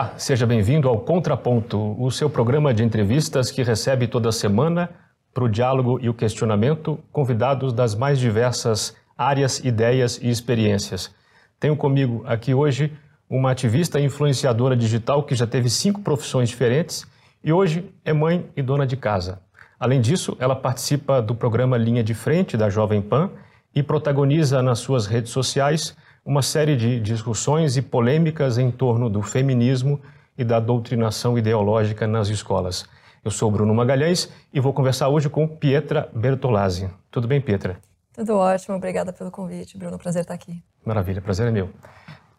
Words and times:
Olá, 0.00 0.14
seja 0.16 0.46
bem-vindo 0.46 0.88
ao 0.88 0.98
Contraponto, 0.98 1.94
o 2.02 2.10
seu 2.10 2.30
programa 2.30 2.72
de 2.72 2.82
entrevistas 2.82 3.50
que 3.50 3.62
recebe 3.62 4.06
toda 4.06 4.32
semana, 4.32 4.88
para 5.34 5.44
o 5.44 5.48
diálogo 5.48 5.98
e 6.00 6.08
o 6.08 6.14
questionamento, 6.14 6.98
convidados 7.12 7.70
das 7.70 7.94
mais 7.94 8.18
diversas 8.18 8.96
áreas, 9.14 9.58
ideias 9.58 10.16
e 10.16 10.30
experiências. 10.30 11.14
Tenho 11.58 11.76
comigo 11.76 12.24
aqui 12.26 12.54
hoje 12.54 12.90
uma 13.28 13.50
ativista 13.50 14.00
e 14.00 14.06
influenciadora 14.06 14.74
digital 14.74 15.22
que 15.22 15.34
já 15.34 15.46
teve 15.46 15.68
cinco 15.68 16.00
profissões 16.00 16.48
diferentes 16.48 17.06
e 17.44 17.52
hoje 17.52 17.84
é 18.02 18.14
mãe 18.14 18.48
e 18.56 18.62
dona 18.62 18.86
de 18.86 18.96
casa. 18.96 19.42
Além 19.78 20.00
disso, 20.00 20.34
ela 20.40 20.56
participa 20.56 21.20
do 21.20 21.34
programa 21.34 21.76
Linha 21.76 22.02
de 22.02 22.14
Frente 22.14 22.56
da 22.56 22.70
Jovem 22.70 23.02
Pan 23.02 23.30
e 23.74 23.82
protagoniza 23.82 24.62
nas 24.62 24.78
suas 24.78 25.04
redes 25.04 25.30
sociais 25.30 25.94
uma 26.24 26.42
série 26.42 26.76
de 26.76 27.00
discussões 27.00 27.76
e 27.76 27.82
polêmicas 27.82 28.58
em 28.58 28.70
torno 28.70 29.08
do 29.08 29.22
feminismo 29.22 30.00
e 30.36 30.44
da 30.44 30.60
doutrinação 30.60 31.38
ideológica 31.38 32.06
nas 32.06 32.28
escolas. 32.28 32.86
Eu 33.24 33.30
sou 33.30 33.50
Bruno 33.50 33.74
Magalhães 33.74 34.30
e 34.52 34.60
vou 34.60 34.72
conversar 34.72 35.08
hoje 35.08 35.28
com 35.28 35.46
Pietra 35.46 36.08
Bertolazzi. 36.14 36.88
Tudo 37.10 37.28
bem, 37.28 37.40
Pietra? 37.40 37.78
Tudo 38.14 38.36
ótimo, 38.36 38.76
obrigada 38.76 39.12
pelo 39.12 39.30
convite, 39.30 39.76
Bruno. 39.76 39.98
Prazer 39.98 40.22
estar 40.22 40.34
aqui. 40.34 40.62
Maravilha, 40.84 41.20
prazer 41.20 41.48
é 41.48 41.50
meu. 41.50 41.70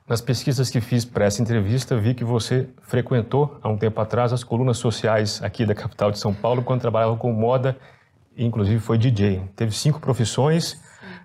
Nas 0.08 0.20
pesquisas 0.20 0.70
que 0.70 0.81
fiz 0.81 1.05
para 1.05 1.25
essa 1.25 1.42
entrevista, 1.42 1.95
vi 1.95 2.14
que 2.14 2.23
você 2.23 2.67
frequentou 2.81 3.58
há 3.61 3.70
um 3.70 3.77
tempo 3.77 4.02
atrás 4.02 4.33
as 4.33 4.44
colunas 4.44 4.77
sociais 4.77 5.42
aqui 5.42 5.66
da 5.66 5.73
capital 5.73 6.11
de 6.11 6.20
São 6.20 6.33
Paulo, 6.33 6.64
quando 6.64 6.81
trabalhava 6.81 7.16
com 7.16 7.31
moda, 7.31 7.77
e 8.36 8.44
inclusive 8.45 8.80
foi 8.80 8.98
DJ. 8.98 9.44
Teve 9.55 9.72
cinco 9.72 10.00
profissões 10.00 10.81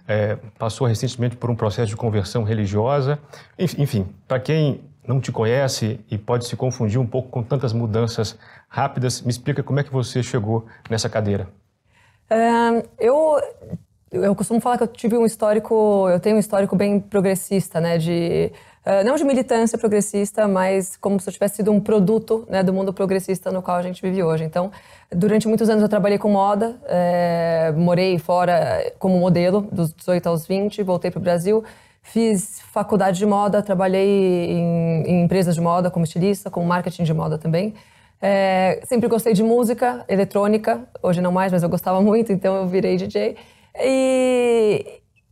é, 0.08 0.36
passou 0.58 0.86
recentemente 0.86 1.36
por 1.36 1.50
um 1.50 1.56
processo 1.56 1.88
de 1.88 1.96
conversão 1.96 2.44
religiosa. 2.44 3.18
Enfim, 3.58 4.06
para 4.26 4.40
quem 4.40 4.80
não 5.06 5.20
te 5.20 5.30
conhece 5.30 6.00
e 6.10 6.18
pode 6.18 6.46
se 6.46 6.56
confundir 6.56 6.98
um 6.98 7.06
pouco 7.06 7.28
com 7.28 7.42
tantas 7.42 7.72
mudanças 7.72 8.36
rápidas, 8.68 9.22
me 9.22 9.30
explica 9.30 9.62
como 9.62 9.80
é 9.80 9.84
que 9.84 9.92
você 9.92 10.22
chegou 10.22 10.66
nessa 10.90 11.08
cadeira. 11.08 11.48
É, 12.28 12.84
eu 12.98 13.40
eu 14.10 14.34
costumo 14.34 14.60
falar 14.60 14.78
que 14.78 14.84
eu 14.84 14.88
tive 14.88 15.16
um 15.16 15.26
histórico, 15.26 16.08
eu 16.08 16.20
tenho 16.20 16.36
um 16.36 16.38
histórico 16.38 16.76
bem 16.76 17.00
progressista, 17.00 17.80
né, 17.80 17.98
de 17.98 18.52
não 19.04 19.16
de 19.16 19.24
militância 19.24 19.76
progressista, 19.76 20.46
mas 20.46 20.96
como 20.96 21.18
se 21.18 21.28
eu 21.28 21.32
tivesse 21.32 21.56
sido 21.56 21.72
um 21.72 21.80
produto, 21.80 22.46
né, 22.48 22.62
do 22.62 22.72
mundo 22.72 22.92
progressista 22.92 23.50
no 23.50 23.60
qual 23.60 23.76
a 23.76 23.82
gente 23.82 24.00
vive 24.00 24.22
hoje. 24.22 24.44
Então, 24.44 24.70
durante 25.10 25.48
muitos 25.48 25.68
anos 25.68 25.82
eu 25.82 25.88
trabalhei 25.88 26.18
com 26.18 26.30
moda, 26.30 26.76
é, 26.86 27.72
morei 27.76 28.18
fora 28.18 28.92
como 28.98 29.18
modelo 29.18 29.62
dos 29.72 29.92
18 29.92 30.26
aos 30.28 30.46
20, 30.46 30.82
voltei 30.82 31.10
para 31.10 31.18
o 31.18 31.22
Brasil, 31.22 31.64
fiz 32.02 32.60
faculdade 32.72 33.18
de 33.18 33.26
moda, 33.26 33.62
trabalhei 33.62 34.52
em, 34.52 35.02
em 35.06 35.24
empresas 35.24 35.54
de 35.54 35.60
moda 35.60 35.90
como 35.90 36.04
estilista, 36.04 36.48
com 36.50 36.64
marketing 36.64 37.02
de 37.02 37.12
moda 37.12 37.36
também. 37.36 37.74
É, 38.22 38.80
sempre 38.84 39.08
gostei 39.08 39.34
de 39.34 39.42
música 39.42 40.04
eletrônica, 40.08 40.80
hoje 41.02 41.20
não 41.20 41.32
mais, 41.32 41.52
mas 41.52 41.62
eu 41.62 41.68
gostava 41.68 42.00
muito, 42.00 42.32
então 42.32 42.54
eu 42.56 42.66
virei 42.66 42.96
DJ. 42.96 43.36
E, 43.78 44.85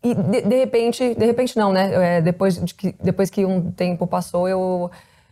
e 0.05 0.15
de, 0.15 0.43
de, 0.43 0.57
repente, 0.57 1.15
de 1.15 1.25
repente 1.25 1.57
não, 1.57 1.73
né? 1.73 2.19
É, 2.19 2.21
depois, 2.21 2.63
de 2.63 2.75
que, 2.75 2.95
depois 3.03 3.31
que 3.31 3.45
um 3.45 3.71
tempo 3.73 4.07
passou, 4.07 4.47
eu, 4.47 4.91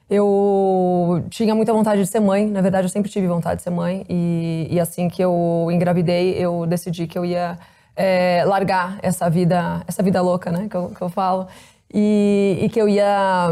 eu 0.08 1.22
tinha 1.28 1.54
muita 1.54 1.72
vontade 1.74 2.00
de 2.00 2.06
ser 2.06 2.20
mãe. 2.20 2.46
Na 2.46 2.62
verdade, 2.62 2.86
eu 2.86 2.88
sempre 2.88 3.10
tive 3.10 3.26
vontade 3.26 3.56
de 3.56 3.62
ser 3.62 3.70
mãe. 3.70 4.04
E, 4.08 4.68
e 4.70 4.80
assim 4.80 5.08
que 5.08 5.22
eu 5.22 5.68
engravidei, 5.70 6.34
eu 6.38 6.64
decidi 6.66 7.06
que 7.06 7.18
eu 7.18 7.24
ia 7.24 7.58
é, 7.94 8.44
largar 8.46 8.98
essa 9.02 9.28
vida, 9.28 9.82
essa 9.86 10.02
vida 10.02 10.22
louca, 10.22 10.50
né? 10.50 10.68
Que 10.70 10.76
eu, 10.76 10.88
que 10.88 11.02
eu 11.02 11.10
falo. 11.10 11.46
E, 11.92 12.58
e 12.62 12.68
que 12.70 12.80
eu 12.80 12.88
ia 12.88 13.50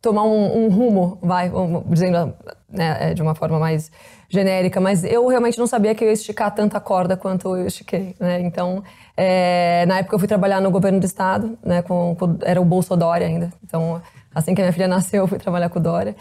tomar 0.00 0.22
um, 0.22 0.66
um 0.66 0.68
rumo, 0.68 1.18
vai, 1.20 1.50
dizendo 1.86 2.32
né, 2.68 3.10
é, 3.10 3.14
de 3.14 3.20
uma 3.20 3.34
forma 3.34 3.58
mais 3.58 3.90
genérica, 4.30 4.80
mas 4.80 5.02
eu 5.02 5.26
realmente 5.26 5.58
não 5.58 5.66
sabia 5.66 5.92
que 5.92 6.04
eu 6.04 6.08
ia 6.08 6.14
esticar 6.14 6.54
tanta 6.54 6.78
corda 6.78 7.16
quanto 7.16 7.56
eu 7.56 7.66
estiquei, 7.66 8.14
né? 8.18 8.40
Então, 8.40 8.82
é, 9.16 9.84
na 9.86 9.98
época 9.98 10.14
eu 10.14 10.18
fui 10.20 10.28
trabalhar 10.28 10.60
no 10.60 10.70
governo 10.70 11.00
do 11.00 11.04
estado, 11.04 11.58
né? 11.64 11.82
Com, 11.82 12.16
com, 12.16 12.38
era 12.42 12.60
o 12.60 12.64
Bolso 12.64 12.96
Dória 12.96 13.26
ainda. 13.26 13.52
Então, 13.64 14.00
assim 14.32 14.54
que 14.54 14.60
a 14.60 14.64
minha 14.64 14.72
filha 14.72 14.86
nasceu, 14.88 15.24
eu 15.24 15.26
fui 15.28 15.36
trabalhar 15.36 15.68
com 15.68 15.80
o 15.80 15.82
Dória. 15.82 16.14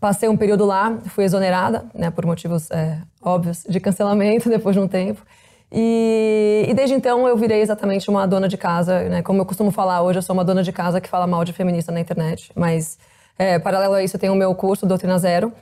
Passei 0.00 0.26
um 0.26 0.36
período 0.38 0.64
lá, 0.64 0.98
fui 1.08 1.24
exonerada, 1.24 1.84
né? 1.94 2.10
Por 2.10 2.24
motivos 2.24 2.70
é, 2.70 2.98
óbvios 3.22 3.64
de 3.68 3.78
cancelamento 3.78 4.48
depois 4.50 4.74
de 4.74 4.80
um 4.80 4.88
tempo. 4.88 5.22
E, 5.70 6.64
e, 6.66 6.74
desde 6.74 6.94
então 6.94 7.28
eu 7.28 7.36
virei 7.36 7.60
exatamente 7.60 8.08
uma 8.08 8.26
dona 8.26 8.48
de 8.48 8.56
casa, 8.56 9.02
né? 9.02 9.22
Como 9.22 9.38
eu 9.42 9.44
costumo 9.44 9.70
falar 9.70 10.00
hoje, 10.00 10.18
eu 10.18 10.22
sou 10.22 10.32
uma 10.32 10.44
dona 10.44 10.62
de 10.62 10.72
casa 10.72 10.98
que 10.98 11.08
fala 11.10 11.26
mal 11.26 11.44
de 11.44 11.52
feminista 11.52 11.92
na 11.92 12.00
internet. 12.00 12.50
Mas, 12.56 12.98
é, 13.38 13.58
paralelo 13.58 13.94
a 13.94 14.02
isso, 14.02 14.16
eu 14.16 14.20
tenho 14.20 14.32
o 14.32 14.36
meu 14.36 14.54
curso, 14.54 14.86
Doutrina 14.86 15.18
Zero, 15.18 15.52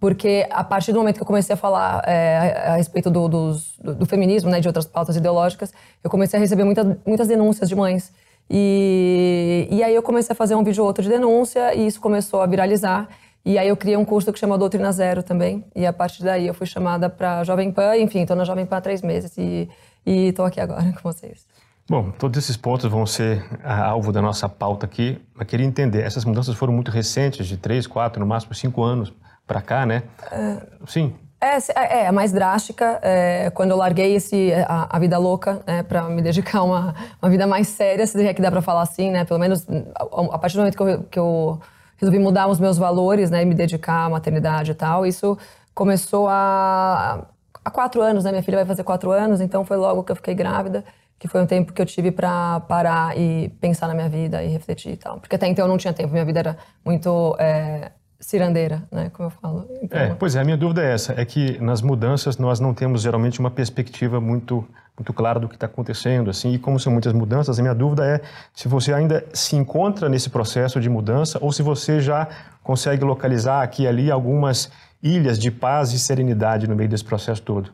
porque 0.00 0.46
a 0.50 0.62
partir 0.62 0.92
do 0.92 0.98
momento 0.98 1.16
que 1.16 1.22
eu 1.22 1.26
comecei 1.26 1.54
a 1.54 1.56
falar 1.56 2.02
é, 2.06 2.68
a, 2.68 2.76
respeito 2.76 3.10
do, 3.10 3.28
do, 3.28 3.52
do, 3.82 4.06
feminismo, 4.06 4.48
né, 4.48 4.60
de 4.60 4.68
outras 4.68 4.86
pautas 4.86 5.16
ideológicas, 5.16 5.72
eu 6.02 6.08
comecei 6.08 6.38
a 6.38 6.40
receber 6.40 6.62
muita, 6.64 6.98
muitas 7.04 7.26
denúncias 7.26 7.68
de 7.68 7.74
mães. 7.74 8.12
E, 8.48 9.66
e 9.70 9.82
aí 9.82 9.94
eu 9.94 10.02
comecei 10.02 10.32
a 10.32 10.36
fazer 10.36 10.54
um 10.54 10.62
vídeo 10.62 10.82
ou 10.82 10.86
outro 10.86 11.02
de 11.02 11.08
denúncia 11.08 11.74
e 11.74 11.86
isso 11.86 12.00
começou 12.00 12.40
a 12.40 12.46
viralizar. 12.46 13.08
E 13.44 13.58
aí 13.58 13.68
eu 13.68 13.76
criei 13.76 13.96
um 13.96 14.04
curso 14.04 14.32
que 14.32 14.38
chama 14.38 14.56
Doutrina 14.56 14.92
Zero 14.92 15.22
também. 15.22 15.64
E 15.74 15.84
a 15.84 15.92
partir 15.92 16.22
daí 16.22 16.46
eu 16.46 16.54
fui 16.54 16.66
chamada 16.66 17.10
para 17.10 17.42
Jovem 17.42 17.72
Pan. 17.72 17.96
Enfim, 17.96 18.20
estou 18.20 18.36
na 18.36 18.44
Jovem 18.44 18.66
Pan 18.66 18.76
há 18.76 18.80
três 18.80 19.02
meses 19.02 19.36
e 19.36 19.68
estou 20.06 20.44
aqui 20.44 20.60
agora 20.60 20.92
com 21.02 21.12
vocês. 21.12 21.44
Bom, 21.90 22.10
todos 22.12 22.38
esses 22.38 22.56
pontos 22.56 22.88
vão 22.88 23.04
ser 23.04 23.44
alvo 23.64 24.12
da 24.12 24.22
nossa 24.22 24.48
pauta 24.48 24.86
aqui. 24.86 25.18
Mas 25.34 25.48
queria 25.48 25.66
entender, 25.66 26.02
essas 26.02 26.24
mudanças 26.24 26.54
foram 26.54 26.72
muito 26.72 26.90
recentes, 26.90 27.46
de 27.48 27.56
três, 27.56 27.86
quatro, 27.86 28.20
no 28.20 28.26
máximo 28.26 28.54
cinco 28.54 28.84
anos 28.84 29.12
para 29.48 29.62
cá, 29.62 29.86
né? 29.86 30.04
É, 30.30 30.58
Sim. 30.86 31.14
É, 31.40 31.56
é, 31.56 32.02
é, 32.02 32.06
a 32.08 32.12
mais 32.12 32.32
drástica. 32.32 32.98
É, 33.00 33.50
quando 33.50 33.70
eu 33.70 33.76
larguei 33.76 34.14
esse, 34.14 34.52
a, 34.68 34.96
a 34.96 34.98
vida 34.98 35.16
louca, 35.18 35.62
né, 35.66 35.82
para 35.82 36.02
me 36.08 36.20
dedicar 36.20 36.58
a 36.58 36.62
uma, 36.64 36.94
uma 37.22 37.30
vida 37.30 37.46
mais 37.46 37.68
séria, 37.68 38.06
se 38.06 38.26
é 38.26 38.34
que 38.34 38.42
dá 38.42 38.50
para 38.50 38.60
falar 38.60 38.82
assim, 38.82 39.10
né? 39.10 39.24
Pelo 39.24 39.40
menos 39.40 39.66
a, 39.94 40.34
a, 40.34 40.38
partir 40.38 40.56
do 40.56 40.60
momento 40.60 40.76
que 40.76 40.82
eu, 40.82 41.02
que 41.04 41.18
eu 41.18 41.60
resolvi 41.96 42.18
mudar 42.18 42.48
os 42.48 42.60
meus 42.60 42.76
valores, 42.76 43.30
né, 43.30 43.42
e 43.42 43.44
me 43.44 43.54
dedicar 43.54 44.06
à 44.06 44.10
maternidade 44.10 44.72
e 44.72 44.74
tal, 44.74 45.06
isso 45.06 45.38
começou 45.74 46.28
a 46.28 47.24
há 47.64 47.70
quatro 47.70 48.02
anos, 48.02 48.24
né? 48.24 48.30
Minha 48.30 48.42
filha 48.42 48.58
vai 48.58 48.66
fazer 48.66 48.82
quatro 48.82 49.10
anos, 49.12 49.40
então 49.40 49.64
foi 49.64 49.76
logo 49.76 50.02
que 50.02 50.10
eu 50.10 50.16
fiquei 50.16 50.34
grávida, 50.34 50.84
que 51.18 51.28
foi 51.28 51.40
um 51.40 51.46
tempo 51.46 51.72
que 51.72 51.80
eu 51.80 51.86
tive 51.86 52.10
para 52.10 52.60
parar 52.60 53.16
e 53.16 53.48
pensar 53.60 53.86
na 53.86 53.94
minha 53.94 54.08
vida 54.08 54.42
e 54.42 54.48
refletir 54.48 54.92
e 54.92 54.96
tal. 54.96 55.20
Porque 55.20 55.36
até 55.36 55.46
então 55.46 55.64
eu 55.64 55.68
não 55.68 55.78
tinha 55.78 55.92
tempo, 55.92 56.12
minha 56.12 56.24
vida 56.24 56.40
era 56.40 56.56
muito 56.84 57.36
é, 57.38 57.92
cirandeira, 58.20 58.82
né, 58.90 59.10
como 59.10 59.28
eu 59.28 59.30
falo. 59.30 59.68
Então... 59.82 59.98
É, 59.98 60.14
pois 60.14 60.34
é, 60.34 60.40
a 60.40 60.44
minha 60.44 60.56
dúvida 60.56 60.82
é 60.82 60.92
essa, 60.92 61.14
é 61.20 61.24
que 61.24 61.60
nas 61.62 61.80
mudanças 61.80 62.36
nós 62.36 62.58
não 62.58 62.74
temos 62.74 63.02
geralmente 63.02 63.38
uma 63.38 63.50
perspectiva 63.50 64.20
muito 64.20 64.66
muito 64.98 65.12
clara 65.12 65.38
do 65.38 65.48
que 65.48 65.54
está 65.54 65.66
acontecendo, 65.66 66.28
assim, 66.28 66.54
e 66.54 66.58
como 66.58 66.80
são 66.80 66.92
muitas 66.92 67.12
mudanças, 67.12 67.56
a 67.56 67.62
minha 67.62 67.74
dúvida 67.74 68.04
é 68.04 68.20
se 68.52 68.66
você 68.66 68.92
ainda 68.92 69.24
se 69.32 69.54
encontra 69.54 70.08
nesse 70.08 70.28
processo 70.28 70.80
de 70.80 70.90
mudança 70.90 71.38
ou 71.40 71.52
se 71.52 71.62
você 71.62 72.00
já 72.00 72.26
consegue 72.64 73.04
localizar 73.04 73.62
aqui 73.62 73.84
e 73.84 73.86
ali 73.86 74.10
algumas 74.10 74.72
ilhas 75.00 75.38
de 75.38 75.52
paz 75.52 75.92
e 75.92 76.00
serenidade 76.00 76.66
no 76.66 76.74
meio 76.74 76.88
desse 76.88 77.04
processo 77.04 77.40
todo. 77.42 77.70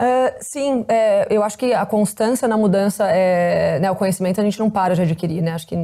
Uh, 0.00 0.32
sim, 0.40 0.86
é, 0.88 1.26
eu 1.28 1.42
acho 1.42 1.58
que 1.58 1.74
a 1.74 1.84
constância 1.84 2.48
na 2.48 2.56
mudança, 2.56 3.04
é, 3.10 3.78
né, 3.80 3.90
o 3.90 3.96
conhecimento 3.96 4.40
a 4.40 4.44
gente 4.44 4.58
não 4.58 4.70
para 4.70 4.94
de 4.94 5.02
adquirir, 5.02 5.42
né? 5.42 5.52
Acho 5.52 5.66
que 5.66 5.76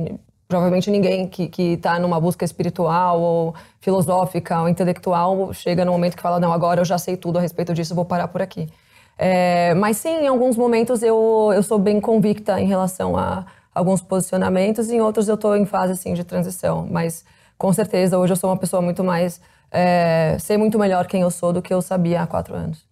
provavelmente 0.46 0.90
ninguém 0.90 1.26
que 1.28 1.62
está 1.62 1.98
numa 1.98 2.20
busca 2.20 2.44
espiritual 2.44 3.20
ou 3.20 3.54
filosófica 3.80 4.60
ou 4.60 4.68
intelectual 4.68 5.52
chega 5.52 5.84
no 5.84 5.92
momento 5.92 6.16
que 6.16 6.22
fala, 6.22 6.38
não, 6.38 6.52
agora 6.52 6.80
eu 6.80 6.84
já 6.84 6.98
sei 6.98 7.16
tudo 7.16 7.38
a 7.38 7.40
respeito 7.40 7.72
disso, 7.72 7.94
vou 7.94 8.04
parar 8.04 8.28
por 8.28 8.42
aqui. 8.42 8.68
É, 9.16 9.74
mas 9.74 9.96
sim, 9.96 10.24
em 10.24 10.26
alguns 10.26 10.56
momentos 10.56 11.02
eu, 11.02 11.50
eu 11.54 11.62
sou 11.62 11.78
bem 11.78 12.00
convicta 12.00 12.60
em 12.60 12.66
relação 12.66 13.16
a 13.16 13.46
alguns 13.74 14.02
posicionamentos, 14.02 14.90
em 14.90 15.00
outros 15.00 15.28
eu 15.28 15.34
estou 15.34 15.56
em 15.56 15.64
fase 15.64 15.92
assim, 15.92 16.14
de 16.14 16.24
transição. 16.24 16.86
Mas 16.90 17.24
com 17.56 17.72
certeza 17.72 18.18
hoje 18.18 18.32
eu 18.32 18.36
sou 18.36 18.50
uma 18.50 18.56
pessoa 18.56 18.82
muito 18.82 19.02
mais. 19.02 19.40
É, 19.70 20.36
sei 20.38 20.56
muito 20.56 20.78
melhor 20.78 21.06
quem 21.06 21.22
eu 21.22 21.30
sou 21.30 21.52
do 21.52 21.60
que 21.60 21.72
eu 21.72 21.82
sabia 21.82 22.22
há 22.22 22.26
quatro 22.26 22.54
anos. 22.54 22.84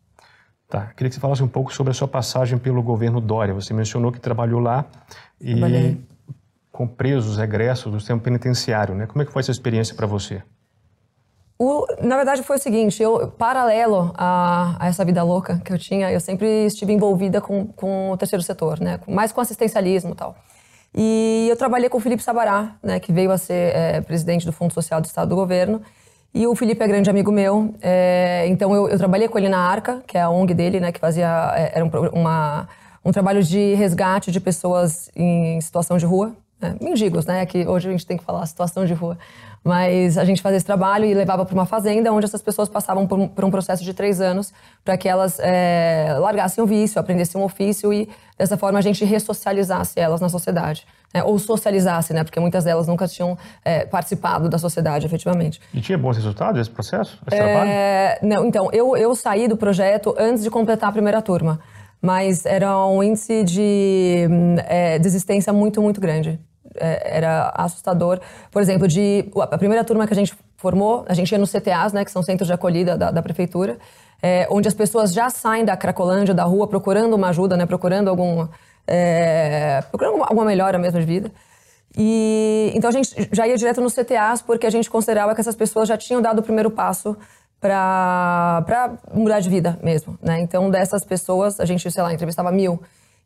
Tá, 0.69 0.87
queria 0.97 1.11
que 1.11 1.15
você 1.15 1.21
falasse 1.21 1.43
um 1.43 1.49
pouco 1.49 1.73
sobre 1.73 1.91
a 1.91 1.95
sua 1.95 2.09
passagem 2.09 2.59
pelo 2.59 2.83
governo 2.83 3.21
Dória. 3.21 3.53
Você 3.53 3.75
mencionou 3.75 4.11
que 4.11 4.19
trabalhou 4.19 4.59
lá 4.59 4.87
e 5.41 5.53
Trabalhei 5.53 6.01
com 6.83 6.87
presos 6.87 7.39
egressos 7.39 7.93
do 7.93 8.01
sistema 8.01 8.21
penitenciário, 8.21 8.95
né? 8.95 9.07
Como 9.07 9.23
é 9.23 9.25
que 9.25 9.33
foi 9.33 9.41
essa 9.41 9.53
experiência 9.53 9.95
para 9.95 10.07
você? 10.07 10.43
O, 11.57 11.87
na 12.01 12.17
verdade 12.17 12.43
foi 12.43 12.57
o 12.57 12.59
seguinte, 12.59 13.01
eu 13.01 13.29
paralelo 13.29 14.13
a, 14.17 14.77
a, 14.81 14.89
essa 14.89 15.05
vida 15.05 15.23
louca 15.23 15.61
que 15.65 15.73
eu 15.73 15.79
tinha, 15.79 16.11
eu 16.11 16.19
sempre 16.19 16.67
estive 16.67 16.93
envolvida 16.93 17.41
com, 17.41 17.67
com 17.67 18.11
o 18.11 18.17
terceiro 18.17 18.43
setor, 18.43 18.81
né? 18.81 18.99
Mais 19.07 19.31
com 19.31 19.41
assistencialismo 19.41 20.11
e 20.11 20.15
tal. 20.17 20.35
E 20.93 21.47
eu 21.49 21.57
trabalhei 21.57 21.89
com 21.89 21.99
o 21.99 22.01
Felipe 22.01 22.23
Sabará, 22.23 22.75
né? 22.83 22.99
Que 22.99 23.13
veio 23.13 23.31
a 23.31 23.39
ser 23.39 23.77
é, 23.77 24.01
presidente 24.01 24.45
do 24.45 24.53
Fundo 24.53 24.75
Social 24.75 25.01
do 25.01 25.05
Estado 25.05 25.29
do 25.29 25.37
Governo. 25.37 25.81
E 26.35 26.49
o 26.49 26.57
Felipe 26.57 26.83
é 26.83 26.89
grande 26.89 27.09
amigo 27.09 27.31
meu, 27.31 27.75
é, 27.81 28.45
então 28.49 28.75
eu, 28.75 28.89
eu, 28.89 28.99
trabalhei 28.99 29.29
com 29.29 29.39
ele 29.39 29.51
na 29.51 29.59
Arca, 29.59 30.03
que 30.07 30.17
é 30.17 30.23
a 30.23 30.31
ONG 30.31 30.55
dele, 30.55 30.81
né? 30.81 30.91
Que 30.91 30.99
fazia 30.99 31.53
é, 31.55 31.73
era 31.75 31.85
um, 31.85 31.91
uma, 32.13 32.67
um 33.05 33.13
trabalho 33.13 33.43
de 33.43 33.75
resgate 33.75 34.33
de 34.33 34.41
pessoas 34.41 35.11
em 35.15 35.61
situação 35.61 35.97
de 35.97 36.07
rua, 36.07 36.35
né? 36.63 36.77
mendigos, 36.81 37.27
né? 37.27 37.45
Que 37.45 37.67
hoje 37.67 37.89
a 37.89 37.91
gente 37.91 38.07
tem 38.07 38.17
que 38.17 38.25
falar 38.25 38.47
situação 38.47 38.87
de 38.87 38.95
rua. 38.95 39.19
Mas 39.65 40.19
a 40.19 40.25
gente 40.25 40.43
fazia 40.43 40.57
esse 40.57 40.67
trabalho 40.67 41.05
e 41.05 41.15
levava 41.15 41.45
para 41.45 41.55
uma 41.55 41.67
fazenda 41.67 42.13
onde 42.13 42.25
essas 42.25 42.43
pessoas 42.43 42.69
passavam 42.69 43.07
por 43.07 43.19
um, 43.19 43.29
por 43.29 43.45
um 43.45 43.51
processo 43.51 43.85
de 43.85 43.95
três 43.95 44.21
anos 44.21 44.53
para 44.85 44.97
que 44.97 45.09
elas 45.09 45.39
é, 45.41 46.17
largassem 46.19 46.63
o 46.63 46.67
vício, 46.67 47.01
aprendessem 47.01 47.41
um 47.41 47.45
ofício 47.45 47.93
e 47.93 48.09
dessa 48.37 48.57
forma 48.57 48.79
a 48.79 48.83
gente 48.83 49.05
ressocializasse 49.05 50.01
elas 50.01 50.21
na 50.21 50.29
sociedade. 50.29 50.85
Né? 51.15 51.23
Ou 51.23 51.39
socializasse, 51.39 52.13
né? 52.13 52.25
Porque 52.25 52.41
muitas 52.41 52.65
delas 52.65 52.89
nunca 52.89 53.07
tinham 53.07 53.39
é, 53.65 53.85
participado 53.85 54.49
da 54.49 54.59
sociedade, 54.59 55.07
efetivamente. 55.07 55.61
E 55.73 55.81
tinha 55.81 55.99
bons 55.99 56.17
resultados 56.17 56.61
esse 56.61 56.71
processo, 56.71 57.21
esse 57.27 57.41
é, 57.41 57.45
trabalho? 57.45 57.71
Não, 58.23 58.47
então, 58.47 58.69
eu, 58.73 58.97
eu 58.97 59.15
saí 59.15 59.47
do 59.47 59.57
projeto 59.57 60.15
antes 60.19 60.43
de 60.43 60.51
completar 60.51 60.89
a 60.89 60.93
primeira 60.93 61.23
turma. 61.23 61.61
Mas 62.01 62.45
era 62.45 62.85
um 62.85 63.01
índice 63.01 63.45
de 63.45 64.27
é, 64.67 64.99
desistência 64.99 65.53
muito, 65.53 65.81
muito 65.81 66.01
grande. 66.01 66.41
É, 66.77 67.19
era 67.19 67.53
assustador. 67.55 68.21
Por 68.51 68.63
exemplo, 68.63 68.89
de 68.89 69.25
a 69.51 69.59
primeira 69.59 69.85
turma 69.85 70.07
que 70.07 70.13
a 70.13 70.17
gente 70.17 70.35
formou, 70.57 71.05
a 71.09 71.15
gente 71.15 71.31
ia 71.33 71.39
nos 71.39 71.51
CTAs, 71.51 71.93
né, 71.93 72.05
que 72.05 72.11
são 72.11 72.23
centros 72.23 72.47
de 72.47 72.53
acolhida 72.53 72.97
da, 72.97 73.11
da 73.11 73.23
prefeitura, 73.23 73.79
é, 74.23 74.47
onde 74.51 74.69
as 74.69 74.75
pessoas 74.75 75.13
já 75.13 75.29
saem 75.29 75.65
da 75.65 75.77
Cracolândia, 75.77 76.33
da 76.33 76.45
rua, 76.45 76.69
procurando 76.69 77.15
uma 77.15 77.29
ajuda, 77.29 77.57
né, 77.57 77.67
procurando 77.67 78.09
algum, 78.09 78.47
é, 78.87 79.83
procurando 79.91 80.23
alguma 80.23 80.45
melhora 80.45 80.79
mesmo 80.79 81.01
de 81.01 81.07
vida. 81.07 81.33
E 81.97 82.73
então 82.75 82.89
a 82.89 82.93
gente 82.93 83.29
já 83.33 83.47
ia 83.47 83.57
direto 83.57 83.81
nos 83.81 83.93
CTAs 83.95 84.41
porque 84.41 84.67
a 84.67 84.71
gente 84.71 84.89
considerava 84.89 85.35
que 85.35 85.41
essas 85.41 85.55
pessoas 85.55 85.89
já 85.89 85.97
tinham 85.97 86.23
dado 86.23 86.39
o 86.39 86.43
primeiro 86.43 86.71
passo 86.71 87.17
para 87.61 88.95
mudar 89.13 89.41
de 89.41 89.49
vida 89.49 89.79
mesmo, 89.83 90.19
né? 90.23 90.41
Então 90.41 90.71
dessas 90.71 91.05
pessoas 91.05 91.61
a 91.61 91.65
gente, 91.65 91.89
sei 91.91 92.03
lá, 92.03 92.13
entrevistava 92.13 92.51
mil 92.51 92.81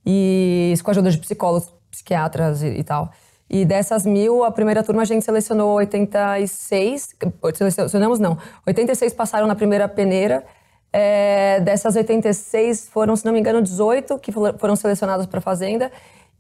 e 0.04 0.70
isso 0.72 0.82
com 0.82 0.90
a 0.90 0.92
ajuda 0.92 1.10
de 1.10 1.18
psicólogos, 1.18 1.72
psiquiatras 1.90 2.62
e, 2.62 2.68
e 2.68 2.84
tal. 2.84 3.10
E 3.48 3.64
dessas 3.64 4.04
mil, 4.04 4.44
a 4.44 4.50
primeira 4.50 4.82
turma 4.82 5.02
a 5.02 5.04
gente 5.04 5.24
selecionou 5.24 5.76
86. 5.76 7.16
Selecionamos 7.54 8.18
não. 8.18 8.36
86 8.66 9.14
passaram 9.14 9.46
na 9.46 9.54
primeira 9.54 9.88
peneira. 9.88 10.44
É, 10.92 11.60
dessas 11.60 11.94
86 11.94 12.88
foram, 12.88 13.14
se 13.14 13.24
não 13.24 13.32
me 13.32 13.38
engano, 13.38 13.62
18 13.62 14.18
que 14.18 14.32
foram 14.32 14.74
selecionadas 14.74 15.26
para 15.26 15.38
a 15.38 15.42
Fazenda. 15.42 15.92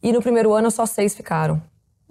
E 0.02 0.12
no 0.12 0.20
primeiro 0.20 0.52
ano 0.52 0.70
só 0.70 0.84
seis 0.84 1.14
ficaram. 1.14 1.62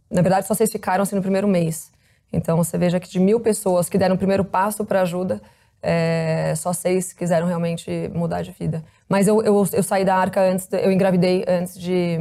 Na 0.09 0.21
verdade, 0.21 0.47
só 0.47 0.53
seis 0.53 0.71
ficaram 0.71 1.03
assim, 1.03 1.15
no 1.15 1.21
primeiro 1.21 1.47
mês. 1.47 1.91
Então 2.31 2.57
você 2.57 2.77
veja 2.77 2.99
que 2.99 3.09
de 3.09 3.19
mil 3.19 3.39
pessoas 3.39 3.89
que 3.89 3.97
deram 3.97 4.15
o 4.15 4.17
primeiro 4.17 4.45
passo 4.45 4.85
para 4.85 5.01
ajuda, 5.01 5.41
é, 5.81 6.53
só 6.55 6.73
seis 6.73 7.13
quiseram 7.13 7.47
realmente 7.47 8.09
mudar 8.13 8.41
de 8.41 8.51
vida. 8.51 8.83
Mas 9.07 9.27
eu, 9.27 9.41
eu, 9.43 9.67
eu 9.71 9.83
saí 9.83 10.03
da 10.03 10.15
arca 10.15 10.41
antes, 10.41 10.67
eu 10.71 10.91
engravidei 10.91 11.45
antes 11.47 11.77
de 11.77 12.17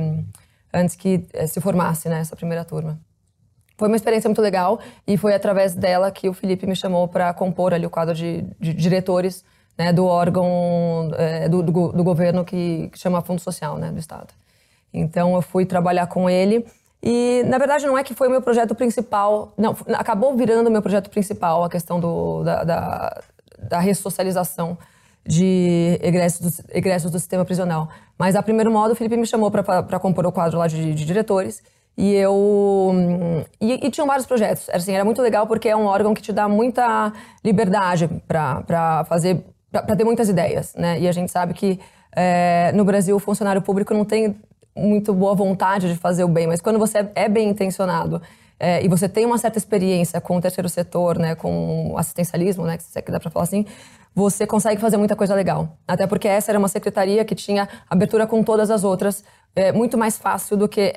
antes 0.75 0.97
que 0.97 1.27
eh, 1.33 1.47
se 1.47 1.61
formasse 1.61 2.09
né, 2.09 2.19
essa 2.19 2.35
primeira 2.35 2.65
turma. 2.65 2.99
Foi 3.79 3.89
uma 3.89 3.97
experiência 3.97 4.29
muito 4.29 4.43
legal 4.43 4.79
e 5.07 5.17
foi 5.17 5.35
através 5.35 5.75
dela 5.75 6.11
que 6.11 6.29
o 6.29 6.33
Felipe 6.33 6.67
me 6.67 6.77
chamou 6.77 7.09
para 7.09 7.33
compor 7.33 7.73
ali 7.73 7.87
o 7.87 7.91
quadro 7.91 8.15
de, 8.15 8.43
de 8.61 8.73
diretores 8.73 9.45
né, 9.77 9.93
do 9.93 10.07
órgão 10.07 11.11
é, 11.17 11.49
do, 11.49 11.63
do, 11.63 11.93
do, 11.93 12.05
governo 12.05 12.45
que, 12.45 12.89
que, 12.93 12.99
chama 12.99 13.21
Fundo 13.23 13.41
Social 13.41 13.77
né, 13.77 13.91
do 13.91 13.99
Estado. 13.99 14.29
Então 14.93 15.35
eu 15.35 15.43
fui 15.43 15.67
trabalhar 15.67 16.07
com 16.07 16.31
ele 16.31 16.65
e 17.03 17.43
na 17.47 17.59
verdade 17.59 17.85
não 17.85 17.99
é 17.99 18.05
que 18.05 18.15
foi 18.15 18.29
o 18.29 18.31
meu 18.31 18.41
projeto 18.41 18.75
principal, 18.75 19.53
não, 19.59 19.77
acabou 19.95 20.37
virando 20.37 20.69
o 20.69 20.71
meu 20.71 20.81
projeto 20.81 21.11
principal 21.11 21.65
a 21.65 21.69
questão 21.69 21.99
do, 21.99 22.45
da, 22.45 22.63
da, 22.63 23.23
da 23.59 23.79
ressocialização 23.81 24.79
de 25.27 25.99
egressos 26.03 26.41
do, 26.41 26.65
egressos 26.73 27.11
do 27.11 27.19
sistema 27.19 27.45
prisional. 27.45 27.89
Mas, 28.19 28.37
a 28.37 28.43
primeiro 28.43 28.71
modo, 28.71 28.93
o 28.93 28.95
Felipe 28.95 29.17
me 29.17 29.27
chamou 29.27 29.51
para 29.51 29.99
compor 29.99 30.27
o 30.27 30.33
quadro 30.33 30.59
lá 30.59 30.67
de, 30.67 30.95
de 30.95 31.05
diretores. 31.05 31.63
E 31.97 32.13
eu. 32.15 32.93
E, 33.61 33.87
e 33.87 33.91
tinham 33.91 34.07
vários 34.07 34.27
projetos. 34.27 34.69
Assim, 34.71 34.93
era 34.93 35.05
muito 35.05 35.23
legal 35.23 35.47
porque 35.47 35.69
é 35.69 35.77
um 35.77 35.87
órgão 35.87 36.13
que 36.13 36.21
te 36.21 36.33
dá 36.33 36.49
muita 36.49 37.13
liberdade 37.45 38.09
para 38.27 39.05
fazer. 39.09 39.45
para 39.71 39.97
ter 39.97 40.05
muitas 40.05 40.29
ideias, 40.29 40.75
né? 40.75 40.99
E 40.99 41.09
a 41.09 41.13
gente 41.13 41.31
sabe 41.31 41.55
que 41.55 41.79
é, 42.15 42.73
no 42.73 42.85
Brasil 42.85 43.17
o 43.17 43.19
funcionário 43.19 43.63
público 43.63 43.93
não 43.93 44.05
tem 44.05 44.37
muito 44.77 45.13
boa 45.13 45.35
vontade 45.35 45.93
de 45.93 45.99
fazer 45.99 46.25
o 46.25 46.29
bem, 46.29 46.47
mas 46.47 46.61
quando 46.61 46.79
você 46.79 47.09
é 47.15 47.29
bem 47.29 47.49
intencionado 47.49 48.21
é, 48.59 48.85
e 48.85 48.89
você 48.89 49.09
tem 49.09 49.25
uma 49.25 49.39
certa 49.39 49.59
experiência 49.59 50.21
com 50.21 50.37
o 50.37 50.41
terceiro 50.41 50.69
setor, 50.69 51.19
né, 51.19 51.35
com 51.35 51.95
assistencialismo, 51.97 52.65
né, 52.65 52.79
que 52.79 53.11
dá 53.11 53.21
para 53.21 53.31
falar 53.31 53.45
assim, 53.45 53.67
você 54.15 54.47
consegue 54.47 54.81
fazer 54.81 54.97
muita 54.97 55.17
coisa 55.17 55.35
legal. 55.35 55.77
Até 55.89 56.07
porque 56.07 56.29
essa 56.29 56.53
era 56.53 56.59
uma 56.59 56.69
secretaria 56.69 57.25
que 57.25 57.35
tinha 57.35 57.69
abertura 57.91 58.27
com 58.27 58.43
todas 58.43 58.71
as 58.71 58.85
outras, 58.85 59.25
é, 59.57 59.73
muito 59.73 59.99
mais 59.99 60.17
fácil 60.17 60.57
do 60.57 60.69
que 60.69 60.95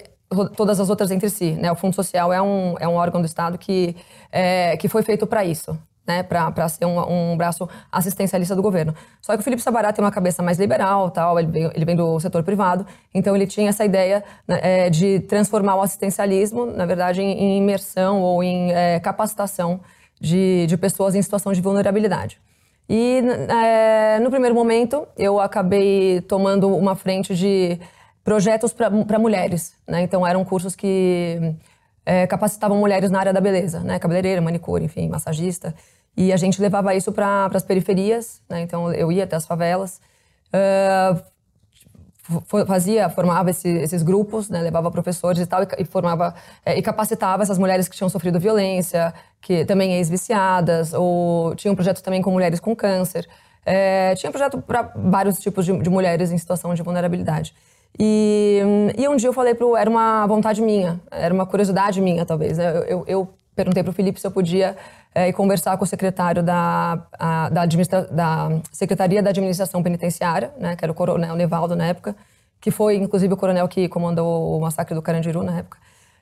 todas 0.56 0.80
as 0.80 0.90
outras 0.90 1.10
entre 1.10 1.30
si. 1.30 1.52
Né? 1.54 1.72
O 1.72 1.76
Fundo 1.76 1.96
Social 1.96 2.32
é 2.32 2.42
um, 2.42 2.76
é 2.80 2.88
um 2.88 2.94
órgão 2.94 3.22
do 3.22 3.26
Estado 3.26 3.58
que, 3.58 3.96
é, 4.32 4.78
que 4.78 4.88
foi 4.88 5.02
feito 5.02 5.26
para 5.26 5.44
isso. 5.44 5.78
Né, 6.06 6.24
para 6.24 6.70
ser 6.70 6.86
um, 6.86 7.34
um, 7.34 7.36
braço 7.36 7.68
assistencialista 7.92 8.56
do 8.56 8.62
governo. 8.62 8.96
Só 9.22 9.34
que 9.34 9.42
o 9.42 9.44
Felipe 9.44 9.62
Sabará 9.62 9.92
tem 9.92 10.02
uma 10.02 10.10
cabeça 10.10 10.42
mais 10.42 10.58
liberal, 10.58 11.12
tal, 11.12 11.38
ele, 11.38 11.52
vem, 11.52 11.70
ele 11.76 11.84
vem 11.84 11.98
do 11.98 12.18
setor 12.22 12.44
privado, 12.44 12.88
então 13.14 13.36
ele 13.36 13.46
tinha 13.46 13.68
essa 13.68 13.84
ideia 13.84 14.24
né, 14.48 14.58
é, 14.64 14.90
de 14.90 15.20
transformar 15.20 15.76
o 15.76 15.82
assistencialismo, 15.82 16.66
na 16.66 16.86
verdade, 16.86 17.22
em, 17.22 17.34
em 17.38 17.58
imersão 17.58 18.22
ou 18.22 18.42
em 18.42 18.72
é, 18.72 19.02
capacitação 19.02 19.82
de, 20.18 20.66
de 20.68 20.78
pessoas 20.78 21.14
em 21.14 21.22
situação 21.22 21.52
de 21.52 21.60
vulnerabilidade. 21.60 22.40
E 22.90 23.22
é, 23.50 24.20
no 24.20 24.30
primeiro 24.30 24.56
momento 24.56 25.08
eu 25.18 25.40
acabei 25.40 26.22
tomando 26.22 26.76
uma 26.76 26.96
frente 26.96 27.36
de 27.36 27.80
projetos 28.24 28.74
para 28.74 29.20
mulheres, 29.20 29.76
né? 29.88 30.02
Então 30.02 30.26
eram 30.26 30.44
cursos 30.46 30.76
que 30.76 31.56
é, 32.06 32.26
capacitavam 32.28 32.78
mulheres 32.78 33.12
na 33.12 33.20
área 33.20 33.34
da 33.34 33.42
beleza, 33.42 33.82
né? 33.82 34.00
Cabeleireira, 34.00 34.42
manicure, 34.42 34.84
enfim, 34.84 35.10
massagista. 35.10 35.76
E 36.16 36.34
a 36.34 36.38
gente 36.38 36.62
levava 36.62 36.96
isso 36.96 37.12
para 37.12 37.50
as 37.54 37.64
periferias, 37.64 38.42
né? 38.50 38.62
Então 38.62 38.92
eu 38.94 39.12
ia 39.12 39.26
até 39.26 39.36
as 39.36 39.46
favelas. 39.46 40.02
Uh, 40.48 41.22
fazia, 42.66 43.10
formava 43.10 43.50
esse, 43.50 43.70
esses 43.70 44.04
grupos, 44.04 44.50
né, 44.50 44.62
levava 44.62 44.92
professores 44.92 45.42
e 45.42 45.46
tal, 45.46 45.64
e, 45.64 45.68
e 45.80 45.86
formava 45.86 46.36
é, 46.66 46.78
e 46.78 46.82
capacitava 46.82 47.44
essas 47.44 47.58
mulheres 47.58 47.88
que 47.88 47.96
tinham 47.96 48.10
sofrido 48.10 48.40
violência, 48.40 49.14
que 49.42 49.66
também 49.66 49.94
ex-viciadas, 49.96 50.94
ou 50.94 51.56
tinha 51.56 51.72
um 51.72 51.76
projeto 51.76 52.02
também 52.02 52.22
com 52.22 52.32
mulheres 52.32 52.60
com 52.60 52.76
câncer. 52.76 53.28
É, 53.66 54.16
tinha 54.16 54.30
um 54.30 54.32
projeto 54.32 54.62
para 54.62 54.94
vários 54.96 55.40
tipos 55.40 55.66
de, 55.66 55.78
de, 55.78 55.90
mulheres 55.90 56.32
em 56.32 56.38
situação 56.38 56.74
de 56.74 56.82
vulnerabilidade. 56.82 57.54
E, 58.00 58.62
e 58.98 59.08
um 59.08 59.16
dia 59.16 59.30
eu 59.30 59.34
falei 59.34 59.54
pro, 59.56 59.76
era 59.76 59.90
uma 59.90 60.26
vontade 60.28 60.62
minha, 60.62 61.02
era 61.12 61.34
uma 61.34 61.46
curiosidade 61.46 62.00
minha, 62.00 62.26
talvez. 62.26 62.58
Né? 62.58 62.70
Eu, 62.70 62.84
eu, 62.84 63.04
eu 63.08 63.30
perguntei 63.56 63.84
pro 63.84 63.92
Felipe 63.92 64.22
se 64.22 64.28
eu 64.28 64.32
podia 64.32 64.78
é, 65.18 65.34
conversar 65.34 65.76
com 65.78 65.84
o 65.84 65.88
secretário 65.88 66.44
da, 66.44 67.08
a, 67.18 67.50
da, 67.50 67.66
da, 67.66 68.50
Secretaria 68.72 69.24
da 69.24 69.32
Administração 69.32 69.82
Penitenciária, 69.82 70.54
né, 70.60 70.76
que 70.76 70.86
era 70.86 70.92
o 70.92 70.96
coronel 70.96 71.36
Nevaldo 71.36 71.76
na 71.76 71.88
época, 71.88 72.16
que 72.62 72.70
foi 72.70 72.98
inclusive 72.98 73.34
o 73.34 73.38
coronel 73.38 73.68
que 73.68 73.90
comandou 73.90 74.56
o 74.56 74.62
massacre 74.62 74.94
do 74.94 75.02
Carandiru 75.02 75.42
na 75.42 75.58
época, 75.58 75.80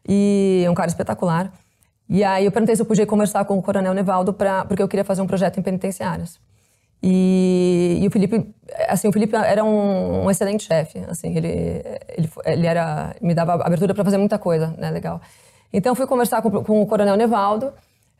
e 0.07 0.65
um 0.69 0.73
cara 0.73 0.87
espetacular. 0.87 1.51
E 2.07 2.23
aí 2.23 2.45
eu 2.45 2.51
perguntei 2.53 2.73
se 2.73 2.81
eu 2.81 2.85
podia 2.85 3.05
conversar 3.05 3.43
com 3.43 3.57
o 3.57 3.61
coronel 3.61 3.93
Nevaldo 3.93 4.31
pra, 4.31 4.63
porque 4.63 4.81
eu 4.81 4.87
queria 4.87 5.03
fazer 5.03 5.21
um 5.21 5.27
projeto 5.27 5.59
em 5.59 5.61
penitenciárias. 5.61 6.39
E, 7.03 7.99
e, 8.01 8.07
o 8.07 8.11
Felipe, 8.11 8.55
assim, 8.87 9.09
o 9.09 9.11
Felipe 9.11 9.35
era 9.35 9.61
um, 9.61 10.23
um 10.23 10.31
excelente 10.31 10.63
chefe, 10.63 10.99
assim, 11.09 11.35
ele, 11.35 11.83
ele, 12.17 12.29
ele 12.45 12.65
era, 12.65 13.13
me 13.21 13.33
dava 13.33 13.55
abertura 13.55 13.93
para 13.93 14.05
fazer 14.05 14.17
muita 14.17 14.39
coisa, 14.39 14.73
né, 14.77 14.89
legal. 14.89 15.19
Então 15.73 15.93
fui 15.93 16.07
conversar 16.07 16.41
com, 16.41 16.63
com 16.63 16.81
o 16.81 16.85
coronel 16.87 17.17
Nevaldo, 17.17 17.73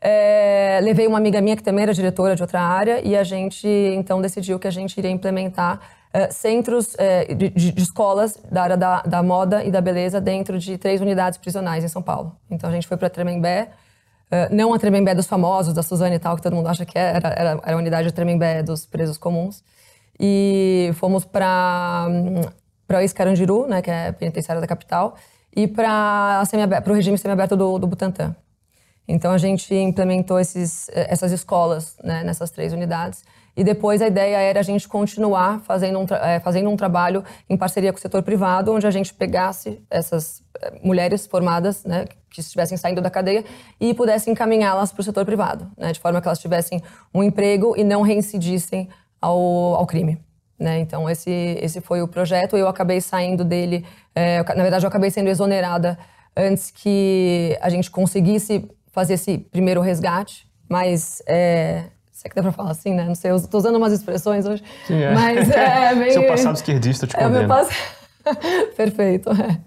é, 0.08 0.78
levei 0.84 1.04
uma 1.08 1.18
amiga 1.18 1.40
minha 1.40 1.56
que 1.56 1.64
também 1.64 1.82
era 1.82 1.92
diretora 1.92 2.36
de 2.36 2.42
outra 2.42 2.60
área 2.60 3.00
e 3.04 3.16
a 3.16 3.24
gente 3.24 3.66
então 3.66 4.22
decidiu 4.22 4.56
que 4.56 4.68
a 4.68 4.70
gente 4.70 4.96
iria 4.96 5.10
implementar 5.10 5.80
é, 6.12 6.30
centros 6.30 6.94
é, 6.96 7.34
de, 7.34 7.48
de, 7.50 7.82
escolas 7.82 8.38
da 8.48 8.62
área 8.62 8.76
da, 8.76 9.02
da, 9.02 9.20
moda 9.20 9.64
e 9.64 9.70
da 9.72 9.80
beleza 9.80 10.20
dentro 10.20 10.60
de 10.60 10.78
três 10.78 11.00
unidades 11.00 11.38
prisionais 11.38 11.82
em 11.82 11.88
São 11.88 12.00
Paulo. 12.00 12.36
Então 12.48 12.70
a 12.70 12.72
gente 12.72 12.86
foi 12.86 12.96
para 12.96 13.10
Tremembé, 13.10 13.70
é, 14.30 14.48
não 14.48 14.72
a 14.72 14.78
Tremembé 14.78 15.12
dos 15.12 15.26
famosos, 15.26 15.74
da 15.74 15.82
Suzane 15.82 16.14
e 16.14 16.18
tal, 16.20 16.36
que 16.36 16.42
todo 16.42 16.54
mundo 16.54 16.68
acha 16.68 16.86
que 16.86 16.96
é, 16.96 17.16
era, 17.16 17.28
era, 17.30 17.50
era 17.64 17.74
a 17.74 17.76
unidade 17.76 18.06
de 18.06 18.14
Tremembé 18.14 18.62
dos 18.62 18.86
presos 18.86 19.18
comuns. 19.18 19.64
E 20.20 20.92
fomos 20.94 21.24
para 21.24 22.06
para 22.86 22.98
o 22.98 23.02
Escarandiru, 23.02 23.66
né, 23.66 23.82
que 23.82 23.90
é 23.90 24.08
a 24.08 24.12
penitenciária 24.12 24.60
da 24.60 24.66
capital, 24.68 25.16
e 25.54 25.66
para 25.66 26.44
o 26.86 26.92
regime 26.92 27.18
semiaberto 27.18 27.56
do, 27.56 27.76
do 27.76 27.88
Butantã. 27.88 28.36
Então 29.08 29.32
a 29.32 29.38
gente 29.38 29.74
implementou 29.74 30.38
esses, 30.38 30.88
essas 30.92 31.32
escolas 31.32 31.96
né, 32.02 32.24
nessas 32.24 32.50
três 32.50 32.72
unidades. 32.72 33.24
E 33.56 33.64
depois 33.64 34.02
a 34.02 34.06
ideia 34.06 34.36
era 34.36 34.60
a 34.60 34.62
gente 34.62 34.86
continuar 34.86 35.60
fazendo 35.60 35.98
um, 36.00 36.06
é, 36.22 36.38
fazendo 36.40 36.68
um 36.68 36.76
trabalho 36.76 37.24
em 37.48 37.56
parceria 37.56 37.90
com 37.90 37.98
o 37.98 38.02
setor 38.02 38.22
privado, 38.22 38.72
onde 38.72 38.86
a 38.86 38.90
gente 38.90 39.14
pegasse 39.14 39.82
essas 39.90 40.42
é, 40.60 40.78
mulheres 40.82 41.26
formadas, 41.26 41.82
né, 41.84 42.04
que 42.28 42.40
estivessem 42.40 42.76
saindo 42.76 43.00
da 43.00 43.08
cadeia, 43.08 43.44
e 43.80 43.94
pudesse 43.94 44.30
encaminhá-las 44.30 44.92
para 44.92 45.00
o 45.00 45.04
setor 45.04 45.24
privado, 45.24 45.70
né, 45.76 45.90
de 45.90 45.98
forma 45.98 46.20
que 46.20 46.28
elas 46.28 46.38
tivessem 46.38 46.82
um 47.14 47.22
emprego 47.22 47.74
e 47.78 47.82
não 47.82 48.02
reincidissem 48.02 48.90
ao, 49.22 49.38
ao 49.76 49.86
crime. 49.86 50.20
Né? 50.58 50.78
Então 50.80 51.08
esse, 51.08 51.30
esse 51.30 51.80
foi 51.80 52.02
o 52.02 52.08
projeto. 52.08 52.56
Eu 52.56 52.68
acabei 52.68 53.00
saindo 53.00 53.44
dele, 53.44 53.86
é, 54.14 54.42
na 54.54 54.62
verdade 54.62 54.84
eu 54.84 54.88
acabei 54.88 55.10
sendo 55.10 55.28
exonerada 55.28 55.98
antes 56.36 56.70
que 56.70 57.56
a 57.62 57.70
gente 57.70 57.90
conseguisse 57.90 58.68
fazer 58.96 59.12
esse 59.12 59.36
primeiro 59.36 59.82
resgate, 59.82 60.48
mas 60.66 61.22
é, 61.26 61.84
sei 62.10 62.30
que 62.30 62.34
dá 62.34 62.40
pra 62.40 62.50
falar 62.50 62.70
assim, 62.70 62.94
né? 62.94 63.04
Não 63.04 63.14
sei, 63.14 63.30
eu 63.30 63.46
tô 63.46 63.58
usando 63.58 63.76
umas 63.76 63.92
expressões 63.92 64.46
hoje. 64.46 64.64
Sim, 64.86 65.02
é. 65.02 65.12
Mas 65.12 65.50
é 65.50 65.92
meio... 65.94 66.12
Seu 66.14 66.26
passado 66.26 66.56
esquerdista 66.56 67.06
te 67.06 67.14
condena. 67.14 67.36
É, 67.36 67.38
meu 67.40 67.46
pass... 67.46 67.68
Perfeito, 68.74 69.28
é. 69.32 69.60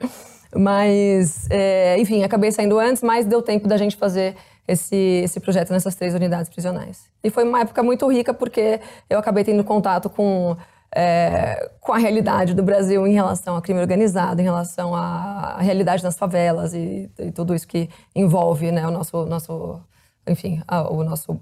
Mas, 0.58 1.48
é, 1.52 2.00
enfim, 2.00 2.24
acabei 2.24 2.52
saindo 2.52 2.80
antes, 2.80 3.04
mas 3.04 3.28
deu 3.28 3.40
tempo 3.44 3.68
da 3.68 3.78
gente 3.78 3.96
fazer 3.96 4.36
esse, 4.68 4.96
esse 5.24 5.40
projeto 5.40 5.72
nessas 5.74 5.94
três 5.94 6.16
unidades 6.16 6.50
prisionais. 6.50 7.04
E 7.24 7.30
foi 7.30 7.44
uma 7.44 7.62
época 7.62 7.84
muito 7.84 8.12
rica 8.12 8.34
porque 8.34 8.80
eu 9.08 9.20
acabei 9.20 9.44
tendo 9.44 9.64
contato 9.64 10.10
com, 10.10 10.58
é, 10.96 11.70
com 11.80 11.94
a 11.94 11.98
realidade 11.98 12.54
do 12.54 12.64
Brasil 12.64 13.06
em 13.06 13.14
relação 13.14 13.56
ao 13.56 13.62
crime 13.62 13.80
organizado, 13.80 14.42
em 14.42 14.44
relação 14.44 14.96
à 14.96 15.58
realidade 15.60 16.02
das 16.02 16.18
favelas 16.18 16.74
e, 16.74 17.10
e 17.20 17.32
tudo 17.32 17.54
isso 17.54 17.68
que 17.68 17.90
envolve 18.16 18.72
né, 18.72 18.88
o 18.88 18.92
nosso, 18.92 19.26
nosso 19.26 19.80
enfim, 20.28 20.62
a, 20.68 20.90
o, 20.90 21.04
nosso, 21.04 21.40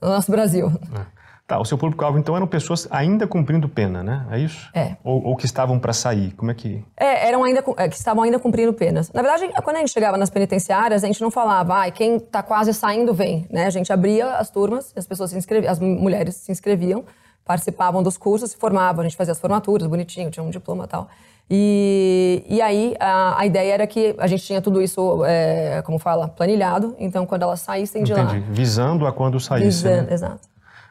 o 0.00 0.06
nosso 0.06 0.30
Brasil. 0.30 0.72
É. 1.14 1.18
Tá, 1.48 1.58
o 1.58 1.64
seu 1.64 1.78
público-alvo, 1.78 2.18
então, 2.18 2.36
eram 2.36 2.46
pessoas 2.46 2.86
ainda 2.90 3.26
cumprindo 3.26 3.70
pena, 3.70 4.02
né? 4.02 4.26
É 4.30 4.38
isso? 4.38 4.68
É. 4.74 4.98
Ou, 5.02 5.28
ou 5.28 5.34
que 5.34 5.46
estavam 5.46 5.78
para 5.78 5.94
sair? 5.94 6.32
Como 6.32 6.50
é 6.50 6.54
que... 6.54 6.84
É, 6.94 7.26
eram 7.26 7.42
ainda, 7.42 7.64
é, 7.78 7.88
que 7.88 7.96
estavam 7.96 8.22
ainda 8.22 8.38
cumprindo 8.38 8.70
penas. 8.74 9.10
Na 9.14 9.22
verdade, 9.22 9.50
quando 9.64 9.76
a 9.76 9.78
gente 9.78 9.90
chegava 9.90 10.18
nas 10.18 10.28
penitenciárias, 10.28 11.02
a 11.02 11.06
gente 11.06 11.22
não 11.22 11.30
falava, 11.30 11.84
ah, 11.84 11.90
quem 11.90 12.16
está 12.16 12.42
quase 12.42 12.74
saindo 12.74 13.14
vem, 13.14 13.46
né? 13.50 13.64
A 13.64 13.70
gente 13.70 13.90
abria 13.90 14.32
as 14.32 14.50
turmas, 14.50 14.92
as 14.94 15.06
pessoas 15.06 15.30
se 15.30 15.38
inscreviam, 15.38 15.72
as 15.72 15.80
mulheres 15.80 16.34
se 16.34 16.52
inscreviam, 16.52 17.02
participavam 17.48 18.02
dos 18.02 18.18
cursos, 18.18 18.50
se 18.50 18.58
formavam, 18.58 19.00
a 19.00 19.04
gente 19.04 19.16
fazia 19.16 19.32
as 19.32 19.40
formaturas, 19.40 19.88
bonitinho, 19.88 20.30
tinha 20.30 20.44
um 20.44 20.50
diploma 20.50 20.84
e 20.84 20.86
tal. 20.86 21.08
E, 21.50 22.44
e 22.46 22.60
aí, 22.60 22.94
a, 23.00 23.40
a, 23.40 23.46
ideia 23.46 23.72
era 23.72 23.86
que 23.86 24.14
a 24.18 24.26
gente 24.26 24.44
tinha 24.44 24.60
tudo 24.60 24.82
isso, 24.82 25.24
é, 25.24 25.80
como 25.80 25.98
fala, 25.98 26.28
planilhado. 26.28 26.94
Então, 26.98 27.24
quando 27.24 27.42
elas 27.42 27.60
saíssem 27.60 28.04
de 28.04 28.12
Entendi. 28.12 28.38
lá... 28.38 28.44
Visando 28.50 29.06
a 29.06 29.12
quando 29.12 29.40
saíssem. 29.40 29.70
Visando, 29.70 30.08
né? 30.08 30.12
exato. 30.12 30.46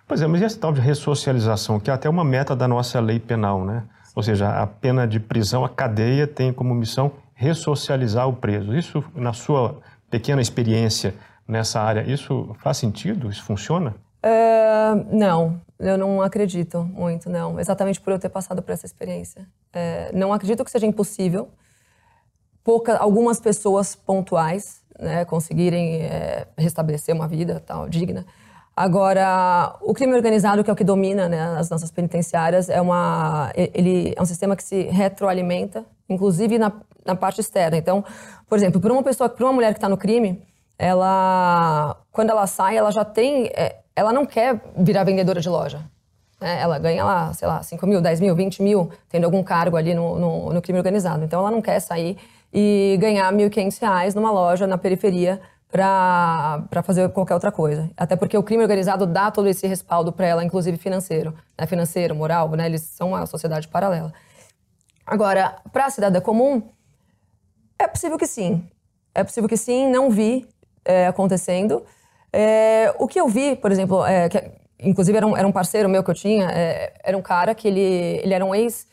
Pois 0.08 0.20
é, 0.20 0.26
mas 0.26 0.42
e 0.42 0.46
essa 0.46 0.60
tal 0.60 0.74
de 0.74 0.82
ressocialização, 0.82 1.80
que 1.80 1.92
é 1.92 1.94
até 1.94 2.10
uma 2.10 2.24
meta 2.24 2.56
da 2.56 2.68
nossa 2.68 3.00
lei 3.00 3.20
penal, 3.20 3.64
né? 3.64 3.84
Ou 4.16 4.24
seja, 4.24 4.50
a 4.50 4.66
pena 4.66 5.08
de 5.08 5.20
prisão, 5.20 5.64
a 5.64 5.70
cadeia 5.70 6.26
tem 6.26 6.52
como 6.52 6.74
missão 6.74 7.12
ressocializar 7.36 8.28
o 8.28 8.34
preso. 8.34 8.76
Isso, 8.76 9.04
na 9.14 9.34
sua 9.34 9.78
pequena 10.10 10.42
experiência 10.42 11.14
nessa 11.48 11.80
área, 11.80 12.02
isso 12.12 12.56
faz 12.64 12.78
sentido? 12.78 13.30
Isso 13.30 13.44
funciona? 13.44 13.94
Uh, 14.28 15.16
não, 15.16 15.62
eu 15.80 15.98
não 15.98 16.22
acredito 16.22 16.84
muito, 16.84 17.30
não. 17.30 17.60
Exatamente 17.60 18.02
por 18.02 18.12
eu 18.12 18.20
ter 18.20 18.30
passado 18.30 18.62
por 18.62 18.72
essa 18.72 18.86
experiência. 18.86 19.48
É, 19.72 20.12
não 20.14 20.34
acredito 20.34 20.66
que 20.66 20.72
seja 20.72 20.86
impossível. 20.86 21.50
Pouca, 22.64 22.98
algumas 22.98 23.40
pessoas 23.40 23.96
pontuais 23.96 24.82
né, 25.00 25.24
conseguirem 25.24 26.02
é, 26.02 26.48
restabelecer 26.58 27.16
uma 27.16 27.28
vida 27.28 27.64
tal 27.66 27.88
digna. 27.88 28.26
Agora, 28.76 29.76
o 29.82 29.94
crime 29.94 30.14
organizado, 30.14 30.64
que 30.64 30.70
é 30.70 30.74
o 30.74 30.76
que 30.76 30.84
domina 30.84 31.30
né, 31.30 31.58
as 31.58 31.70
nossas 31.70 31.90
penitenciárias, 31.90 32.70
é, 32.70 32.80
uma, 32.82 33.52
ele 33.56 34.14
é 34.16 34.22
um 34.22 34.26
sistema 34.26 34.56
que 34.56 34.64
se 34.64 34.84
retroalimenta, 34.84 35.86
inclusive 36.10 36.60
na, 36.60 36.72
na 37.06 37.16
parte 37.16 37.42
externa. 37.42 37.78
Então, 37.78 38.04
por 38.48 38.58
exemplo, 38.58 38.80
para 38.80 38.92
uma 38.92 39.02
pessoa, 39.02 39.30
para 39.30 39.46
uma 39.46 39.54
mulher 39.54 39.74
que 39.74 39.78
está 39.78 39.90
no 39.90 39.98
crime, 39.98 40.44
ela, 40.78 41.98
quando 42.12 42.30
ela 42.30 42.46
sai, 42.46 42.78
ela 42.78 42.92
já 42.92 43.04
tem, 43.04 43.48
é, 43.48 43.78
ela 43.98 44.14
não 44.14 44.28
quer 44.28 44.62
virar 44.78 45.04
vendedora 45.04 45.42
de 45.42 45.50
loja. 45.50 45.82
Né? 46.40 46.62
Ela 46.62 46.78
ganha 46.78 47.04
lá, 47.04 47.34
sei 47.34 47.48
lá, 47.48 47.64
5 47.64 47.88
mil, 47.88 48.00
10 48.00 48.20
mil, 48.20 48.36
20 48.36 48.62
mil, 48.62 48.92
tendo 49.10 49.24
algum 49.24 49.42
cargo 49.42 49.76
ali 49.76 49.96
no, 49.96 50.20
no, 50.20 50.54
no 50.54 50.62
crime 50.62 50.78
organizado. 50.78 51.24
Então, 51.24 51.40
ela 51.40 51.50
não 51.50 51.64
quer 51.64 51.80
sair 51.80 52.16
e 52.54 52.96
ganhar 53.02 53.34
1.500 53.34 53.82
reais 53.82 54.14
numa 54.14 54.30
loja 54.32 54.68
na 54.68 54.78
periferia 54.78 55.42
para 55.68 56.84
fazer 56.84 57.10
qualquer 57.10 57.34
outra 57.34 57.52
coisa. 57.52 57.90
Até 57.98 58.16
porque 58.16 58.38
o 58.38 58.44
crime 58.44 58.62
organizado 58.62 59.08
dá 59.08 59.32
todo 59.32 59.50
esse 59.50 59.66
respaldo 59.66 60.12
para 60.12 60.28
ela, 60.28 60.46
inclusive 60.46 60.78
financeiro, 60.78 61.34
né? 61.60 61.66
financeiro, 61.66 62.14
moral, 62.14 62.52
né? 62.52 62.68
eles 62.68 62.84
são 62.84 63.10
uma 63.10 63.26
sociedade 63.26 63.68
paralela. 63.68 64.14
Agora, 65.08 65.56
para 65.74 65.88
a 65.88 65.90
cidadã 65.90 66.22
comum, 66.22 66.62
é 67.80 67.88
possível 67.88 68.16
que 68.16 68.28
sim. 68.28 68.64
É 69.16 69.24
possível 69.24 69.50
que 69.50 69.58
sim, 69.58 69.90
não 69.90 70.12
vi 70.12 70.48
é, 70.86 71.08
acontecendo. 71.08 71.84
É, 72.32 72.94
o 73.00 73.08
que 73.08 73.20
eu 73.20 73.28
vi, 73.28 73.56
por 73.56 73.72
exemplo, 73.72 74.06
é, 74.06 74.30
que, 74.30 74.52
inclusive 74.80 75.18
era 75.18 75.26
um, 75.26 75.36
era 75.36 75.48
um, 75.48 75.52
parceiro 75.52 75.90
meu 75.90 76.04
que 76.04 76.12
eu 76.12 76.16
tinha, 76.16 76.50
é, 76.50 76.94
era 77.04 77.18
um 77.18 77.22
cara 77.22 77.56
que 77.56 77.68
ele, 77.68 77.82
ele 78.24 78.34
era 78.34 78.46
um 78.46 78.54
ex. 78.54 78.88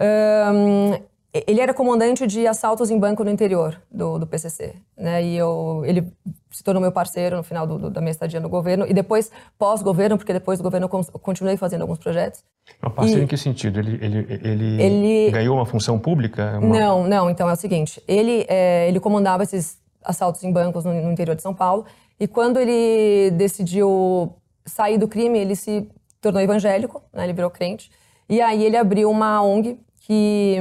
Um, 0.00 1.10
ele 1.32 1.60
era 1.60 1.72
comandante 1.72 2.26
de 2.26 2.44
assaltos 2.46 2.90
em 2.90 2.98
banco 2.98 3.22
no 3.22 3.30
interior 3.30 3.80
do, 3.90 4.18
do 4.18 4.26
PCC, 4.26 4.74
né? 4.96 5.22
E 5.22 5.36
eu, 5.36 5.82
ele 5.86 6.12
se 6.50 6.64
tornou 6.64 6.80
meu 6.80 6.90
parceiro 6.90 7.36
no 7.36 7.42
final 7.44 7.66
do, 7.66 7.78
do, 7.78 7.90
da 7.90 8.00
minha 8.00 8.10
estadia 8.10 8.40
no 8.40 8.48
governo 8.48 8.84
e 8.88 8.92
depois 8.92 9.30
pós-governo, 9.56 10.16
porque 10.18 10.32
depois 10.32 10.58
do 10.58 10.62
governo 10.62 10.90
eu 10.92 11.20
continuei 11.20 11.56
fazendo 11.56 11.82
alguns 11.82 11.98
projetos. 11.98 12.42
Uma 12.82 12.90
parceiro 12.90 13.20
e, 13.20 13.24
em 13.24 13.26
que 13.28 13.36
sentido? 13.36 13.78
Ele, 13.78 13.98
ele, 14.04 14.26
ele, 14.42 14.82
ele, 14.82 15.30
ganhou 15.30 15.56
uma 15.56 15.66
função 15.66 16.00
pública? 16.00 16.58
Uma... 16.58 16.76
Não, 16.76 17.06
não. 17.06 17.30
Então 17.30 17.48
é 17.48 17.52
o 17.52 17.56
seguinte, 17.56 18.02
ele 18.08 18.44
é, 18.48 18.88
ele 18.88 18.98
comandava 18.98 19.44
esses 19.44 19.78
assaltos 20.04 20.42
em 20.42 20.52
bancos 20.52 20.84
no, 20.84 20.92
no 20.92 21.12
interior 21.12 21.36
de 21.36 21.42
São 21.42 21.54
Paulo 21.54 21.86
e 22.20 22.28
quando 22.28 22.60
ele 22.60 23.30
decidiu 23.30 24.36
sair 24.66 24.98
do 24.98 25.08
crime, 25.08 25.38
ele 25.38 25.56
se 25.56 25.88
tornou 26.20 26.42
evangélico, 26.42 27.02
né? 27.12 27.24
Ele 27.24 27.32
virou 27.32 27.50
crente. 27.50 27.90
E 28.28 28.42
aí 28.42 28.62
ele 28.62 28.76
abriu 28.76 29.10
uma 29.10 29.42
ONG 29.42 29.80
que, 30.00 30.56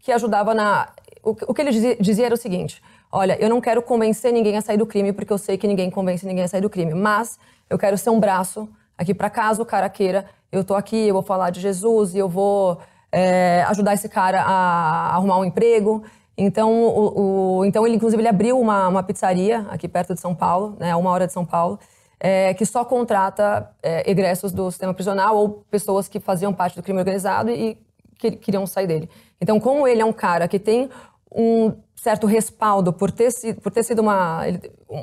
que 0.00 0.10
ajudava 0.10 0.54
na. 0.54 0.88
O, 1.22 1.34
que 1.34 1.60
ele 1.60 1.70
dizia, 1.70 1.96
dizia, 1.96 2.26
era 2.26 2.34
o 2.34 2.38
seguinte: 2.38 2.82
olha, 3.12 3.36
eu 3.38 3.50
não 3.50 3.60
quero 3.60 3.82
convencer 3.82 4.32
ninguém 4.32 4.56
a 4.56 4.62
sair 4.62 4.78
do 4.78 4.86
crime, 4.86 5.12
porque 5.12 5.32
eu 5.32 5.38
sei 5.38 5.58
que 5.58 5.66
ninguém 5.66 5.90
convence 5.90 6.26
ninguém 6.26 6.44
a 6.44 6.48
sair 6.48 6.62
do 6.62 6.70
crime, 6.70 6.94
mas 6.94 7.38
eu 7.68 7.78
quero 7.78 7.98
ser 7.98 8.08
um 8.08 8.18
braço 8.18 8.66
aqui 8.96 9.12
para 9.12 9.28
caso 9.28 9.62
o 9.62 9.66
cara 9.66 9.90
queira, 9.90 10.24
eu 10.50 10.64
tô 10.64 10.74
aqui, 10.74 11.08
eu 11.08 11.12
vou 11.12 11.22
falar 11.22 11.50
de 11.50 11.60
Jesus 11.60 12.14
e 12.14 12.18
eu 12.18 12.28
vou 12.28 12.78
é, 13.12 13.64
ajudar 13.68 13.92
esse 13.92 14.08
cara 14.08 14.42
a 14.42 15.14
arrumar 15.14 15.38
um 15.38 15.44
emprego. 15.44 16.04
Então, 16.38 16.70
o, 16.70 17.58
o, 17.60 17.64
então 17.64 17.86
ele 17.86 17.96
inclusive 17.96 18.20
ele 18.20 18.28
abriu 18.28 18.60
uma, 18.60 18.88
uma 18.88 19.02
pizzaria 19.02 19.60
aqui 19.70 19.88
perto 19.88 20.14
de 20.14 20.20
São 20.20 20.34
Paulo, 20.34 20.76
né, 20.78 20.90
a 20.90 20.96
uma 20.96 21.10
hora 21.10 21.26
de 21.26 21.32
São 21.32 21.46
Paulo, 21.46 21.78
é, 22.20 22.52
que 22.54 22.66
só 22.66 22.84
contrata 22.84 23.70
é, 23.82 24.10
egressos 24.10 24.52
do 24.52 24.70
sistema 24.70 24.92
prisional 24.92 25.36
ou 25.36 25.64
pessoas 25.70 26.08
que 26.08 26.20
faziam 26.20 26.52
parte 26.52 26.76
do 26.76 26.82
crime 26.82 26.98
organizado 26.98 27.50
e 27.50 27.78
que 28.18 28.32
queriam 28.32 28.66
sair 28.66 28.86
dele. 28.86 29.10
Então, 29.40 29.58
como 29.60 29.86
ele 29.86 30.00
é 30.00 30.04
um 30.04 30.12
cara 30.12 30.48
que 30.48 30.58
tem 30.58 30.90
um 31.34 31.72
certo 31.94 32.26
respaldo 32.26 32.92
por 32.92 33.10
ter 33.10 33.30
por 33.62 33.72
ter 33.72 33.82
sido 33.82 34.00
uma, 34.00 34.42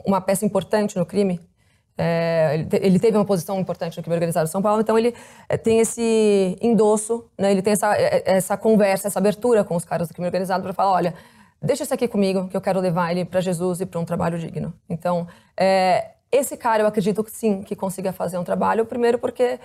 uma 0.05 0.21
peça 0.21 0.45
importante 0.45 0.97
no 0.97 1.05
crime, 1.05 1.39
é, 1.97 2.65
ele, 2.81 2.99
teve 2.99 3.17
uma 3.17 3.25
posição 3.25 3.59
importante 3.59 3.97
no 3.97 4.03
crime 4.03 4.15
organizado 4.15 4.45
de 4.45 4.51
São 4.51 4.61
Paulo, 4.61 4.81
então 4.81 4.97
ele 4.97 5.13
é, 5.47 5.57
tem 5.57 5.79
esse 5.79 6.57
endosso, 6.61 7.25
né, 7.37 7.51
ele 7.51 7.61
tem 7.61 7.73
essa, 7.73 7.95
é, 7.95 8.23
essa 8.25 8.57
conversa, 8.57 9.07
essa 9.07 9.19
abertura 9.19 9.63
com 9.63 9.75
os 9.75 9.85
caras 9.85 10.07
do 10.07 10.13
crime 10.13 10.27
organizado 10.27 10.63
para 10.63 10.73
falar, 10.73 10.91
olha, 10.91 11.13
deixa 11.61 11.83
isso 11.83 11.93
aqui 11.93 12.07
comigo, 12.07 12.47
que 12.49 12.57
eu 12.57 12.61
quero 12.61 12.79
levar 12.79 13.11
ele 13.11 13.25
para 13.25 13.41
Jesus 13.41 13.81
e 13.81 13.85
para 13.85 13.99
um 13.99 14.05
trabalho 14.05 14.39
digno. 14.39 14.73
Então, 14.89 15.27
é, 15.55 16.11
esse 16.31 16.57
cara 16.57 16.81
eu 16.81 16.87
acredito 16.87 17.23
sim, 17.29 17.61
que 17.61 17.75
consiga 17.75 18.11
fazer 18.11 18.39
um 18.39 18.43
trabalho, 18.43 18.85
primeiro 18.85 19.19
porque 19.19 19.59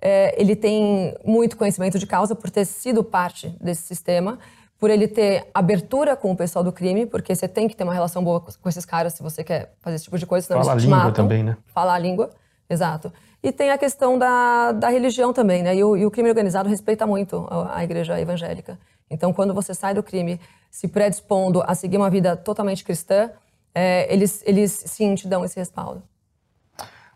é, 0.00 0.40
ele 0.40 0.54
tem 0.54 1.16
muito 1.24 1.56
conhecimento 1.56 1.98
de 1.98 2.06
causa 2.06 2.34
por 2.34 2.48
ter 2.48 2.64
sido 2.64 3.02
parte 3.02 3.48
desse 3.60 3.82
sistema, 3.82 4.38
por 4.82 4.90
ele 4.90 5.06
ter 5.06 5.46
abertura 5.54 6.16
com 6.16 6.32
o 6.32 6.36
pessoal 6.36 6.64
do 6.64 6.72
crime, 6.72 7.06
porque 7.06 7.32
você 7.32 7.46
tem 7.46 7.68
que 7.68 7.76
ter 7.76 7.84
uma 7.84 7.94
relação 7.94 8.24
boa 8.24 8.40
com 8.40 8.68
esses 8.68 8.84
caras 8.84 9.12
se 9.12 9.22
você 9.22 9.44
quer 9.44 9.76
fazer 9.80 9.94
esse 9.94 10.06
tipo 10.06 10.18
de 10.18 10.26
coisa, 10.26 10.44
senão 10.44 10.60
Fala 10.60 10.72
eles 10.72 10.82
a 10.82 10.86
língua 10.86 11.04
matam. 11.04 11.12
também, 11.12 11.44
né? 11.44 11.56
Falar 11.66 11.94
a 11.94 11.98
língua, 12.00 12.30
exato. 12.68 13.12
E 13.40 13.52
tem 13.52 13.70
a 13.70 13.78
questão 13.78 14.18
da, 14.18 14.72
da 14.72 14.88
religião 14.88 15.32
também, 15.32 15.62
né? 15.62 15.76
E 15.76 15.84
o, 15.84 15.96
e 15.96 16.04
o 16.04 16.10
crime 16.10 16.28
organizado 16.28 16.68
respeita 16.68 17.06
muito 17.06 17.46
a, 17.48 17.76
a 17.78 17.84
igreja 17.84 18.20
evangélica. 18.20 18.76
Então, 19.08 19.32
quando 19.32 19.54
você 19.54 19.72
sai 19.72 19.94
do 19.94 20.02
crime 20.02 20.40
se 20.68 20.88
predispondo 20.88 21.62
a 21.64 21.76
seguir 21.76 21.96
uma 21.96 22.10
vida 22.10 22.36
totalmente 22.36 22.82
cristã, 22.82 23.30
é, 23.72 24.12
eles, 24.12 24.42
eles 24.44 24.72
sim 24.72 25.14
te 25.14 25.28
dão 25.28 25.44
esse 25.44 25.56
respaldo. 25.56 26.02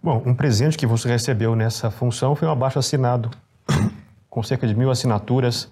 Bom, 0.00 0.22
um 0.24 0.36
presente 0.36 0.78
que 0.78 0.86
você 0.86 1.08
recebeu 1.08 1.56
nessa 1.56 1.90
função 1.90 2.36
foi 2.36 2.46
um 2.46 2.52
abaixo 2.52 2.78
assinado 2.78 3.28
com 4.30 4.40
cerca 4.40 4.68
de 4.68 4.74
mil 4.76 4.88
assinaturas 4.88 5.68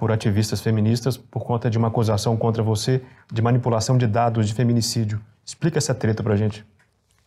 por 0.00 0.10
ativistas 0.10 0.62
feministas 0.62 1.18
por 1.18 1.44
conta 1.44 1.68
de 1.68 1.76
uma 1.76 1.88
acusação 1.88 2.34
contra 2.34 2.62
você 2.62 3.02
de 3.30 3.42
manipulação 3.42 3.98
de 3.98 4.06
dados 4.06 4.48
de 4.48 4.54
feminicídio. 4.54 5.20
Explica 5.44 5.76
essa 5.76 5.94
treta 5.94 6.22
pra 6.22 6.36
gente. 6.36 6.64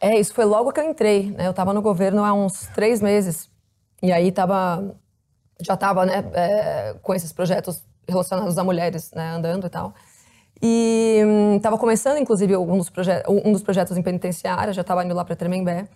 É, 0.01 0.19
isso 0.19 0.33
foi 0.33 0.43
logo 0.43 0.71
que 0.71 0.79
eu 0.79 0.89
entrei. 0.89 1.29
Né? 1.29 1.45
Eu 1.45 1.51
estava 1.51 1.71
no 1.71 1.83
governo 1.83 2.23
há 2.23 2.33
uns 2.33 2.65
três 2.73 2.99
meses. 2.99 3.47
E 4.01 4.11
aí 4.11 4.31
tava, 4.31 4.95
já 5.61 5.75
estava 5.75 6.03
né, 6.03 6.25
é, 6.33 6.95
com 6.99 7.13
esses 7.13 7.31
projetos 7.31 7.83
relacionados 8.09 8.57
a 8.57 8.63
mulheres 8.63 9.11
né, 9.11 9.29
andando 9.29 9.67
e 9.67 9.69
tal. 9.69 9.93
E 10.59 11.21
estava 11.57 11.75
hum, 11.75 11.79
começando, 11.79 12.17
inclusive, 12.17 12.57
um 12.57 12.79
dos, 12.79 12.91
um 13.29 13.51
dos 13.51 13.61
projetos 13.61 13.95
em 13.95 14.01
penitenciária, 14.01 14.73
já 14.73 14.81
estava 14.81 15.05
indo 15.05 15.13
lá 15.13 15.23
para 15.23 15.35
Tremembé. 15.35 15.87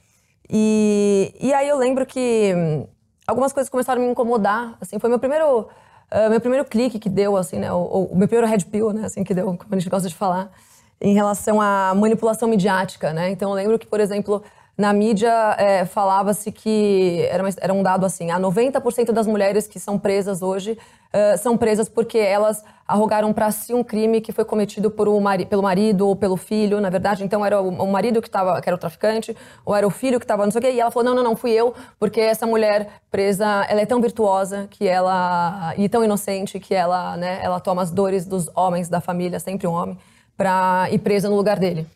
E, 0.48 1.34
e 1.40 1.52
aí 1.56 1.68
eu 1.68 1.78
lembro 1.78 2.06
que 2.06 2.54
hum, 2.56 2.88
algumas 3.26 3.52
coisas 3.52 3.68
começaram 3.68 4.00
a 4.00 4.06
me 4.06 4.12
incomodar. 4.12 4.78
Assim, 4.80 5.00
foi 5.00 5.10
meu 5.10 5.18
primeiro, 5.18 5.68
uh, 6.12 6.30
meu 6.30 6.40
primeiro 6.40 6.66
clique 6.66 7.00
que 7.00 7.10
deu, 7.10 7.36
assim, 7.38 7.60
né? 7.60 7.72
O, 7.72 8.10
o, 8.12 8.16
meu 8.16 8.28
primeiro 8.28 8.48
red 8.48 8.66
pill, 8.66 8.94
né? 8.94 9.06
Assim, 9.06 9.24
que 9.24 9.34
deu, 9.34 9.46
como 9.58 9.68
a 9.72 9.80
gente 9.80 9.90
gosta 9.90 10.08
de 10.08 10.16
falar. 10.16 10.52
em 11.00 11.14
relação 11.14 11.62
à 11.62 11.94
manipulação 11.96 12.48
midiática, 12.48 13.14
né? 13.14 13.30
Então 13.30 13.50
eu 13.50 13.56
lembro 13.56 13.80
que, 13.80 13.86
por 13.86 14.00
exemplo, 14.00 14.44
na 14.78 14.94
mídia 14.94 15.56
é, 15.58 15.86
falava-se 15.86 16.52
que 16.52 17.26
era, 17.32 17.42
uma, 17.42 17.50
era, 17.60 17.74
um 17.74 17.82
dado 17.82 18.06
assim: 18.06 18.30
a 18.30 18.40
90% 18.40 19.12
das 19.12 19.26
mulheres 19.26 19.68
que 19.68 19.80
são 19.80 19.98
presas 19.98 20.44
hoje 20.44 20.78
uh, 21.14 21.38
são 21.40 21.58
presas 21.58 21.90
porque 21.90 22.20
elas 22.20 22.64
arrogaram 22.88 23.34
para 23.34 23.50
si 23.50 23.74
um 23.74 23.84
crime 23.84 24.22
que 24.22 24.32
foi 24.32 24.46
cometido 24.46 24.92
por 24.92 25.10
um 25.10 25.20
mari 25.20 25.48
pelo 25.48 25.64
marido 25.64 26.08
ou 26.08 26.16
pelo 26.16 26.38
filho, 26.38 26.80
na 26.80 26.92
verdade. 26.92 27.24
Então 27.24 27.44
era 27.44 27.60
o, 27.60 27.70
o 27.70 27.92
marido 27.92 28.22
que, 28.22 28.30
tava, 28.30 28.62
que 28.62 28.70
era 28.70 28.76
o 28.76 28.80
traficante, 28.80 29.36
ou 29.66 29.76
era 29.76 29.86
o 29.86 29.90
filho 29.90 30.20
que 30.20 30.26
estava 30.26 30.46
não 30.46 30.52
sei 30.52 30.60
o 30.60 30.62
quê. 30.62 30.72
E 30.72 30.80
ela 30.80 30.92
falou: 30.92 31.10
não, 31.10 31.16
não, 31.16 31.24
não, 31.24 31.36
fui 31.36 31.52
eu, 31.52 31.74
porque 32.00 32.22
essa 32.22 32.46
mulher 32.46 33.02
presa, 33.10 33.66
ela 33.68 33.82
é 33.82 33.86
tão 33.86 34.00
virtuosa 34.00 34.68
que 34.70 34.88
ela. 34.88 35.74
e 35.76 35.90
tão 35.90 36.04
inocente 36.04 36.60
que 36.60 36.76
ela, 36.76 37.18
né, 37.18 37.40
ela 37.42 37.60
toma 37.60 37.82
as 37.82 37.90
dores 37.90 38.28
dos 38.28 38.48
homens 38.56 38.90
da 38.90 39.02
família, 39.02 39.40
sempre 39.40 39.66
um 39.66 39.72
homem, 39.72 39.98
para 40.38 40.88
ir 40.92 41.00
presa 41.00 41.28
no 41.30 41.36
lugar 41.36 41.58
dele. 41.58 41.88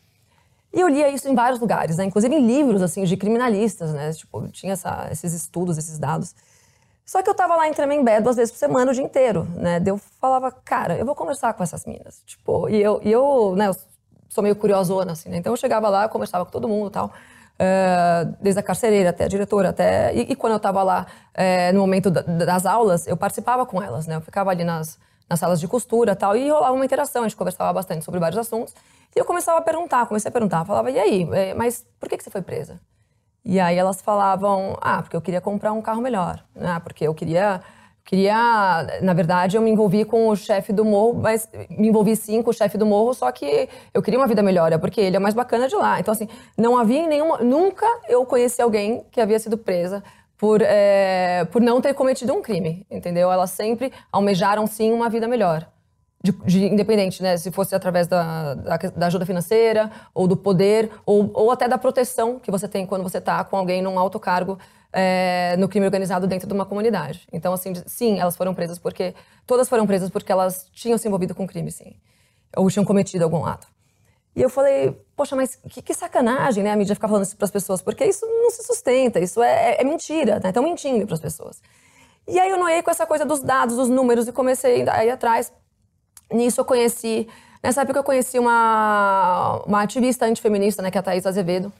E 0.72 0.80
eu 0.80 0.88
lia 0.88 1.08
isso 1.10 1.28
em 1.28 1.34
vários 1.34 1.60
lugares, 1.60 1.98
né? 1.98 2.04
inclusive 2.04 2.34
em 2.34 2.46
livros 2.46 2.80
assim 2.80 3.04
de 3.04 3.16
criminalistas, 3.16 3.92
né? 3.92 4.12
Tipo, 4.12 4.48
tinha 4.48 4.72
essa, 4.72 5.08
esses 5.10 5.32
estudos, 5.34 5.76
esses 5.76 5.98
dados. 5.98 6.34
Só 7.04 7.22
que 7.22 7.28
eu 7.28 7.34
tava 7.34 7.56
lá 7.56 7.68
em 7.68 7.74
Tremembé 7.74 8.20
duas 8.20 8.36
vezes 8.36 8.52
por 8.52 8.58
semana 8.58 8.90
o 8.90 8.94
dia 8.94 9.02
inteiro, 9.02 9.46
né? 9.56 9.82
Eu 9.84 9.98
falava, 9.98 10.50
cara, 10.50 10.96
eu 10.96 11.04
vou 11.04 11.14
conversar 11.14 11.52
com 11.52 11.62
essas 11.62 11.84
minas. 11.84 12.22
Tipo, 12.24 12.68
e 12.68 12.80
eu, 12.80 13.00
e 13.04 13.12
eu, 13.12 13.54
né, 13.56 13.68
eu 13.68 13.76
sou 14.28 14.42
meio 14.42 14.56
curiosona, 14.56 15.12
assim, 15.12 15.28
né? 15.28 15.36
Então 15.36 15.52
eu 15.52 15.56
chegava 15.56 15.88
lá, 15.90 16.04
eu 16.04 16.08
conversava 16.08 16.44
com 16.46 16.50
todo 16.50 16.66
mundo 16.68 16.88
e 16.88 16.92
tal. 16.92 17.06
Uh, 17.06 18.34
desde 18.40 18.58
a 18.58 18.62
carcereira 18.62 19.10
até 19.10 19.24
a 19.24 19.28
diretora, 19.28 19.68
até. 19.68 20.14
E, 20.14 20.32
e 20.32 20.34
quando 20.34 20.52
eu 20.52 20.56
estava 20.56 20.82
lá 20.82 21.06
uh, 21.36 21.74
no 21.74 21.80
momento 21.80 22.10
da, 22.10 22.22
das 22.22 22.64
aulas, 22.64 23.06
eu 23.06 23.16
participava 23.16 23.66
com 23.66 23.82
elas, 23.82 24.06
né? 24.06 24.16
Eu 24.16 24.20
ficava 24.22 24.50
ali 24.50 24.64
nas, 24.64 24.98
nas 25.32 25.40
salas 25.40 25.58
de 25.58 25.66
costura 25.66 26.14
tal, 26.14 26.36
e 26.36 26.50
rolava 26.50 26.74
uma 26.74 26.84
interação, 26.84 27.22
a 27.22 27.28
gente 27.28 27.36
conversava 27.36 27.72
bastante 27.72 28.04
sobre 28.04 28.20
vários 28.20 28.38
assuntos. 28.38 28.74
E 29.16 29.18
eu 29.18 29.24
começava 29.24 29.58
a 29.58 29.62
perguntar, 29.62 30.06
comecei 30.06 30.28
a 30.28 30.32
perguntar, 30.32 30.62
falava, 30.66 30.90
e 30.90 30.98
aí, 30.98 31.28
é, 31.32 31.54
mas 31.54 31.86
por 31.98 32.06
que, 32.06 32.18
que 32.18 32.24
você 32.24 32.28
foi 32.28 32.42
presa? 32.42 32.78
E 33.42 33.58
aí 33.58 33.76
elas 33.76 34.02
falavam, 34.02 34.76
ah, 34.80 35.00
porque 35.00 35.16
eu 35.16 35.22
queria 35.22 35.40
comprar 35.40 35.72
um 35.72 35.80
carro 35.80 36.02
melhor, 36.02 36.44
ah, 36.60 36.78
porque 36.80 37.06
eu 37.06 37.14
queria, 37.14 37.62
queria, 38.04 39.00
na 39.00 39.14
verdade, 39.14 39.56
eu 39.56 39.62
me 39.62 39.70
envolvi 39.70 40.04
com 40.04 40.28
o 40.28 40.36
chefe 40.36 40.70
do 40.70 40.84
morro, 40.84 41.14
mas 41.14 41.48
me 41.70 41.88
envolvi 41.88 42.14
sim 42.14 42.42
com 42.42 42.50
o 42.50 42.52
chefe 42.52 42.76
do 42.76 42.84
morro, 42.84 43.14
só 43.14 43.32
que 43.32 43.70
eu 43.94 44.02
queria 44.02 44.20
uma 44.20 44.26
vida 44.26 44.42
melhor, 44.42 44.70
é 44.70 44.76
porque 44.76 45.00
ele 45.00 45.16
é 45.16 45.18
mais 45.18 45.34
bacana 45.34 45.66
de 45.66 45.74
lá. 45.74 45.98
Então 45.98 46.12
assim, 46.12 46.28
não 46.58 46.76
havia 46.76 47.06
nenhuma, 47.06 47.38
nunca 47.38 47.86
eu 48.06 48.26
conheci 48.26 48.60
alguém 48.60 49.02
que 49.10 49.18
havia 49.18 49.38
sido 49.38 49.56
presa 49.56 50.04
por, 50.42 50.60
é, 50.60 51.44
por 51.52 51.62
não 51.62 51.80
ter 51.80 51.94
cometido 51.94 52.34
um 52.34 52.42
crime, 52.42 52.84
entendeu? 52.90 53.30
Elas 53.30 53.52
sempre 53.52 53.92
almejaram 54.10 54.66
sim 54.66 54.90
uma 54.90 55.08
vida 55.08 55.28
melhor 55.28 55.68
de, 56.20 56.32
de, 56.32 56.64
independente, 56.64 57.22
né? 57.22 57.36
Se 57.36 57.52
fosse 57.52 57.76
através 57.76 58.08
da, 58.08 58.54
da, 58.54 58.76
da, 58.76 59.06
ajuda 59.06 59.24
financeira, 59.24 59.88
ou 60.12 60.26
do 60.26 60.36
poder, 60.36 60.90
ou, 61.06 61.30
ou 61.32 61.52
até 61.52 61.68
da 61.68 61.78
proteção 61.78 62.40
que 62.40 62.50
você 62.50 62.66
tem 62.66 62.84
quando 62.84 63.04
você 63.04 63.18
está 63.18 63.44
com 63.44 63.56
alguém 63.56 63.80
num 63.80 63.96
alto 63.96 64.18
cargo 64.18 64.58
é, 64.92 65.54
no 65.60 65.68
crime 65.68 65.86
organizado 65.86 66.26
dentro 66.26 66.48
de 66.48 66.54
uma 66.54 66.66
comunidade. 66.66 67.24
Então, 67.32 67.52
assim, 67.52 67.72
sim, 67.86 68.18
elas 68.18 68.36
foram 68.36 68.52
presas 68.52 68.80
porque. 68.80 69.14
Todas 69.46 69.68
foram 69.68 69.86
presas 69.86 70.10
porque 70.10 70.32
elas 70.32 70.68
tinham 70.72 70.98
se 70.98 71.06
envolvido 71.06 71.36
com 71.36 71.46
crime, 71.46 71.70
sim. 71.70 71.94
Ou 72.56 72.68
tinham 72.68 72.84
cometido 72.84 73.22
algum 73.22 73.44
ato. 73.44 73.68
E 74.34 74.40
eu 74.40 74.48
falei, 74.48 74.96
poxa, 75.14 75.36
mas 75.36 75.56
que, 75.56 75.82
que 75.82 75.92
sacanagem, 75.92 76.64
né? 76.64 76.70
A 76.70 76.76
mídia 76.76 76.94
ficar 76.94 77.08
falando 77.08 77.24
isso 77.24 77.36
para 77.36 77.44
as 77.44 77.50
pessoas, 77.50 77.82
porque 77.82 78.04
isso 78.04 78.26
não 78.26 78.50
se 78.50 78.62
sustenta, 78.64 79.20
isso 79.20 79.42
é, 79.42 79.72
é, 79.72 79.82
é 79.82 79.84
mentira, 79.84 80.40
né? 80.40 80.48
Estão 80.48 80.62
mentindo 80.62 81.06
para 81.06 81.14
as 81.14 81.20
pessoas. 81.20 81.60
E 82.26 82.38
aí 82.38 82.50
eu 82.50 82.58
noiei 82.58 82.82
com 82.82 82.90
essa 82.90 83.04
coisa 83.04 83.26
dos 83.26 83.40
dados, 83.40 83.76
dos 83.76 83.88
números, 83.88 84.26
e 84.26 84.32
comecei 84.32 84.88
a 84.88 85.04
ir 85.04 85.10
atrás. 85.10 85.52
Nisso 86.32 86.60
eu 86.60 86.64
conheci, 86.64 87.28
nessa 87.62 87.82
época 87.82 87.98
eu 87.98 88.04
conheci 88.04 88.38
uma, 88.38 89.62
uma 89.66 89.82
ativista 89.82 90.24
antifeminista, 90.24 90.80
né, 90.82 90.90
que 90.90 90.96
é 90.96 91.00
a 91.00 91.02
Thaís 91.02 91.26
Azevedo. 91.26 91.70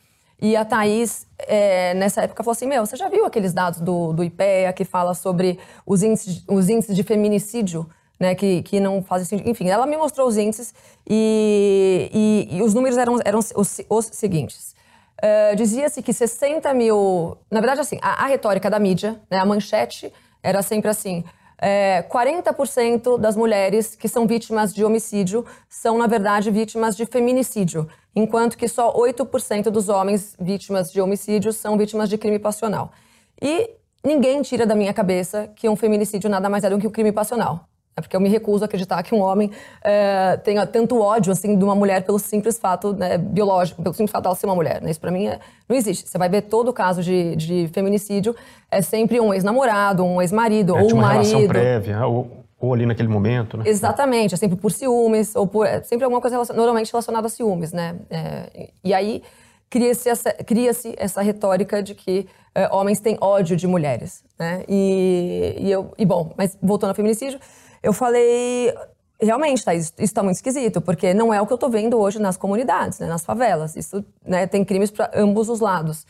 E 0.40 0.56
a 0.56 0.64
Thaís, 0.64 1.26
é, 1.38 1.94
nessa 1.94 2.22
época, 2.22 2.42
falou 2.42 2.52
assim: 2.52 2.66
Meu, 2.66 2.84
você 2.84 2.96
já 2.96 3.08
viu 3.08 3.24
aqueles 3.24 3.52
dados 3.52 3.80
do, 3.80 4.12
do 4.12 4.24
IPEA 4.24 4.72
que 4.72 4.84
fala 4.84 5.14
sobre 5.14 5.58
os 5.86 6.02
índices, 6.02 6.44
os 6.48 6.68
índices 6.68 6.96
de 6.96 7.04
feminicídio, 7.04 7.88
né, 8.22 8.36
que, 8.36 8.62
que 8.62 8.78
não 8.78 9.02
fazem 9.02 9.26
sentido? 9.26 9.48
Enfim, 9.50 9.68
ela 9.68 9.84
me 9.84 9.96
mostrou 9.96 10.28
os 10.28 10.36
índices 10.36 10.72
e, 11.04 12.08
e, 12.14 12.56
e 12.56 12.62
os 12.62 12.72
números 12.72 12.96
eram, 12.96 13.18
eram 13.24 13.40
os, 13.40 13.80
os 13.90 14.06
seguintes. 14.12 14.76
Uh, 15.18 15.56
Dizia-se 15.56 16.00
que 16.02 16.12
60 16.12 16.72
mil. 16.72 17.36
Na 17.50 17.60
verdade, 17.60 17.80
assim, 17.80 17.98
a, 18.00 18.24
a 18.24 18.26
retórica 18.26 18.70
da 18.70 18.78
mídia, 18.78 19.20
né, 19.28 19.38
a 19.38 19.44
manchete, 19.44 20.12
era 20.40 20.62
sempre 20.62 20.88
assim: 20.88 21.24
é, 21.58 22.04
40% 22.08 23.18
das 23.18 23.34
mulheres 23.36 23.96
que 23.96 24.08
são 24.08 24.24
vítimas 24.24 24.72
de 24.72 24.84
homicídio 24.84 25.44
são, 25.68 25.98
na 25.98 26.06
verdade, 26.06 26.48
vítimas 26.50 26.96
de 26.96 27.04
feminicídio, 27.04 27.88
enquanto 28.14 28.56
que 28.56 28.68
só 28.68 28.94
8% 28.94 29.64
dos 29.64 29.88
homens 29.88 30.36
vítimas 30.40 30.92
de 30.92 31.00
homicídio 31.00 31.52
são 31.52 31.76
vítimas 31.76 32.08
de 32.08 32.16
crime 32.16 32.38
passional. 32.38 32.92
E 33.40 33.70
ninguém 34.04 34.42
tira 34.42 34.64
da 34.64 34.76
minha 34.76 34.94
cabeça 34.94 35.50
que 35.56 35.68
um 35.68 35.74
feminicídio 35.74 36.30
nada 36.30 36.48
mais 36.48 36.62
é 36.62 36.70
do 36.70 36.78
que 36.78 36.86
um 36.86 36.90
crime 36.90 37.10
passional. 37.10 37.68
É 37.94 38.00
porque 38.00 38.16
eu 38.16 38.20
me 38.20 38.28
recuso 38.28 38.64
a 38.64 38.66
acreditar 38.66 39.02
que 39.02 39.14
um 39.14 39.20
homem 39.20 39.50
é, 39.84 40.38
tenha 40.38 40.66
tanto 40.66 40.98
ódio 40.98 41.30
assim 41.30 41.58
de 41.58 41.64
uma 41.64 41.74
mulher 41.74 42.02
pelo 42.04 42.18
simples 42.18 42.58
fato 42.58 42.94
né, 42.94 43.18
biológico, 43.18 43.82
pelo 43.82 43.94
simples 43.94 44.10
fato 44.10 44.24
dela 44.24 44.34
ser 44.34 44.46
uma 44.46 44.54
mulher. 44.54 44.80
Né? 44.80 44.90
Isso 44.90 45.00
para 45.00 45.10
mim 45.10 45.26
é, 45.26 45.38
não 45.68 45.76
existe. 45.76 46.08
Você 46.08 46.16
vai 46.16 46.28
ver 46.28 46.42
todo 46.42 46.72
caso 46.72 47.02
de, 47.02 47.36
de 47.36 47.68
feminicídio 47.72 48.34
é 48.70 48.80
sempre 48.80 49.20
um 49.20 49.34
ex-namorado, 49.34 50.02
um 50.02 50.22
ex-marido 50.22 50.74
é, 50.74 50.82
ou 50.82 50.90
um 50.90 50.94
uma 50.94 51.02
marido. 51.02 51.28
relação 51.28 51.48
prévia 51.48 52.06
ou, 52.06 52.30
ou, 52.58 52.72
ali 52.72 52.86
naquele 52.86 53.08
momento, 53.08 53.58
né? 53.58 53.64
Exatamente. 53.66 54.34
É 54.34 54.38
sempre 54.38 54.56
por 54.56 54.72
ciúmes 54.72 55.36
ou 55.36 55.46
por 55.46 55.66
é 55.66 55.82
sempre 55.82 56.04
alguma 56.04 56.20
coisa 56.22 56.36
relacion, 56.36 56.56
normalmente 56.56 56.90
relacionada 56.90 57.26
a 57.26 57.30
ciúmes, 57.30 57.74
né? 57.74 57.96
É, 58.08 58.70
e 58.82 58.94
aí 58.94 59.22
cria-se 59.68 60.08
essa, 60.08 60.32
cria 60.32 60.70
essa 60.96 61.20
retórica 61.20 61.82
de 61.82 61.94
que 61.94 62.26
é, 62.54 62.68
homens 62.72 63.00
têm 63.00 63.18
ódio 63.20 63.54
de 63.54 63.66
mulheres, 63.66 64.24
né? 64.38 64.64
E, 64.66 65.56
e 65.58 65.70
eu 65.70 65.92
e 65.98 66.06
bom, 66.06 66.32
mas 66.38 66.56
voltando 66.62 66.90
ao 66.90 66.94
feminicídio 66.94 67.38
eu 67.82 67.92
falei, 67.92 68.72
realmente, 69.20 69.64
tá, 69.64 69.74
isso 69.74 69.92
está 69.98 70.22
muito 70.22 70.36
esquisito, 70.36 70.80
porque 70.80 71.12
não 71.14 71.32
é 71.32 71.40
o 71.40 71.46
que 71.46 71.52
eu 71.52 71.56
estou 71.56 71.70
vendo 71.70 71.98
hoje 71.98 72.18
nas 72.18 72.36
comunidades, 72.36 72.98
né, 72.98 73.06
nas 73.06 73.24
favelas. 73.24 73.76
Isso 73.76 74.04
né, 74.24 74.46
tem 74.46 74.64
crimes 74.64 74.90
para 74.90 75.10
ambos 75.14 75.48
os 75.48 75.60
lados. 75.60 76.06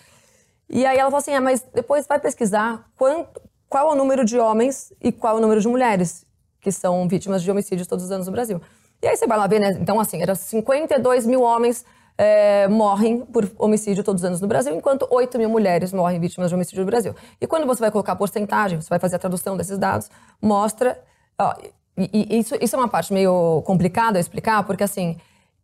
E 0.69 0.85
aí 0.87 0.99
ela 0.99 1.11
falou 1.11 1.19
assim: 1.19 1.35
ah, 1.35 1.41
mas 1.41 1.65
depois 1.75 2.07
vai 2.07 2.19
pesquisar 2.19 2.85
quanto, 2.97 3.41
qual 3.69 3.91
é 3.91 3.93
o 3.93 3.97
número 3.97 4.25
de 4.25 4.39
homens 4.39 4.93
e 5.01 5.13
qual 5.13 5.37
é 5.37 5.39
o 5.39 5.41
número 5.41 5.61
de 5.61 5.69
mulheres 5.69 6.27
que 6.61 6.71
são 6.71 7.09
vítimas 7.09 7.43
de 7.43 7.51
homicídios 7.51 7.87
todos 7.87 8.05
os 8.05 8.11
anos 8.11 8.27
no 8.27 8.33
Brasil. 8.33 8.61
E 9.03 9.07
aí 9.07 9.17
você 9.17 9.27
vai 9.27 9.37
lá 9.37 9.49
ver, 9.49 9.59
né? 9.59 9.71
Então, 9.81 9.99
assim, 9.99 10.23
era 10.23 10.35
52 10.35 11.27
mil 11.27 11.43
homens 11.43 11.85
é, 12.17 12.69
morrem 12.69 13.21
por 13.21 13.51
homicídio 13.59 14.05
todos 14.05 14.23
os 14.23 14.25
anos 14.25 14.41
no 14.41 14.47
Brasil, 14.47 14.73
enquanto 14.75 15.07
8 15.11 15.37
mil 15.39 15.51
mulheres 15.51 15.93
morrem 15.93 16.21
vítimas 16.21 16.51
de 16.51 16.55
homicídio 16.55 16.81
no 16.81 16.87
Brasil. 16.87 17.15
E 17.41 17.47
quando 17.47 17.67
você 17.67 17.81
vai 17.81 17.91
colocar 17.91 18.13
a 18.13 18.17
porcentagem, 18.17 18.81
você 18.81 18.89
vai 18.89 19.01
fazer 19.01 19.17
a 19.17 19.19
tradução 19.19 19.57
desses 19.57 19.77
dados, 19.77 20.09
mostra 20.41 21.03
Ó, 21.39 21.55
e, 21.97 22.29
e 22.31 22.39
isso, 22.39 22.55
isso 22.61 22.77
é 22.77 22.79
uma 22.79 22.89
parte 22.89 23.13
meio 23.13 23.63
complicada 23.67 24.19
a 24.19 24.21
explicar, 24.21 24.65
porque 24.65 24.85
assim, 24.85 25.17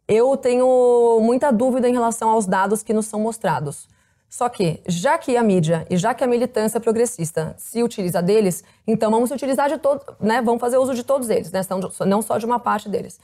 eu 0.06 0.36
tenho 0.36 1.20
muita 1.20 1.50
dúvida 1.52 1.88
em 1.88 1.92
relação 1.92 2.30
aos 2.30 2.46
dados 2.46 2.82
que 2.82 2.92
nos 2.92 3.06
são 3.06 3.20
mostrados. 3.20 3.88
Só 4.28 4.48
que, 4.48 4.82
já 4.86 5.16
que 5.16 5.36
a 5.38 5.42
mídia 5.42 5.86
e 5.88 5.96
já 5.96 6.12
que 6.12 6.22
a 6.22 6.26
militância 6.26 6.78
progressista 6.78 7.54
se 7.56 7.82
utiliza 7.82 8.20
deles, 8.20 8.62
então 8.86 9.10
vamos 9.10 9.30
utilizar 9.30 9.70
de 9.70 9.78
todos, 9.78 10.04
né? 10.20 10.42
Vamos 10.42 10.60
fazer 10.60 10.76
uso 10.76 10.94
de 10.94 11.02
todos 11.02 11.30
eles, 11.30 11.50
né? 11.50 11.60
Não 12.06 12.20
só 12.20 12.36
de 12.36 12.44
uma 12.44 12.60
parte 12.60 12.90
deles. 12.90 13.18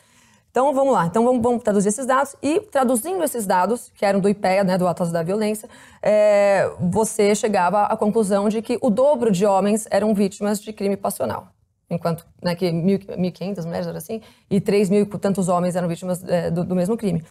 Então 0.51 0.73
vamos 0.73 0.95
lá, 0.95 1.05
então 1.07 1.25
vamos, 1.25 1.43
vamos 1.43 1.63
traduzir 1.63 1.89
esses 1.89 2.07
dados 2.07 2.37
e 2.41 2.61
traduzindo 2.61 3.23
esses 3.25 3.45
dados, 3.45 3.91
que 3.95 4.05
eram 4.07 4.21
do 4.21 4.29
IPEA, 4.29 4.63
né, 4.63 4.79
do 4.79 4.87
Atlas 4.87 5.11
da 5.11 5.21
Violência, 5.21 5.69
é, 6.01 6.71
você 6.79 7.35
chegava 7.35 7.83
à 7.83 7.97
conclusão 7.97 8.49
de 8.49 8.63
que 8.63 8.79
o 8.81 8.89
dobro 8.89 9.33
de 9.33 9.45
homens 9.45 9.89
eram 9.91 10.15
vítimas 10.15 10.61
de 10.61 10.73
crime 10.73 10.97
passional 10.97 11.54
enquanto 11.91 12.27
né, 12.43 12.55
que 12.55 12.67
1.500 12.67 13.65
mulheres 13.65 13.87
eram 13.87 13.99
assim, 13.99 14.21
e 14.51 14.61
3 14.61 14.91
mil 14.91 15.03
e 15.03 15.07
tantos 15.19 15.49
homens 15.49 15.77
eram 15.77 15.89
vítimas 15.89 16.23
é, 16.25 16.51
do, 16.51 16.65
do, 16.65 16.75
mesmo 16.75 16.97
crime. 16.97 17.25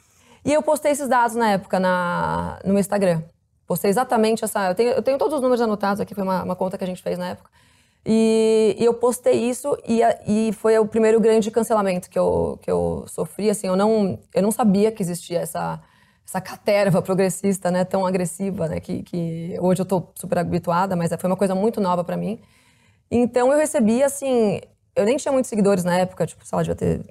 E 0.46 0.54
eu 0.54 0.62
postei 0.62 0.92
esses 0.92 1.08
dados 1.08 1.36
na 1.36 1.52
época 1.52 1.80
na, 1.80 2.60
no 2.66 2.78
Instagram. 2.78 3.22
Postei 3.66 3.90
exatamente 3.90 4.44
essa. 4.44 4.70
Eu 4.70 4.76
tenho, 4.76 4.92
eu 4.92 5.02
tenho 5.02 5.18
todos 5.18 5.36
os 5.36 5.42
números 5.42 5.62
anotados 5.62 6.02
aqui, 6.02 6.14
foi 6.14 6.24
uma, 6.24 6.44
uma 6.44 6.56
conta 6.56 6.78
que 6.78 6.84
a 6.84 6.88
gente 6.88 7.02
fez 7.02 7.18
na 7.18 7.30
época. 7.30 7.50
E, 8.06 8.76
e 8.78 8.84
eu 8.84 8.94
postei 8.94 9.50
isso 9.50 9.78
e, 9.88 10.02
e, 10.28 10.52
foi 10.54 10.78
o 10.78 10.86
primeiro 10.86 11.22
grande 11.22 11.50
cancelamento 11.50 12.10
que 12.10 12.20
eu, 12.20 12.60
que 12.62 12.70
eu 12.70 13.06
sofri. 13.08 13.50
Assim, 13.50 13.68
eu 13.68 13.78
não, 13.78 14.20
eu 14.34 14.42
não 14.42 14.52
sabia 14.52 14.92
que 14.92 15.02
existia 15.02 15.40
essa, 15.40 15.82
essa 16.28 16.42
caterva 16.42 17.02
progressista 17.02 17.72
né, 17.72 17.86
tão 17.86 18.06
agressiva, 18.06 18.68
né, 18.68 18.82
que, 18.82 19.04
que 19.04 19.58
hoje 19.62 19.82
eu 19.82 19.84
estou 19.84 20.12
super 20.16 20.40
habituada, 20.40 20.98
mas 20.98 21.12
foi 21.18 21.30
uma 21.30 21.38
coisa 21.38 21.56
muito 21.56 21.80
nova 21.80 22.04
para 22.04 22.18
mim. 22.18 22.42
Então 23.16 23.52
eu 23.52 23.60
recebi, 23.60 24.02
assim, 24.02 24.60
eu 24.96 25.06
nem 25.06 25.18
tinha 25.18 25.32
muitos 25.32 25.48
seguidores 25.48 25.84
na 25.84 25.96
época, 26.00 26.26
tipo, 26.26 26.44
sei 26.44 26.56
lá, 26.56 26.64
devia 26.64 26.76
ter, 26.76 27.06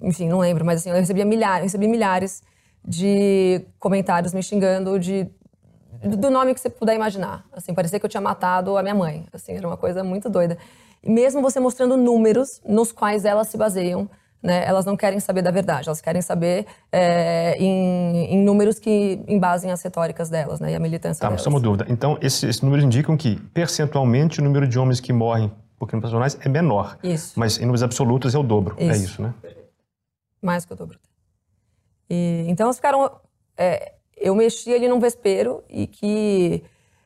enfim, 0.00 0.28
não 0.28 0.40
lembro, 0.40 0.64
mas 0.64 0.80
assim, 0.80 0.90
eu 0.90 0.96
recebia 0.96 1.24
milhares, 1.24 1.62
recebi 1.62 1.86
milhares 1.86 2.42
de 2.84 3.64
comentários 3.78 4.34
me 4.34 4.42
xingando 4.42 4.98
de 4.98 5.30
do 6.02 6.28
nome 6.28 6.52
que 6.54 6.60
você 6.60 6.68
puder 6.68 6.96
imaginar. 6.96 7.46
Assim, 7.52 7.72
parecia 7.72 8.00
que 8.00 8.04
eu 8.04 8.10
tinha 8.10 8.20
matado 8.20 8.76
a 8.76 8.82
minha 8.82 8.96
mãe. 8.96 9.26
Assim, 9.32 9.52
era 9.52 9.66
uma 9.66 9.76
coisa 9.76 10.02
muito 10.02 10.28
doida. 10.28 10.58
E 11.00 11.08
mesmo 11.08 11.40
você 11.40 11.60
mostrando 11.60 11.96
números 11.96 12.60
nos 12.66 12.90
quais 12.90 13.24
elas 13.24 13.46
se 13.46 13.56
baseiam 13.56 14.10
né, 14.44 14.62
elas 14.66 14.84
não 14.84 14.94
querem 14.94 15.18
saber 15.20 15.40
da 15.40 15.50
verdade, 15.50 15.88
elas 15.88 16.02
querem 16.02 16.20
saber 16.20 16.66
é, 16.92 17.56
em, 17.58 18.34
em, 18.34 18.44
números 18.44 18.78
que 18.78 19.18
embasem 19.26 19.72
as 19.72 19.80
retóricas 19.80 20.28
delas 20.28 20.60
né, 20.60 20.72
e 20.72 20.74
a 20.74 20.78
militância 20.78 21.22
tá, 21.22 21.28
delas. 21.28 21.40
Tá, 21.40 21.44
só 21.44 21.50
uma 21.50 21.58
dúvida. 21.58 21.86
Então, 21.88 22.18
esses, 22.20 22.60
números 22.60 22.84
indicam 22.84 23.16
que, 23.16 23.40
percentualmente, 23.54 24.40
o 24.40 24.44
número 24.44 24.68
de 24.68 24.78
homens 24.78 25.00
que 25.00 25.14
morrem 25.14 25.50
por 25.78 25.88
crimes 25.88 26.02
passionais 26.02 26.36
é 26.42 26.48
menor. 26.50 26.98
Isso. 27.02 27.32
Mas 27.40 27.56
em 27.56 27.62
números 27.62 27.82
absolutos 27.82 28.34
é 28.34 28.38
o 28.38 28.42
dobro. 28.42 28.76
É 28.78 28.84
isso. 28.84 28.92
É 28.92 28.96
isso, 28.96 29.22
né? 29.22 29.34
Mais 30.42 30.66
que 30.66 30.74
o 30.74 30.76
dobro. 30.76 30.98
E, 32.10 32.44
então, 32.46 32.66
elas 32.66 32.76
ficaram... 32.76 33.10
É, 33.56 33.94
eu 34.14 34.34
mexi 34.34 34.74
ali 34.74 34.88
num 34.88 35.00
vespero 35.00 35.64
e 35.70 35.86
que 35.86 36.62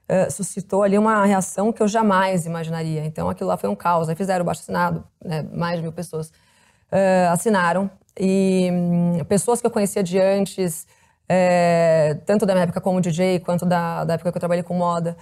uh, 0.09 0.31
suscitou 0.31 0.83
ali 0.83 0.98
uma 0.98 1.24
reação 1.24 1.72
que 1.72 1.81
eu 1.81 1.87
jamais 1.87 2.46
imaginaria. 2.46 3.05
Então, 3.05 3.31
aquilo 3.31 3.48
lá 3.48 3.57
foi 3.57 3.70
um 3.70 3.77
caos. 3.77 4.09
Aí 4.09 4.16
fizeram 4.16 4.42
o 4.42 4.44
baixo 4.44 4.62
assinado, 4.62 5.05
né, 5.24 5.46
mais 5.53 5.77
de 5.77 5.83
mil 5.83 5.92
pessoas 5.92 6.33
uh, 6.92 7.33
assinaram. 7.33 7.90
E 8.18 8.68
um, 8.72 9.24
pessoas 9.24 9.61
que 9.61 9.66
eu 9.66 9.70
conhecia 9.70 10.03
de 10.03 10.18
antes, 10.18 10.87
é, 11.29 12.18
tanto 12.27 12.44
da 12.44 12.53
minha 12.53 12.64
época 12.64 12.81
como 12.81 13.01
DJ, 13.01 13.40
quanto 13.40 13.64
da, 13.64 14.05
da 14.05 14.14
época 14.14 14.33
que 14.33 14.37
eu 14.37 14.40
trabalhei 14.40 14.62
com 14.62 14.74
moda, 14.74 15.16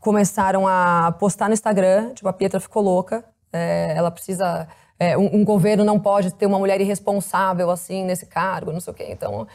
começaram 0.00 0.66
a 0.66 1.14
postar 1.18 1.48
no 1.48 1.54
Instagram, 1.54 2.12
tipo, 2.12 2.28
a 2.28 2.32
Pietra 2.32 2.60
ficou 2.60 2.82
louca, 2.82 3.24
é, 3.52 3.94
ela 3.96 4.10
precisa... 4.10 4.68
É, 4.98 5.16
um, 5.16 5.40
um, 5.40 5.44
governo 5.44 5.84
não 5.84 6.00
pode 6.00 6.32
ter 6.32 6.46
uma 6.46 6.58
mulher 6.58 6.80
irresponsável, 6.80 7.70
assim, 7.70 8.02
nesse 8.02 8.24
cargo, 8.24 8.72
não 8.72 8.80
sei 8.80 8.92
o 8.92 8.96
quê. 8.96 9.06
Então, 9.10 9.46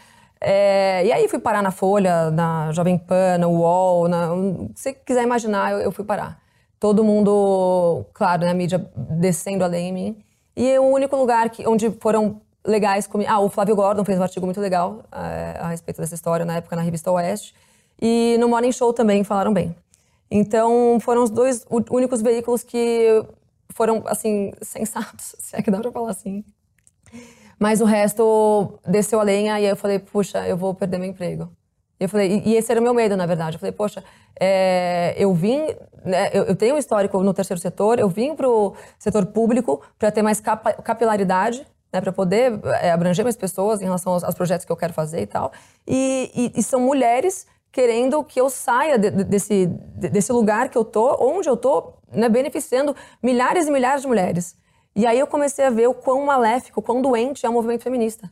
e 1.03 1.11
aí 1.11 1.27
fui 1.27 1.39
parar 1.39 1.63
na 1.63 1.71
Folha, 1.71 2.29
na 2.29 2.71
Jovem 2.71 2.95
Pan, 2.95 3.39
na 3.39 3.47
UOL, 3.47 4.07
na, 4.07 4.27
se 4.75 4.83
você 4.83 4.93
quiser 4.93 5.23
imaginar, 5.23 5.71
eu, 5.71 5.79
eu, 5.79 5.91
fui 5.91 6.05
parar. 6.05 6.39
Todo 6.79 7.03
mundo, 7.03 8.05
claro, 8.13 8.43
né, 8.43 8.51
a 8.51 8.53
mídia 8.53 8.87
descendo 8.95 9.63
além 9.63 9.89
em 9.89 9.93
mim. 9.93 10.23
E 10.55 10.77
o 10.77 10.83
único 10.83 11.15
lugar 11.15 11.49
que, 11.49 11.67
onde 11.67 11.89
foram 11.99 12.41
legais 12.65 13.07
comigo. 13.07 13.29
Ah, 13.31 13.39
o 13.39 13.49
Flávio 13.49 13.75
Gordon 13.75 14.05
fez 14.05 14.19
um 14.19 14.23
artigo 14.23 14.45
muito 14.45 14.59
legal 14.59 15.03
é, 15.11 15.57
a 15.59 15.69
respeito 15.69 15.99
dessa 15.99 16.15
história 16.15 16.45
na 16.45 16.57
época 16.57 16.75
na 16.75 16.81
revista 16.81 17.11
Oeste. 17.11 17.55
E 18.01 18.37
no 18.39 18.47
Morning 18.47 18.71
Show 18.71 18.93
também 18.93 19.23
falaram 19.23 19.53
bem. 19.53 19.75
Então 20.29 20.97
foram 21.01 21.23
os 21.23 21.29
dois 21.29 21.65
únicos 21.89 22.21
veículos 22.21 22.63
que 22.63 23.23
foram, 23.69 24.03
assim, 24.05 24.51
sensatos, 24.61 25.35
se 25.39 25.55
é 25.55 25.61
que 25.61 25.71
dá 25.71 25.79
pra 25.79 25.91
falar 25.91 26.11
assim. 26.11 26.43
Mas 27.59 27.81
o 27.81 27.85
resto 27.85 28.79
desceu 28.87 29.19
a 29.19 29.23
lenha 29.23 29.59
e 29.59 29.65
aí 29.65 29.69
eu 29.69 29.75
falei, 29.75 29.99
puxa, 29.99 30.47
eu 30.47 30.57
vou 30.57 30.73
perder 30.73 30.97
meu 30.97 31.09
emprego. 31.09 31.49
Eu 32.01 32.09
falei, 32.09 32.41
e, 32.43 32.55
esse 32.55 32.71
era 32.71 32.81
o 32.81 32.83
meu 32.83 32.95
medo, 32.95 33.15
na 33.15 33.27
verdade. 33.27 33.57
Eu 33.57 33.59
falei, 33.59 33.71
poxa, 33.71 34.03
é, 34.39 35.13
eu 35.15 35.31
vim, 35.35 35.67
né, 36.03 36.31
eu, 36.33 36.45
eu, 36.45 36.55
tenho 36.55 36.73
um 36.73 36.77
histórico 36.79 37.21
no 37.21 37.31
terceiro 37.31 37.61
setor, 37.61 37.99
eu 37.99 38.09
vim 38.09 38.35
para 38.35 38.49
o 38.49 38.75
setor 38.97 39.27
público 39.27 39.79
para 39.99 40.09
ter 40.09 40.23
mais 40.23 40.39
capa, 40.39 40.73
capilaridade, 40.73 41.63
né, 41.93 42.01
para 42.01 42.11
poder 42.11 42.59
é, 42.81 42.91
abranger 42.91 43.23
mais 43.23 43.37
pessoas 43.37 43.81
em 43.81 43.83
relação 43.83 44.13
aos, 44.13 44.23
aos, 44.23 44.33
projetos 44.33 44.65
que 44.65 44.71
eu 44.71 44.75
quero 44.75 44.93
fazer 44.93 45.21
e 45.21 45.27
tal. 45.27 45.51
E, 45.87 46.31
e, 46.55 46.59
e 46.59 46.63
são 46.63 46.79
mulheres 46.79 47.45
querendo 47.71 48.23
que 48.23 48.41
eu 48.41 48.49
saia 48.49 48.97
de, 48.97 49.11
de, 49.11 49.23
desse, 49.23 49.67
de, 49.67 50.09
desse 50.09 50.33
lugar 50.33 50.69
que 50.69 50.77
eu 50.79 50.83
tô, 50.83 51.15
onde 51.23 51.47
eu 51.47 51.55
tô, 51.55 51.93
né, 52.11 52.27
beneficiando 52.27 52.95
milhares 53.21 53.67
e 53.67 53.71
milhares 53.71 54.01
de 54.01 54.07
mulheres. 54.07 54.57
E 54.95 55.05
aí 55.05 55.19
eu 55.19 55.27
comecei 55.27 55.65
a 55.65 55.69
ver 55.69 55.87
o 55.87 55.93
quão 55.93 56.25
maléfico, 56.25 56.79
o 56.79 56.83
quão 56.83 56.99
doente 56.99 57.45
é 57.45 57.49
o 57.49 57.53
movimento 57.53 57.83
feminista. 57.83 58.27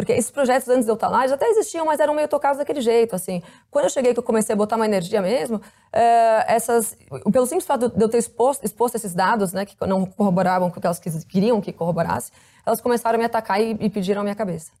Porque 0.00 0.12
esses 0.12 0.30
projetos 0.30 0.68
antes 0.68 0.84
de 0.84 0.90
eu 0.90 0.94
estar 0.94 1.08
lá 1.08 1.26
já 1.26 1.34
até 1.34 1.46
existiam, 1.46 1.84
mas 1.84 2.00
eram 2.00 2.14
meio 2.14 2.26
tocados 2.26 2.58
daquele 2.58 2.80
jeito, 2.80 3.14
assim. 3.14 3.42
Quando 3.70 3.84
eu 3.84 3.90
cheguei 3.90 4.12
que 4.12 4.18
eu 4.18 4.22
comecei 4.22 4.54
a 4.54 4.56
botar 4.56 4.76
uma 4.76 4.86
energia 4.86 5.20
mesmo, 5.20 5.60
é, 5.92 6.54
essas, 6.54 6.96
pelo 7.30 7.46
simples 7.46 7.66
fato 7.66 7.88
de 7.88 8.02
eu 8.02 8.08
ter 8.08 8.18
exposto, 8.18 8.64
exposto 8.64 8.94
esses 8.94 9.14
dados, 9.14 9.52
né, 9.52 9.66
que 9.66 9.76
não 9.86 10.06
corroboravam 10.06 10.70
com 10.70 10.78
o 10.78 10.80
que 10.80 10.86
elas 10.86 10.98
queriam 11.24 11.60
que 11.60 11.72
corroborasse, 11.72 12.32
elas 12.64 12.80
começaram 12.80 13.16
a 13.16 13.18
me 13.18 13.24
atacar 13.24 13.60
e, 13.60 13.76
e 13.78 13.90
pediram 13.90 14.20
a 14.20 14.24
minha 14.24 14.34
cabeça. 14.34 14.72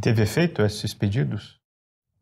Teve 0.00 0.22
efeito 0.22 0.62
esses 0.62 0.92
pedidos? 0.92 1.60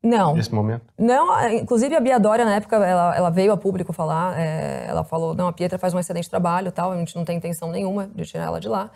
Não. 0.02 0.34
Nesse 0.34 0.52
momento? 0.52 0.84
Não, 0.98 1.48
inclusive 1.50 1.94
a 1.94 2.00
Bia 2.00 2.18
Dória, 2.18 2.44
na 2.44 2.56
época, 2.56 2.76
ela, 2.76 3.16
ela 3.16 3.30
veio 3.30 3.52
a 3.52 3.56
público 3.56 3.92
falar, 3.92 4.38
é, 4.38 4.84
ela 4.88 5.04
falou, 5.04 5.32
não, 5.32 5.46
a 5.46 5.52
Pietra 5.52 5.78
faz 5.78 5.94
um 5.94 5.98
excelente 5.98 6.28
trabalho 6.28 6.72
tal, 6.72 6.90
a 6.90 6.96
gente 6.96 7.14
não 7.14 7.24
tem 7.24 7.36
intenção 7.36 7.70
nenhuma 7.70 8.10
de 8.12 8.24
tirar 8.24 8.44
ela 8.44 8.60
de 8.60 8.68
lá. 8.68 8.90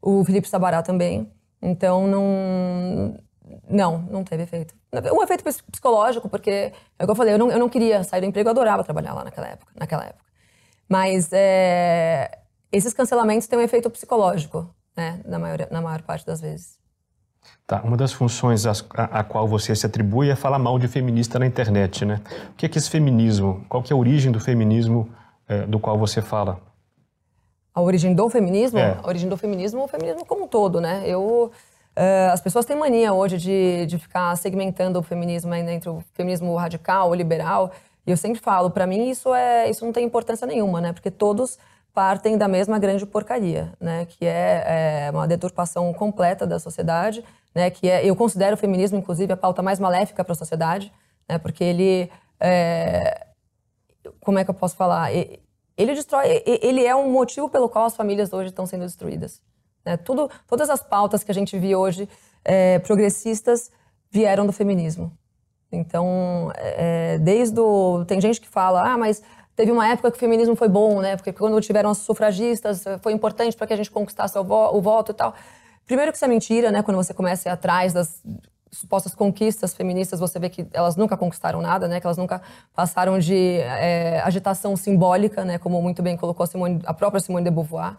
O 0.00 0.24
Felipe 0.24 0.48
Sabará 0.48 0.82
também. 0.82 1.30
Então, 1.62 2.06
não. 2.06 3.18
Não, 3.68 3.98
não 3.98 4.24
teve 4.24 4.42
efeito. 4.42 4.74
Um 4.92 5.22
efeito 5.22 5.44
psicológico, 5.44 6.28
porque, 6.28 6.72
é 6.98 7.02
o 7.02 7.06
que 7.06 7.10
eu 7.10 7.14
falei, 7.14 7.34
eu 7.34 7.38
não, 7.38 7.50
eu 7.50 7.58
não 7.58 7.68
queria 7.68 8.02
sair 8.02 8.20
do 8.20 8.26
emprego, 8.26 8.48
eu 8.48 8.50
adorava 8.50 8.84
trabalhar 8.84 9.14
lá 9.14 9.24
naquela 9.24 9.48
época. 9.48 9.72
Naquela 9.78 10.04
época. 10.04 10.24
Mas 10.88 11.30
é, 11.32 12.38
esses 12.70 12.92
cancelamentos 12.92 13.46
têm 13.46 13.58
um 13.58 13.62
efeito 13.62 13.88
psicológico, 13.90 14.74
né, 14.96 15.20
na 15.24 15.38
maior, 15.38 15.66
na 15.70 15.80
maior 15.80 16.02
parte 16.02 16.26
das 16.26 16.40
vezes. 16.40 16.78
Tá, 17.66 17.80
uma 17.82 17.96
das 17.96 18.12
funções 18.12 18.66
a, 18.66 18.72
a, 18.94 19.20
a, 19.20 19.24
qual 19.24 19.46
você 19.46 19.74
se 19.74 19.86
atribui 19.86 20.30
é 20.30 20.36
falar 20.36 20.58
mal 20.58 20.78
de 20.78 20.88
feminista 20.88 21.38
na 21.38 21.46
internet, 21.46 22.04
né? 22.04 22.20
O 22.50 22.54
que 22.54 22.66
é, 22.66 22.68
que 22.68 22.78
é 22.78 22.80
esse 22.80 22.90
feminismo? 22.90 23.64
Qual 23.68 23.82
que 23.82 23.92
é 23.92 23.94
a 23.94 23.98
origem 23.98 24.30
do 24.30 24.40
feminismo 24.40 25.08
é, 25.48 25.66
do 25.66 25.78
qual 25.78 25.98
você 25.98 26.20
fala? 26.20 26.60
A 27.74 27.80
origem 27.80 28.14
do 28.14 28.28
feminismo, 28.28 28.78
é. 28.78 28.98
a 29.02 29.06
origem 29.06 29.28
do 29.28 29.36
feminismo, 29.36 29.84
o 29.84 29.88
feminismo 29.88 30.24
como 30.26 30.44
um 30.44 30.48
todo, 30.48 30.80
né? 30.80 31.02
Eu, 31.06 31.50
uh, 31.96 32.32
as 32.32 32.40
pessoas 32.40 32.66
têm 32.66 32.76
mania 32.76 33.12
hoje 33.12 33.38
de, 33.38 33.86
de 33.86 33.98
ficar 33.98 34.36
segmentando 34.36 34.98
o 34.98 35.02
feminismo 35.02 35.54
entre 35.54 35.88
o 35.88 36.02
feminismo 36.14 36.54
radical, 36.56 37.10
o 37.10 37.14
liberal. 37.14 37.72
E 38.06 38.10
eu 38.10 38.16
sempre 38.16 38.40
falo, 38.40 38.70
para 38.70 38.86
mim 38.86 39.08
isso 39.08 39.34
é, 39.34 39.70
isso 39.70 39.84
não 39.84 39.92
tem 39.92 40.04
importância 40.04 40.46
nenhuma, 40.46 40.80
né? 40.80 40.92
Porque 40.92 41.10
todos 41.10 41.58
partem 41.94 42.36
da 42.36 42.48
mesma 42.48 42.78
grande 42.78 43.06
porcaria, 43.06 43.72
né? 43.80 44.06
Que 44.06 44.26
é, 44.26 45.06
é 45.06 45.10
uma 45.10 45.26
deturpação 45.26 45.92
completa 45.94 46.46
da 46.46 46.58
sociedade, 46.58 47.24
né? 47.54 47.70
Que 47.70 47.88
é, 47.88 48.04
eu 48.04 48.16
considero 48.16 48.54
o 48.54 48.58
feminismo, 48.58 48.98
inclusive, 48.98 49.32
a 49.32 49.36
pauta 49.36 49.62
mais 49.62 49.78
maléfica 49.78 50.24
para 50.24 50.32
a 50.32 50.36
sociedade, 50.36 50.92
né? 51.28 51.38
Porque 51.38 51.62
ele, 51.62 52.10
é, 52.40 53.26
como 54.20 54.38
é 54.38 54.44
que 54.44 54.50
eu 54.50 54.54
posso 54.54 54.76
falar? 54.76 55.10
Ele 55.76 55.94
destrói, 55.94 56.42
ele 56.46 56.84
é 56.84 56.94
um 56.94 57.10
motivo 57.10 57.48
pelo 57.48 57.68
qual 57.68 57.86
as 57.86 57.96
famílias 57.96 58.32
hoje 58.32 58.50
estão 58.50 58.66
sendo 58.66 58.82
destruídas. 58.82 59.42
Né? 59.84 59.96
Tudo, 59.96 60.30
todas 60.46 60.70
as 60.70 60.82
pautas 60.82 61.24
que 61.24 61.30
a 61.30 61.34
gente 61.34 61.58
viu 61.58 61.78
hoje 61.78 62.08
é, 62.44 62.78
progressistas 62.80 63.70
vieram 64.10 64.46
do 64.46 64.52
feminismo. 64.52 65.12
Então, 65.70 66.52
é, 66.54 67.18
desde 67.18 67.58
o, 67.58 68.04
tem 68.04 68.20
gente 68.20 68.40
que 68.40 68.48
fala, 68.48 68.92
ah, 68.92 68.98
mas 68.98 69.22
teve 69.56 69.72
uma 69.72 69.88
época 69.88 70.10
que 70.10 70.16
o 70.16 70.20
feminismo 70.20 70.54
foi 70.54 70.68
bom, 70.68 71.00
né? 71.00 71.16
Porque 71.16 71.32
quando 71.32 71.58
tiveram 71.60 71.90
as 71.90 71.98
sufragistas 71.98 72.84
foi 73.00 73.12
importante 73.12 73.56
para 73.56 73.66
que 73.66 73.72
a 73.72 73.76
gente 73.76 73.90
conquistasse 73.90 74.38
o, 74.38 74.44
vo, 74.44 74.76
o 74.76 74.82
voto 74.82 75.12
e 75.12 75.14
tal. 75.14 75.34
Primeiro 75.86 76.12
que 76.12 76.16
isso 76.16 76.24
é 76.24 76.28
mentira, 76.28 76.70
né? 76.70 76.82
Quando 76.82 76.96
você 76.96 77.14
começa 77.14 77.48
a 77.48 77.50
ir 77.50 77.52
atrás 77.54 77.92
das 77.94 78.22
supostas 78.72 79.14
conquistas 79.14 79.74
feministas, 79.74 80.18
você 80.18 80.38
vê 80.38 80.48
que 80.48 80.66
elas 80.72 80.96
nunca 80.96 81.16
conquistaram 81.16 81.60
nada, 81.60 81.86
né? 81.86 82.00
Que 82.00 82.06
elas 82.06 82.16
nunca 82.16 82.40
passaram 82.74 83.18
de 83.18 83.58
é, 83.58 84.20
agitação 84.24 84.74
simbólica, 84.76 85.44
né? 85.44 85.58
Como 85.58 85.80
muito 85.82 86.02
bem 86.02 86.16
colocou 86.16 86.42
a, 86.42 86.46
Simone, 86.46 86.80
a 86.86 86.94
própria 86.94 87.20
Simone 87.20 87.44
de 87.44 87.50
Beauvoir. 87.50 87.96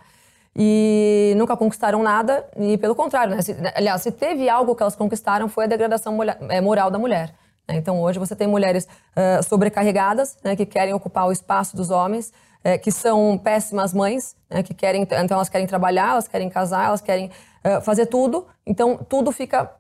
E 0.56 1.34
nunca 1.38 1.56
conquistaram 1.56 2.02
nada, 2.04 2.46
e 2.58 2.78
pelo 2.78 2.96
contrário, 2.96 3.36
né? 3.36 3.42
Se, 3.42 3.56
aliás, 3.76 4.02
se 4.02 4.12
teve 4.12 4.50
algo 4.50 4.76
que 4.76 4.82
elas 4.82 4.96
conquistaram 4.96 5.48
foi 5.48 5.66
a 5.66 5.68
degradação 5.68 6.18
é, 6.50 6.60
moral 6.60 6.90
da 6.90 6.98
mulher. 6.98 7.34
Né? 7.68 7.76
Então, 7.76 8.02
hoje 8.02 8.18
você 8.18 8.36
tem 8.36 8.48
mulheres 8.48 8.88
uh, 9.16 9.44
sobrecarregadas, 9.44 10.38
né? 10.44 10.56
Que 10.56 10.66
querem 10.66 10.94
ocupar 10.94 11.28
o 11.28 11.32
espaço 11.32 11.76
dos 11.76 11.92
homens, 11.92 12.34
é, 12.64 12.80
que 12.80 12.92
são 12.92 13.38
péssimas 13.38 13.94
mães, 13.94 14.36
né? 14.50 14.64
Que 14.64 14.74
querem, 14.74 15.04
então 15.04 15.38
elas 15.38 15.50
querem 15.50 15.68
trabalhar, 15.68 16.12
elas 16.12 16.28
querem 16.28 16.50
casar, 16.50 16.88
elas 16.88 17.02
querem 17.02 17.30
uh, 17.64 17.80
fazer 17.82 18.08
tudo. 18.08 18.48
Então, 18.66 18.98
tudo 18.98 19.32
fica 19.32 19.72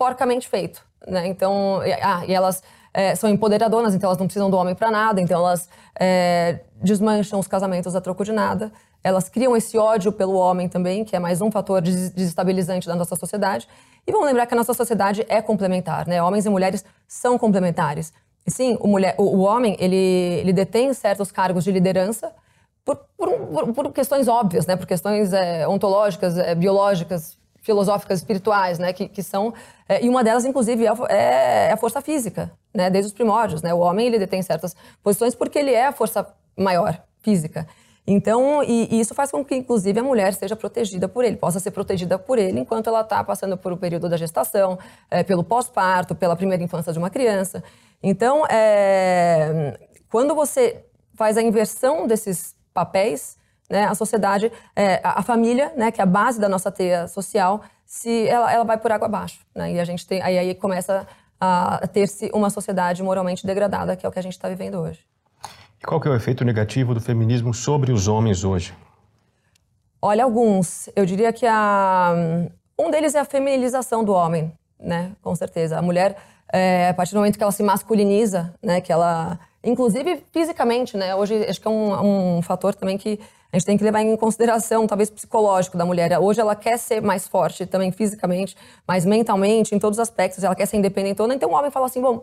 porcamente 0.00 0.48
feito, 0.48 0.82
né? 1.06 1.26
Então, 1.26 1.82
ah, 2.02 2.24
e 2.26 2.32
elas 2.32 2.62
é, 2.94 3.14
são 3.14 3.28
empoderadoras, 3.28 3.94
então 3.94 4.08
elas 4.08 4.18
não 4.18 4.26
precisam 4.26 4.48
do 4.48 4.56
homem 4.56 4.74
para 4.74 4.90
nada, 4.90 5.20
então 5.20 5.38
elas 5.38 5.68
é, 5.94 6.60
desmancham 6.82 7.38
os 7.38 7.46
casamentos 7.46 7.94
a 7.94 8.00
troco 8.00 8.24
de 8.24 8.32
nada. 8.32 8.72
Elas 9.04 9.28
criam 9.28 9.54
esse 9.54 9.76
ódio 9.76 10.10
pelo 10.10 10.32
homem 10.32 10.70
também, 10.70 11.04
que 11.04 11.14
é 11.14 11.18
mais 11.18 11.42
um 11.42 11.50
fator 11.50 11.82
desestabilizante 11.82 12.86
da 12.86 12.94
nossa 12.94 13.14
sociedade. 13.14 13.68
E 14.06 14.10
vamos 14.10 14.26
lembrar 14.26 14.46
que 14.46 14.54
a 14.54 14.56
nossa 14.56 14.72
sociedade 14.72 15.22
é 15.28 15.42
complementar, 15.42 16.08
né? 16.08 16.22
Homens 16.22 16.46
e 16.46 16.48
mulheres 16.48 16.82
são 17.06 17.36
complementares. 17.36 18.10
E 18.46 18.50
sim, 18.50 18.78
o, 18.80 18.88
mulher, 18.88 19.14
o, 19.18 19.24
o 19.24 19.40
homem, 19.40 19.76
ele, 19.78 19.96
ele 19.96 20.52
detém 20.54 20.94
certos 20.94 21.30
cargos 21.30 21.62
de 21.62 21.70
liderança 21.70 22.32
por, 22.86 22.96
por, 23.18 23.72
por 23.74 23.92
questões 23.92 24.28
óbvias, 24.28 24.66
né? 24.66 24.76
Por 24.76 24.86
questões 24.86 25.34
é, 25.34 25.68
ontológicas, 25.68 26.38
é, 26.38 26.54
biológicas, 26.54 27.38
filosóficas, 27.60 28.18
espirituais, 28.18 28.78
né, 28.78 28.92
que, 28.92 29.08
que 29.08 29.22
são 29.22 29.52
é, 29.88 30.04
e 30.04 30.08
uma 30.08 30.22
delas, 30.22 30.44
inclusive, 30.44 30.86
é, 30.86 30.90
é, 31.08 31.66
é, 31.68 31.72
a 31.72 31.76
força 31.76 32.00
física, 32.00 32.50
né, 32.72 32.88
desde 32.88 33.08
os 33.08 33.12
primórdios, 33.12 33.62
né, 33.62 33.74
o 33.74 33.78
homem 33.78 34.06
ele 34.06 34.18
detém 34.18 34.40
certas 34.42 34.74
posições 35.02 35.34
porque 35.34 35.58
ele 35.58 35.72
é 35.72 35.86
a 35.86 35.92
força 35.92 36.26
maior 36.56 37.02
física. 37.20 37.66
Então, 38.06 38.62
e, 38.64 38.88
e 38.90 39.00
isso 39.00 39.14
faz 39.14 39.30
com 39.30 39.44
que, 39.44 39.54
inclusive, 39.54 40.00
a 40.00 40.02
mulher 40.02 40.32
seja 40.34 40.56
protegida 40.56 41.08
por 41.08 41.24
ele, 41.24 41.36
possa 41.36 41.60
ser 41.60 41.70
protegida 41.70 42.18
por 42.18 42.38
ele 42.38 42.58
enquanto 42.58 42.88
ela 42.88 43.02
está 43.02 43.22
passando 43.22 43.56
por 43.56 43.72
o 43.72 43.76
período 43.76 44.08
da 44.08 44.16
gestação, 44.16 44.78
é, 45.10 45.22
pelo 45.22 45.44
pós-parto, 45.44 46.14
pela 46.14 46.34
primeira 46.34 46.62
infância 46.62 46.92
de 46.92 46.98
uma 46.98 47.10
criança. 47.10 47.62
Então, 48.02 48.44
é, 48.46 49.78
quando 50.08 50.34
você 50.34 50.84
faz 51.14 51.36
a 51.36 51.42
inversão 51.42 52.06
desses 52.06 52.56
papéis, 52.72 53.36
né, 53.70 53.86
a 53.86 53.94
sociedade, 53.94 54.50
é, 54.74 55.00
a 55.02 55.22
família, 55.22 55.72
né, 55.76 55.90
que 55.92 56.00
é 56.00 56.04
a 56.04 56.06
base 56.06 56.40
da 56.40 56.48
nossa 56.48 56.72
teia 56.72 57.06
social, 57.06 57.62
se 57.86 58.26
ela, 58.26 58.52
ela 58.52 58.64
vai 58.64 58.76
por 58.76 58.90
água 58.90 59.06
abaixo. 59.06 59.38
Né? 59.54 59.74
E 59.74 59.80
a 59.80 59.84
gente 59.84 60.06
tem, 60.06 60.20
aí, 60.20 60.36
aí 60.36 60.54
começa 60.54 61.06
a 61.40 61.86
ter-se 61.86 62.30
uma 62.34 62.50
sociedade 62.50 63.02
moralmente 63.02 63.46
degradada, 63.46 63.96
que 63.96 64.04
é 64.04 64.08
o 64.08 64.12
que 64.12 64.18
a 64.18 64.22
gente 64.22 64.32
está 64.32 64.48
vivendo 64.48 64.74
hoje. 64.74 65.00
E 65.80 65.86
qual 65.86 65.98
que 65.98 66.06
é 66.06 66.10
o 66.10 66.14
efeito 66.14 66.44
negativo 66.44 66.92
do 66.92 67.00
feminismo 67.00 67.54
sobre 67.54 67.90
os 67.90 68.06
homens 68.06 68.44
hoje? 68.44 68.74
Olha, 70.02 70.24
alguns. 70.24 70.90
Eu 70.94 71.06
diria 71.06 71.32
que 71.32 71.46
a... 71.46 72.12
um 72.78 72.90
deles 72.90 73.14
é 73.14 73.20
a 73.20 73.24
feminização 73.24 74.04
do 74.04 74.12
homem, 74.12 74.52
né? 74.78 75.12
Com 75.22 75.34
certeza. 75.34 75.78
A 75.78 75.82
mulher, 75.82 76.16
é, 76.52 76.90
a 76.90 76.94
partir 76.94 77.12
do 77.12 77.18
momento 77.18 77.38
que 77.38 77.42
ela 77.42 77.52
se 77.52 77.62
masculiniza, 77.62 78.52
né? 78.62 78.80
Que 78.82 78.92
ela, 78.92 79.38
inclusive 79.62 80.24
fisicamente, 80.32 80.96
né? 80.96 81.14
Hoje 81.14 81.44
acho 81.48 81.60
que 81.60 81.68
é 81.68 81.70
um, 81.70 82.38
um 82.38 82.42
fator 82.42 82.74
também 82.74 82.96
que 82.96 83.20
a 83.52 83.58
gente 83.58 83.66
tem 83.66 83.76
que 83.76 83.82
levar 83.82 84.00
em 84.00 84.16
consideração, 84.16 84.86
talvez 84.86 85.10
psicológico 85.10 85.76
da 85.76 85.84
mulher. 85.84 86.16
Hoje 86.18 86.40
ela 86.40 86.54
quer 86.54 86.78
ser 86.78 87.02
mais 87.02 87.26
forte 87.26 87.66
também 87.66 87.90
fisicamente, 87.90 88.56
mas 88.86 89.04
mentalmente, 89.04 89.74
em 89.74 89.78
todos 89.78 89.98
os 89.98 90.02
aspectos. 90.02 90.44
Ela 90.44 90.54
quer 90.54 90.66
ser 90.66 90.76
independente. 90.76 91.20
Então 91.20 91.50
o 91.50 91.54
homem 91.54 91.70
fala 91.70 91.86
assim, 91.86 92.00
bom, 92.00 92.14
o 92.14 92.22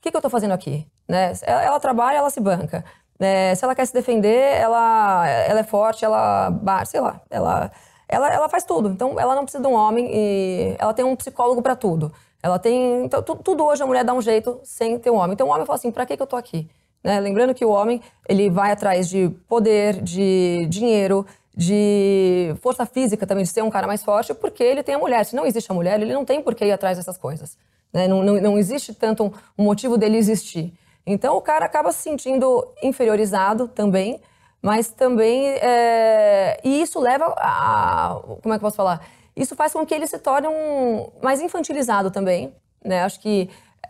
que, 0.00 0.10
que 0.10 0.16
eu 0.16 0.20
estou 0.20 0.30
fazendo 0.30 0.52
aqui? 0.52 0.86
Né? 1.08 1.32
Ela, 1.42 1.62
ela 1.64 1.80
trabalha, 1.80 2.16
ela 2.18 2.30
se 2.30 2.40
banca. 2.40 2.84
É, 3.18 3.54
se 3.54 3.64
ela 3.64 3.74
quer 3.74 3.86
se 3.86 3.92
defender, 3.92 4.56
ela, 4.56 5.28
ela 5.28 5.60
é 5.60 5.64
forte, 5.64 6.04
ela, 6.04 6.52
sei 6.84 7.00
lá, 7.00 7.20
ela, 7.30 7.70
ela, 8.08 8.32
ela 8.32 8.48
faz 8.48 8.64
tudo. 8.64 8.88
Então, 8.88 9.18
ela 9.18 9.34
não 9.34 9.44
precisa 9.44 9.62
de 9.62 9.68
um 9.68 9.74
homem 9.74 10.10
e 10.12 10.76
ela 10.78 10.94
tem 10.94 11.04
um 11.04 11.16
psicólogo 11.16 11.60
para 11.60 11.74
tudo. 11.74 12.12
Ela 12.42 12.58
tem, 12.58 13.04
então, 13.04 13.22
tudo 13.22 13.64
hoje 13.64 13.82
a 13.82 13.86
mulher 13.86 14.04
dá 14.04 14.12
um 14.12 14.20
jeito 14.20 14.60
sem 14.64 14.98
ter 14.98 15.10
um 15.10 15.16
homem. 15.16 15.34
Então, 15.34 15.46
o 15.46 15.50
homem 15.50 15.64
fala 15.64 15.76
assim, 15.76 15.92
para 15.92 16.04
que, 16.04 16.16
que 16.16 16.22
eu 16.22 16.26
tô 16.26 16.36
aqui? 16.36 16.68
Né? 17.02 17.20
Lembrando 17.20 17.54
que 17.54 17.64
o 17.64 17.70
homem, 17.70 18.00
ele 18.28 18.50
vai 18.50 18.72
atrás 18.72 19.08
de 19.08 19.28
poder, 19.48 20.02
de 20.02 20.66
dinheiro, 20.68 21.24
de 21.54 22.54
força 22.60 22.84
física 22.86 23.26
também, 23.26 23.44
de 23.44 23.50
ser 23.50 23.62
um 23.62 23.70
cara 23.70 23.86
mais 23.86 24.02
forte, 24.02 24.34
porque 24.34 24.62
ele 24.62 24.82
tem 24.82 24.94
a 24.94 24.98
mulher. 24.98 25.24
Se 25.24 25.36
não 25.36 25.46
existe 25.46 25.70
a 25.70 25.74
mulher, 25.74 26.00
ele 26.00 26.12
não 26.12 26.24
tem 26.24 26.42
por 26.42 26.54
que 26.54 26.64
ir 26.64 26.72
atrás 26.72 26.96
dessas 26.96 27.16
coisas. 27.16 27.56
Né? 27.92 28.08
Não, 28.08 28.22
não, 28.22 28.40
não 28.40 28.58
existe 28.58 28.94
tanto 28.94 29.24
um, 29.24 29.32
um 29.58 29.64
motivo 29.64 29.96
dele 29.96 30.16
existir. 30.16 30.72
Então 31.06 31.36
o 31.36 31.40
cara 31.40 31.64
acaba 31.64 31.92
se 31.92 32.02
sentindo 32.02 32.66
inferiorizado 32.82 33.68
também, 33.68 34.20
mas 34.60 34.88
também. 34.88 35.48
É... 35.48 36.60
E 36.64 36.80
isso 36.80 37.00
leva 37.00 37.34
a. 37.36 38.20
Como 38.40 38.54
é 38.54 38.58
que 38.58 38.64
eu 38.64 38.66
posso 38.66 38.76
falar? 38.76 39.04
Isso 39.36 39.56
faz 39.56 39.72
com 39.72 39.84
que 39.84 39.94
ele 39.94 40.06
se 40.06 40.18
torne 40.18 40.48
um 40.48 41.10
mais 41.22 41.40
infantilizado 41.40 42.10
também. 42.10 42.54
Né? 42.84 43.02
Acho 43.02 43.20
que 43.20 43.48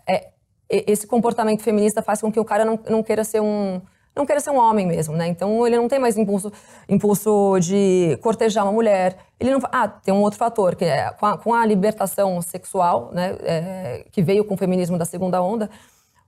é, 0.09 0.29
esse 0.69 1.07
comportamento 1.07 1.63
feminista 1.63 2.03
faz 2.03 2.21
com 2.21 2.31
que 2.31 2.41
o 2.41 2.45
cara 2.45 2.65
não, 2.65 2.79
não 2.89 3.03
queira 3.03 3.25
ser 3.25 3.41
um 3.41 3.81
não 4.15 4.27
queira 4.27 4.43
ser 4.43 4.51
um 4.51 4.59
homem 4.59 4.87
mesmo, 4.87 5.17
né? 5.17 5.27
Então 5.27 5.67
ele 5.67 5.75
não 5.79 5.89
tem 5.89 5.99
mais 5.99 6.19
impulso, 6.19 6.53
impulso 6.87 7.59
de 7.59 8.19
cortejar 8.21 8.63
uma 8.63 8.73
mulher. 8.73 9.17
Ele 9.41 9.51
não. 9.53 9.59
Ah, 9.73 9.89
tem 9.89 10.13
um 10.13 10.21
outro 10.21 10.39
fator 10.39 10.77
que 10.77 10.85
é 10.85 11.11
com 11.13 11.25
a, 11.25 11.39
com 11.39 11.55
a 11.55 11.65
libertação 11.65 12.43
sexual, 12.43 13.11
né? 13.15 13.39
É, 13.41 14.05
que 14.13 14.21
veio 14.21 14.45
com 14.45 14.53
o 14.53 14.57
feminismo 14.59 14.99
da 14.99 15.07
segunda 15.07 15.41
onda 15.41 15.71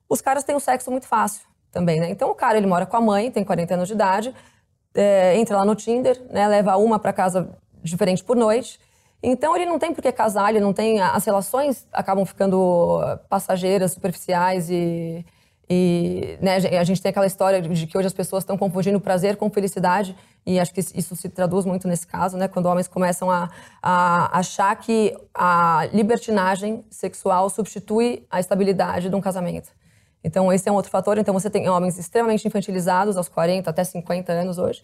os 0.09 0.21
caras 0.21 0.45
têm 0.45 0.55
o 0.55 0.61
sexo 0.61 0.91
muito 0.91 1.07
fácil 1.07 1.47
também, 1.73 2.01
né? 2.01 2.11
Então 2.11 2.31
o 2.31 2.35
cara 2.35 2.57
ele 2.57 2.67
mora 2.67 2.87
com 2.87 2.97
a 2.97 3.01
mãe, 3.01 3.31
tem 3.31 3.45
40 3.45 3.75
anos 3.75 3.89
de 3.89 3.95
idade, 3.95 4.35
é, 4.95 5.37
entra 5.37 5.57
lá 5.57 5.65
no 5.65 5.75
Tinder, 5.75 6.21
né? 6.31 6.47
Leva 6.47 6.77
uma 6.77 6.99
para 6.99 7.13
casa 7.13 7.51
diferente 7.83 8.23
por 8.23 8.37
noite. 8.37 8.79
Então 9.27 9.57
ele 9.57 9.65
não 9.65 9.79
tem 9.79 9.95
por 9.95 10.03
que 10.03 10.13
casar, 10.13 10.51
ele 10.51 10.61
não 10.61 10.75
tem. 10.75 11.01
As 11.01 11.25
relações 11.25 11.87
acabam 11.91 12.27
ficando 12.27 13.01
passageiras, 13.29 13.93
superficiais 13.93 14.69
e. 14.71 15.25
E 15.69 16.37
né, 16.43 16.57
a 16.57 16.85
gente 16.85 17.01
tem 17.01 17.09
aquela 17.09 17.27
história 17.27 17.63
de 17.63 17.87
que 17.87 17.97
hoje 17.97 18.07
as 18.07 18.13
pessoas 18.13 18.43
estão 18.43 18.59
confundindo 18.59 19.01
prazer 19.01 19.37
com 19.37 19.49
felicidade, 19.49 20.15
e 20.45 20.61
acho 20.61 20.75
que 20.75 20.81
isso 20.81 21.17
se 21.17 21.27
traduz 21.31 21.65
muito 21.65 21.89
nesse 21.89 22.07
caso, 22.07 22.37
né, 22.37 22.49
quando 22.49 22.67
homens 22.67 22.87
começam 22.87 23.31
a, 23.31 23.49
a 23.83 24.39
achar 24.39 24.77
que 24.77 25.17
a 25.33 25.89
libertinagem 25.91 26.85
sexual 26.91 27.49
substitui 27.49 28.27
a 28.31 28.39
estabilidade 28.41 29.09
de 29.09 29.17
um 29.17 29.23
casamento. 29.23 29.71
Então, 30.23 30.53
esse 30.53 30.69
é 30.69 30.73
um 30.73 30.75
outro 30.75 30.91
fator. 30.91 31.17
Então, 31.17 31.33
você 31.33 31.49
tem 31.49 31.67
homens 31.67 31.99
extremamente 31.99 32.47
infantilizados, 32.47 33.17
aos 33.17 33.31
40, 33.31 33.71
até 33.71 33.85
50 33.85 34.33
anos 34.35 34.59
hoje. 34.59 34.83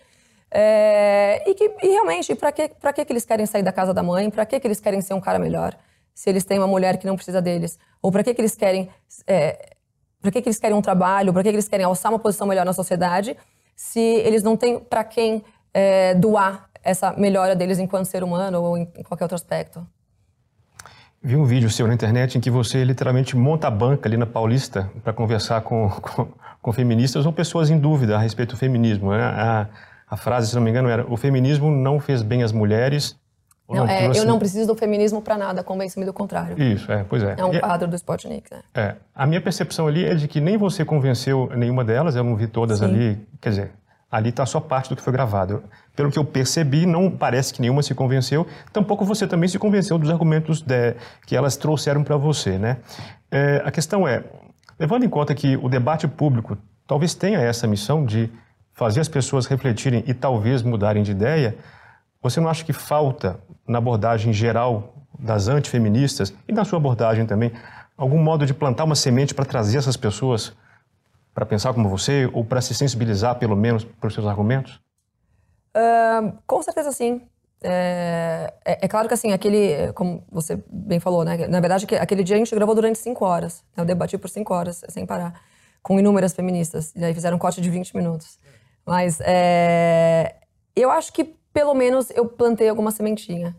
É, 0.50 1.48
e, 1.48 1.54
que, 1.54 1.70
e 1.82 1.88
realmente, 1.88 2.34
para 2.34 2.50
que, 2.50 2.68
que, 2.68 3.04
que 3.04 3.12
eles 3.12 3.24
querem 3.24 3.46
sair 3.46 3.62
da 3.62 3.72
casa 3.72 3.94
da 3.94 4.02
mãe? 4.02 4.28
Para 4.30 4.44
que, 4.44 4.58
que 4.58 4.66
eles 4.66 4.80
querem 4.80 5.00
ser 5.00 5.14
um 5.14 5.20
cara 5.20 5.38
melhor? 5.38 5.76
Se 6.14 6.28
eles 6.28 6.44
têm 6.44 6.58
uma 6.58 6.66
mulher 6.66 6.96
que 6.98 7.06
não 7.06 7.16
precisa 7.16 7.40
deles? 7.40 7.78
Ou 8.02 8.10
para 8.10 8.24
que, 8.24 8.34
que 8.34 8.40
eles 8.40 8.54
querem... 8.54 8.88
É, 9.26 9.74
para 10.20 10.30
que, 10.30 10.42
que 10.42 10.48
eles 10.48 10.58
querem 10.58 10.76
um 10.76 10.82
trabalho? 10.82 11.32
Para 11.32 11.42
que, 11.42 11.50
que 11.50 11.56
eles 11.56 11.68
querem 11.68 11.86
alçar 11.86 12.12
uma 12.12 12.18
posição 12.18 12.46
melhor 12.46 12.66
na 12.66 12.72
sociedade? 12.72 13.36
Se 13.74 14.00
eles 14.00 14.42
não 14.42 14.56
têm 14.56 14.78
para 14.78 15.04
quem 15.04 15.42
é, 15.72 16.14
doar 16.14 16.68
essa 16.82 17.12
melhora 17.12 17.54
deles 17.54 17.78
enquanto 17.78 18.06
ser 18.06 18.22
humano 18.22 18.62
ou 18.62 18.78
em 18.78 18.86
qualquer 19.04 19.24
outro 19.24 19.36
aspecto? 19.36 19.86
Vi 21.22 21.36
um 21.36 21.44
vídeo 21.44 21.68
seu 21.68 21.86
na 21.86 21.92
internet 21.92 22.38
em 22.38 22.40
que 22.40 22.50
você 22.50 22.82
literalmente 22.82 23.36
monta 23.36 23.68
a 23.68 23.70
banca 23.70 24.08
ali 24.08 24.16
na 24.16 24.24
Paulista 24.24 24.90
para 25.04 25.12
conversar 25.12 25.60
com, 25.60 25.90
com, 26.00 26.28
com, 26.62 26.72
feministas 26.72 27.26
ou 27.26 27.32
pessoas 27.32 27.68
em 27.68 27.78
dúvida 27.78 28.16
a 28.16 28.18
respeito 28.18 28.50
do 28.50 28.56
feminismo. 28.56 29.10
Né? 29.10 29.22
A, 29.22 29.68
a, 30.10 30.16
frase, 30.16 30.48
se 30.48 30.54
não 30.54 30.62
me 30.62 30.70
engano, 30.70 30.88
era: 30.88 31.06
o 31.10 31.16
feminismo 31.16 31.70
não 31.70 32.00
fez 32.00 32.22
bem 32.22 32.42
às 32.42 32.52
mulheres. 32.52 33.16
Não, 33.68 33.86
não 33.86 33.88
é, 33.88 34.02
trouxe... 34.02 34.20
Eu 34.20 34.26
não 34.26 34.38
preciso 34.38 34.66
do 34.66 34.74
feminismo 34.74 35.22
para 35.22 35.38
nada, 35.38 35.62
convence-me 35.62 36.04
do 36.04 36.12
contrário. 36.12 36.60
Isso, 36.60 36.90
é, 36.90 37.04
pois 37.08 37.22
é. 37.22 37.36
É 37.38 37.44
um 37.44 37.54
e, 37.54 37.60
quadro 37.60 37.86
do 37.86 37.94
Spotnik, 37.94 38.52
né? 38.52 38.62
É. 38.74 38.96
A 39.14 39.24
minha 39.26 39.40
percepção 39.40 39.86
ali 39.86 40.04
é 40.04 40.14
de 40.14 40.26
que 40.26 40.40
nem 40.40 40.56
você 40.56 40.84
convenceu 40.84 41.48
nenhuma 41.54 41.84
delas, 41.84 42.16
eu 42.16 42.24
não 42.24 42.34
vi 42.34 42.48
todas 42.48 42.78
Sim. 42.80 42.86
ali. 42.86 43.28
Quer 43.40 43.50
dizer, 43.50 43.70
ali 44.10 44.30
está 44.30 44.44
só 44.44 44.58
parte 44.58 44.88
do 44.88 44.96
que 44.96 45.02
foi 45.02 45.12
gravado 45.12 45.62
pelo 45.94 46.10
que 46.10 46.18
eu 46.18 46.24
percebi, 46.24 46.86
não 46.86 47.10
parece 47.10 47.52
que 47.52 47.60
nenhuma 47.60 47.82
se 47.82 47.94
convenceu. 47.94 48.46
Tampouco 48.72 49.04
você 49.04 49.26
também 49.26 49.48
se 49.48 49.58
convenceu 49.58 49.98
dos 49.98 50.10
argumentos 50.10 50.62
de, 50.62 50.94
que 51.26 51.36
elas 51.36 51.56
trouxeram 51.56 52.02
para 52.02 52.16
você, 52.16 52.58
né? 52.58 52.78
É, 53.30 53.62
a 53.64 53.70
questão 53.70 54.08
é, 54.08 54.24
levando 54.78 55.04
em 55.04 55.08
conta 55.08 55.34
que 55.34 55.56
o 55.56 55.68
debate 55.68 56.08
público 56.08 56.56
talvez 56.86 57.14
tenha 57.14 57.38
essa 57.38 57.66
missão 57.66 58.04
de 58.04 58.30
fazer 58.80 59.00
as 59.00 59.08
pessoas 59.08 59.44
refletirem 59.44 60.02
e 60.06 60.14
talvez 60.14 60.62
mudarem 60.62 61.02
de 61.02 61.10
ideia, 61.10 61.54
você 62.22 62.40
não 62.40 62.48
acha 62.48 62.64
que 62.64 62.72
falta 62.72 63.38
na 63.68 63.76
abordagem 63.76 64.32
geral 64.32 64.94
das 65.18 65.48
antifeministas 65.48 66.32
e 66.48 66.52
na 66.52 66.64
sua 66.64 66.78
abordagem 66.78 67.26
também 67.26 67.52
algum 67.94 68.16
modo 68.16 68.46
de 68.46 68.54
plantar 68.54 68.84
uma 68.84 68.94
semente 68.94 69.34
para 69.34 69.44
trazer 69.44 69.76
essas 69.76 69.98
pessoas 69.98 70.54
para 71.34 71.44
pensar 71.44 71.74
como 71.74 71.90
você 71.90 72.30
ou 72.32 72.42
para 72.42 72.62
se 72.62 72.72
sensibilizar 72.72 73.38
pelo 73.38 73.54
menos 73.54 73.84
para 73.84 74.08
os 74.08 74.14
seus 74.14 74.26
argumentos? 74.26 74.80
Uh, 75.76 76.32
com 76.46 76.62
certeza 76.62 76.90
sim. 76.90 77.20
É, 77.62 78.54
é, 78.64 78.86
é, 78.86 78.88
claro 78.88 79.08
que 79.08 79.12
assim, 79.12 79.30
aquele, 79.32 79.92
como 79.92 80.24
você 80.32 80.58
bem 80.72 80.98
falou, 80.98 81.22
né? 81.22 81.46
Na 81.48 81.60
verdade, 81.60 81.86
aquele 82.00 82.24
dia 82.24 82.36
a 82.36 82.38
gente 82.38 82.54
gravou 82.54 82.74
durante 82.74 82.98
cinco 82.98 83.26
horas. 83.26 83.62
Né, 83.76 83.82
eu 83.82 83.84
debati 83.84 84.16
por 84.16 84.30
cinco 84.30 84.54
horas, 84.54 84.80
sem 84.88 85.04
parar, 85.04 85.38
com 85.82 85.98
inúmeras 86.00 86.32
feministas. 86.32 86.94
E 86.96 87.04
aí 87.04 87.12
fizeram 87.12 87.36
um 87.36 87.38
corte 87.38 87.60
de 87.60 87.68
20 87.68 87.94
minutos. 87.94 88.38
Mas 88.90 89.20
é, 89.20 90.34
eu 90.74 90.90
acho 90.90 91.12
que 91.12 91.22
pelo 91.52 91.74
menos 91.74 92.10
eu 92.10 92.26
plantei 92.26 92.68
alguma 92.68 92.90
sementinha. 92.90 93.56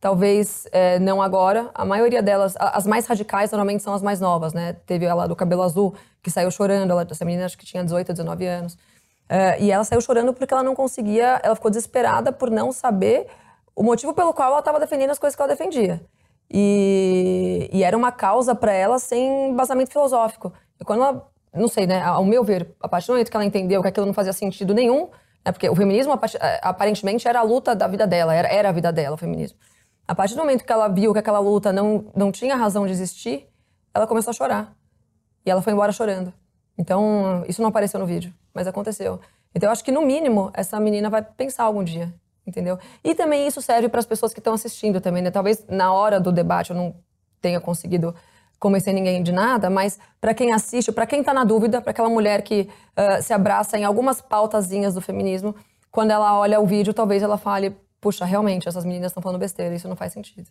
Talvez 0.00 0.64
é, 0.70 0.96
não 1.00 1.20
agora. 1.20 1.72
A 1.74 1.84
maioria 1.84 2.22
delas, 2.22 2.54
as 2.56 2.86
mais 2.86 3.04
radicais, 3.04 3.50
normalmente 3.50 3.82
são 3.82 3.92
as 3.92 4.00
mais 4.00 4.20
novas, 4.20 4.52
né? 4.52 4.74
Teve 4.86 5.06
ela 5.06 5.26
do 5.26 5.34
cabelo 5.34 5.62
azul, 5.62 5.92
que 6.22 6.30
saiu 6.30 6.52
chorando. 6.52 6.92
Ela, 6.92 7.04
essa 7.10 7.24
menina 7.24 7.46
acho 7.46 7.58
que 7.58 7.66
tinha 7.66 7.82
18, 7.82 8.12
19 8.12 8.46
anos. 8.46 8.74
Uh, 8.74 9.58
e 9.58 9.72
ela 9.72 9.82
saiu 9.82 10.00
chorando 10.00 10.32
porque 10.32 10.54
ela 10.54 10.62
não 10.62 10.76
conseguia, 10.76 11.40
ela 11.42 11.56
ficou 11.56 11.68
desesperada 11.68 12.30
por 12.30 12.48
não 12.48 12.70
saber 12.70 13.26
o 13.74 13.82
motivo 13.82 14.14
pelo 14.14 14.32
qual 14.32 14.50
ela 14.50 14.60
estava 14.60 14.78
defendendo 14.78 15.10
as 15.10 15.18
coisas 15.18 15.34
que 15.34 15.42
ela 15.42 15.50
defendia. 15.50 16.00
E, 16.48 17.68
e 17.72 17.82
era 17.82 17.96
uma 17.96 18.12
causa 18.12 18.54
para 18.54 18.72
ela 18.72 19.00
sem 19.00 19.50
embasamento 19.50 19.90
filosófico. 19.90 20.52
E 20.80 20.84
quando 20.84 21.02
ela, 21.02 21.28
não 21.52 21.68
sei, 21.68 21.86
né, 21.86 22.02
ao 22.02 22.24
meu 22.24 22.44
ver, 22.44 22.74
a 22.80 22.88
partir 22.88 23.08
do 23.08 23.12
momento 23.12 23.30
que 23.30 23.36
ela 23.36 23.44
entendeu 23.44 23.82
que 23.82 23.88
aquilo 23.88 24.06
não 24.06 24.14
fazia 24.14 24.32
sentido 24.32 24.72
nenhum, 24.72 25.08
né, 25.44 25.52
porque 25.52 25.68
o 25.68 25.74
feminismo 25.74 26.18
aparentemente 26.62 27.26
era 27.26 27.40
a 27.40 27.42
luta 27.42 27.74
da 27.74 27.86
vida 27.86 28.06
dela, 28.06 28.34
era, 28.34 28.48
era 28.48 28.68
a 28.68 28.72
vida 28.72 28.92
dela, 28.92 29.14
o 29.14 29.18
feminismo. 29.18 29.58
A 30.06 30.14
partir 30.14 30.34
do 30.34 30.40
momento 30.40 30.64
que 30.64 30.72
ela 30.72 30.88
viu 30.88 31.12
que 31.12 31.18
aquela 31.18 31.38
luta 31.38 31.72
não, 31.72 32.06
não 32.14 32.32
tinha 32.32 32.56
razão 32.56 32.86
de 32.86 32.92
existir, 32.92 33.48
ela 33.94 34.06
começou 34.06 34.30
a 34.30 34.34
chorar. 34.34 34.76
E 35.44 35.50
ela 35.50 35.62
foi 35.62 35.72
embora 35.72 35.92
chorando. 35.92 36.32
Então, 36.76 37.44
isso 37.48 37.62
não 37.62 37.68
apareceu 37.68 38.00
no 38.00 38.06
vídeo 38.06 38.32
mas 38.54 38.66
aconteceu. 38.66 39.20
Então 39.54 39.68
eu 39.68 39.72
acho 39.72 39.84
que 39.84 39.92
no 39.92 40.02
mínimo 40.02 40.50
essa 40.54 40.78
menina 40.78 41.10
vai 41.10 41.22
pensar 41.22 41.64
algum 41.64 41.82
dia, 41.82 42.12
entendeu? 42.46 42.78
E 43.02 43.14
também 43.14 43.46
isso 43.46 43.60
serve 43.60 43.88
para 43.88 44.00
as 44.00 44.06
pessoas 44.06 44.32
que 44.32 44.40
estão 44.40 44.52
assistindo 44.52 45.00
também, 45.00 45.22
né? 45.22 45.30
Talvez 45.30 45.64
na 45.68 45.92
hora 45.92 46.20
do 46.20 46.30
debate 46.30 46.70
eu 46.70 46.76
não 46.76 46.94
tenha 47.40 47.60
conseguido 47.60 48.14
convencer 48.60 48.92
ninguém 48.92 49.22
de 49.22 49.32
nada, 49.32 49.70
mas 49.70 49.98
para 50.20 50.34
quem 50.34 50.52
assiste, 50.52 50.92
para 50.92 51.06
quem 51.06 51.20
está 51.20 51.32
na 51.32 51.44
dúvida, 51.44 51.80
para 51.80 51.92
aquela 51.92 52.10
mulher 52.10 52.42
que 52.42 52.68
uh, 52.96 53.22
se 53.22 53.32
abraça 53.32 53.78
em 53.78 53.84
algumas 53.84 54.20
pautazinhas 54.20 54.94
do 54.94 55.00
feminismo, 55.00 55.54
quando 55.90 56.10
ela 56.10 56.38
olha 56.38 56.60
o 56.60 56.66
vídeo, 56.66 56.92
talvez 56.92 57.22
ela 57.22 57.38
fale: 57.38 57.74
puxa, 58.00 58.24
realmente 58.26 58.68
essas 58.68 58.84
meninas 58.84 59.10
estão 59.10 59.22
falando 59.22 59.40
besteira, 59.40 59.74
isso 59.74 59.88
não 59.88 59.96
faz 59.96 60.12
sentido. 60.12 60.48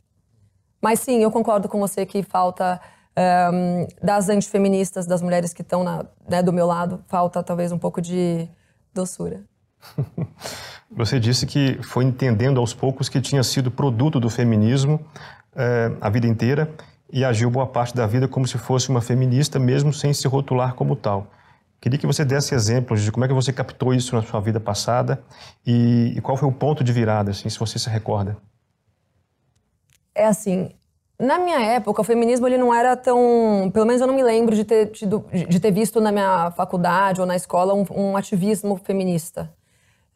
Mas 0.82 1.00
sim, 1.00 1.22
eu 1.22 1.30
concordo 1.30 1.70
com 1.70 1.80
você 1.80 2.06
que 2.06 2.24
falta 2.24 2.82
um, 3.54 3.88
das 4.02 4.28
antifeministas, 4.28 5.06
das 5.06 5.22
mulheres 5.22 5.54
que 5.54 5.62
estão 5.62 5.84
né, 6.28 6.42
do 6.42 6.52
meu 6.52 6.66
lado, 6.66 7.04
falta 7.08 7.44
talvez 7.44 7.72
um 7.72 7.78
pouco 7.78 8.02
de 8.02 8.50
doçura. 8.94 9.44
Você 10.92 11.20
disse 11.20 11.46
que 11.46 11.82
foi 11.84 12.04
entendendo 12.04 12.60
aos 12.60 12.74
poucos 12.74 13.08
que 13.08 13.22
tinha 13.22 13.44
sido 13.44 13.70
produto 13.70 14.20
do 14.20 14.30
feminismo 14.30 15.00
eh, 15.56 15.92
a 16.02 16.10
vida 16.10 16.26
inteira 16.26 16.74
e 17.12 17.26
agiu 17.26 17.50
boa 17.50 17.68
parte 17.68 17.96
da 17.96 18.06
vida 18.06 18.28
como 18.28 18.48
se 18.48 18.58
fosse 18.58 18.90
uma 18.90 19.02
feminista, 19.02 19.58
mesmo 19.60 19.92
sem 19.92 20.14
se 20.14 20.28
rotular 20.28 20.76
como 20.76 20.96
tal. 20.96 21.28
Queria 21.82 21.98
que 21.98 22.06
você 22.06 22.26
desse 22.26 22.54
exemplos 22.54 23.02
de 23.02 23.12
como 23.12 23.26
é 23.26 23.28
que 23.28 23.34
você 23.34 23.54
captou 23.54 23.94
isso 23.94 24.16
na 24.16 24.22
sua 24.22 24.42
vida 24.42 24.60
passada 24.60 25.24
e, 25.66 26.14
e 26.16 26.22
qual 26.22 26.36
foi 26.36 26.48
o 26.48 26.52
ponto 26.52 26.84
de 26.84 26.92
virada, 26.92 27.32
assim, 27.32 27.50
se 27.50 27.58
você 27.58 27.80
se 27.80 27.90
recorda. 27.90 28.38
É 30.14 30.26
assim, 30.26 30.70
na 31.20 31.38
minha 31.38 31.60
época, 31.60 32.02
o 32.02 32.04
feminismo 32.04 32.48
ele 32.48 32.58
não 32.58 32.74
era 32.74 32.96
tão. 32.96 33.70
Pelo 33.74 33.86
menos 33.86 34.02
eu 34.02 34.08
não 34.08 34.14
me 34.14 34.24
lembro 34.24 34.56
de 34.56 34.64
ter, 34.64 34.88
tido, 34.88 35.26
de 35.32 35.60
ter 35.60 35.72
visto 35.72 36.00
na 36.00 36.12
minha 36.12 36.52
faculdade 36.52 37.20
ou 37.20 37.28
na 37.28 37.36
escola 37.36 37.74
um, 37.74 37.86
um 37.92 38.16
ativismo 38.16 38.78
feminista. 38.78 39.54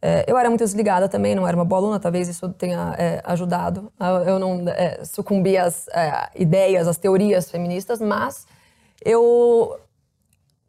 É, 0.05 0.25
eu 0.27 0.37
era 0.37 0.49
muito 0.49 0.59
desligada 0.59 1.07
também, 1.07 1.33
não 1.33 1.47
era 1.47 1.55
uma 1.55 1.63
boa 1.63 1.79
aluna, 1.79 1.97
talvez 1.97 2.27
isso 2.27 2.49
tenha 2.49 2.93
é, 2.97 3.21
ajudado. 3.23 3.89
Eu 4.27 4.37
não 4.37 4.67
é, 4.67 5.01
sucumbi 5.05 5.57
às 5.57 5.87
é, 5.87 6.29
ideias, 6.35 6.89
às 6.89 6.97
teorias 6.97 7.49
feministas, 7.49 8.01
mas 8.01 8.45
eu 9.05 9.79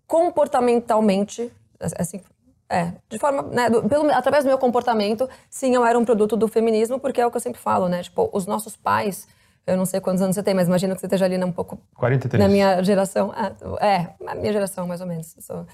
comportamentalmente, 0.06 1.52
assim, 1.98 2.20
é, 2.68 2.92
de 3.10 3.18
forma, 3.18 3.42
né, 3.42 3.68
do, 3.68 3.82
pelo, 3.88 4.08
através 4.12 4.44
do 4.44 4.46
meu 4.46 4.56
comportamento, 4.56 5.28
sim, 5.50 5.74
eu 5.74 5.84
era 5.84 5.98
um 5.98 6.04
produto 6.04 6.36
do 6.36 6.46
feminismo, 6.46 7.00
porque 7.00 7.20
é 7.20 7.26
o 7.26 7.30
que 7.30 7.36
eu 7.36 7.40
sempre 7.40 7.60
falo, 7.60 7.88
né? 7.88 8.04
Tipo, 8.04 8.30
os 8.32 8.46
nossos 8.46 8.76
pais, 8.76 9.26
eu 9.66 9.76
não 9.76 9.84
sei 9.84 10.00
quantos 10.00 10.22
anos 10.22 10.36
você 10.36 10.44
tem, 10.44 10.54
mas 10.54 10.68
imagino 10.68 10.94
que 10.94 11.00
você 11.00 11.06
esteja 11.06 11.24
ali 11.24 11.42
um 11.42 11.50
pouco... 11.50 11.76
43. 11.96 12.40
Na 12.40 12.48
minha 12.48 12.80
geração, 12.84 13.34
é, 13.34 13.84
é 13.84 14.14
a 14.28 14.34
minha 14.36 14.52
geração, 14.52 14.86
mais 14.86 15.00
ou 15.00 15.08
menos. 15.08 15.34
Sou, 15.40 15.66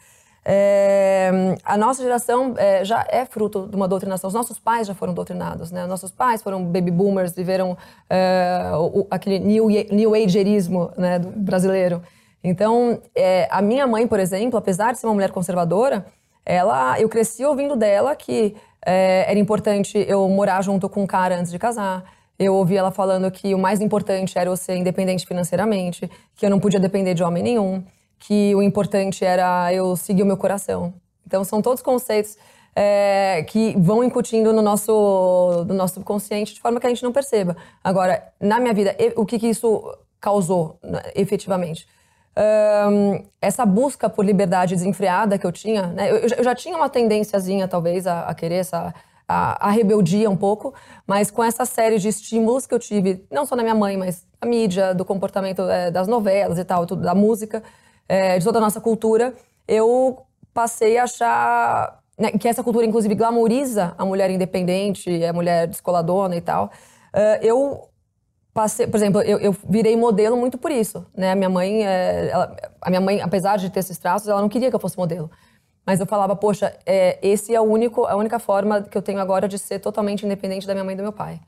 é, 0.44 1.30
a 1.64 1.76
nossa 1.76 2.02
geração 2.02 2.54
é, 2.56 2.84
já 2.84 3.06
é 3.08 3.24
fruto 3.26 3.66
de 3.66 3.76
uma 3.76 3.86
doutrinação. 3.86 4.28
Os 4.28 4.34
nossos 4.34 4.58
pais 4.58 4.86
já 4.86 4.94
foram 4.94 5.12
doutrinados, 5.12 5.70
né? 5.70 5.86
Nossos 5.86 6.10
pais 6.10 6.42
foram 6.42 6.64
baby 6.64 6.90
boomers, 6.90 7.34
viveram 7.34 7.76
é, 8.08 8.70
o, 8.74 9.06
aquele 9.10 9.38
new, 9.38 9.68
new 9.68 10.14
ageismo 10.14 10.90
né, 10.96 11.18
brasileiro. 11.18 12.02
Então, 12.42 13.00
é, 13.14 13.46
a 13.50 13.60
minha 13.60 13.86
mãe, 13.86 14.06
por 14.06 14.18
exemplo, 14.18 14.58
apesar 14.58 14.92
de 14.92 14.98
ser 14.98 15.06
uma 15.06 15.14
mulher 15.14 15.30
conservadora, 15.30 16.06
ela, 16.44 16.98
eu 16.98 17.08
cresci 17.08 17.44
ouvindo 17.44 17.76
dela 17.76 18.16
que 18.16 18.56
é, 18.84 19.26
era 19.28 19.38
importante 19.38 20.04
eu 20.08 20.26
morar 20.28 20.62
junto 20.62 20.88
com 20.88 21.02
um 21.02 21.06
cara 21.06 21.38
antes 21.38 21.52
de 21.52 21.58
casar. 21.58 22.02
Eu 22.38 22.54
ouvi 22.54 22.76
ela 22.76 22.90
falando 22.90 23.30
que 23.30 23.54
o 23.54 23.58
mais 23.58 23.82
importante 23.82 24.38
era 24.38 24.48
eu 24.48 24.56
ser 24.56 24.74
independente 24.76 25.26
financeiramente, 25.26 26.10
que 26.34 26.46
eu 26.46 26.48
não 26.48 26.58
podia 26.58 26.80
depender 26.80 27.12
de 27.12 27.22
homem 27.22 27.42
nenhum, 27.42 27.84
que 28.20 28.54
o 28.54 28.62
importante 28.62 29.24
era 29.24 29.72
eu 29.74 29.96
seguir 29.96 30.22
o 30.22 30.26
meu 30.26 30.36
coração. 30.36 30.94
Então, 31.26 31.42
são 31.42 31.60
todos 31.60 31.82
conceitos 31.82 32.36
é, 32.76 33.44
que 33.48 33.74
vão 33.76 34.04
incutindo 34.04 34.52
no 34.52 34.62
nosso, 34.62 35.64
no 35.66 35.74
nosso 35.74 35.94
subconsciente 35.94 36.54
de 36.54 36.60
forma 36.60 36.78
que 36.78 36.86
a 36.86 36.90
gente 36.90 37.02
não 37.02 37.10
perceba. 37.10 37.56
Agora, 37.82 38.22
na 38.38 38.60
minha 38.60 38.72
vida, 38.72 38.96
o 39.16 39.26
que, 39.26 39.38
que 39.38 39.48
isso 39.48 39.82
causou 40.20 40.78
né, 40.84 41.00
efetivamente? 41.16 41.88
um, 42.36 43.24
essa 43.40 43.66
busca 43.66 44.08
por 44.08 44.24
liberdade 44.24 44.74
desenfreada 44.74 45.38
que 45.38 45.46
eu 45.46 45.52
tinha, 45.52 45.88
né? 45.88 46.10
eu, 46.10 46.16
eu, 46.16 46.44
já 46.44 46.54
tinha 46.54 46.76
uma 46.76 46.88
tendênciazinha, 46.88 47.66
talvez, 47.66 48.06
a, 48.06 48.22
a 48.22 48.34
querer 48.34 48.56
essa 48.56 48.94
a, 49.28 49.68
a, 49.68 49.70
rebeldia 49.70 50.28
um 50.28 50.36
pouco, 50.36 50.74
mas 51.06 51.30
com 51.30 51.42
essa 51.42 51.64
série 51.64 51.98
de 51.98 52.08
estímulos 52.08 52.66
que 52.66 52.74
eu 52.74 52.78
tive, 52.78 53.24
não 53.30 53.46
só 53.46 53.54
na 53.54 53.62
minha 53.62 53.74
mãe, 53.74 53.96
mas 53.96 54.26
da 54.40 54.48
mídia, 54.48 54.92
do 54.92 55.04
comportamento 55.04 55.62
é, 55.62 55.90
das 55.90 56.08
novelas 56.08 56.58
e 56.58 56.64
tal, 56.64 56.84
tudo, 56.84 57.02
da 57.02 57.14
música, 57.14 57.62
é, 58.10 58.36
de 58.40 58.44
toda 58.44 58.58
a 58.58 58.60
nossa 58.60 58.80
cultura, 58.80 59.32
eu 59.68 60.18
passei 60.52 60.98
a 60.98 61.04
achar 61.04 62.00
né, 62.18 62.32
que 62.32 62.48
essa 62.48 62.60
cultura, 62.60 62.84
inclusive, 62.84 63.14
glamoriza 63.14 63.94
a 63.96 64.04
mulher 64.04 64.28
independente, 64.30 65.24
a 65.24 65.32
mulher 65.32 65.68
descoladona 65.68 66.34
e 66.34 66.40
tal. 66.40 66.72
Uh, 67.14 67.38
eu 67.40 67.88
passei, 68.52 68.88
por 68.88 68.96
exemplo, 68.96 69.22
eu, 69.22 69.38
eu, 69.38 69.56
virei 69.68 69.96
modelo 69.96 70.36
muito 70.36 70.58
por 70.58 70.72
isso, 70.72 71.06
né? 71.16 71.30
A 71.30 71.34
minha 71.36 71.48
mãe, 71.48 71.86
é, 71.86 72.30
ela, 72.32 72.56
a 72.82 72.90
minha 72.90 73.00
mãe, 73.00 73.20
apesar 73.20 73.56
de 73.56 73.70
ter 73.70 73.78
esses 73.78 73.96
traços, 73.96 74.26
ela 74.26 74.40
não 74.40 74.48
queria 74.48 74.70
que 74.70 74.74
eu 74.74 74.80
fosse 74.80 74.98
modelo. 74.98 75.30
Mas 75.86 76.00
eu 76.00 76.06
falava, 76.06 76.34
poxa, 76.34 76.76
é, 76.84 77.16
esse 77.22 77.54
é 77.54 77.60
o 77.60 77.64
único, 77.64 78.06
a 78.06 78.16
única 78.16 78.40
forma 78.40 78.82
que 78.82 78.98
eu 78.98 79.02
tenho 79.02 79.20
agora 79.20 79.46
de 79.46 79.56
ser 79.56 79.78
totalmente 79.78 80.26
independente 80.26 80.66
da 80.66 80.74
minha 80.74 80.84
mãe 80.84 80.94
e 80.94 80.96
do 80.96 81.02
meu 81.04 81.12
pai. 81.12 81.40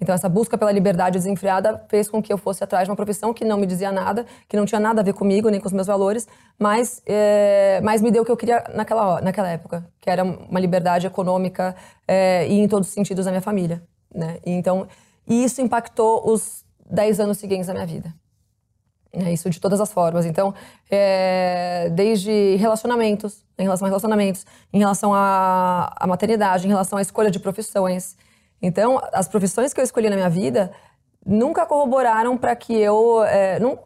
Então 0.00 0.14
essa 0.14 0.28
busca 0.28 0.56
pela 0.56 0.72
liberdade 0.72 1.18
desenfreada 1.18 1.84
fez 1.88 2.08
com 2.08 2.22
que 2.22 2.32
eu 2.32 2.38
fosse 2.38 2.64
atrás 2.64 2.86
de 2.86 2.90
uma 2.90 2.96
profissão 2.96 3.34
que 3.34 3.44
não 3.44 3.58
me 3.58 3.66
dizia 3.66 3.92
nada, 3.92 4.24
que 4.48 4.56
não 4.56 4.64
tinha 4.64 4.80
nada 4.80 5.00
a 5.00 5.04
ver 5.04 5.12
comigo 5.12 5.48
nem 5.50 5.60
com 5.60 5.66
os 5.66 5.72
meus 5.72 5.86
valores, 5.86 6.26
mas, 6.58 7.02
é, 7.06 7.80
mas 7.82 8.00
me 8.00 8.10
deu 8.10 8.22
o 8.22 8.24
que 8.24 8.32
eu 8.32 8.36
queria 8.36 8.64
naquela 8.74 9.20
naquela 9.20 9.48
época, 9.48 9.84
que 10.00 10.08
era 10.08 10.24
uma 10.24 10.58
liberdade 10.58 11.06
econômica 11.06 11.76
é, 12.08 12.46
e 12.48 12.58
em 12.58 12.66
todos 12.66 12.88
os 12.88 12.94
sentidos 12.94 13.24
da 13.24 13.30
minha 13.30 13.42
família, 13.42 13.82
né? 14.14 14.38
E, 14.44 14.52
então 14.52 14.88
e 15.28 15.44
isso 15.44 15.60
impactou 15.60 16.28
os 16.28 16.64
10 16.90 17.20
anos 17.20 17.38
seguintes 17.38 17.68
da 17.68 17.72
minha 17.72 17.86
vida. 17.86 18.12
É 19.12 19.32
isso 19.32 19.50
de 19.50 19.60
todas 19.60 19.80
as 19.80 19.92
formas. 19.92 20.24
Então, 20.24 20.54
é, 20.88 21.88
desde 21.92 22.56
relacionamentos, 22.56 23.44
em 23.58 23.64
relação 23.64 23.86
a 23.86 23.88
relacionamentos, 23.88 24.46
em 24.72 24.78
relação 24.78 25.12
à, 25.12 26.04
maternidade, 26.06 26.64
em 26.64 26.68
relação 26.68 26.96
à 26.96 27.02
escolha 27.02 27.30
de 27.30 27.40
profissões. 27.40 28.16
Então, 28.62 29.00
as 29.12 29.28
profissões 29.28 29.72
que 29.72 29.80
eu 29.80 29.84
escolhi 29.84 30.10
na 30.10 30.16
minha 30.16 30.28
vida 30.28 30.70
nunca 31.24 31.66
corroboraram 31.66 32.36
para 32.36 32.54
que 32.54 32.74
eu. 32.74 33.24
É, 33.24 33.58
não, 33.58 33.78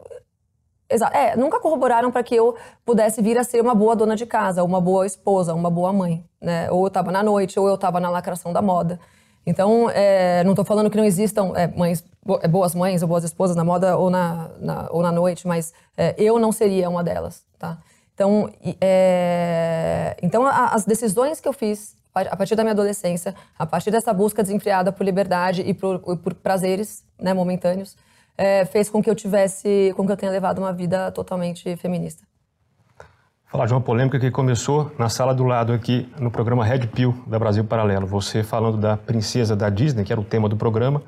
é, 1.13 1.37
nunca 1.37 1.61
corroboraram 1.61 2.11
para 2.11 2.23
que 2.23 2.35
eu 2.35 2.57
pudesse 2.85 3.23
vir 3.23 3.39
a 3.39 3.45
ser 3.45 3.61
uma 3.61 3.75
boa 3.75 3.97
dona 3.97 4.15
de 4.17 4.27
casa, 4.27 4.63
uma 4.63 4.81
boa 4.81 5.07
esposa, 5.07 5.55
uma 5.55 5.71
boa 5.71 5.93
mãe. 5.93 6.25
Né? 6.41 6.71
Ou 6.71 6.83
eu 6.83 6.89
estava 6.89 7.11
na 7.11 7.23
noite, 7.23 7.59
ou 7.59 7.69
eu 7.69 7.75
estava 7.75 8.01
na 8.01 8.11
lacração 8.11 8.53
da 8.53 8.61
moda. 8.61 8.99
Então, 9.47 9.91
é, 9.91 10.43
não 10.45 10.53
estou 10.53 10.65
falando 10.65 10.91
que 10.91 10.97
não 10.97 11.05
existam 11.05 11.53
é, 11.55 11.67
mães, 11.67 12.03
é, 12.41 12.49
boas 12.49 12.75
mães 12.75 13.03
ou 13.03 13.09
boas 13.09 13.25
esposas 13.25 13.55
na 13.55 13.65
moda 13.65 13.97
ou 13.97 14.09
na, 14.09 14.51
na 14.59 14.89
ou 14.91 15.03
na 15.03 15.13
noite, 15.13 15.47
mas 15.47 15.73
é, 15.97 16.15
eu 16.17 16.39
não 16.39 16.51
seria 16.51 16.89
uma 16.89 17.05
delas, 17.05 17.45
tá? 17.59 17.79
Então, 18.15 18.49
é, 18.81 20.17
então 20.23 20.47
a, 20.47 20.69
as 20.69 20.85
decisões 20.85 21.41
que 21.41 21.49
eu 21.49 21.53
fiz 21.53 21.95
a 22.15 22.37
partir 22.37 22.55
da 22.55 22.63
minha 22.63 22.73
adolescência, 22.73 23.35
a 23.59 23.67
partir 23.67 23.91
dessa 23.91 24.13
busca 24.13 24.43
desenfreada 24.43 24.93
por 24.93 25.05
liberdade 25.05 25.63
e 25.63 25.75
por, 25.75 25.99
por 25.99 26.35
prazeres 26.35 27.05
né, 27.21 27.35
momentâneos, 27.35 27.97
é, 28.37 28.65
fez 28.65 28.89
com 28.89 29.03
que 29.03 29.11
eu 29.11 29.15
tivesse, 29.15 29.93
com 29.97 30.07
que 30.07 30.13
eu 30.13 30.17
tenha 30.17 30.31
levado 30.31 30.59
uma 30.59 30.73
vida 30.73 31.11
totalmente 31.13 31.77
feminista 31.77 32.25
falar 33.55 33.67
de 33.67 33.73
uma 33.73 33.81
polêmica 33.81 34.19
que 34.19 34.33
começou 34.33 34.91
na 34.99 35.09
sala 35.09 35.33
do 35.33 35.45
lado 35.45 35.73
aqui 35.73 36.13
no 36.19 36.29
programa 36.29 36.65
Red 36.65 36.89
Pill 36.89 37.15
da 37.25 37.39
Brasil 37.39 37.65
Paralelo. 37.65 38.05
Você 38.05 38.43
falando 38.43 38.77
da 38.77 38.97
princesa 38.97 39.55
da 39.55 39.71
Disney, 39.71 40.03
que 40.03 40.13
era 40.13 40.21
o 40.21 40.25
tema 40.25 40.49
do 40.49 40.57
programa, 40.57 41.01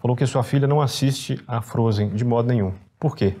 falou 0.00 0.16
que 0.16 0.24
sua 0.24 0.42
filha 0.42 0.66
não 0.66 0.80
assiste 0.80 1.38
a 1.46 1.60
Frozen 1.60 2.08
de 2.08 2.24
modo 2.24 2.48
nenhum. 2.48 2.72
Por 2.98 3.14
quê? 3.14 3.36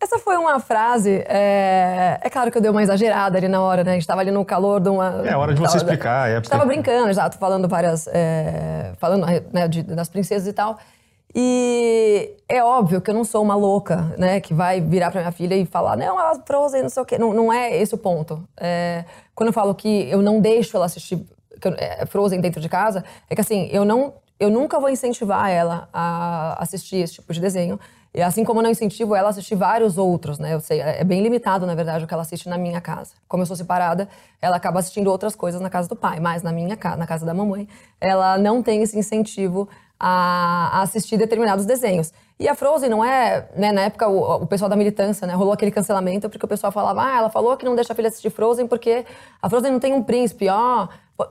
Essa 0.00 0.18
foi 0.18 0.36
uma 0.38 0.58
frase. 0.58 1.22
É, 1.26 2.18
é 2.22 2.30
claro 2.30 2.50
que 2.50 2.56
eu 2.56 2.62
dei 2.62 2.70
uma 2.70 2.82
exagerada 2.82 3.36
ali 3.36 3.48
na 3.48 3.60
hora, 3.60 3.84
né? 3.84 3.90
A 3.90 3.94
gente 3.94 4.02
estava 4.02 4.22
ali 4.22 4.30
no 4.30 4.44
calor 4.44 4.80
de 4.80 4.88
uma. 4.88 5.22
É 5.26 5.36
hora 5.36 5.52
de 5.52 5.60
você 5.60 5.76
explicar. 5.76 6.28
É, 6.28 6.32
a 6.32 6.36
gente 6.36 6.44
estava 6.44 6.64
brincando, 6.64 7.12
já, 7.12 7.30
falando 7.30 7.68
várias. 7.68 8.06
É, 8.06 8.92
falando 8.96 9.26
né, 9.52 9.68
de, 9.68 9.82
das 9.82 10.08
princesas 10.08 10.48
e 10.48 10.52
tal. 10.54 10.78
E 11.34 12.34
é 12.48 12.64
óbvio 12.64 13.00
que 13.00 13.10
eu 13.10 13.14
não 13.14 13.24
sou 13.24 13.42
uma 13.42 13.54
louca, 13.54 14.14
né, 14.18 14.40
que 14.40 14.52
vai 14.52 14.80
virar 14.80 15.12
para 15.12 15.20
minha 15.20 15.32
filha 15.32 15.54
e 15.54 15.64
falar, 15.64 15.96
não, 15.96 16.18
ela 16.18 16.34
Frozen, 16.44 16.82
não 16.82 16.88
sei 16.88 17.02
o 17.02 17.06
quê. 17.06 17.18
Não, 17.18 17.32
não 17.32 17.52
é 17.52 17.76
esse 17.76 17.94
o 17.94 17.98
ponto. 17.98 18.42
É, 18.56 19.04
quando 19.34 19.48
eu 19.48 19.52
falo 19.52 19.74
que 19.74 20.10
eu 20.10 20.22
não 20.22 20.40
deixo 20.40 20.76
ela 20.76 20.86
assistir 20.86 21.24
é, 21.78 22.04
Frozen 22.06 22.40
dentro 22.40 22.60
de 22.60 22.68
casa, 22.68 23.04
é 23.28 23.34
que 23.34 23.40
assim, 23.40 23.68
eu 23.70 23.84
não, 23.84 24.14
eu 24.40 24.50
nunca 24.50 24.80
vou 24.80 24.88
incentivar 24.88 25.50
ela 25.50 25.88
a 25.92 26.60
assistir 26.62 26.96
esse 26.96 27.14
tipo 27.14 27.32
de 27.32 27.40
desenho. 27.40 27.78
E 28.12 28.20
assim 28.20 28.42
como 28.42 28.58
eu 28.58 28.64
não 28.64 28.70
incentivo 28.70 29.14
ela 29.14 29.28
a 29.28 29.30
assistir 29.30 29.54
vários 29.54 29.96
outros, 29.96 30.38
né? 30.38 30.54
Eu 30.54 30.60
sei, 30.60 30.80
é 30.80 31.04
bem 31.04 31.22
limitado, 31.22 31.64
na 31.64 31.76
verdade, 31.76 32.02
o 32.04 32.08
que 32.08 32.14
ela 32.14 32.22
assiste 32.22 32.48
na 32.48 32.58
minha 32.58 32.80
casa. 32.80 33.12
Como 33.28 33.42
eu 33.42 33.46
sou 33.46 33.54
separada, 33.54 34.08
ela 34.42 34.56
acaba 34.56 34.80
assistindo 34.80 35.08
outras 35.08 35.36
coisas 35.36 35.60
na 35.60 35.70
casa 35.70 35.88
do 35.88 35.94
pai, 35.94 36.18
mas 36.18 36.42
na 36.42 36.50
minha 36.50 36.76
casa, 36.76 36.96
na 36.96 37.06
casa 37.06 37.24
da 37.24 37.32
mamãe, 37.32 37.68
ela 38.00 38.36
não 38.36 38.62
tem 38.62 38.82
esse 38.82 38.98
incentivo 38.98 39.68
a, 40.00 40.80
assistir 40.80 41.18
determinados 41.18 41.66
desenhos. 41.66 42.12
E 42.38 42.48
a 42.48 42.54
Frozen 42.54 42.88
não 42.88 43.04
é, 43.04 43.46
né, 43.54 43.70
na 43.70 43.82
época 43.82 44.08
o, 44.08 44.42
o, 44.42 44.46
pessoal 44.46 44.70
da 44.70 44.74
militância, 44.74 45.26
né, 45.26 45.34
rolou 45.34 45.52
aquele 45.52 45.70
cancelamento 45.70 46.30
porque 46.30 46.46
o 46.46 46.48
pessoal 46.48 46.72
falava, 46.72 47.04
ah, 47.04 47.18
ela 47.18 47.28
falou 47.28 47.54
que 47.58 47.66
não 47.66 47.74
deixa 47.74 47.92
a 47.92 47.96
filha 47.96 48.08
assistir 48.08 48.30
Frozen 48.30 48.66
porque 48.66 49.04
a 49.42 49.50
Frozen 49.50 49.70
não 49.70 49.78
tem 49.78 49.92
um 49.92 50.02
príncipe, 50.02 50.48
ó, 50.48 50.84
oh, 50.84 50.88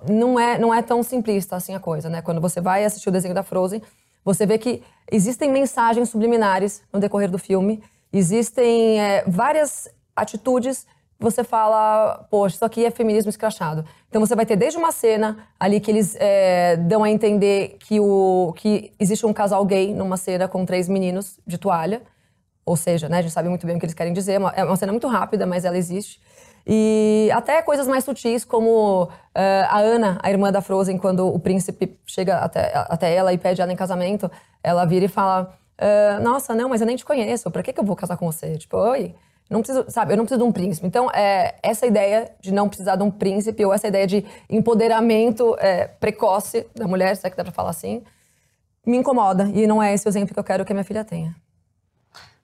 não 0.07 0.39
é, 0.39 0.57
não 0.57 0.73
é 0.73 0.81
tão 0.81 1.03
simplista 1.03 1.55
assim 1.55 1.73
a 1.75 1.79
coisa, 1.79 2.09
né? 2.09 2.21
Quando 2.21 2.41
você 2.41 2.59
vai 2.59 2.83
assistir 2.83 3.09
o 3.09 3.11
desenho 3.11 3.33
da 3.33 3.43
Frozen, 3.43 3.81
você 4.23 4.45
vê 4.45 4.57
que 4.57 4.83
existem 5.11 5.51
mensagens 5.51 6.09
subliminares 6.09 6.81
no 6.91 6.99
decorrer 6.99 7.29
do 7.29 7.37
filme, 7.37 7.81
existem 8.11 8.99
é, 8.99 9.23
várias 9.27 9.89
atitudes 10.15 10.85
você 11.19 11.43
fala, 11.43 12.25
poxa, 12.31 12.55
isso 12.55 12.65
aqui 12.65 12.85
é 12.85 12.89
feminismo 12.89 13.29
escrachado. 13.29 13.83
Então 14.07 14.25
você 14.25 14.35
vai 14.35 14.45
ter 14.45 14.55
desde 14.55 14.77
uma 14.77 14.91
cena 14.91 15.37
ali 15.59 15.81
que 15.81 15.91
eles 15.91 16.15
é, 16.17 16.77
dão 16.77 17.03
a 17.03 17.09
entender 17.09 17.75
que, 17.79 17.99
o, 17.99 18.53
que 18.55 18.93
existe 18.97 19.25
um 19.25 19.33
casal 19.33 19.65
gay 19.65 19.93
numa 19.93 20.15
cena 20.15 20.47
com 20.47 20.65
três 20.65 20.87
meninos 20.87 21.37
de 21.45 21.57
toalha. 21.57 22.01
Ou 22.65 22.77
seja, 22.77 23.09
né, 23.09 23.17
a 23.17 23.21
gente 23.21 23.33
sabe 23.33 23.49
muito 23.49 23.67
bem 23.67 23.75
o 23.75 23.79
que 23.79 23.85
eles 23.85 23.93
querem 23.93 24.13
dizer. 24.13 24.33
É 24.33 24.39
uma, 24.39 24.49
é 24.51 24.63
uma 24.63 24.77
cena 24.77 24.93
muito 24.93 25.07
rápida, 25.07 25.45
mas 25.45 25.65
ela 25.65 25.77
existe. 25.77 26.21
E 26.65 27.29
até 27.33 27.61
coisas 27.61 27.87
mais 27.87 28.03
sutis, 28.03 28.45
como 28.45 29.03
uh, 29.03 29.09
a 29.69 29.79
Ana, 29.79 30.19
a 30.21 30.29
irmã 30.29 30.51
da 30.51 30.61
Frozen, 30.61 30.97
quando 30.97 31.27
o 31.27 31.39
príncipe 31.39 31.97
chega 32.05 32.37
até, 32.37 32.71
até 32.75 33.13
ela 33.13 33.33
e 33.33 33.37
pede 33.37 33.61
ela 33.61 33.71
em 33.71 33.75
casamento, 33.75 34.29
ela 34.63 34.85
vira 34.85 35.05
e 35.05 35.07
fala: 35.07 35.53
uh, 35.79 36.23
Nossa, 36.23 36.53
não, 36.53 36.69
mas 36.69 36.81
eu 36.81 36.87
nem 36.87 36.95
te 36.95 37.05
conheço, 37.05 37.49
pra 37.49 37.63
que, 37.63 37.73
que 37.73 37.79
eu 37.79 37.85
vou 37.85 37.95
casar 37.95 38.17
com 38.17 38.31
você? 38.31 38.57
Tipo, 38.57 38.77
oi. 38.77 39.15
Não 39.49 39.61
preciso, 39.61 39.83
sabe, 39.89 40.13
eu 40.13 40.17
não 40.17 40.25
preciso 40.25 40.43
de 40.43 40.47
um 40.47 40.51
príncipe. 40.51 40.85
Então, 40.85 41.09
é, 41.09 41.55
essa 41.63 41.87
ideia 41.87 42.31
de 42.39 42.53
não 42.53 42.69
precisar 42.69 42.95
de 42.95 43.01
um 43.01 43.09
príncipe, 43.09 43.65
ou 43.65 43.73
essa 43.73 43.87
ideia 43.87 44.05
de 44.05 44.23
empoderamento 44.47 45.55
é, 45.57 45.87
precoce 45.87 46.67
da 46.75 46.87
mulher, 46.87 47.15
se 47.15 47.25
é 47.25 47.31
que 47.31 47.35
dá 47.35 47.43
pra 47.43 47.51
falar 47.51 47.71
assim, 47.71 48.03
me 48.85 48.97
incomoda. 48.97 49.49
E 49.51 49.65
não 49.65 49.81
é 49.81 49.91
esse 49.91 50.07
o 50.07 50.09
exemplo 50.09 50.35
que 50.35 50.39
eu 50.39 50.43
quero 50.43 50.63
que 50.63 50.71
a 50.71 50.75
minha 50.75 50.83
filha 50.83 51.03
tenha. 51.03 51.35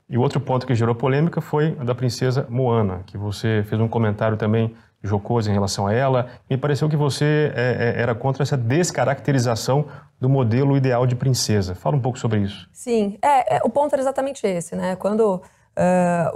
E 0.07 0.17
o 0.17 0.21
outro 0.21 0.39
ponto 0.39 0.67
que 0.67 0.75
gerou 0.75 0.93
polêmica 0.93 1.41
foi 1.41 1.75
a 1.79 1.83
da 1.83 1.95
princesa 1.95 2.45
Moana, 2.47 3.01
que 3.07 3.17
você 3.17 3.63
fez 3.67 3.81
um 3.81 3.87
comentário 3.87 4.37
também 4.37 4.75
jocoso 5.03 5.49
em 5.49 5.53
relação 5.53 5.87
a 5.87 5.93
ela. 5.93 6.27
Me 6.49 6.57
pareceu 6.57 6.89
que 6.89 6.95
você 6.95 7.51
é, 7.55 7.95
é, 7.97 8.01
era 8.01 8.13
contra 8.13 8.43
essa 8.43 8.57
descaracterização 8.57 9.85
do 10.19 10.29
modelo 10.29 10.77
ideal 10.77 11.05
de 11.07 11.15
princesa. 11.15 11.75
Fala 11.75 11.95
um 11.95 11.99
pouco 11.99 12.19
sobre 12.19 12.39
isso. 12.39 12.67
Sim, 12.71 13.17
é, 13.21 13.57
é 13.57 13.61
o 13.63 13.69
ponto 13.69 13.93
era 13.93 14.01
exatamente 14.01 14.45
esse, 14.45 14.75
né? 14.75 14.95
Quando 14.95 15.35
uh, 15.35 15.41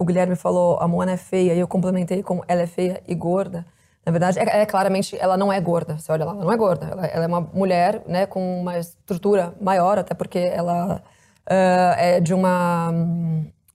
o 0.01 0.05
Guilherme 0.05 0.35
falou 0.35 0.77
a 0.79 0.87
Moana 0.87 1.13
é 1.13 1.17
feia 1.17 1.53
e 1.53 1.59
eu 1.59 1.67
complementei 1.67 2.23
com 2.23 2.41
ela 2.47 2.61
é 2.61 2.67
feia 2.67 3.01
e 3.07 3.15
gorda. 3.15 3.65
Na 4.05 4.11
verdade, 4.11 4.39
é, 4.39 4.61
é, 4.61 4.65
claramente 4.65 5.15
ela 5.19 5.37
não 5.37 5.51
é 5.53 5.59
gorda. 5.59 5.97
Você 5.97 6.11
olha 6.11 6.25
lá, 6.25 6.31
ela 6.31 6.43
não 6.43 6.51
é 6.51 6.57
gorda. 6.57 6.87
Ela, 6.87 7.05
ela, 7.05 7.23
é 7.25 7.27
uma 7.27 7.41
mulher, 7.41 8.01
né, 8.07 8.25
com 8.25 8.61
uma 8.61 8.79
estrutura 8.79 9.53
maior, 9.61 9.99
até 9.99 10.13
porque 10.13 10.39
ela 10.39 11.01
uh, 11.47 11.93
é 11.97 12.19
de 12.19 12.33
uma 12.33 12.91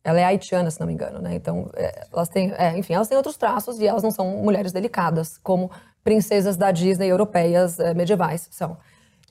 ela 0.04 0.20
é 0.20 0.24
haitiana, 0.24 0.70
se 0.70 0.78
não 0.78 0.86
me 0.86 0.92
engano, 0.92 1.18
né? 1.18 1.34
Então, 1.34 1.70
é, 1.74 2.06
elas 2.12 2.28
têm, 2.28 2.52
é, 2.58 2.76
enfim, 2.78 2.92
elas 2.92 3.08
têm 3.08 3.16
outros 3.16 3.38
traços 3.38 3.80
e 3.80 3.86
elas 3.86 4.02
não 4.02 4.10
são 4.10 4.26
mulheres 4.36 4.70
delicadas, 4.70 5.38
como 5.38 5.70
princesas 6.04 6.58
da 6.58 6.70
Disney 6.70 7.08
europeias 7.08 7.80
é, 7.80 7.94
medievais 7.94 8.46
são. 8.50 8.76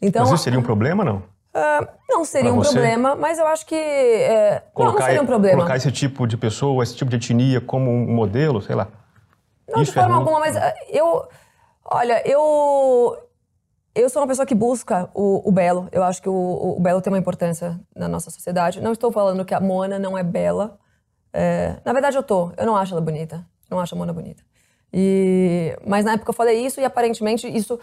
Então, 0.01 0.23
mas 0.23 0.33
isso 0.33 0.43
seria 0.43 0.59
um 0.59 0.63
problema, 0.63 1.05
não? 1.05 1.17
Uh, 1.55 1.87
não 2.09 2.25
seria 2.25 2.49
pra 2.49 2.59
um 2.59 2.63
você? 2.63 2.71
problema, 2.71 3.15
mas 3.15 3.37
eu 3.37 3.45
acho 3.45 3.65
que. 3.67 3.75
É, 3.75 4.63
colocar, 4.73 4.93
não, 4.93 4.99
não 4.99 5.05
seria 5.05 5.21
um 5.21 5.25
problema. 5.27 5.57
Colocar 5.57 5.77
esse 5.77 5.91
tipo 5.91 6.25
de 6.25 6.35
pessoa, 6.35 6.83
esse 6.83 6.95
tipo 6.95 7.11
de 7.11 7.17
etnia 7.17 7.61
como 7.61 7.91
um 7.91 8.11
modelo, 8.11 8.59
sei 8.59 8.75
lá. 8.75 8.87
Não, 9.69 9.83
isso 9.83 9.91
de 9.91 9.99
forma 9.99 10.15
é 10.15 10.17
alguma, 10.17 10.39
mas 10.39 10.57
ah, 10.57 10.73
eu. 10.89 11.27
Olha, 11.85 12.27
eu. 12.27 13.15
Eu 13.95 14.09
sou 14.09 14.21
uma 14.21 14.27
pessoa 14.27 14.45
que 14.45 14.55
busca 14.55 15.09
o, 15.13 15.47
o 15.47 15.51
belo. 15.51 15.87
Eu 15.91 16.03
acho 16.03 16.21
que 16.21 16.29
o, 16.29 16.75
o, 16.77 16.79
belo 16.79 16.99
tem 17.01 17.13
uma 17.13 17.19
importância 17.19 17.79
na 17.95 18.07
nossa 18.07 18.31
sociedade. 18.31 18.81
Não 18.81 18.91
estou 18.91 19.11
falando 19.11 19.45
que 19.45 19.53
a 19.53 19.59
Mona 19.59 19.99
não 19.99 20.17
é 20.17 20.23
bela. 20.23 20.79
É, 21.31 21.77
na 21.85 21.93
verdade, 21.93 22.17
eu 22.17 22.23
tô. 22.23 22.51
Eu 22.57 22.65
não 22.65 22.75
acho 22.75 22.93
ela 22.93 23.01
bonita. 23.01 23.45
Não 23.69 23.79
acho 23.79 23.93
a 23.93 23.97
Mona 23.97 24.11
bonita. 24.11 24.43
E, 24.91 25.77
mas 25.85 26.05
na 26.05 26.13
época 26.13 26.31
eu 26.31 26.33
falei 26.33 26.65
isso 26.65 26.79
e 26.81 26.85
aparentemente 26.85 27.47
isso. 27.47 27.79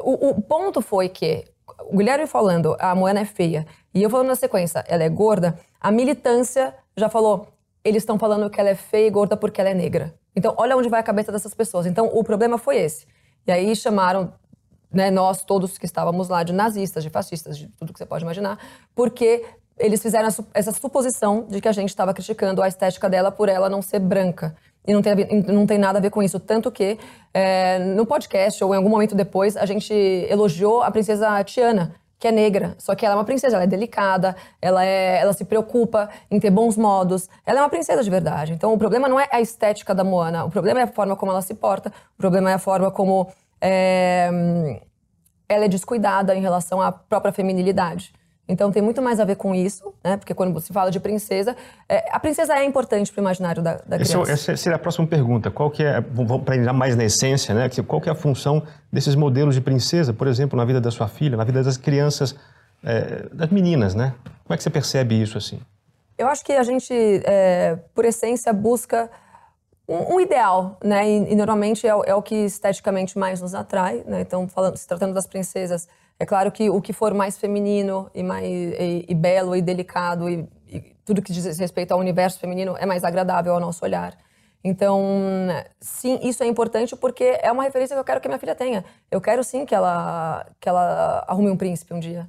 O, 0.00 0.30
o 0.30 0.42
ponto 0.42 0.80
foi 0.80 1.08
que 1.08 1.44
o 1.90 1.96
Guilherme 1.96 2.26
falando 2.26 2.74
a 2.78 2.94
Moana 2.94 3.20
é 3.20 3.24
feia 3.26 3.66
e 3.94 4.02
eu 4.02 4.08
falando 4.08 4.28
na 4.28 4.36
sequência 4.36 4.84
ela 4.88 5.02
é 5.02 5.08
gorda, 5.08 5.58
a 5.80 5.90
militância 5.90 6.74
já 6.96 7.08
falou 7.08 7.48
eles 7.84 8.02
estão 8.02 8.18
falando 8.18 8.48
que 8.48 8.60
ela 8.60 8.70
é 8.70 8.74
feia 8.74 9.06
e 9.06 9.10
gorda 9.10 9.36
porque 9.36 9.60
ela 9.60 9.70
é 9.70 9.74
negra. 9.74 10.14
Então, 10.34 10.54
olha 10.56 10.76
onde 10.76 10.88
vai 10.88 11.00
a 11.00 11.02
cabeça 11.02 11.32
dessas 11.32 11.52
pessoas. 11.52 11.86
Então, 11.86 12.06
o 12.06 12.22
problema 12.22 12.56
foi 12.56 12.78
esse. 12.78 13.06
E 13.46 13.50
aí 13.50 13.74
chamaram 13.74 14.32
né, 14.92 15.10
nós 15.10 15.42
todos 15.42 15.78
que 15.78 15.86
estávamos 15.86 16.28
lá 16.28 16.42
de 16.42 16.52
nazistas, 16.52 17.02
de 17.02 17.10
fascistas, 17.10 17.56
de 17.56 17.68
tudo 17.78 17.92
que 17.92 17.98
você 17.98 18.06
pode 18.06 18.24
imaginar, 18.24 18.58
porque 18.94 19.44
eles 19.78 20.02
fizeram 20.02 20.28
essa 20.54 20.72
suposição 20.72 21.46
de 21.48 21.60
que 21.60 21.68
a 21.68 21.72
gente 21.72 21.88
estava 21.88 22.12
criticando 22.12 22.62
a 22.62 22.68
estética 22.68 23.08
dela 23.08 23.32
por 23.32 23.48
ela 23.48 23.68
não 23.68 23.82
ser 23.82 23.98
branca. 23.98 24.54
E 24.86 24.92
não 24.92 25.00
tem, 25.00 25.14
não 25.46 25.66
tem 25.66 25.78
nada 25.78 25.98
a 25.98 26.02
ver 26.02 26.10
com 26.10 26.22
isso. 26.22 26.40
Tanto 26.40 26.70
que 26.70 26.98
é, 27.32 27.78
no 27.78 28.04
podcast, 28.04 28.62
ou 28.62 28.74
em 28.74 28.76
algum 28.76 28.88
momento 28.88 29.14
depois, 29.14 29.56
a 29.56 29.64
gente 29.64 29.92
elogiou 29.92 30.82
a 30.82 30.90
princesa 30.90 31.42
Tiana, 31.44 31.94
que 32.18 32.28
é 32.28 32.32
negra. 32.32 32.74
Só 32.78 32.94
que 32.94 33.04
ela 33.04 33.14
é 33.14 33.18
uma 33.18 33.24
princesa, 33.24 33.56
ela 33.56 33.64
é 33.64 33.66
delicada, 33.66 34.36
ela, 34.60 34.84
é, 34.84 35.20
ela 35.20 35.32
se 35.32 35.44
preocupa 35.44 36.08
em 36.30 36.38
ter 36.38 36.50
bons 36.50 36.76
modos. 36.76 37.28
Ela 37.46 37.60
é 37.60 37.62
uma 37.62 37.68
princesa 37.68 38.02
de 38.02 38.10
verdade. 38.10 38.52
Então 38.52 38.72
o 38.72 38.78
problema 38.78 39.08
não 39.08 39.18
é 39.18 39.28
a 39.30 39.40
estética 39.40 39.94
da 39.94 40.04
Moana, 40.04 40.44
o 40.44 40.50
problema 40.50 40.80
é 40.80 40.82
a 40.84 40.86
forma 40.86 41.16
como 41.16 41.32
ela 41.32 41.42
se 41.42 41.54
porta, 41.54 41.92
o 42.14 42.18
problema 42.18 42.50
é 42.50 42.54
a 42.54 42.58
forma 42.58 42.90
como 42.90 43.28
é, 43.62 44.28
ela 45.48 45.64
é 45.64 45.68
descuidada 45.68 46.34
em 46.34 46.40
relação 46.40 46.82
à 46.82 46.90
própria 46.90 47.32
feminilidade. 47.32 48.12
Então 48.48 48.72
tem 48.72 48.82
muito 48.82 49.00
mais 49.00 49.20
a 49.20 49.24
ver 49.24 49.36
com 49.36 49.54
isso, 49.54 49.94
né? 50.02 50.16
Porque 50.16 50.34
quando 50.34 50.60
se 50.60 50.72
fala 50.72 50.90
de 50.90 50.98
princesa, 50.98 51.56
é, 51.88 52.04
a 52.10 52.18
princesa 52.18 52.54
é 52.54 52.64
importante 52.64 53.12
para 53.12 53.20
o 53.20 53.22
imaginário 53.22 53.62
da, 53.62 53.74
da 53.76 53.96
criança. 53.96 54.20
Esse, 54.22 54.32
essa 54.32 54.56
seria 54.56 54.76
a 54.76 54.78
próxima 54.78 55.06
pergunta. 55.06 55.48
Qual 55.50 55.70
que 55.70 55.84
é, 55.84 56.00
para 56.44 56.56
entrar 56.56 56.72
mais 56.72 56.96
na 56.96 57.04
essência, 57.04 57.54
né? 57.54 57.70
Qual 57.86 58.00
que 58.00 58.08
é 58.08 58.12
a 58.12 58.16
função 58.16 58.64
desses 58.92 59.14
modelos 59.14 59.54
de 59.54 59.60
princesa, 59.60 60.12
por 60.12 60.26
exemplo, 60.26 60.56
na 60.56 60.64
vida 60.64 60.80
da 60.80 60.90
sua 60.90 61.06
filha, 61.06 61.36
na 61.36 61.44
vida 61.44 61.62
das 61.62 61.76
crianças, 61.76 62.34
é, 62.84 63.28
das 63.32 63.48
meninas, 63.50 63.94
né? 63.94 64.12
Como 64.44 64.54
é 64.54 64.56
que 64.56 64.62
você 64.62 64.70
percebe 64.70 65.22
isso 65.22 65.38
assim? 65.38 65.60
Eu 66.18 66.26
acho 66.26 66.44
que 66.44 66.52
a 66.52 66.64
gente, 66.64 66.92
é, 67.24 67.78
por 67.94 68.04
essência, 68.04 68.52
busca 68.52 69.08
um, 69.88 70.14
um 70.14 70.20
ideal, 70.20 70.78
né? 70.82 71.08
E, 71.08 71.32
e 71.32 71.34
normalmente 71.34 71.86
é, 71.86 71.90
é, 71.90 72.14
o 72.14 72.22
que 72.22 72.34
esteticamente 72.34 73.18
mais 73.18 73.40
nos 73.40 73.54
atrai, 73.54 74.02
né? 74.06 74.20
Então, 74.20 74.48
falando, 74.48 74.76
se 74.76 74.86
tratando 74.86 75.14
das 75.14 75.26
princesas, 75.26 75.88
é 76.18 76.26
claro 76.26 76.52
que 76.52 76.70
o 76.70 76.80
que 76.80 76.92
for 76.92 77.12
mais 77.14 77.38
feminino 77.38 78.10
e 78.14 78.22
mais 78.22 78.44
e, 78.44 79.06
e 79.08 79.14
belo 79.14 79.56
e 79.56 79.62
delicado 79.62 80.28
e, 80.28 80.48
e, 80.68 80.80
tudo 81.04 81.20
que 81.20 81.32
diz 81.32 81.58
respeito 81.58 81.92
ao 81.92 81.98
universo 81.98 82.38
feminino 82.38 82.76
é 82.78 82.86
mais 82.86 83.02
agradável 83.04 83.54
ao 83.54 83.60
nosso 83.60 83.84
olhar. 83.84 84.16
Então, 84.64 85.02
sim, 85.80 86.20
isso 86.22 86.42
é 86.44 86.46
importante 86.46 86.94
porque 86.94 87.36
é 87.42 87.50
uma 87.50 87.64
referência 87.64 87.96
que 87.96 88.00
eu 88.00 88.04
quero 88.04 88.20
que 88.20 88.28
minha 88.28 88.38
filha 88.38 88.54
tenha. 88.54 88.84
Eu 89.10 89.20
quero 89.20 89.42
sim 89.42 89.66
que 89.66 89.74
ela 89.74 90.46
que 90.60 90.68
ela 90.68 91.24
arrume 91.26 91.50
um 91.50 91.56
príncipe 91.56 91.92
um 91.92 91.98
dia. 91.98 92.28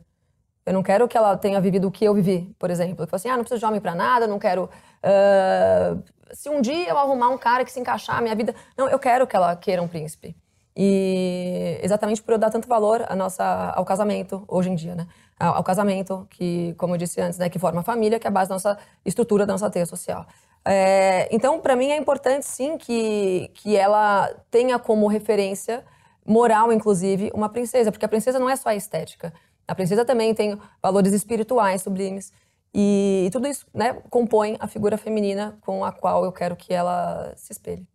Eu 0.65 0.73
não 0.73 0.81
quero 0.81 1.07
que 1.07 1.17
ela 1.17 1.37
tenha 1.37 1.59
vivido 1.61 1.87
o 1.87 1.91
que 1.91 2.05
eu 2.05 2.13
vivi, 2.13 2.55
por 2.57 2.71
exemplo. 2.71 3.05
Que 3.05 3.11
fala 3.11 3.17
assim, 3.17 3.29
ah, 3.29 3.35
não 3.35 3.43
preciso 3.43 3.59
de 3.59 3.65
homem 3.65 3.81
para 3.81 3.93
nada, 3.93 4.25
não 4.25 4.39
quero 4.39 4.63
uh, 4.63 6.03
se 6.33 6.49
um 6.49 6.61
dia 6.61 6.89
eu 6.89 6.97
arrumar 6.97 7.29
um 7.29 7.37
cara 7.37 7.63
que 7.63 7.71
se 7.71 7.79
encaixar 7.79 8.21
minha 8.21 8.35
vida. 8.35 8.53
Não, 8.77 8.89
eu 8.89 8.99
quero 8.99 9.25
que 9.25 9.35
ela 9.35 9.55
queira 9.55 9.81
um 9.81 9.87
príncipe. 9.87 10.35
E 10.75 11.79
exatamente 11.83 12.21
por 12.21 12.33
eu 12.33 12.37
dar 12.37 12.49
tanto 12.49 12.67
valor 12.67 13.05
a 13.07 13.15
nossa, 13.15 13.71
ao 13.75 13.85
casamento, 13.85 14.43
hoje 14.47 14.69
em 14.69 14.75
dia, 14.75 14.95
né? 14.95 15.07
Ao, 15.39 15.55
ao 15.55 15.63
casamento, 15.63 16.27
que, 16.31 16.73
como 16.77 16.95
eu 16.95 16.97
disse 16.97 17.21
antes, 17.21 17.37
né, 17.37 17.49
que 17.49 17.59
forma 17.59 17.81
a 17.81 17.83
família, 17.83 18.19
que 18.19 18.25
é 18.25 18.29
a 18.29 18.31
base 18.31 18.49
da 18.49 18.55
nossa 18.55 18.77
estrutura, 19.05 19.45
da 19.45 19.53
nossa 19.53 19.69
teia 19.69 19.85
social. 19.85 20.25
É, 20.65 21.27
então, 21.33 21.59
para 21.59 21.75
mim, 21.75 21.91
é 21.91 21.97
importante, 21.97 22.45
sim, 22.45 22.77
que, 22.77 23.51
que 23.53 23.75
ela 23.75 24.33
tenha 24.49 24.79
como 24.79 25.07
referência 25.07 25.83
moral, 26.25 26.71
inclusive, 26.71 27.31
uma 27.33 27.49
princesa, 27.49 27.91
porque 27.91 28.05
a 28.05 28.09
princesa 28.09 28.39
não 28.39 28.49
é 28.49 28.55
só 28.55 28.69
a 28.69 28.75
estética. 28.75 29.33
A 29.67 29.75
princesa 29.75 30.03
também 30.05 30.33
tem 30.33 30.59
valores 30.81 31.13
espirituais 31.13 31.81
sublimes. 31.81 32.31
E, 32.73 33.25
e 33.27 33.29
tudo 33.29 33.47
isso 33.47 33.65
né, 33.73 33.93
compõe 34.09 34.57
a 34.59 34.67
figura 34.67 34.97
feminina 34.97 35.55
com 35.61 35.85
a 35.85 35.91
qual 35.91 36.25
eu 36.25 36.31
quero 36.31 36.55
que 36.55 36.73
ela 36.73 37.33
se 37.35 37.53
espelhe. 37.53 37.87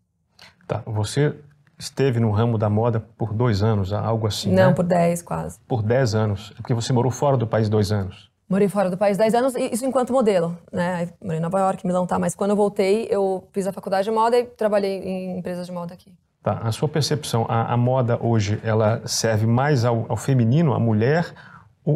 Tá, 0.67 0.83
você 0.87 1.35
esteve 1.79 2.21
no 2.21 2.31
ramo 2.31 2.59
da 2.59 2.69
moda 2.69 3.01
por 3.17 3.33
dois 3.33 3.63
anos, 3.63 3.93
algo 3.93 4.27
assim, 4.27 4.53
Não, 4.53 4.69
né? 4.69 4.75
por 4.75 4.85
dez, 4.85 5.23
quase. 5.23 5.59
Por 5.67 5.83
dez 5.83 6.15
anos, 6.15 6.51
porque 6.57 6.75
você 6.75 6.93
morou 6.93 7.11
fora 7.11 7.37
do 7.37 7.47
país 7.47 7.69
dois 7.69 7.91
anos. 7.93 8.31
Morei 8.49 8.69
fora 8.69 8.89
do 8.89 8.97
país 8.97 9.19
dez 9.19 9.35
anos, 9.35 9.55
isso 9.55 9.85
enquanto 9.85 10.13
modelo, 10.13 10.57
né? 10.73 11.11
Morei 11.23 11.39
em 11.39 11.43
Nova 11.43 11.59
York, 11.59 11.87
Milão, 11.87 12.07
tá, 12.07 12.19
mas 12.19 12.35
quando 12.35 12.51
eu 12.51 12.57
voltei, 12.57 13.07
eu 13.11 13.47
fiz 13.53 13.67
a 13.67 13.73
faculdade 13.73 14.05
de 14.05 14.11
moda 14.11 14.39
e 14.39 14.45
trabalhei 14.45 14.99
em 15.03 15.39
empresas 15.39 15.67
de 15.67 15.73
moda 15.73 15.93
aqui. 15.93 16.15
Tá, 16.43 16.59
a 16.63 16.73
sua 16.73 16.89
percepção, 16.89 17.45
a, 17.49 17.75
a 17.75 17.77
moda 17.77 18.19
hoje, 18.21 18.59
ela 18.65 19.03
serve 19.07 19.47
mais 19.47 19.85
ao, 19.85 20.07
ao 20.09 20.17
feminino, 20.17 20.73
à 20.73 20.79
mulher, 20.81 21.27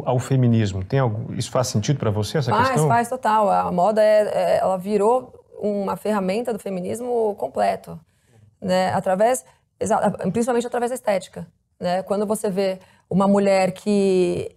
ao 0.07 0.19
feminismo? 0.19 0.85
Tem 0.85 0.99
algum, 0.99 1.35
isso 1.35 1.51
faz 1.51 1.69
sentido 1.69 1.99
para 1.99 2.11
você 2.11 2.39
essa 2.39 2.51
faz, 2.51 2.69
questão? 2.69 2.89
Faz, 2.89 3.09
total. 3.09 3.51
A 3.51 3.71
moda 3.71 4.03
é, 4.03 4.23
é, 4.23 4.59
ela 4.59 4.79
virou 4.79 5.45
uma 5.61 5.97
ferramenta 5.97 6.53
do 6.53 6.59
feminismo 6.59 7.35
completo, 7.37 7.99
né? 8.61 8.93
Através, 8.95 9.45
principalmente 10.33 10.67
através 10.67 10.91
da 10.91 10.95
estética, 10.95 11.47
né? 11.79 12.03
Quando 12.03 12.27
você 12.27 12.49
vê 12.51 12.79
uma 13.11 13.29
mulher 13.29 13.73
que 13.73 14.57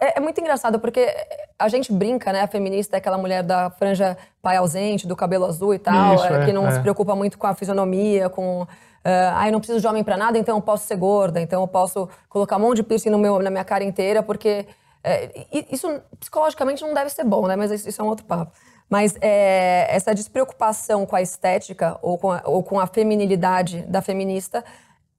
é, 0.00 0.16
é, 0.16 0.20
muito 0.20 0.40
engraçado 0.40 0.80
porque 0.80 1.14
a 1.58 1.68
gente 1.68 1.92
brinca, 1.92 2.32
né? 2.32 2.40
A 2.40 2.46
feminista 2.48 2.96
é 2.96 2.98
aquela 2.98 3.18
mulher 3.18 3.42
da 3.42 3.70
franja 3.70 4.16
pai 4.40 4.56
ausente, 4.56 5.06
do 5.06 5.14
cabelo 5.14 5.44
azul 5.44 5.74
e 5.74 5.78
tal, 5.78 6.14
Isso, 6.14 6.26
é, 6.26 6.46
que 6.46 6.52
não 6.52 6.66
é. 6.66 6.70
se 6.70 6.80
preocupa 6.80 7.14
muito 7.14 7.38
com 7.38 7.46
a 7.46 7.54
fisionomia, 7.54 8.30
com 8.30 8.66
ah, 9.04 9.46
eu 9.46 9.52
não 9.52 9.60
preciso 9.60 9.80
de 9.80 9.86
homem 9.86 10.02
para 10.02 10.16
nada, 10.16 10.38
então 10.38 10.56
eu 10.56 10.62
posso 10.62 10.86
ser 10.86 10.96
gorda, 10.96 11.40
então 11.40 11.60
eu 11.60 11.68
posso 11.68 12.08
colocar 12.28 12.56
um 12.56 12.60
monte 12.60 12.76
de 12.76 12.82
piercing 12.82 13.10
no 13.10 13.18
meu, 13.18 13.38
na 13.38 13.50
minha 13.50 13.64
cara 13.64 13.84
inteira, 13.84 14.22
porque 14.22 14.66
é, 15.04 15.46
isso 15.70 16.00
psicologicamente 16.18 16.82
não 16.82 16.94
deve 16.94 17.10
ser 17.10 17.24
bom, 17.24 17.46
né? 17.46 17.54
Mas 17.54 17.70
isso 17.70 18.00
é 18.00 18.04
um 18.04 18.08
outro 18.08 18.24
papo. 18.24 18.52
Mas 18.88 19.16
é, 19.20 19.86
essa 19.90 20.14
despreocupação 20.14 21.04
com 21.04 21.14
a 21.14 21.22
estética 21.22 21.98
ou 22.00 22.16
com 22.16 22.32
a, 22.32 22.42
ou 22.44 22.62
com 22.62 22.80
a 22.80 22.86
feminilidade 22.86 23.82
da 23.82 24.00
feminista 24.00 24.64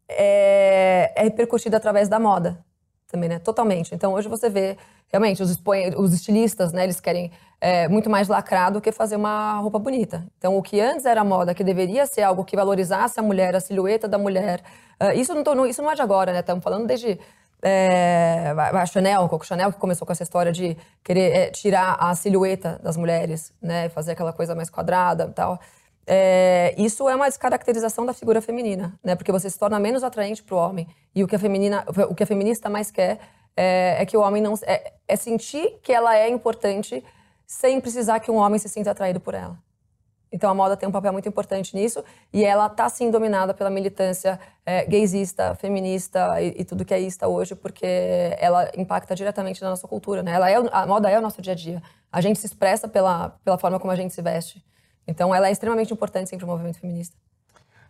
é, 0.10 1.12
é 1.16 1.24
repercutida 1.24 1.78
através 1.78 2.10
da 2.10 2.20
moda. 2.20 2.64
Também, 3.08 3.30
né? 3.30 3.40
Totalmente. 3.40 3.94
Então 3.94 4.14
hoje 4.14 4.28
você 4.28 4.50
vê 4.50 4.78
realmente 5.08 5.42
os, 5.42 5.62
os 5.98 6.14
estilistas, 6.14 6.72
né? 6.72 6.84
Eles 6.84 7.00
querem 7.00 7.32
é, 7.62 7.88
muito 7.88 8.10
mais 8.10 8.28
lacrar 8.28 8.72
do 8.72 8.82
que 8.82 8.92
fazer 8.92 9.16
uma 9.16 9.60
roupa 9.60 9.80
bonita. 9.80 10.26
Então 10.38 10.58
o 10.58 10.62
que 10.62 10.80
antes 10.80 11.06
era 11.06 11.24
moda, 11.24 11.54
que 11.54 11.64
deveria 11.64 12.06
ser 12.06 12.24
algo 12.24 12.44
que 12.44 12.56
valorizasse 12.56 13.20
a 13.20 13.24
mulher, 13.24 13.56
a 13.56 13.60
silhueta 13.60 14.08
da 14.08 14.18
mulher, 14.18 14.62
uh, 15.02 15.12
isso 15.18 15.34
não, 15.34 15.44
tô, 15.44 15.66
isso 15.66 15.82
não 15.82 15.92
é 15.92 15.96
de 15.96 16.02
agora, 16.02 16.34
né? 16.34 16.40
Estamos 16.40 16.64
falando 16.64 16.86
desde 16.86 17.20
é, 17.62 18.54
a 18.56 18.86
Chanel, 18.86 19.28
Coco 19.28 19.46
Chanel, 19.46 19.72
que 19.72 19.80
começou 19.80 20.06
com 20.06 20.12
essa 20.12 20.22
história 20.24 20.52
de 20.52 20.78
querer 21.04 21.36
é, 21.36 21.50
tirar 21.50 21.98
a 22.00 22.14
silhueta 22.14 22.80
das 22.84 22.96
mulheres, 22.98 23.52
né? 23.62 23.90
Fazer 23.90 24.12
aquela 24.12 24.34
coisa 24.34 24.54
mais 24.54 24.70
quadrada 24.70 25.28
e 25.30 25.34
tal. 25.34 25.60
É, 26.08 26.76
isso 26.78 27.10
é 27.10 27.16
uma 27.16 27.28
descaracterização 27.28 28.06
da 28.06 28.14
figura 28.14 28.42
feminina, 28.42 28.98
né? 29.04 29.16
Porque 29.16 29.32
você 29.32 29.50
se 29.50 29.58
torna 29.58 29.80
menos 29.80 30.04
atraente 30.04 30.44
para 30.44 30.56
o 30.56 30.60
homem. 30.60 30.88
E 31.14 31.24
o 31.24 31.28
que 31.28 31.36
a, 31.36 31.40
feminina, 31.40 31.84
o 32.10 32.14
que 32.14 32.24
a 32.24 32.28
feminista 32.28 32.70
mais 32.70 32.92
quer 32.92 33.20
é, 33.58 33.98
é 34.00 34.06
que 34.06 34.16
o 34.16 34.22
homem 34.22 34.42
não. 34.42 34.54
É, 34.64 34.94
é, 35.08 35.16
sentir 35.16 35.80
que 35.82 35.92
ela 35.92 36.16
é 36.16 36.30
importante 36.30 37.04
sem 37.48 37.80
precisar 37.80 38.20
que 38.20 38.30
um 38.30 38.36
homem 38.36 38.60
se 38.60 38.70
sinta 38.70 38.92
atraído 38.92 39.20
por 39.20 39.34
ela. 39.34 39.58
Então 40.32 40.50
a 40.50 40.54
moda 40.54 40.76
tem 40.76 40.88
um 40.90 40.92
papel 40.92 41.14
muito 41.14 41.30
importante 41.30 41.76
nisso 41.76 42.04
e 42.34 42.44
ela 42.44 42.66
está 42.66 42.90
sim 42.90 43.10
dominada 43.10 43.54
pela 43.54 43.70
militância 43.70 44.40
é, 44.66 44.84
gaysista, 44.84 45.56
feminista 45.56 46.42
e, 46.42 46.62
e, 46.62 46.66
tudo 46.66 46.84
que 46.84 46.94
é 46.94 47.00
ista 47.00 47.28
hoje, 47.28 47.56
porque 47.56 47.86
ela 48.38 48.70
impacta 48.76 49.16
diretamente 49.16 49.62
na 49.62 49.70
nossa 49.70 49.88
cultura, 49.88 50.22
né? 50.22 50.34
Ela 50.34 50.52
é, 50.52 50.56
a 50.72 50.86
moda 50.86 51.10
é 51.10 51.18
o 51.18 51.22
nosso 51.22 51.42
dia 51.42 51.54
a 51.54 51.56
dia. 51.56 51.82
A 52.12 52.20
gente 52.20 52.40
se 52.40 52.48
expressa 52.48 52.88
pela, 52.88 53.30
pela 53.46 53.58
forma 53.58 53.80
como 53.80 53.92
a 53.92 53.96
gente 53.96 54.14
se 54.14 54.22
veste. 54.22 54.64
Então 55.08 55.34
ela 55.34 55.48
é 55.48 55.52
extremamente 55.52 55.94
importante 55.94 56.30
sempre 56.30 56.46
o 56.46 56.48
movimento 56.48 56.80
feminista. 56.80 57.16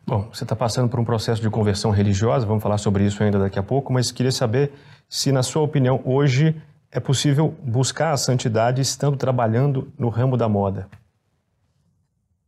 Bom, 0.07 0.29
você 0.31 0.43
está 0.43 0.55
passando 0.55 0.87
por 0.87 0.99
um 0.99 1.05
processo 1.05 1.41
de 1.41 1.49
conversão 1.49 1.89
religiosa, 1.89 2.45
vamos 2.45 2.61
falar 2.61 2.77
sobre 2.77 3.03
isso 3.03 3.23
ainda 3.23 3.39
daqui 3.39 3.57
a 3.57 3.63
pouco, 3.63 3.91
mas 3.91 4.11
queria 4.11 4.31
saber 4.31 4.71
se, 5.09 5.31
na 5.31 5.41
sua 5.41 5.63
opinião, 5.63 5.99
hoje 6.05 6.61
é 6.91 6.99
possível 6.99 7.55
buscar 7.63 8.11
a 8.11 8.17
santidade 8.17 8.81
estando 8.81 9.17
trabalhando 9.17 9.91
no 9.97 10.09
ramo 10.09 10.37
da 10.37 10.47
moda. 10.47 10.87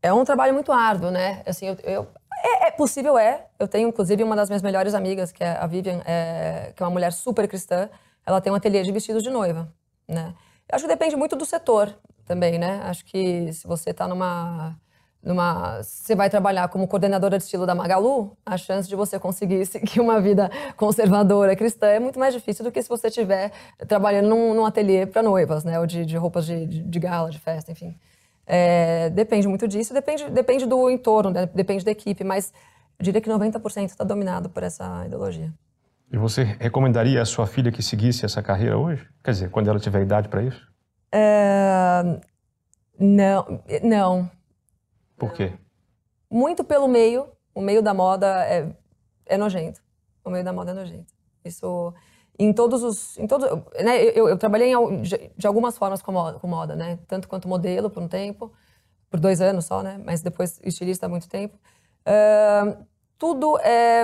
É 0.01 0.13
um 0.13 0.23
trabalho 0.23 0.53
muito 0.53 0.71
árduo, 0.71 1.09
né? 1.09 1.41
Assim, 1.47 1.67
eu, 1.67 1.77
eu 1.83 2.07
é, 2.43 2.67
é, 2.67 2.71
possível, 2.71 3.17
é. 3.17 3.47
Eu 3.57 3.67
tenho, 3.67 3.89
inclusive, 3.89 4.23
uma 4.23 4.35
das 4.35 4.49
minhas 4.49 4.61
melhores 4.61 4.93
amigas, 4.93 5.31
que 5.31 5.43
é 5.43 5.57
a 5.57 5.65
Vivian, 5.65 6.01
é, 6.05 6.71
que 6.75 6.83
é 6.83 6.85
uma 6.85 6.91
mulher 6.91 7.11
super 7.11 7.47
cristã. 7.47 7.89
Ela 8.25 8.39
tem 8.39 8.53
um 8.53 8.55
ateliê 8.55 8.83
de 8.83 8.91
vestidos 8.91 9.23
de 9.23 9.29
noiva, 9.29 9.67
né? 10.07 10.33
Eu 10.69 10.75
acho 10.75 10.85
que 10.85 10.89
depende 10.89 11.15
muito 11.15 11.35
do 11.35 11.45
setor 11.45 11.93
também, 12.27 12.59
né? 12.59 12.81
Acho 12.83 13.05
que 13.05 13.51
se 13.53 13.65
você 13.65 13.91
está 13.91 14.07
numa 14.07 14.77
numa 15.23 15.81
você 15.81 16.15
vai 16.15 16.29
trabalhar 16.29 16.67
como 16.69 16.87
coordenadora 16.87 17.37
de 17.37 17.43
estilo 17.43 17.65
da 17.65 17.73
Magalu, 17.73 18.37
a 18.45 18.55
chance 18.57 18.87
de 18.87 18.95
você 18.95 19.19
conseguir 19.19 19.65
seguir 19.67 19.99
uma 19.99 20.21
vida 20.21 20.49
conservadora 20.75 21.55
cristã 21.55 21.87
é 21.87 21.99
muito 21.99 22.19
mais 22.19 22.33
difícil 22.33 22.63
do 22.63 22.71
que 22.71 22.81
se 22.81 22.89
você 22.89 23.07
estiver 23.07 23.51
trabalhando 23.87 24.29
num, 24.29 24.53
num 24.53 24.65
ateliê 24.65 25.05
para 25.05 25.23
noivas, 25.23 25.63
né? 25.63 25.79
Ou 25.79 25.85
de, 25.87 26.05
de 26.05 26.17
roupas 26.17 26.45
de, 26.45 26.65
de, 26.65 26.83
de, 26.83 26.99
gala, 26.99 27.29
de 27.29 27.39
festa, 27.39 27.71
enfim. 27.71 27.97
É, 28.45 29.09
depende 29.09 29.47
muito 29.47 29.67
disso, 29.67 29.93
depende, 29.93 30.29
depende 30.29 30.65
do 30.65 30.89
entorno, 30.89 31.31
né? 31.31 31.49
depende 31.53 31.83
da 31.83 31.91
equipe, 31.91 32.23
mas 32.23 32.53
diria 32.97 33.19
que 33.19 33.29
90% 33.29 33.85
está 33.85 34.05
dominado 34.05 34.49
por 34.49 34.63
essa 34.63 35.05
ideologia. 35.05 35.53
E 36.09 36.17
você 36.17 36.43
recomendaria 36.43 37.21
a 37.21 37.25
sua 37.25 37.45
filha 37.45 37.69
que 37.69 37.83
seguisse 37.83 38.25
essa 38.25 38.41
carreira 38.41 38.77
hoje? 38.77 39.05
Quer 39.21 39.31
dizer, 39.31 39.49
quando 39.49 39.69
ela 39.69 39.79
tiver 39.79 40.01
idade 40.01 40.29
para 40.29 40.41
isso? 40.41 40.65
Não, 42.99 43.63
não. 43.83 44.31
Por 45.17 45.33
quê? 45.33 45.53
Muito 46.29 46.63
pelo 46.63 46.87
meio. 46.87 47.27
O 47.53 47.61
meio 47.61 47.81
da 47.81 47.93
moda 47.93 48.45
é, 48.45 48.71
é 49.25 49.37
nojento. 49.37 49.81
O 50.23 50.29
meio 50.29 50.43
da 50.43 50.53
moda 50.53 50.71
é 50.71 50.73
nojento. 50.73 51.13
Isso 51.43 51.93
em 52.37 52.53
todos 52.53 52.83
os, 52.83 53.17
em 53.17 53.25
todos, 53.25 53.49
né? 53.83 54.03
Eu, 54.03 54.29
eu 54.29 54.37
trabalhei 54.37 54.71
em, 54.71 55.01
de, 55.01 55.47
algumas 55.47 55.77
formas 55.77 56.01
com 56.01 56.11
moda, 56.11 56.37
com 56.39 56.47
moda, 56.47 56.75
né? 56.75 56.99
Tanto 57.07 57.27
quanto 57.27 57.47
modelo 57.47 57.89
por 57.89 58.03
um 58.03 58.07
tempo, 58.07 58.51
por 59.09 59.19
dois 59.19 59.41
anos 59.41 59.65
só, 59.65 59.81
né? 59.81 59.99
Mas 60.05 60.21
depois 60.21 60.59
estilista 60.63 61.07
há 61.07 61.09
muito 61.09 61.27
tempo. 61.27 61.57
Uh, 62.05 62.85
tudo 63.17 63.57
é 63.59 64.03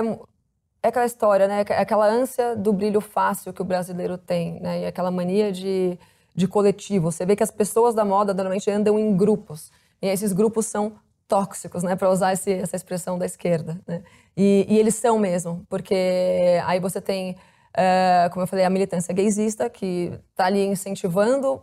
é 0.84 0.88
aquela 0.88 1.06
história, 1.06 1.48
né? 1.48 1.64
É 1.66 1.80
aquela 1.80 2.06
ânsia 2.06 2.54
do 2.54 2.70
brilho 2.70 3.00
fácil 3.00 3.54
que 3.54 3.62
o 3.62 3.64
brasileiro 3.64 4.18
tem, 4.18 4.60
né? 4.60 4.80
E 4.80 4.86
aquela 4.86 5.10
mania 5.10 5.50
de 5.50 5.98
de 6.34 6.48
coletivo. 6.48 7.12
Você 7.12 7.24
vê 7.24 7.36
que 7.36 7.42
as 7.42 7.50
pessoas 7.50 7.94
da 7.94 8.04
moda 8.04 8.34
normalmente 8.34 8.70
andam 8.70 8.98
em 8.98 9.16
grupos. 9.16 9.70
E 10.02 10.08
esses 10.08 10.32
grupos 10.32 10.66
são 10.66 10.94
tóxicos, 11.28 11.82
né, 11.82 11.96
para 11.96 12.10
usar 12.10 12.32
esse, 12.32 12.52
essa 12.52 12.76
expressão 12.76 13.18
da 13.18 13.26
esquerda. 13.26 13.80
Né? 13.86 14.02
E, 14.36 14.66
e, 14.68 14.78
eles 14.78 14.94
são 14.94 15.18
mesmo, 15.18 15.64
porque 15.68 16.60
aí 16.64 16.78
você 16.78 17.00
tem, 17.00 17.32
uh, 17.32 18.30
como 18.30 18.42
eu 18.42 18.46
falei, 18.46 18.64
a 18.64 18.70
militância 18.70 19.14
gaysista, 19.14 19.70
que 19.70 20.12
está 20.30 20.46
ali 20.46 20.64
incentivando 20.64 21.62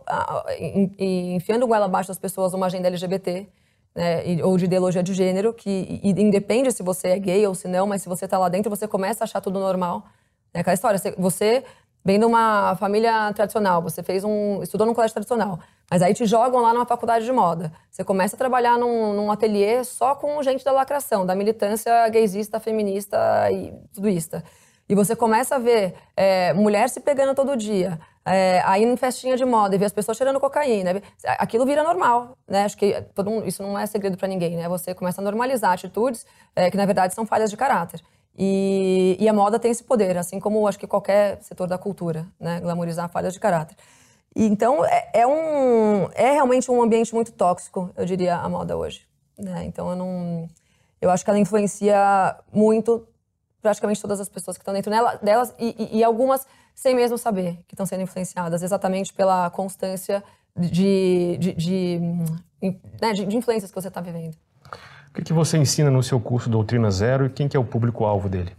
e 0.98 1.34
enfiando 1.34 1.66
goela 1.66 1.86
abaixo 1.86 2.08
das 2.08 2.18
pessoas 2.18 2.54
uma 2.54 2.66
agenda 2.66 2.88
LGBT, 2.88 3.48
né, 3.94 4.42
ou 4.42 4.56
de 4.56 4.64
ideologia 4.64 5.02
de 5.02 5.14
gênero, 5.14 5.52
que 5.52 6.00
independe 6.02 6.72
se 6.72 6.82
você 6.82 7.08
é 7.08 7.18
gay 7.18 7.46
ou 7.46 7.54
se 7.54 7.68
não, 7.68 7.86
mas 7.86 8.02
se 8.02 8.08
você 8.08 8.24
está 8.24 8.38
lá 8.38 8.48
dentro, 8.48 8.70
você 8.70 8.88
começa 8.88 9.22
a 9.22 9.26
achar 9.26 9.40
tudo 9.40 9.60
normal. 9.60 10.04
É 10.54 10.60
aquela 10.60 10.74
história, 10.74 11.00
você 11.16 11.64
vem 12.04 12.18
de 12.18 12.24
uma 12.24 12.76
família 12.76 13.32
tradicional, 13.32 13.80
você 13.80 14.02
fez 14.02 14.24
um, 14.24 14.62
estudou 14.62 14.86
num 14.86 14.94
colégio 14.94 15.14
tradicional, 15.14 15.58
mas 15.90 16.02
aí 16.02 16.14
te 16.14 16.26
jogam 16.26 16.60
lá 16.60 16.72
numa 16.72 16.86
faculdade 16.86 17.24
de 17.24 17.32
moda. 17.32 17.72
Você 17.90 18.02
começa 18.02 18.36
a 18.36 18.38
trabalhar 18.38 18.78
num, 18.78 19.12
num 19.14 19.30
ateliê 19.30 19.84
só 19.84 20.14
com 20.14 20.42
gente 20.42 20.64
da 20.64 20.72
lacração, 20.72 21.24
da 21.24 21.34
militância 21.34 22.08
gaysista, 22.08 22.58
feminista 22.58 23.18
e 23.50 23.72
tudo 23.94 24.08
isso. 24.08 24.30
E 24.88 24.94
você 24.94 25.14
começa 25.14 25.56
a 25.56 25.58
ver 25.58 25.94
é, 26.16 26.52
mulher 26.52 26.88
se 26.88 27.00
pegando 27.00 27.34
todo 27.34 27.56
dia, 27.56 27.98
é, 28.24 28.60
aí 28.64 28.84
em 28.84 28.96
festinha 28.96 29.36
de 29.36 29.44
moda 29.44 29.74
e 29.74 29.78
ver 29.78 29.86
as 29.86 29.92
pessoas 29.92 30.16
cheirando 30.16 30.38
cocaína. 30.38 31.00
Aquilo 31.38 31.64
vira 31.64 31.82
normal, 31.82 32.36
né? 32.46 32.64
Acho 32.64 32.76
que 32.76 33.00
todo 33.14 33.30
mundo, 33.30 33.46
isso 33.46 33.62
não 33.62 33.78
é 33.78 33.86
segredo 33.86 34.16
para 34.16 34.28
ninguém, 34.28 34.56
né? 34.56 34.68
Você 34.68 34.94
começa 34.94 35.20
a 35.20 35.24
normalizar 35.24 35.72
atitudes 35.72 36.26
é, 36.54 36.70
que 36.70 36.76
na 36.76 36.84
verdade 36.84 37.14
são 37.14 37.24
falhas 37.24 37.50
de 37.50 37.56
caráter. 37.56 38.00
E, 38.36 39.16
e, 39.20 39.28
a 39.28 39.32
moda 39.32 39.58
tem 39.58 39.70
esse 39.70 39.84
poder, 39.84 40.16
assim 40.16 40.40
como 40.40 40.66
acho 40.66 40.78
que 40.78 40.86
qualquer 40.86 41.42
setor 41.42 41.66
da 41.66 41.76
cultura, 41.76 42.26
né? 42.40 42.60
Glamorizar 42.60 43.08
falhas 43.10 43.34
de 43.34 43.40
caráter. 43.40 43.76
E, 44.34 44.46
então, 44.46 44.84
é, 44.84 45.10
é, 45.12 45.26
um, 45.26 46.08
é 46.14 46.32
realmente 46.32 46.70
um 46.70 46.82
ambiente 46.82 47.14
muito 47.14 47.32
tóxico, 47.32 47.90
eu 47.96 48.04
diria, 48.06 48.36
a 48.36 48.48
moda 48.48 48.76
hoje. 48.76 49.06
Né? 49.38 49.64
Então, 49.64 49.90
eu 49.90 49.96
não... 49.96 50.48
Eu 51.00 51.10
acho 51.10 51.24
que 51.24 51.30
ela 51.30 51.38
influencia 51.38 52.36
muito 52.52 53.06
praticamente 53.60 54.00
todas 54.00 54.20
as 54.20 54.28
pessoas 54.28 54.56
que 54.56 54.62
estão 54.62 54.72
dentro 54.74 54.90
nela, 54.90 55.16
delas 55.16 55.54
e, 55.58 55.98
e, 55.98 56.04
algumas 56.04 56.46
sem 56.74 56.94
mesmo 56.94 57.18
saber 57.18 57.58
que 57.68 57.74
estão 57.74 57.86
sendo 57.86 58.02
influenciadas, 58.02 58.62
exatamente 58.62 59.12
pela 59.12 59.50
constância 59.50 60.22
de, 60.56 61.36
de, 61.38 61.52
de, 61.54 62.00
né, 63.00 63.12
de, 63.12 63.26
de 63.26 63.36
influências 63.36 63.70
que 63.70 63.80
você 63.80 63.88
está 63.88 64.00
vivendo. 64.00 64.36
O 65.12 65.14
que, 65.14 65.22
que 65.24 65.32
você 65.34 65.58
ensina 65.58 65.90
no 65.90 66.02
seu 66.02 66.18
curso 66.18 66.48
Doutrina 66.48 66.90
Zero 66.90 67.26
e 67.26 67.28
quem 67.28 67.46
que 67.46 67.54
é 67.54 67.60
o 67.60 67.64
público-alvo 67.64 68.30
dele? 68.30 68.56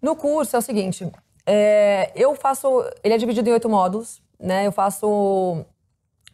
No 0.00 0.14
curso 0.14 0.54
é 0.54 0.58
o 0.60 0.62
seguinte, 0.62 1.10
é, 1.44 2.12
eu 2.14 2.32
faço, 2.36 2.68
ele 3.02 3.14
é 3.14 3.18
dividido 3.18 3.50
em 3.50 3.52
oito 3.52 3.68
módulos, 3.68 4.22
né? 4.38 4.68
Eu 4.68 4.70
faço, 4.70 5.64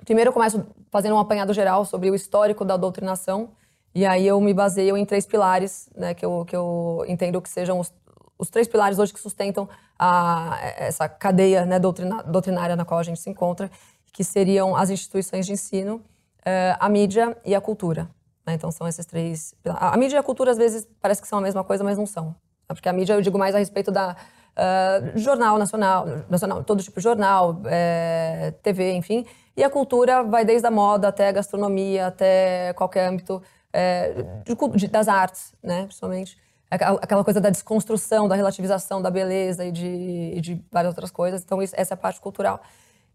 primeiro 0.04 0.28
eu 0.28 0.32
começo 0.34 0.66
fazendo 0.90 1.14
um 1.14 1.18
apanhado 1.18 1.54
geral 1.54 1.86
sobre 1.86 2.10
o 2.10 2.14
histórico 2.14 2.66
da 2.66 2.76
doutrinação 2.76 3.52
e 3.94 4.04
aí 4.04 4.26
eu 4.26 4.38
me 4.42 4.52
baseio 4.52 4.94
em 4.94 5.06
três 5.06 5.24
pilares, 5.24 5.88
né? 5.96 6.12
Que 6.12 6.26
eu, 6.26 6.44
que 6.44 6.54
eu 6.54 7.02
entendo 7.08 7.40
que 7.40 7.48
sejam 7.48 7.80
os, 7.80 7.94
os 8.38 8.50
três 8.50 8.68
pilares 8.68 8.98
hoje 8.98 9.14
que 9.14 9.20
sustentam 9.20 9.66
a, 9.98 10.58
essa 10.76 11.08
cadeia 11.08 11.64
né, 11.64 11.78
doutrina, 11.78 12.22
doutrinária 12.24 12.76
na 12.76 12.84
qual 12.84 13.00
a 13.00 13.02
gente 13.02 13.20
se 13.20 13.30
encontra, 13.30 13.70
que 14.12 14.22
seriam 14.22 14.76
as 14.76 14.90
instituições 14.90 15.46
de 15.46 15.52
ensino, 15.52 16.02
é, 16.44 16.76
a 16.78 16.90
mídia 16.90 17.34
e 17.42 17.54
a 17.54 17.60
cultura. 17.62 18.06
Né? 18.46 18.54
Então 18.54 18.70
são 18.70 18.86
esses 18.86 19.04
três. 19.06 19.54
A, 19.66 19.94
a, 19.94 19.96
mídia 19.96 20.16
e 20.16 20.18
a 20.18 20.22
cultura 20.22 20.50
às 20.50 20.58
vezes 20.58 20.86
parece 21.00 21.20
que 21.20 21.28
são 21.28 21.38
a 21.38 21.42
mesma 21.42 21.64
coisa, 21.64 21.82
mas 21.82 21.98
não 21.98 22.06
são. 22.06 22.26
Né? 22.26 22.34
Porque 22.68 22.88
a 22.88 22.92
mídia 22.92 23.14
eu 23.14 23.20
digo 23.20 23.38
mais 23.38 23.54
a 23.54 23.58
respeito 23.58 23.90
da 23.90 24.16
uh, 24.54 25.18
jornal 25.18 25.58
nacional, 25.58 26.06
nacional, 26.28 26.64
todo 26.64 26.82
tipo 26.82 26.98
de 26.98 27.04
jornal, 27.04 27.60
é, 27.66 28.52
TV, 28.62 28.92
enfim. 28.92 29.26
E 29.56 29.62
a 29.62 29.70
cultura 29.70 30.22
vai 30.22 30.44
desde 30.44 30.66
a 30.66 30.70
moda 30.70 31.08
até 31.08 31.28
a 31.28 31.32
gastronomia, 31.32 32.08
até 32.08 32.72
qualquer 32.74 33.08
âmbito 33.08 33.42
é, 33.72 34.24
de, 34.44 34.54
de, 34.76 34.88
das 34.88 35.08
artes, 35.08 35.54
né, 35.62 35.84
principalmente. 35.84 36.36
Aquela 36.70 37.22
coisa 37.22 37.40
da 37.40 37.50
desconstrução, 37.50 38.26
da 38.26 38.34
relativização 38.34 39.00
da 39.00 39.08
beleza 39.08 39.64
e 39.64 39.70
de, 39.70 40.40
de 40.40 40.64
várias 40.72 40.90
outras 40.90 41.10
coisas. 41.10 41.42
Então, 41.44 41.62
isso, 41.62 41.72
essa 41.76 41.94
é 41.94 41.96
a 41.96 41.96
parte 41.96 42.20
cultural. 42.20 42.60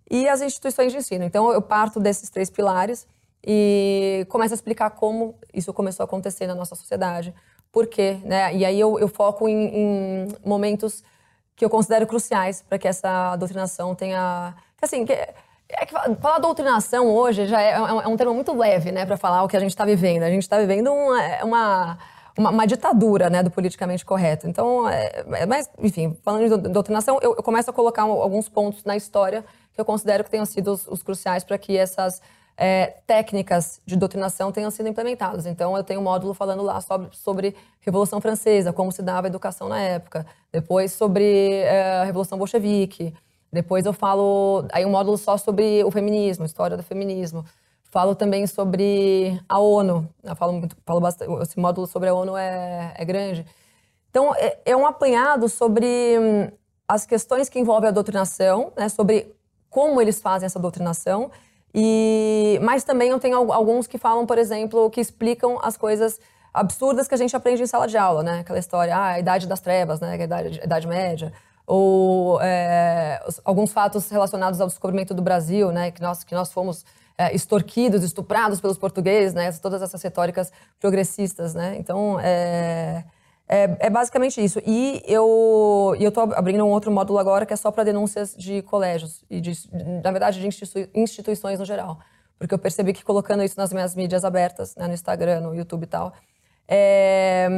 E 0.09 0.29
as 0.29 0.41
instituições 0.41 0.93
de 0.93 0.99
ensino. 0.99 1.25
Então, 1.25 1.51
eu 1.51 1.61
parto 1.61 1.99
desses 1.99 2.29
três 2.29 2.49
pilares 2.49 3.05
e 3.45 4.25
começa 4.29 4.53
a 4.53 4.55
explicar 4.55 4.89
como 4.91 5.35
isso 5.53 5.73
começou 5.73 6.03
a 6.03 6.05
acontecer 6.05 6.47
na 6.47 6.55
nossa 6.55 6.75
sociedade, 6.75 7.33
por 7.71 7.87
quê, 7.87 8.19
né? 8.23 8.53
E 8.55 8.65
aí 8.65 8.79
eu, 8.79 8.99
eu 8.99 9.07
foco 9.07 9.47
em, 9.47 9.75
em, 9.75 10.27
momentos 10.43 11.03
que 11.55 11.63
eu 11.63 11.69
considero 11.69 12.07
cruciais 12.07 12.63
para 12.67 12.77
que 12.77 12.87
essa 12.87 13.35
doutrinação 13.35 13.93
tenha, 13.93 14.55
assim, 14.81 15.05
que, 15.05 15.13
é 15.13 15.85
que 15.85 15.93
falar 16.19 16.39
doutrinação 16.39 17.07
hoje 17.07 17.45
já 17.45 17.61
é, 17.61 17.73
é, 17.73 17.81
um, 17.81 18.13
é 18.13 18.17
termo 18.17 18.33
muito 18.33 18.55
leve, 18.55 18.91
né, 18.91 19.05
para 19.05 19.17
falar 19.17 19.43
o 19.43 19.47
que 19.47 19.55
a 19.55 19.59
gente 19.59 19.71
está 19.71 19.85
vivendo. 19.85 20.23
A 20.23 20.29
gente 20.29 20.43
está 20.43 20.57
vivendo 20.57 20.91
uma, 20.91 21.43
uma, 21.43 21.97
uma, 22.37 22.49
uma, 22.49 22.65
ditadura 22.67 23.29
né, 23.29 23.43
do 23.43 23.51
politicamente 23.51 24.03
correto. 24.03 24.47
Então, 24.47 24.89
é, 24.89 25.23
é, 25.33 25.45
mas, 25.45 25.69
enfim, 25.77 26.17
falando 26.23 26.49
de 26.49 26.69
doutrinação, 26.69 27.19
eu, 27.21 27.35
eu, 27.35 27.43
começo 27.43 27.69
a 27.69 27.73
colocar 27.73 28.01
alguns 28.01 28.49
pontos 28.49 28.83
na 28.83 28.95
história 28.95 29.45
que 29.73 29.79
eu 29.79 29.85
considero 29.85 30.23
que 30.23 30.31
tenham 30.31 30.45
sido 30.45 30.71
os, 30.71 30.87
os 30.87 31.03
cruciais 31.03 31.43
para 31.43 31.57
que 31.57 31.77
essas 31.77 32.19
é, 32.61 32.97
técnicas 33.07 33.81
de 33.85 33.95
doutrinação 33.95 34.51
tenham 34.51 34.69
sido 34.69 34.89
implementadas. 34.89 35.45
Então, 35.45 35.77
eu 35.77 35.83
tenho 35.83 36.01
um 36.01 36.03
módulo 36.03 36.33
falando 36.33 36.61
lá 36.61 36.81
sobre, 36.81 37.07
sobre 37.13 37.55
Revolução 37.79 38.19
Francesa, 38.19 38.73
como 38.73 38.91
se 38.91 39.01
dava 39.01 39.27
a 39.27 39.29
educação 39.29 39.69
na 39.69 39.79
época. 39.79 40.25
Depois, 40.51 40.91
sobre 40.91 41.61
é, 41.61 42.01
a 42.01 42.03
Revolução 42.03 42.37
Bolchevique. 42.37 43.13
Depois, 43.49 43.85
eu 43.85 43.93
falo 43.93 44.65
aí 44.73 44.85
um 44.85 44.89
módulo 44.89 45.17
só 45.17 45.37
sobre 45.37 45.85
o 45.85 45.89
feminismo, 45.89 46.43
história 46.43 46.75
do 46.75 46.83
feminismo. 46.83 47.45
Falo 47.85 48.13
também 48.13 48.45
sobre 48.45 49.41
a 49.47 49.57
ONU. 49.57 50.05
Eu 50.21 50.35
falo, 50.35 50.51
muito, 50.51 50.75
falo 50.85 50.99
bastante, 50.99 51.31
esse 51.41 51.57
módulo 51.57 51.87
sobre 51.87 52.09
a 52.09 52.13
ONU 52.13 52.35
é, 52.35 52.93
é 52.93 53.05
grande. 53.05 53.45
Então, 54.09 54.35
é, 54.35 54.59
é, 54.65 54.75
um 54.75 54.85
apanhado 54.85 55.47
sobre 55.47 55.87
hum, 56.19 56.51
as 56.85 57.05
questões 57.05 57.47
que 57.47 57.57
envolvem 57.57 57.87
a 57.87 57.93
doutrinação, 57.93 58.73
né, 58.75 58.89
sobre 58.89 59.33
como 59.69 60.01
eles 60.01 60.19
fazem 60.19 60.45
essa 60.45 60.59
doutrinação. 60.59 61.31
E, 61.73 62.59
mas 62.63 62.83
também 62.83 63.09
eu 63.09 63.19
tenho 63.19 63.51
alguns 63.51 63.87
que 63.87 63.97
falam, 63.97 64.25
por 64.25 64.37
exemplo, 64.37 64.89
que 64.89 64.99
explicam 64.99 65.59
as 65.61 65.77
coisas 65.77 66.19
absurdas 66.53 67.07
que 67.07 67.13
a 67.13 67.17
gente 67.17 67.35
aprende 67.35 67.61
em 67.61 67.67
sala 67.67 67.87
de 67.87 67.97
aula, 67.97 68.23
né? 68.23 68.39
Aquela 68.39 68.59
história, 68.59 68.95
ah, 68.95 69.07
a 69.09 69.19
idade 69.19 69.47
das 69.47 69.59
trevas, 69.59 69.99
né? 69.99 70.13
A 70.13 70.23
idade, 70.23 70.59
a 70.61 70.65
idade 70.65 70.87
média. 70.87 71.31
Ou 71.67 72.41
é, 72.41 73.21
alguns 73.45 73.71
fatos 73.71 74.09
relacionados 74.09 74.59
ao 74.59 74.67
descobrimento 74.67 75.13
do 75.13 75.21
Brasil, 75.21 75.71
né? 75.71 75.91
Que 75.91 76.01
nós, 76.01 76.23
que 76.23 76.33
nós 76.33 76.51
fomos 76.51 76.83
é, 77.17 77.35
extorquidos, 77.35 78.03
estuprados 78.03 78.59
pelos 78.59 78.77
portugueses, 78.77 79.33
né? 79.33 79.51
Todas 79.51 79.81
essas 79.81 80.01
retóricas 80.01 80.51
progressistas, 80.79 81.53
né? 81.53 81.75
Então, 81.77 82.19
é, 82.19 83.03
é, 83.49 83.87
é 83.87 83.89
basicamente 83.89 84.43
isso. 84.43 84.61
E 84.65 85.01
eu 85.07 85.95
eu 85.99 86.09
estou 86.09 86.31
abrindo 86.35 86.63
um 86.63 86.69
outro 86.69 86.91
módulo 86.91 87.17
agora 87.17 87.47
que 87.47 87.53
é 87.53 87.55
só 87.55 87.71
para 87.71 87.83
denúncias 87.83 88.35
de 88.35 88.61
colégios 88.61 89.25
e, 89.27 89.41
de, 89.41 89.53
na 90.03 90.11
verdade, 90.11 90.39
de 90.39 90.47
instituições 90.93 91.57
no 91.57 91.65
geral. 91.65 91.99
Porque 92.37 92.53
eu 92.53 92.59
percebi 92.59 92.93
que 92.93 93.03
colocando 93.03 93.43
isso 93.43 93.57
nas 93.57 93.73
minhas 93.73 93.95
mídias 93.95 94.23
abertas, 94.23 94.75
né, 94.75 94.87
no 94.87 94.93
Instagram, 94.93 95.41
no 95.41 95.55
YouTube 95.55 95.83
e 95.83 95.87
tal, 95.87 96.13
é, 96.67 97.49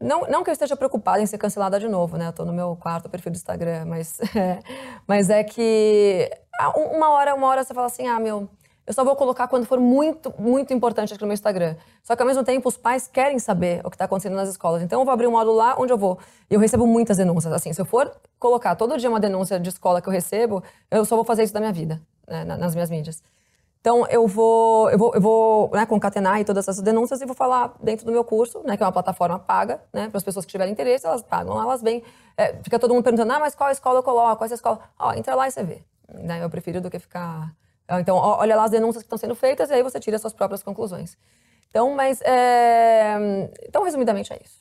não, 0.00 0.22
não 0.28 0.44
que 0.44 0.50
eu 0.50 0.52
esteja 0.52 0.76
preocupada 0.76 1.20
em 1.20 1.26
ser 1.26 1.38
cancelada 1.38 1.80
de 1.80 1.88
novo, 1.88 2.16
né? 2.16 2.28
Eu 2.28 2.32
tô 2.32 2.44
no 2.44 2.52
meu 2.52 2.76
quarto 2.76 3.10
perfil 3.10 3.32
do 3.32 3.36
Instagram, 3.36 3.84
mas, 3.84 4.20
é, 4.36 4.60
mas 5.08 5.28
é 5.28 5.42
que 5.42 6.30
ah, 6.60 6.70
uma 6.78 7.10
hora, 7.10 7.34
uma 7.34 7.48
hora 7.48 7.64
você 7.64 7.74
fala 7.74 7.88
assim, 7.88 8.06
ah, 8.06 8.20
meu, 8.20 8.48
eu 8.88 8.94
só 8.94 9.04
vou 9.04 9.14
colocar 9.14 9.46
quando 9.48 9.66
for 9.66 9.78
muito, 9.78 10.32
muito 10.38 10.72
importante 10.72 11.12
aqui 11.12 11.20
no 11.20 11.28
meu 11.28 11.34
Instagram. 11.34 11.76
Só 12.02 12.16
que 12.16 12.22
ao 12.22 12.26
mesmo 12.26 12.42
tempo 12.42 12.66
os 12.70 12.78
pais 12.78 13.06
querem 13.06 13.38
saber 13.38 13.82
o 13.84 13.90
que 13.90 13.96
está 13.96 14.06
acontecendo 14.06 14.34
nas 14.34 14.48
escolas. 14.48 14.80
Então 14.82 15.00
eu 15.00 15.04
vou 15.04 15.12
abrir 15.12 15.26
um 15.26 15.32
módulo 15.32 15.54
lá 15.54 15.76
onde 15.78 15.92
eu 15.92 15.98
vou. 15.98 16.18
E 16.50 16.54
eu 16.54 16.58
recebo 16.58 16.86
muitas 16.86 17.18
denúncias. 17.18 17.52
Assim, 17.52 17.70
se 17.70 17.78
eu 17.78 17.84
for 17.84 18.10
colocar 18.38 18.74
todo 18.76 18.96
dia 18.96 19.10
uma 19.10 19.20
denúncia 19.20 19.60
de 19.60 19.68
escola 19.68 20.00
que 20.00 20.08
eu 20.08 20.12
recebo, 20.12 20.64
eu 20.90 21.04
só 21.04 21.16
vou 21.16 21.24
fazer 21.24 21.42
isso 21.42 21.52
da 21.52 21.60
minha 21.60 21.72
vida, 21.72 22.00
né, 22.26 22.44
nas 22.44 22.74
minhas 22.74 22.88
mídias. 22.88 23.22
Então 23.78 24.06
eu 24.06 24.26
vou, 24.26 24.88
eu 24.90 24.96
vou, 24.96 25.14
eu 25.14 25.20
vou 25.20 25.70
né, 25.74 25.84
concatenar 25.84 26.42
todas 26.46 26.66
essas 26.66 26.82
denúncias 26.82 27.20
e 27.20 27.26
vou 27.26 27.34
falar 27.34 27.74
dentro 27.82 28.06
do 28.06 28.10
meu 28.10 28.24
curso, 28.24 28.62
né, 28.64 28.74
que 28.74 28.82
é 28.82 28.86
uma 28.86 28.92
plataforma 28.92 29.38
paga, 29.38 29.82
né, 29.92 30.08
para 30.08 30.16
as 30.16 30.24
pessoas 30.24 30.46
que 30.46 30.50
tiverem 30.50 30.72
interesse, 30.72 31.06
elas 31.06 31.22
pagam, 31.22 31.60
elas 31.60 31.82
vêm, 31.82 32.02
é, 32.38 32.54
fica 32.62 32.78
todo 32.78 32.94
mundo 32.94 33.04
perguntando, 33.04 33.32
ah, 33.34 33.38
mas 33.38 33.54
qual 33.54 33.70
escola 33.70 33.98
eu 33.98 34.02
coloco, 34.02 34.36
qual 34.36 34.44
é 34.44 34.46
essa 34.46 34.54
escola? 34.54 34.80
Ó, 34.98 35.12
entra 35.12 35.34
lá 35.34 35.46
e 35.46 35.50
você 35.50 35.62
vê. 35.62 35.82
Né? 36.08 36.42
Eu 36.42 36.48
prefiro 36.48 36.80
do 36.80 36.90
que 36.90 36.98
ficar. 36.98 37.54
Então, 37.90 38.16
olha 38.16 38.54
lá 38.54 38.64
as 38.64 38.70
denúncias 38.70 39.02
que 39.02 39.06
estão 39.06 39.18
sendo 39.18 39.34
feitas 39.34 39.70
e 39.70 39.74
aí 39.74 39.82
você 39.82 39.98
tira 39.98 40.18
suas 40.18 40.32
próprias 40.32 40.62
conclusões. 40.62 41.16
Então, 41.70 41.94
mas. 41.94 42.20
É... 42.22 43.48
Então, 43.66 43.84
resumidamente, 43.84 44.32
é 44.32 44.38
isso. 44.44 44.58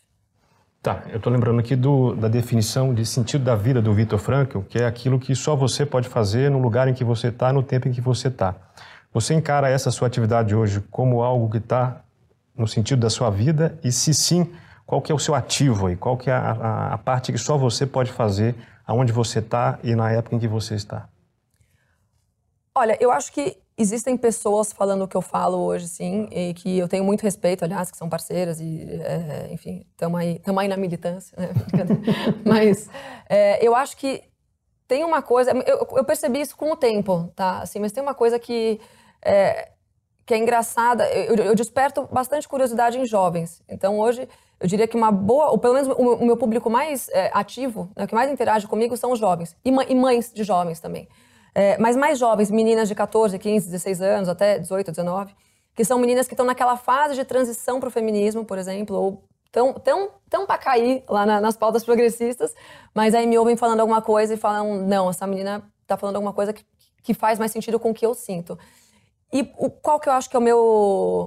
Tá, 0.82 1.04
eu 1.10 1.18
estou 1.18 1.34
lembrando 1.34 1.60
aqui 1.60 1.76
do, 1.76 2.16
da 2.16 2.28
definição 2.28 2.94
de 2.94 3.06
sentido 3.06 3.44
da 3.44 3.56
vida 3.56 3.82
do 3.82 3.94
Vitor 3.94 4.20
Frankl, 4.20 4.62
que 4.62 4.78
é 4.78 4.86
aquilo 4.86 5.20
que 5.20 5.36
só 5.36 5.56
você 5.56 5.86
pode 5.86 6.08
fazer 6.08 6.50
no 6.50 6.60
lugar 6.60 6.88
em 6.88 6.94
que 6.94 7.04
você 7.04 7.28
está, 7.28 7.52
no 7.52 7.62
tempo 7.62 7.90
em 7.90 7.92
que 7.92 8.00
você 8.00 8.30
está. 8.30 8.56
Você 9.14 9.34
encara 9.34 9.70
essa 9.70 9.92
sua 9.92 10.08
atividade 10.08 10.56
hoje 10.56 10.80
como 10.92 11.24
algo 11.24 11.50
que 11.50 11.58
está 11.58 12.02
no 12.56 12.68
sentido 12.68 13.00
da 13.00 13.10
sua 13.10 13.30
vida? 13.30 13.78
E 13.84 13.92
se 13.92 14.14
sim, 14.14 14.50
qual 14.86 15.02
que 15.02 15.12
é 15.12 15.16
o 15.16 15.20
seu 15.20 15.36
ativo 15.36 15.88
aí? 15.88 15.96
Qual 15.96 16.16
que 16.16 16.30
é 16.30 16.34
a, 16.34 16.52
a, 16.52 16.94
a 16.94 16.98
parte 16.98 17.32
que 17.32 17.38
só 17.38 17.58
você 17.58 17.86
pode 17.86 18.12
fazer 18.12 18.56
aonde 18.86 19.12
você 19.12 19.40
está 19.40 19.80
e 19.84 19.96
na 19.96 20.12
época 20.12 20.36
em 20.36 20.40
que 20.40 20.48
você 20.48 20.76
está? 20.76 21.10
Olha, 22.78 22.96
eu 23.00 23.12
acho 23.12 23.34
que 23.34 23.58
existem 23.76 24.16
pessoas 24.16 24.72
falando 24.72 25.04
o 25.04 25.08
que 25.08 25.18
eu 25.18 25.22
falo 25.22 25.58
hoje, 25.58 25.88
sim, 25.88 26.28
e 26.32 26.54
que 26.54 26.78
eu 26.78 26.88
tenho 26.88 27.04
muito 27.04 27.24
respeito, 27.24 27.66
aliás, 27.66 27.90
que 27.90 27.98
são 27.98 28.08
parceiras 28.08 28.60
e, 28.60 28.88
é, 29.02 29.50
enfim, 29.52 29.84
estamos 29.90 30.20
aí, 30.20 30.40
aí 30.46 30.68
na 30.68 30.78
militância, 30.78 31.36
né? 31.40 31.50
mas 32.46 32.88
é, 33.28 33.66
eu 33.66 33.76
acho 33.76 33.98
que 33.98 34.22
tem 34.88 35.04
uma 35.04 35.24
coisa, 35.24 35.54
eu, 35.66 35.88
eu, 35.92 36.04
percebi 36.04 36.40
isso 36.40 36.56
com 36.56 36.72
o 36.72 36.76
tempo, 36.76 37.32
tá? 37.36 37.64
Assim, 37.64 37.80
mas 37.80 37.92
tem 37.92 38.04
uma 38.04 38.14
coisa 38.14 38.38
que 38.38 38.80
é, 39.26 39.72
que 40.24 40.36
é 40.36 40.38
engraçada. 40.38 41.10
Eu, 41.10 41.36
eu, 41.36 41.56
desperto 41.56 42.08
bastante 42.12 42.48
curiosidade 42.48 43.00
em 43.00 43.08
jovens. 43.08 43.64
Então, 43.68 43.98
hoje, 43.98 44.30
eu 44.60 44.68
diria 44.68 44.88
que 44.88 44.96
uma 44.96 45.12
boa, 45.12 45.50
ou 45.50 45.58
pelo 45.58 45.74
menos 45.74 45.88
o, 45.98 46.24
meu 46.24 46.38
público 46.38 46.70
mais 46.70 47.10
é, 47.10 47.32
ativo, 47.34 47.90
né, 47.96 48.04
o 48.04 48.08
que 48.08 48.14
mais 48.14 48.30
interage 48.30 48.68
comigo 48.68 48.96
são 48.96 49.12
os 49.12 49.20
jovens 49.20 49.58
e, 49.66 49.70
e 49.70 49.96
mães 49.96 50.32
de 50.32 50.44
jovens 50.44 50.80
também. 50.80 51.08
É, 51.60 51.76
mas 51.80 51.96
mais 51.96 52.20
jovens, 52.20 52.52
meninas 52.52 52.88
de 52.88 52.94
14, 52.94 53.40
15, 53.40 53.66
16 53.66 54.00
anos, 54.00 54.30
até 54.30 54.60
18, 54.60 54.92
19, 54.92 55.34
que 55.74 55.84
são 55.84 55.98
meninas 55.98 56.28
que 56.28 56.36
estão 56.36 56.46
naquela 56.46 56.78
fase 56.78 57.16
de 57.16 57.26
transição 57.26 57.80
para 57.80 57.90
o 57.90 57.92
feminismo, 57.92 58.46
por 58.46 58.60
exemplo, 58.60 58.96
ou 58.96 59.24
tão, 59.52 59.74
tão, 59.74 60.12
tão 60.30 60.46
para 60.46 60.60
cair 60.60 61.04
lá 61.10 61.26
na, 61.26 61.42
nas 61.42 61.58
pautas 61.58 61.84
progressistas, 61.84 62.54
mas 62.94 63.16
aí 63.16 63.26
me 63.26 63.40
ouvem 63.40 63.58
falando 63.58 63.80
alguma 63.80 64.04
coisa 64.04 64.36
e 64.36 64.38
falam, 64.38 64.84
não, 64.84 65.10
essa 65.10 65.26
menina 65.26 65.64
está 65.82 65.98
falando 65.98 66.18
alguma 66.18 66.32
coisa 66.32 66.54
que, 66.54 66.64
que 67.02 67.16
faz 67.16 67.40
mais 67.40 67.52
sentido 67.52 67.80
com 67.80 67.90
o 67.90 67.94
que 67.94 68.06
eu 68.06 68.14
sinto. 68.14 68.56
E 69.32 69.52
o, 69.58 69.70
qual 69.70 70.00
que 70.00 70.08
eu 70.08 70.14
acho 70.14 70.30
que 70.30 70.36
é 70.38 70.40
o 70.40 70.42
meu, 70.42 70.58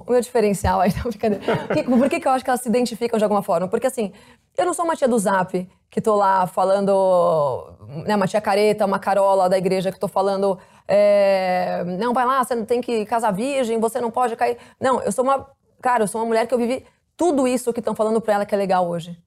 o 0.06 0.10
meu 0.10 0.20
diferencial 0.20 0.80
aí? 0.80 0.90
Brincadeira. 1.04 1.44
Por 1.84 2.08
que, 2.08 2.18
que 2.20 2.26
eu 2.26 2.32
acho 2.32 2.42
que 2.44 2.50
elas 2.50 2.62
se 2.62 2.68
identificam 2.68 3.18
de 3.18 3.24
alguma 3.24 3.42
forma? 3.42 3.68
Porque 3.68 3.86
assim, 3.86 4.12
eu 4.56 4.64
não 4.64 4.72
sou 4.72 4.84
uma 4.84 4.96
tia 4.96 5.06
do 5.06 5.18
Zap 5.18 5.68
que 5.90 6.00
tô 6.00 6.14
lá 6.14 6.46
falando, 6.46 7.74
né, 8.06 8.16
uma 8.16 8.26
tia 8.26 8.40
careta, 8.40 8.86
uma 8.86 8.98
carola 8.98 9.48
da 9.48 9.58
igreja 9.58 9.90
que 9.90 9.98
tô 9.98 10.08
falando, 10.08 10.58
é, 10.86 11.82
não, 11.98 12.14
vai 12.14 12.24
lá, 12.24 12.42
você 12.42 12.54
não 12.54 12.64
tem 12.64 12.80
que 12.80 13.04
casar 13.04 13.32
virgem, 13.32 13.78
você 13.78 14.00
não 14.00 14.10
pode 14.10 14.36
cair. 14.36 14.56
Não, 14.80 15.02
eu 15.02 15.12
sou 15.12 15.24
uma, 15.24 15.46
cara, 15.82 16.04
eu 16.04 16.08
sou 16.08 16.20
uma 16.20 16.26
mulher 16.26 16.46
que 16.46 16.54
eu 16.54 16.58
vivi 16.58 16.86
tudo 17.16 17.46
isso 17.46 17.72
que 17.72 17.80
estão 17.80 17.94
falando 17.94 18.20
pra 18.20 18.34
ela 18.34 18.46
que 18.46 18.54
é 18.54 18.58
legal 18.58 18.88
hoje. 18.88 19.18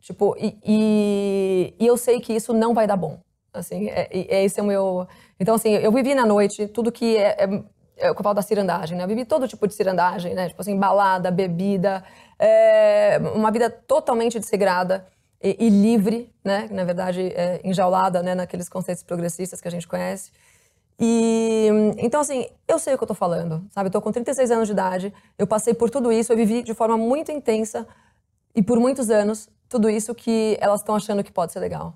Tipo, 0.00 0.36
e, 0.38 0.58
e, 0.64 1.74
e, 1.78 1.86
eu 1.86 1.96
sei 1.96 2.20
que 2.20 2.32
isso 2.32 2.52
não 2.52 2.74
vai 2.74 2.86
dar 2.86 2.96
bom. 2.96 3.20
Assim, 3.52 3.88
é, 3.88 4.08
é 4.12 4.44
esse 4.44 4.60
é 4.60 4.62
o 4.62 4.66
meu. 4.66 5.06
Então, 5.40 5.54
assim, 5.54 5.70
eu 5.70 5.90
vivi 5.90 6.14
na 6.14 6.26
noite 6.26 6.68
tudo 6.68 6.92
que 6.92 7.16
é, 7.16 7.44
é 7.44 7.62
eu 7.98 8.14
falo 8.14 8.34
da 8.34 8.42
cirandagem, 8.42 8.96
né? 8.96 9.04
Eu 9.04 9.08
vivi 9.08 9.24
todo 9.24 9.48
tipo 9.48 9.66
de 9.66 9.74
cirandagem, 9.74 10.34
né? 10.34 10.48
Tipo 10.48 10.60
assim, 10.60 10.78
balada, 10.78 11.30
bebida, 11.30 12.04
é, 12.38 13.18
uma 13.34 13.50
vida 13.50 13.68
totalmente 13.68 14.38
desregrada 14.38 15.06
e, 15.42 15.66
e, 15.66 15.68
livre, 15.68 16.32
né? 16.44 16.68
Na 16.70 16.84
verdade, 16.84 17.32
é, 17.34 17.60
enjaulada, 17.64 18.22
né? 18.22 18.34
Naqueles 18.34 18.68
conceitos 18.68 19.02
progressistas 19.02 19.60
que 19.60 19.68
a 19.68 19.70
gente 19.70 19.86
conhece. 19.86 20.30
E 21.00 21.68
então, 21.98 22.20
assim, 22.20 22.46
eu 22.66 22.78
sei 22.78 22.94
o 22.94 22.98
que 22.98 23.04
eu 23.04 23.08
tô 23.08 23.14
falando, 23.14 23.64
sabe? 23.70 23.88
Eu 23.88 23.92
tô 23.92 24.00
com 24.00 24.10
36 24.10 24.50
anos 24.50 24.66
de 24.66 24.72
idade, 24.72 25.14
eu 25.38 25.46
passei 25.46 25.72
por 25.72 25.90
tudo 25.90 26.10
isso, 26.10 26.32
eu 26.32 26.36
vivi 26.36 26.62
de 26.62 26.74
forma 26.74 26.96
muito 26.96 27.30
intensa 27.30 27.86
e 28.54 28.62
por 28.62 28.80
muitos 28.80 29.08
anos 29.08 29.48
tudo 29.68 29.88
isso 29.88 30.14
que 30.14 30.56
elas 30.60 30.80
estão 30.80 30.96
achando 30.96 31.22
que 31.22 31.30
pode 31.30 31.52
ser 31.52 31.60
legal. 31.60 31.94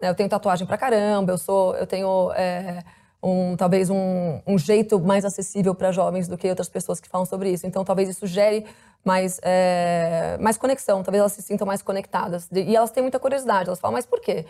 Eu 0.00 0.14
tenho 0.14 0.28
tatuagem 0.28 0.66
pra 0.66 0.78
caramba, 0.78 1.32
eu 1.32 1.38
sou, 1.38 1.76
eu 1.76 1.86
tenho 1.86 2.32
é, 2.32 2.82
um, 3.22 3.56
talvez 3.56 3.90
um, 3.90 4.40
um, 4.46 4.58
jeito 4.58 4.98
mais 4.98 5.24
acessível 5.24 5.74
para 5.74 5.92
jovens 5.92 6.26
do 6.26 6.38
que 6.38 6.48
outras 6.48 6.68
pessoas 6.68 7.00
que 7.00 7.08
falam 7.08 7.26
sobre 7.26 7.50
isso. 7.50 7.66
Então, 7.66 7.84
talvez 7.84 8.08
isso 8.08 8.26
gere 8.26 8.64
mais, 9.04 9.38
é, 9.42 10.38
mais 10.40 10.56
conexão, 10.56 11.02
talvez 11.02 11.20
elas 11.20 11.32
se 11.32 11.42
sintam 11.42 11.66
mais 11.66 11.82
conectadas. 11.82 12.48
E 12.52 12.74
elas 12.74 12.90
têm 12.90 13.02
muita 13.02 13.18
curiosidade, 13.18 13.68
elas 13.68 13.80
falam, 13.80 13.94
mas 13.94 14.06
por 14.06 14.20
quê? 14.20 14.46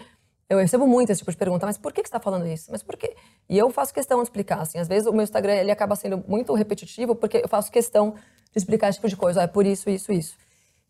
Eu 0.49 0.59
recebo 0.59 0.87
muito 0.87 1.11
esse 1.11 1.21
tipo 1.21 1.31
de 1.31 1.37
pergunta, 1.37 1.65
mas 1.65 1.79
por 1.79 1.93
que, 1.93 2.03
que 2.03 2.09
você 2.09 2.17
está 2.17 2.21
falando 2.21 2.47
isso? 2.47 2.71
Mas 2.73 2.83
por 2.83 2.97
quê? 2.97 3.15
E 3.49 3.57
eu 3.57 3.71
faço 3.71 3.95
questão 3.95 4.19
de 4.19 4.25
explicar, 4.25 4.61
assim, 4.61 4.79
às 4.79 4.89
vezes 4.89 5.07
o 5.07 5.13
meu 5.13 5.23
Instagram 5.23 5.55
ele 5.55 5.71
acaba 5.71 5.95
sendo 5.95 6.25
muito 6.27 6.53
repetitivo 6.55 7.15
porque 7.15 7.39
eu 7.39 7.49
faço 7.49 7.71
questão 7.71 8.15
de 8.53 8.59
explicar 8.59 8.89
esse 8.89 8.99
tipo 8.99 9.09
de 9.09 9.17
coisa, 9.17 9.41
ah, 9.41 9.45
é 9.45 9.47
por 9.47 9.65
isso, 9.65 9.89
isso, 9.89 10.11
isso. 10.13 10.37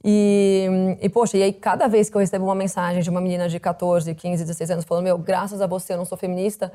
E, 0.02 0.66
e, 1.02 1.08
poxa, 1.10 1.36
e 1.36 1.42
aí 1.42 1.52
cada 1.52 1.86
vez 1.86 2.08
que 2.08 2.16
eu 2.16 2.20
recebo 2.20 2.46
uma 2.46 2.54
mensagem 2.54 3.02
de 3.02 3.10
uma 3.10 3.20
menina 3.20 3.50
de 3.50 3.60
14, 3.60 4.14
15, 4.14 4.44
16 4.44 4.70
anos 4.70 4.84
falando, 4.86 5.04
meu, 5.04 5.18
graças 5.18 5.60
a 5.60 5.66
você 5.66 5.92
eu 5.92 5.98
não 5.98 6.06
sou 6.06 6.16
feminista, 6.16 6.72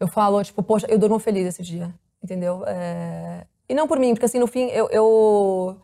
eu 0.00 0.08
falo, 0.08 0.42
tipo, 0.42 0.62
poxa, 0.62 0.86
eu 0.88 0.98
durmo 0.98 1.18
feliz 1.18 1.46
esse 1.46 1.62
dia, 1.62 1.92
entendeu? 2.22 2.64
É... 2.66 3.46
E 3.68 3.74
não 3.74 3.86
por 3.86 3.98
mim, 3.98 4.14
porque 4.14 4.24
assim, 4.26 4.38
no 4.38 4.46
fim, 4.46 4.66
eu, 4.68 4.88
eu, 4.90 5.80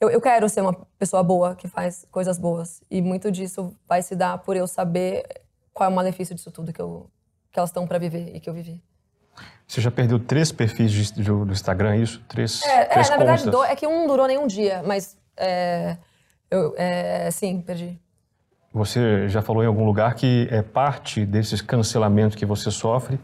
eu, 0.00 0.10
eu, 0.10 0.20
quero 0.20 0.48
ser 0.48 0.62
uma 0.62 0.72
pessoa 0.98 1.22
boa, 1.22 1.54
que 1.54 1.68
faz 1.68 2.06
coisas 2.10 2.38
boas. 2.38 2.82
E 2.90 3.02
muito 3.02 3.30
disso 3.30 3.76
vai 3.86 4.02
se 4.02 4.16
dar 4.16 4.38
por 4.38 4.56
eu 4.56 4.66
saber 4.66 5.24
qual 5.74 5.90
é 5.90 5.92
o 5.92 5.94
malefício 5.94 6.34
disso 6.34 6.50
tudo 6.50 6.72
que, 6.72 6.80
eu, 6.80 7.10
que 7.52 7.58
elas 7.58 7.70
estão 7.70 7.86
para 7.86 7.98
viver 7.98 8.34
e 8.34 8.40
que 8.40 8.48
eu 8.48 8.54
vivi. 8.54 8.82
Você 9.66 9.80
já 9.80 9.90
perdeu 9.90 10.18
três 10.18 10.50
perfis 10.50 10.90
de, 10.90 11.12
de, 11.12 11.24
do 11.24 11.52
Instagram, 11.52 11.94
é 11.94 11.98
isso? 11.98 12.24
Três, 12.28 12.62
é, 12.62 12.84
três 12.86 13.08
é 13.08 13.10
na 13.10 13.16
verdade, 13.18 13.50
do, 13.50 13.62
é 13.62 13.76
que 13.76 13.86
um 13.86 14.06
durou 14.06 14.26
nem 14.26 14.38
um 14.38 14.46
dia, 14.46 14.82
mas 14.86 15.18
É, 15.36 15.98
eu, 16.50 16.74
é, 16.76 17.30
sim, 17.30 17.60
perdi. 17.60 18.00
Você 18.76 19.26
já 19.30 19.40
falou 19.40 19.64
em 19.64 19.66
algum 19.66 19.86
lugar 19.86 20.14
que 20.14 20.46
é 20.50 20.60
parte 20.60 21.24
desses 21.24 21.62
cancelamentos 21.62 22.36
que 22.36 22.44
você 22.44 22.70
sofre 22.70 23.18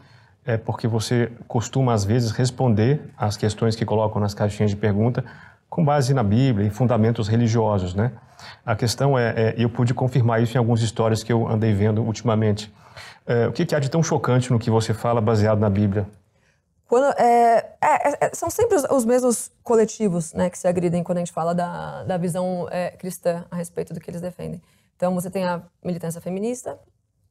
é 0.46 0.56
porque 0.56 0.88
você 0.88 1.30
costuma 1.46 1.92
às 1.92 2.06
vezes 2.06 2.30
responder 2.30 3.02
às 3.18 3.36
questões 3.36 3.76
que 3.76 3.84
colocam 3.84 4.18
nas 4.18 4.32
caixinhas 4.32 4.70
de 4.70 4.78
pergunta 4.78 5.22
com 5.68 5.84
base 5.84 6.14
na 6.14 6.22
Bíblia 6.22 6.66
e 6.66 6.70
fundamentos 6.70 7.28
religiosos, 7.28 7.94
né? 7.94 8.12
A 8.64 8.74
questão 8.74 9.18
é, 9.18 9.34
é 9.36 9.54
eu 9.58 9.68
pude 9.68 9.92
confirmar 9.92 10.42
isso 10.42 10.56
em 10.56 10.58
algumas 10.58 10.80
histórias 10.80 11.22
que 11.22 11.30
eu 11.30 11.46
andei 11.46 11.74
vendo 11.74 12.02
ultimamente. 12.02 12.72
É, 13.26 13.46
o 13.46 13.52
que, 13.52 13.66
que 13.66 13.74
há 13.74 13.78
de 13.78 13.90
tão 13.90 14.02
chocante 14.02 14.50
no 14.50 14.58
que 14.58 14.70
você 14.70 14.94
fala 14.94 15.20
baseado 15.20 15.58
na 15.58 15.68
Bíblia? 15.68 16.06
Quando, 16.88 17.12
é, 17.18 17.58
é, 17.78 18.24
é, 18.24 18.30
são 18.32 18.48
sempre 18.48 18.76
os, 18.76 18.84
os, 18.84 19.04
mesmos 19.04 19.50
coletivos 19.62 20.32
né, 20.32 20.48
que 20.48 20.56
se 20.56 20.66
agridem 20.66 21.04
quando 21.04 21.18
a 21.18 21.20
gente 21.20 21.32
fala 21.32 21.54
da, 21.54 22.04
da 22.04 22.16
visão 22.16 22.66
é, 22.70 22.92
cristã 22.92 23.44
a 23.50 23.56
respeito 23.56 23.92
do 23.92 24.00
que 24.00 24.10
eles 24.10 24.22
defendem. 24.22 24.58
Então, 25.02 25.16
você 25.16 25.28
tem 25.28 25.44
a 25.44 25.60
militância 25.84 26.20
feminista, 26.20 26.78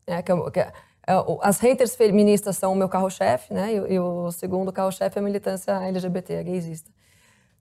né, 0.05 0.21
que, 0.21 0.33
que 0.51 0.59
as 1.41 1.57
haters 1.61 1.95
feministas 1.95 2.57
são 2.57 2.73
o 2.73 2.75
meu 2.75 2.89
carro-chefe, 2.89 3.53
né, 3.53 3.71
e, 3.71 3.93
e, 3.93 3.97
o 3.97 4.29
segundo 4.29 4.73
carro-chefe 4.73 5.17
é 5.17 5.21
a 5.21 5.23
militância 5.23 5.71
LGBT, 5.87 6.39
a 6.39 6.43
gaysista. 6.43 6.91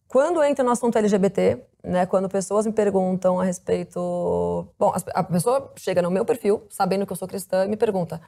Quando 0.09 0.43
entra 0.43 0.65
no 0.65 0.73
assunto 0.73 0.99
LGBT, 0.99 1.65
né, 1.85 2.07
quando 2.07 2.29
pessoas 2.29 2.67
me 2.67 2.73
perguntam 2.73 3.39
a 3.39 3.45
respeito. 3.45 4.67
Bom, 4.77 4.93
a 5.15 5.23
pessoa 5.23 5.73
chega 5.77 6.03
no 6.03 6.11
meu 6.11 6.25
perfil, 6.25 6.67
sabendo 6.69 7.07
que 7.07 7.13
eu 7.13 7.17
sou 7.17 7.29
cristã, 7.29 7.65
e 7.65 7.69
me 7.69 7.77
pergunta: 7.77 8.21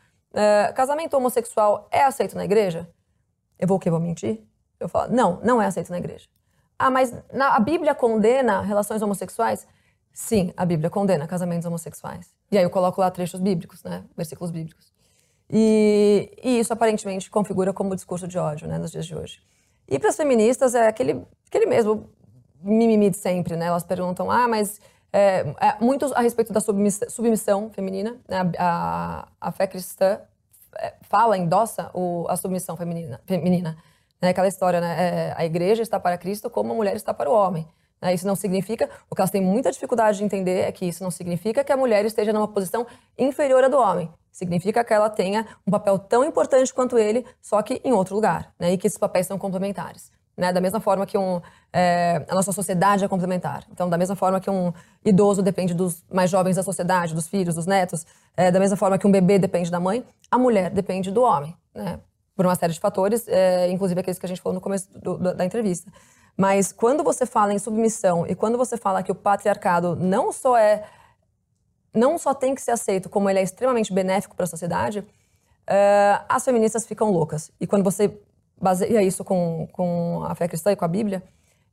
casamento 0.77 1.17
homossexual 1.17 1.89
é 1.91 2.05
aceito 2.05 2.37
na 2.37 2.45
igreja? 2.45 2.89
Eu 3.59 3.67
vou 3.67 3.79
o 3.79 3.81
quê? 3.81 3.91
Vou 3.91 3.99
mentir? 3.99 4.41
Eu 4.79 4.89
falo, 4.89 5.13
não, 5.13 5.41
não 5.43 5.61
é 5.61 5.67
aceito 5.67 5.91
na 5.91 5.99
igreja. 5.99 6.29
Ah, 6.79 6.93
mas 6.93 7.13
na, 7.33 7.57
a 7.57 7.59
Bíblia 7.59 7.93
condena 7.93 8.61
relações 8.61 9.03
homossexuais? 9.03 9.67
Sim, 10.13 10.53
a 10.57 10.65
Bíblia 10.65 10.91
condena 10.91 11.27
casamentos 11.27 11.67
homossexuais. 11.67 12.33
E 12.51 12.59
aí 12.59 12.65
eu 12.65 12.71
coloco 12.71 13.01
lá 13.01 13.11
trechos 13.11 13.41
bíblicos, 13.41 13.83
né? 13.83 14.05
Versículos 14.17 14.51
bíblicos. 14.51 14.93
E, 15.49 16.31
e 16.43 16.59
isso 16.59 16.73
aparentemente 16.73 17.31
configura 17.31 17.73
como 17.73 17.95
discurso 17.95 18.29
de 18.29 18.39
ódio, 18.39 18.69
né? 18.69 18.79
Nos 18.79 18.91
dias 18.91 19.07
de 19.07 19.15
hoje. 19.15 19.41
E 19.89 19.99
para 19.99 20.11
as 20.11 20.17
feministas 20.17 20.75
é 20.75 20.87
aquele, 20.87 21.25
aquele 21.47 21.67
mesmo 21.67 22.11
mimimi 22.63 23.11
de 23.11 23.17
sempre, 23.17 23.57
né? 23.57 23.67
Elas 23.67 23.85
perguntam, 23.85 24.31
ah, 24.31 24.47
mas 24.47 24.81
é, 25.13 25.41
é, 25.61 25.77
muitos 25.81 26.13
a 26.13 26.21
respeito 26.21 26.53
da 26.53 26.61
submissão, 26.61 27.09
submissão 27.11 27.71
feminina, 27.71 28.17
né? 28.29 28.39
a, 28.59 29.29
a, 29.41 29.49
a 29.49 29.53
fé 29.53 29.67
cristã 29.67 30.21
é, 30.79 30.95
fala, 31.03 31.37
endossa 31.37 31.91
o, 31.93 32.27
a 32.29 32.37
submissão 32.37 32.77
feminina. 32.77 33.21
feminina 33.27 33.77
né? 34.23 34.29
Aquela 34.29 34.49
história, 34.49 34.81
né? 34.81 34.97
É, 34.99 35.35
a 35.37 35.45
igreja 35.45 35.83
está 35.83 35.99
para 35.99 36.17
Cristo 36.17 36.49
como 36.49 36.73
a 36.73 36.77
mulher 36.77 36.95
está 36.95 37.13
para 37.13 37.29
o 37.29 37.35
homem. 37.35 37.67
Né? 38.03 38.13
Isso 38.13 38.27
não 38.27 38.35
significa, 38.35 38.91
o 39.09 39.15
que 39.15 39.21
elas 39.21 39.31
têm 39.31 39.41
muita 39.41 39.71
dificuldade 39.71 40.19
de 40.19 40.25
entender 40.25 40.63
é 40.63 40.73
que 40.73 40.85
isso 40.85 41.05
não 41.05 41.11
significa 41.11 41.63
que 41.63 41.73
a 41.73 41.77
mulher 41.77 42.05
esteja 42.05 42.33
numa 42.33 42.49
posição 42.49 42.85
inferior 43.17 43.63
à 43.63 43.69
do 43.69 43.79
homem. 43.79 44.11
Significa 44.33 44.83
que 44.83 44.93
ela 44.93 45.09
tenha 45.09 45.47
um 45.67 45.71
papel 45.71 45.99
tão 45.99 46.25
importante 46.25 46.75
quanto 46.75 46.99
ele, 46.99 47.25
só 47.41 47.63
que 47.63 47.81
em 47.85 47.93
outro 47.93 48.15
lugar, 48.15 48.53
né? 48.59 48.73
E 48.73 48.79
que 48.79 48.87
esses 48.87 48.99
papéis 48.99 49.27
são 49.27 49.39
complementares. 49.39 50.11
Né? 50.35 50.51
Da 50.51 50.61
mesma 50.61 50.81
forma 50.81 51.05
que 51.05 51.19
um, 51.19 51.41
é, 51.71 52.25
a 52.27 52.35
nossa 52.35 52.51
sociedade 52.51 53.05
é 53.05 53.09
complementar. 53.09 53.65
Então, 53.71 53.91
da 53.91 53.99
mesma 53.99 54.17
forma 54.17 54.41
que 54.41 54.49
um 54.49 54.73
idoso 55.05 55.43
depende 55.43 55.75
dos 55.75 56.03
mais 56.11 56.31
jovens 56.31 56.57
da 56.57 56.63
sociedade, 56.63 57.15
dos 57.15 57.29
filhos, 57.29 57.55
dos 57.55 57.67
netos, 57.67 58.07
é, 58.35 58.51
da 58.51 58.59
mesma 58.59 58.77
forma 58.77 58.97
que 58.97 59.07
um 59.07 59.13
bebê 59.13 59.39
depende 59.39 59.71
da 59.71 59.79
mãe, 59.79 60.03
a 60.31 60.39
mulher 60.39 60.71
depende 60.71 61.11
do 61.11 61.23
homem, 61.23 61.55
né? 61.75 62.01
Por 62.35 62.47
uma 62.47 62.55
série 62.55 62.73
de 62.73 62.81
fatores, 62.81 63.29
é, 63.29 63.71
inclusive 63.71 64.01
aqueles 64.01 64.19
que 64.19 64.25
a 64.25 64.29
gente 64.29 64.41
falou 64.41 64.55
no 64.55 64.61
começo 64.63 64.89
do, 64.99 65.19
do, 65.19 65.35
da 65.35 65.45
entrevista. 65.45 65.93
Mas 66.37 66.73
quando 66.73 67.05
você 67.05 67.27
fala 67.27 67.53
em 67.53 67.59
submissão 67.59 68.27
e 68.27 68.35
quando 68.35 68.57
você 68.57 68.77
fala 68.77 69.03
que 69.03 69.13
o 69.13 69.15
patriarcado 69.15 69.97
não 69.97 70.33
só 70.33 70.57
é 70.57 70.85
não 71.95 72.17
só 72.17 72.33
tem 72.33 72.55
que 72.55 72.63
ser 72.63 72.71
aceito, 72.71 73.11
como 73.11 73.29
ele 73.29 73.39
é 73.39 73.43
extremamente 73.43 73.93
benéfico 73.93 74.35
para 74.35 74.45
a 74.45 74.49
sociedade, 74.49 75.05
é, 75.67 76.21
as 76.29 76.45
feministas 76.45 76.87
ficam 76.87 77.11
loucas. 77.11 77.51
E 77.61 77.67
quando 77.67 77.85
você 77.85 78.19
baseia 78.61 79.03
isso 79.03 79.23
com, 79.25 79.69
com 79.73 80.25
a 80.25 80.35
fé 80.35 80.49
cristã 80.49 80.73
e 80.73 80.77
com 80.77 80.85
a 80.85 80.89
Bíblia, 80.89 81.23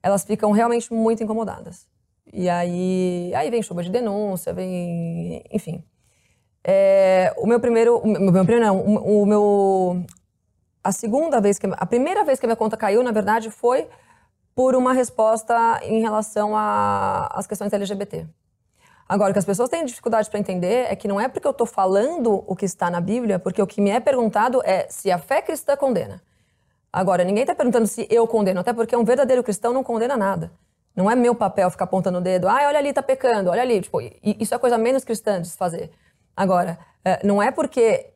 elas 0.03 0.25
ficam 0.25 0.51
realmente 0.51 0.93
muito 0.93 1.23
incomodadas. 1.23 1.87
E 2.31 2.49
aí, 2.49 3.31
aí 3.35 3.49
vem 3.49 3.61
chuva 3.61 3.83
de 3.83 3.89
denúncia, 3.89 4.53
vem. 4.53 5.43
Enfim. 5.51 5.83
É, 6.63 7.33
o 7.37 7.47
meu 7.47 7.59
primeiro. 7.59 7.97
O 7.97 8.07
meu 8.07 8.45
primeiro 8.45 8.65
não, 8.65 8.77
o, 8.77 9.23
o, 9.23 9.25
meu. 9.25 10.03
A 10.83 10.91
segunda 10.91 11.41
vez 11.41 11.57
que. 11.57 11.67
A 11.71 11.85
primeira 11.85 12.23
vez 12.23 12.39
que 12.39 12.45
a 12.45 12.47
minha 12.47 12.55
conta 12.55 12.77
caiu, 12.77 13.01
na 13.01 13.11
verdade, 13.11 13.49
foi 13.49 13.87
por 14.59 14.75
uma 14.75 14.91
resposta 14.91 15.79
em 15.83 16.01
relação 16.01 16.51
às 16.53 17.47
questões 17.47 17.71
LGBT. 17.71 18.27
Agora, 19.07 19.29
o 19.29 19.33
que 19.33 19.39
as 19.39 19.45
pessoas 19.45 19.69
têm 19.69 19.85
dificuldade 19.85 20.29
para 20.29 20.37
entender 20.37 20.85
é 20.91 20.97
que 20.97 21.07
não 21.07 21.17
é 21.17 21.29
porque 21.29 21.47
eu 21.47 21.51
estou 21.51 21.65
falando 21.65 22.43
o 22.45 22.53
que 22.57 22.65
está 22.65 22.89
na 22.89 22.99
Bíblia, 22.99 23.39
porque 23.39 23.61
o 23.61 23.65
que 23.65 23.79
me 23.79 23.89
é 23.89 24.01
perguntado 24.01 24.61
é 24.65 24.85
se 24.89 25.09
a 25.09 25.17
fé 25.17 25.41
cristã 25.41 25.77
condena. 25.77 26.21
Agora, 26.91 27.23
ninguém 27.23 27.43
está 27.43 27.55
perguntando 27.55 27.87
se 27.87 28.05
eu 28.11 28.27
condeno, 28.27 28.59
até 28.59 28.73
porque 28.73 28.93
um 28.97 29.05
verdadeiro 29.05 29.41
cristão 29.43 29.71
não 29.71 29.81
condena 29.81 30.17
nada. 30.17 30.51
Não 30.93 31.09
é 31.09 31.15
meu 31.15 31.33
papel 31.33 31.71
ficar 31.71 31.85
apontando 31.85 32.17
o 32.17 32.21
dedo, 32.21 32.49
ah, 32.49 32.59
olha 32.67 32.79
ali, 32.79 32.91
tá 32.91 33.01
pecando, 33.01 33.51
olha 33.51 33.61
ali. 33.61 33.79
Tipo, 33.79 34.01
isso 34.21 34.53
é 34.53 34.57
coisa 34.57 34.77
menos 34.77 35.05
cristã 35.05 35.41
de 35.41 35.47
se 35.47 35.55
fazer. 35.55 35.89
Agora, 36.35 36.77
eh, 37.05 37.25
não 37.25 37.41
é 37.41 37.49
porque 37.49 38.11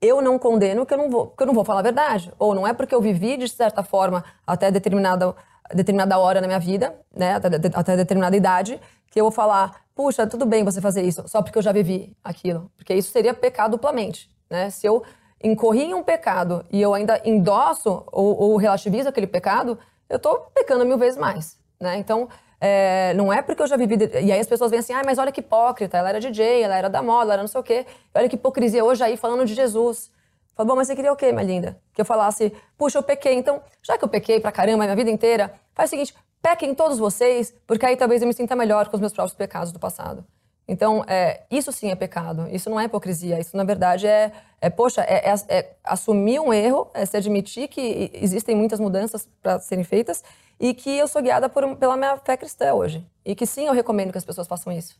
eu 0.00 0.22
não 0.22 0.38
condeno 0.38 0.86
que 0.86 0.94
eu 0.94 0.98
não 0.98 1.10
vou, 1.10 1.26
que 1.26 1.42
eu 1.42 1.46
não 1.48 1.54
vou 1.54 1.64
falar 1.64 1.80
a 1.80 1.82
verdade. 1.82 2.32
Ou 2.38 2.54
não 2.54 2.64
é 2.64 2.72
porque 2.72 2.94
eu 2.94 3.00
vivi 3.00 3.36
de 3.36 3.48
certa 3.48 3.82
forma 3.82 4.24
até 4.46 4.70
determinada, 4.70 5.34
determinada 5.74 6.18
hora 6.18 6.40
na 6.40 6.46
minha 6.46 6.58
vida, 6.58 6.94
né, 7.14 7.34
até, 7.34 7.48
até 7.74 7.96
determinada 7.96 8.36
idade, 8.36 8.80
que 9.10 9.20
eu 9.20 9.24
vou 9.24 9.32
falar, 9.32 9.82
puxa, 9.94 10.26
tudo 10.26 10.46
bem 10.46 10.64
você 10.64 10.80
fazer 10.80 11.02
isso, 11.02 11.26
só 11.26 11.42
porque 11.42 11.58
eu 11.58 11.62
já 11.62 11.72
vivi 11.72 12.16
aquilo. 12.22 12.70
Porque 12.76 12.94
isso 12.94 13.10
seria 13.10 13.34
pecado 13.34 13.72
duplamente. 13.72 14.30
Né? 14.48 14.70
Se 14.70 14.86
eu 14.86 15.02
incorri 15.42 15.84
em 15.84 15.94
um 15.94 16.02
pecado 16.02 16.64
e 16.70 16.80
eu 16.80 16.94
ainda 16.94 17.20
endosso 17.24 18.04
ou, 18.12 18.40
ou 18.40 18.56
relativizo 18.56 19.08
aquele 19.08 19.26
pecado, 19.26 19.78
eu 20.08 20.16
estou 20.16 20.50
pecando 20.54 20.84
mil 20.84 20.98
vezes 20.98 21.18
mais, 21.18 21.58
né? 21.80 21.98
Então, 21.98 22.28
é, 22.60 23.12
não 23.14 23.32
é 23.32 23.42
porque 23.42 23.62
eu 23.62 23.66
já 23.66 23.76
vivi... 23.76 23.96
E 24.22 24.32
aí 24.32 24.40
as 24.40 24.46
pessoas 24.46 24.70
vêm 24.70 24.80
assim, 24.80 24.92
ah, 24.92 25.02
mas 25.04 25.18
olha 25.18 25.30
que 25.30 25.40
hipócrita, 25.40 25.98
ela 25.98 26.08
era 26.08 26.20
DJ, 26.20 26.62
ela 26.62 26.76
era 26.76 26.88
da 26.88 27.02
moda, 27.02 27.24
ela 27.24 27.32
era 27.34 27.42
não 27.42 27.48
sei 27.48 27.60
o 27.60 27.64
quê. 27.64 27.86
Olha 28.14 28.28
que 28.28 28.36
hipocrisia 28.36 28.84
hoje 28.84 29.02
aí 29.04 29.16
falando 29.16 29.44
de 29.44 29.54
Jesus. 29.54 30.10
Fala, 30.58 30.66
bom, 30.66 30.74
mas 30.74 30.88
você 30.88 30.96
queria 30.96 31.12
o 31.12 31.16
quê, 31.16 31.30
minha 31.30 31.44
linda? 31.44 31.80
Que 31.94 32.00
eu 32.00 32.04
falasse, 32.04 32.52
puxa, 32.76 32.98
eu 32.98 33.02
pequei, 33.04 33.34
então, 33.34 33.62
já 33.80 33.96
que 33.96 34.04
eu 34.04 34.08
pequei 34.08 34.40
pra 34.40 34.50
caramba 34.50 34.82
minha 34.82 34.96
vida 34.96 35.08
inteira, 35.08 35.54
faz 35.72 35.88
o 35.88 35.90
seguinte, 35.90 36.12
pequem 36.42 36.74
todos 36.74 36.98
vocês, 36.98 37.54
porque 37.64 37.86
aí 37.86 37.96
talvez 37.96 38.22
eu 38.22 38.26
me 38.26 38.34
sinta 38.34 38.56
melhor 38.56 38.88
com 38.88 38.96
os 38.96 39.00
meus 39.00 39.12
próprios 39.12 39.36
pecados 39.36 39.70
do 39.70 39.78
passado. 39.78 40.26
Então, 40.66 41.04
é, 41.06 41.44
isso 41.48 41.70
sim 41.70 41.92
é 41.92 41.94
pecado, 41.94 42.48
isso 42.50 42.68
não 42.68 42.80
é 42.80 42.86
hipocrisia, 42.86 43.38
isso 43.38 43.56
na 43.56 43.62
verdade 43.62 44.08
é, 44.08 44.32
é 44.60 44.68
poxa, 44.68 45.02
é, 45.02 45.30
é, 45.30 45.34
é 45.48 45.76
assumir 45.84 46.40
um 46.40 46.52
erro, 46.52 46.90
é 46.92 47.06
se 47.06 47.16
admitir 47.16 47.68
que 47.68 48.10
existem 48.14 48.56
muitas 48.56 48.80
mudanças 48.80 49.28
para 49.40 49.60
serem 49.60 49.84
feitas 49.84 50.24
e 50.58 50.74
que 50.74 50.90
eu 50.90 51.06
sou 51.06 51.22
guiada 51.22 51.48
por, 51.48 51.76
pela 51.76 51.96
minha 51.96 52.16
fé 52.16 52.36
cristã 52.36 52.74
hoje. 52.74 53.06
E 53.24 53.36
que 53.36 53.46
sim, 53.46 53.66
eu 53.66 53.72
recomendo 53.72 54.10
que 54.10 54.18
as 54.18 54.24
pessoas 54.24 54.48
façam 54.48 54.72
isso. 54.72 54.98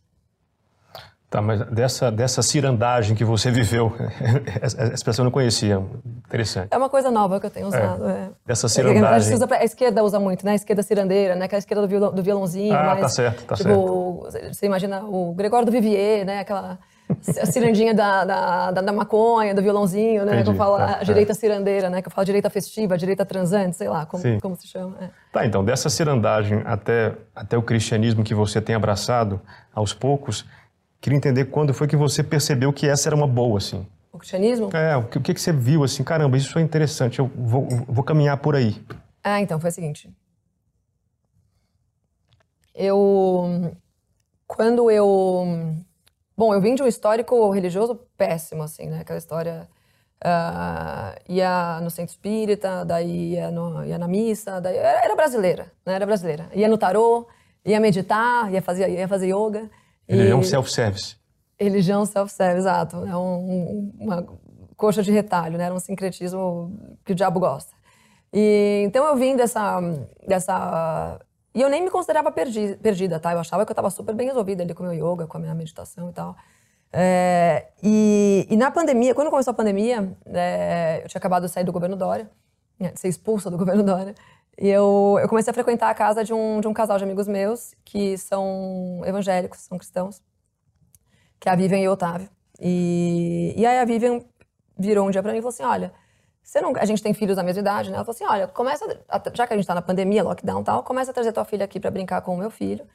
Tá, 1.29 1.43
mas 1.43 1.61
dessa, 1.67 2.11
dessa 2.11 2.41
cirandagem 2.41 3.15
que 3.15 3.23
você 3.23 3.51
viveu, 3.51 3.93
essa 4.59 4.93
expressão 4.93 5.21
eu 5.23 5.25
não 5.25 5.31
conhecia. 5.31 5.79
Interessante. 6.25 6.69
É 6.71 6.77
uma 6.77 6.89
coisa 6.89 7.11
nova 7.11 7.39
que 7.39 7.45
eu 7.45 7.51
tenho 7.51 7.67
usado. 7.67 8.09
É. 8.09 8.11
É. 8.11 8.29
Dessa 8.47 8.67
cirandagem. 8.67 9.35
Usa 9.35 9.47
pra, 9.47 9.57
a 9.57 9.63
esquerda 9.63 10.03
usa 10.03 10.19
muito, 10.19 10.43
né? 10.43 10.53
A 10.53 10.55
esquerda 10.55 10.81
cirandeira, 10.81 11.35
né? 11.35 11.45
Aquela 11.45 11.59
esquerda 11.59 11.83
do, 11.83 11.87
violão, 11.87 12.11
do 12.11 12.23
violãozinho. 12.23 12.73
Ah, 12.73 12.83
mas, 12.83 13.01
tá 13.01 13.09
certo, 13.09 13.43
tá 13.45 13.55
tipo, 13.55 14.27
certo. 14.31 14.53
Você 14.55 14.65
imagina 14.65 15.03
o 15.03 15.33
Gregório 15.35 15.67
do 15.67 15.71
Vivier, 15.71 16.25
né? 16.25 16.39
Aquela 16.39 16.79
a 17.41 17.45
cirandinha 17.45 17.93
da, 17.93 18.23
da, 18.23 18.71
da, 18.71 18.81
da, 18.81 18.91
maconha, 18.91 19.53
do 19.53 19.61
violãozinho, 19.61 20.25
né? 20.25 20.33
Entendi, 20.33 20.43
que 20.43 20.49
eu 20.49 20.55
falo 20.55 20.77
tá, 20.77 20.99
a 20.99 21.03
direita 21.03 21.31
é. 21.31 21.35
cirandeira, 21.35 21.89
né? 21.89 22.01
Que 22.01 22.07
eu 22.07 22.11
falo 22.11 22.23
direita 22.23 22.49
festiva, 22.49 22.97
direita 22.97 23.25
transante, 23.25 23.75
sei 23.77 23.89
lá, 23.89 24.05
como, 24.05 24.23
como 24.39 24.55
se 24.55 24.67
chama. 24.67 24.95
É. 25.01 25.09
Tá, 25.31 25.45
então, 25.45 25.63
dessa 25.63 25.89
cirandagem 25.89 26.61
até, 26.65 27.13
até 27.35 27.57
o 27.57 27.63
cristianismo 27.63 28.23
que 28.23 28.35
você 28.35 28.61
tem 28.61 28.75
abraçado 28.75 29.41
aos 29.73 29.91
poucos, 29.91 30.45
Queria 31.01 31.15
entender 31.15 31.45
quando 31.45 31.73
foi 31.73 31.87
que 31.87 31.95
você 31.95 32.23
percebeu 32.23 32.73
que 32.73 32.87
essa 32.87 33.07
era 33.09 33.15
uma 33.15 33.27
boa, 33.27 33.57
assim. 33.57 33.85
O 34.11 34.17
cristianismo? 34.17 34.69
É, 34.75 34.97
o 34.97 35.03
que, 35.03 35.17
o 35.17 35.21
que 35.21 35.39
você 35.39 35.51
viu, 35.51 35.83
assim, 35.83 36.03
caramba, 36.03 36.35
isso 36.35 36.57
é 36.59 36.61
interessante, 36.61 37.19
eu 37.19 37.31
vou, 37.35 37.67
vou 37.87 38.03
caminhar 38.03 38.37
por 38.37 38.55
aí. 38.55 38.75
Ah, 39.23 39.39
então, 39.39 39.59
foi 39.59 39.69
o 39.69 39.73
seguinte. 39.73 40.09
Eu... 42.73 43.75
Quando 44.47 44.89
eu... 44.89 45.75
Bom, 46.35 46.53
eu 46.53 46.61
vim 46.61 46.75
de 46.75 46.81
um 46.81 46.87
histórico 46.87 47.49
religioso 47.51 47.95
péssimo, 48.17 48.63
assim, 48.63 48.87
né? 48.87 49.01
Aquela 49.01 49.19
história... 49.19 49.67
Uh, 50.21 51.15
ia 51.29 51.79
no 51.81 51.89
centro 51.89 52.11
espírita, 52.11 52.83
daí 52.83 53.35
ia, 53.35 53.49
no, 53.51 53.85
ia 53.85 53.97
na 53.97 54.05
missa, 54.05 54.59
daí 54.59 54.75
era, 54.75 55.05
era, 55.05 55.15
brasileira, 55.15 55.71
né? 55.85 55.93
Era 55.93 56.05
brasileira. 56.05 56.49
Ia 56.53 56.67
no 56.67 56.77
tarô, 56.77 57.25
ia 57.63 57.79
meditar, 57.79 58.51
ia 58.51 58.61
fazer, 58.61 58.89
ia 58.89 59.07
fazer 59.07 59.27
yoga. 59.33 59.69
Religião 60.09 60.43
self-service. 60.43 61.15
Religião 61.59 62.05
self-service, 62.05 62.59
exato. 62.59 62.97
É 63.05 63.15
um, 63.15 63.91
uma 63.99 64.25
coxa 64.75 65.03
de 65.03 65.11
retalho, 65.11 65.57
né? 65.57 65.65
Era 65.65 65.73
um 65.73 65.79
sincretismo 65.79 66.97
que 67.05 67.11
o 67.11 67.15
diabo 67.15 67.39
gosta. 67.39 67.75
E, 68.33 68.83
então 68.85 69.05
eu 69.05 69.15
vim 69.15 69.35
dessa, 69.35 69.79
dessa 70.27 71.19
E 71.53 71.61
eu 71.61 71.69
nem 71.69 71.83
me 71.83 71.89
considerava 71.89 72.31
perdi, 72.31 72.77
perdida, 72.81 73.19
tá? 73.19 73.33
Eu 73.33 73.39
achava 73.39 73.65
que 73.65 73.71
eu 73.71 73.73
estava 73.73 73.89
super 73.89 74.15
bem 74.15 74.27
resolvida 74.27 74.63
ali 74.63 74.73
com 74.73 74.83
o 74.83 74.87
meu 74.87 75.13
yoga, 75.13 75.27
com 75.27 75.37
a 75.37 75.39
minha 75.39 75.53
meditação 75.53 76.09
e 76.09 76.13
tal. 76.13 76.35
É, 76.91 77.67
e, 77.83 78.47
e, 78.49 78.57
na 78.57 78.71
pandemia, 78.71 79.13
quando 79.13 79.29
começou 79.29 79.51
a 79.51 79.53
pandemia, 79.53 80.11
é, 80.25 81.01
eu 81.03 81.07
tinha 81.07 81.19
acabado 81.19 81.45
de 81.45 81.51
sair 81.51 81.63
do 81.63 81.71
governo 81.71 81.95
Dória, 81.95 82.29
né, 82.79 82.91
de 82.91 82.99
ser 82.99 83.09
expulsa 83.09 83.51
do 83.51 83.57
governo 83.57 83.83
Dória, 83.83 84.15
e 84.59 84.67
eu, 84.67 85.17
eu 85.21 85.29
comecei 85.29 85.51
a 85.51 85.53
frequentar 85.53 85.89
a 85.89 85.93
casa 85.93 86.23
de 86.23 86.33
um, 86.33 86.59
de 86.59 86.67
um 86.67 86.73
casal 86.73 86.97
de 86.97 87.03
amigos 87.03 87.27
meus 87.27 87.73
que 87.85 88.17
são 88.17 89.01
evangélicos, 89.05 89.59
são 89.59 89.77
cristãos, 89.77 90.21
que 91.39 91.47
é 91.47 91.51
a 91.51 91.55
Vivian 91.55 91.79
e 91.79 91.87
o 91.87 91.91
Otávio. 91.91 92.29
E, 92.59 93.53
e 93.55 93.65
aí 93.65 93.79
a 93.79 93.85
Vivian 93.85 94.21
virou 94.77 95.07
um 95.07 95.11
dia 95.11 95.23
para 95.23 95.31
mim 95.31 95.39
e 95.39 95.41
falou 95.41 95.53
assim: 95.53 95.63
Olha, 95.63 95.93
você 96.43 96.61
não, 96.61 96.73
a 96.75 96.85
gente 96.85 97.01
tem 97.01 97.13
filhos 97.13 97.37
da 97.37 97.43
mesma 97.43 97.61
idade, 97.61 97.89
né? 97.89 97.95
Ela 97.95 98.05
falou 98.05 98.15
assim: 98.15 98.25
Olha, 98.25 98.47
começa, 98.47 98.85
já 99.33 99.47
que 99.47 99.53
a 99.53 99.57
gente 99.57 99.65
tá 99.65 99.75
na 99.75 99.81
pandemia, 99.81 100.23
lockdown 100.23 100.61
e 100.61 100.63
tal, 100.63 100.83
começa 100.83 101.11
a 101.11 101.13
trazer 101.13 101.31
tua 101.31 101.45
filha 101.45 101.65
aqui 101.65 101.79
para 101.79 101.91
brincar 101.91 102.21
com 102.21 102.35
o 102.35 102.37
meu 102.37 102.51
filho. 102.51 102.85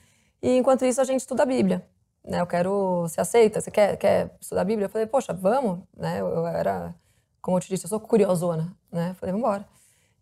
E 0.42 0.56
enquanto 0.56 0.84
isso 0.84 1.00
a 1.00 1.04
gente 1.04 1.20
estuda 1.20 1.44
a 1.44 1.46
Bíblia 1.46 1.82
né? 2.24 2.40
Eu 2.40 2.46
quero, 2.46 3.02
você 3.02 3.20
aceita? 3.20 3.60
Você 3.60 3.70
quer, 3.70 3.96
quer 3.96 4.34
estudar 4.40 4.62
a 4.62 4.64
Bíblia? 4.64 4.86
Eu 4.86 4.90
falei, 4.90 5.06
poxa, 5.06 5.32
vamos, 5.32 5.80
né? 5.96 6.20
Eu, 6.20 6.28
eu 6.28 6.46
era, 6.46 6.94
como 7.40 7.56
eu 7.56 7.60
te 7.60 7.68
disse, 7.68 7.84
eu 7.84 7.88
sou 7.88 8.00
curiosona, 8.00 8.74
né? 8.90 9.10
Eu 9.10 9.14
falei, 9.14 9.32
vamos 9.32 9.46
embora. 9.46 9.66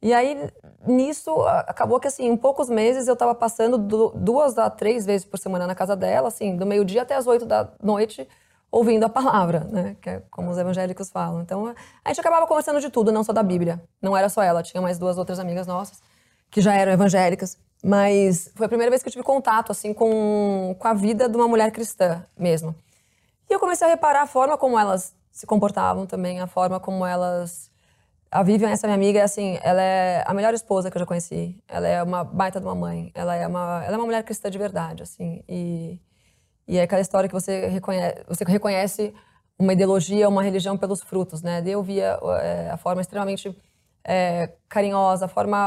E 0.03 0.13
aí, 0.13 0.51
nisso, 0.85 1.31
acabou 1.69 2.01
que, 2.01 2.09
assim, 2.09 2.27
em 2.27 2.37
poucos 2.37 2.69
meses 2.69 3.07
eu 3.07 3.15
estava 3.15 3.35
passando 3.37 3.79
duas 3.79 4.59
a 4.59 4.69
três 4.69 5.07
vezes 5.07 5.25
por 5.25 5.39
semana 5.39 5.65
na 5.65 5.77
casa 5.77 5.95
dela, 5.95 6.27
assim, 6.27 6.57
do 6.57 6.67
meio-dia 6.67 7.03
até 7.03 7.15
as 7.15 7.29
oito 7.29 7.47
da 7.47 7.69
noite, 7.81 8.29
ouvindo 8.69 9.05
a 9.05 9.09
palavra, 9.09 9.61
né? 9.61 9.97
Que 10.01 10.11
é 10.11 10.23
como 10.29 10.51
os 10.51 10.59
evangélicos 10.59 11.09
falam. 11.09 11.41
Então, 11.41 11.73
a 12.05 12.09
gente 12.09 12.21
acabava 12.21 12.49
conversando 12.49 12.81
de 12.81 12.91
tudo, 12.91 13.13
não 13.13 13.23
só 13.23 13.33
da 13.33 13.45
Bíblia. 13.45 13.81
Não 14.01 14.17
era 14.17 14.29
só 14.29 14.43
ela, 14.43 14.61
tinha 14.63 14.83
mais 14.83 14.99
duas 14.99 15.17
outras 15.19 15.39
amigas 15.39 15.69
nossas 15.69 16.03
que 16.51 16.61
já 16.61 16.75
eram 16.75 16.93
evangélicas. 16.93 17.57
Mas 17.83 18.51
foi 18.55 18.67
a 18.67 18.69
primeira 18.69 18.91
vez 18.91 19.03
que 19.03 19.09
eu 19.09 19.13
tive 19.13 19.25
contato, 19.25 19.73
assim, 19.73 19.95
com, 19.95 20.77
com 20.79 20.89
a 20.89 20.95
vida 20.95 21.29
de 21.29 21.37
uma 21.37 21.49
mulher 21.49 21.71
cristã 21.71 22.25
mesmo. 22.37 22.75
E 23.49 23.53
eu 23.53 23.61
comecei 23.61 23.87
a 23.87 23.91
reparar 23.91 24.23
a 24.23 24.27
forma 24.27 24.59
como 24.59 24.79
elas 24.79 25.15
se 25.31 25.47
comportavam 25.47 26.07
também, 26.07 26.41
a 26.41 26.47
forma 26.47 26.81
como 26.81 27.07
elas... 27.07 27.71
A 28.33 28.43
Vivian, 28.43 28.71
essa 28.71 28.87
minha 28.87 28.95
amiga, 28.95 29.23
assim, 29.23 29.59
ela 29.63 29.83
é 29.83 30.25
a 30.27 30.33
melhor 30.33 30.55
esposa 30.55 30.91
que 30.91 30.97
eu 30.97 31.01
já 31.01 31.05
conheci. 31.05 31.63
Ela 31.69 31.87
é 31.87 32.03
uma 32.03 32.25
baita 32.25 32.59
de 32.59 32.65
uma 32.65 32.75
mãe. 32.75 33.13
Ela 33.15 33.37
é 33.37 33.47
uma, 33.47 33.85
ela 33.85 33.95
é 33.95 33.99
uma 33.99 34.07
mulher 34.07 34.25
cristã 34.25 34.51
de 34.51 34.57
verdade, 34.57 35.03
assim. 35.03 35.45
E, 35.47 36.01
e 36.67 36.79
é 36.79 36.83
aquela 36.83 37.03
história 37.03 37.29
que 37.29 37.35
você 37.35 37.67
reconhece, 37.69 38.25
você 38.27 38.43
reconhece 38.45 39.15
uma 39.59 39.75
ideologia, 39.75 40.31
uma 40.31 40.43
religião 40.43 40.79
pelos 40.79 41.03
frutos, 41.03 41.43
né? 41.43 41.63
Eu 41.67 41.83
via 41.83 42.19
é, 42.41 42.71
a 42.71 42.79
forma 42.79 43.03
extremamente 43.03 43.55
é, 44.03 44.51
carinhosa, 44.67 45.27
a 45.27 45.29
forma. 45.29 45.59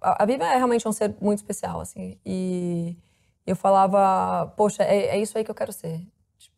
A, 0.00 0.22
a 0.22 0.26
Vivian 0.26 0.46
é 0.46 0.56
realmente 0.56 0.88
um 0.88 0.92
ser 0.92 1.14
muito 1.20 1.40
especial, 1.40 1.78
assim. 1.78 2.18
E 2.24 2.96
eu 3.46 3.54
falava, 3.54 4.46
poxa, 4.56 4.82
é, 4.82 5.08
é 5.08 5.18
isso 5.18 5.36
aí 5.36 5.44
que 5.44 5.50
eu 5.50 5.54
quero 5.54 5.74
ser. 5.74 6.00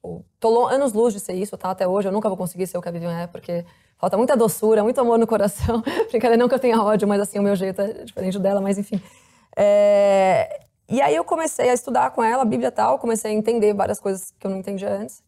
Tipo, 0.00 0.24
tô 0.40 0.66
anos 0.66 0.94
luz 0.94 1.12
de 1.12 1.20
ser 1.20 1.34
isso, 1.34 1.56
tá? 1.58 1.70
Até 1.70 1.86
hoje 1.86 2.08
eu 2.08 2.12
nunca 2.12 2.28
vou 2.28 2.36
conseguir 2.36 2.66
ser 2.66 2.78
o 2.78 2.82
que 2.82 2.88
a 2.88 2.92
Vivian 2.92 3.12
é, 3.12 3.26
porque 3.26 3.66
falta 3.98 4.16
muita 4.16 4.34
doçura, 4.34 4.82
muito 4.82 4.98
amor 4.98 5.18
no 5.18 5.26
coração. 5.26 5.82
Brincadeira, 6.08 6.38
não 6.38 6.48
que 6.48 6.54
eu 6.54 6.58
tenha 6.58 6.82
ódio, 6.82 7.06
mas 7.06 7.20
assim, 7.20 7.38
o 7.38 7.42
meu 7.42 7.54
jeito 7.54 7.80
é 7.82 8.04
diferente 8.04 8.38
dela, 8.38 8.60
mas 8.60 8.78
enfim. 8.78 9.00
É... 9.54 10.64
E 10.88 11.00
aí 11.02 11.14
eu 11.14 11.22
comecei 11.22 11.68
a 11.68 11.74
estudar 11.74 12.10
com 12.10 12.24
ela, 12.24 12.42
a 12.42 12.46
Bíblia 12.46 12.68
e 12.68 12.72
tal, 12.72 12.98
comecei 12.98 13.30
a 13.30 13.34
entender 13.34 13.74
várias 13.74 14.00
coisas 14.00 14.32
que 14.38 14.46
eu 14.46 14.50
não 14.50 14.58
entendia 14.58 14.90
antes. 14.90 15.22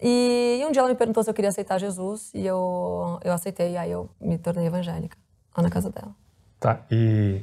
E, 0.00 0.60
um 0.66 0.72
dia 0.72 0.80
ela 0.80 0.88
me 0.88 0.96
perguntou 0.96 1.22
se 1.22 1.30
eu 1.30 1.34
queria 1.34 1.48
aceitar 1.48 1.78
Jesus 1.78 2.32
e 2.34 2.44
eu, 2.44 3.20
eu 3.22 3.32
aceitei. 3.32 3.72
E 3.72 3.76
aí 3.76 3.90
eu 3.90 4.10
me 4.20 4.36
tornei 4.36 4.66
evangélica 4.66 5.16
lá 5.56 5.62
na 5.62 5.70
casa 5.70 5.90
dela. 5.90 6.12
Tá, 6.58 6.84
e 6.90 7.42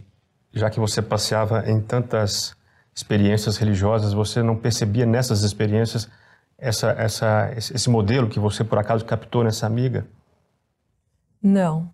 já 0.52 0.70
que 0.70 0.80
você 0.80 1.02
passeava 1.02 1.70
em 1.70 1.80
tantas 1.80 2.54
experiências 2.94 3.56
religiosas, 3.56 4.12
você 4.14 4.44
não 4.44 4.58
percebia 4.58 5.06
nessas 5.06 5.42
experiências 5.42 6.10
essa, 6.60 6.92
essa, 6.92 7.52
esse 7.56 7.90
modelo 7.90 8.30
que 8.30 8.40
você 8.40 8.64
por 8.64 8.78
acaso 8.78 9.06
captou 9.06 9.44
nessa 9.44 9.66
amiga? 9.66 10.08
Não. 11.42 11.94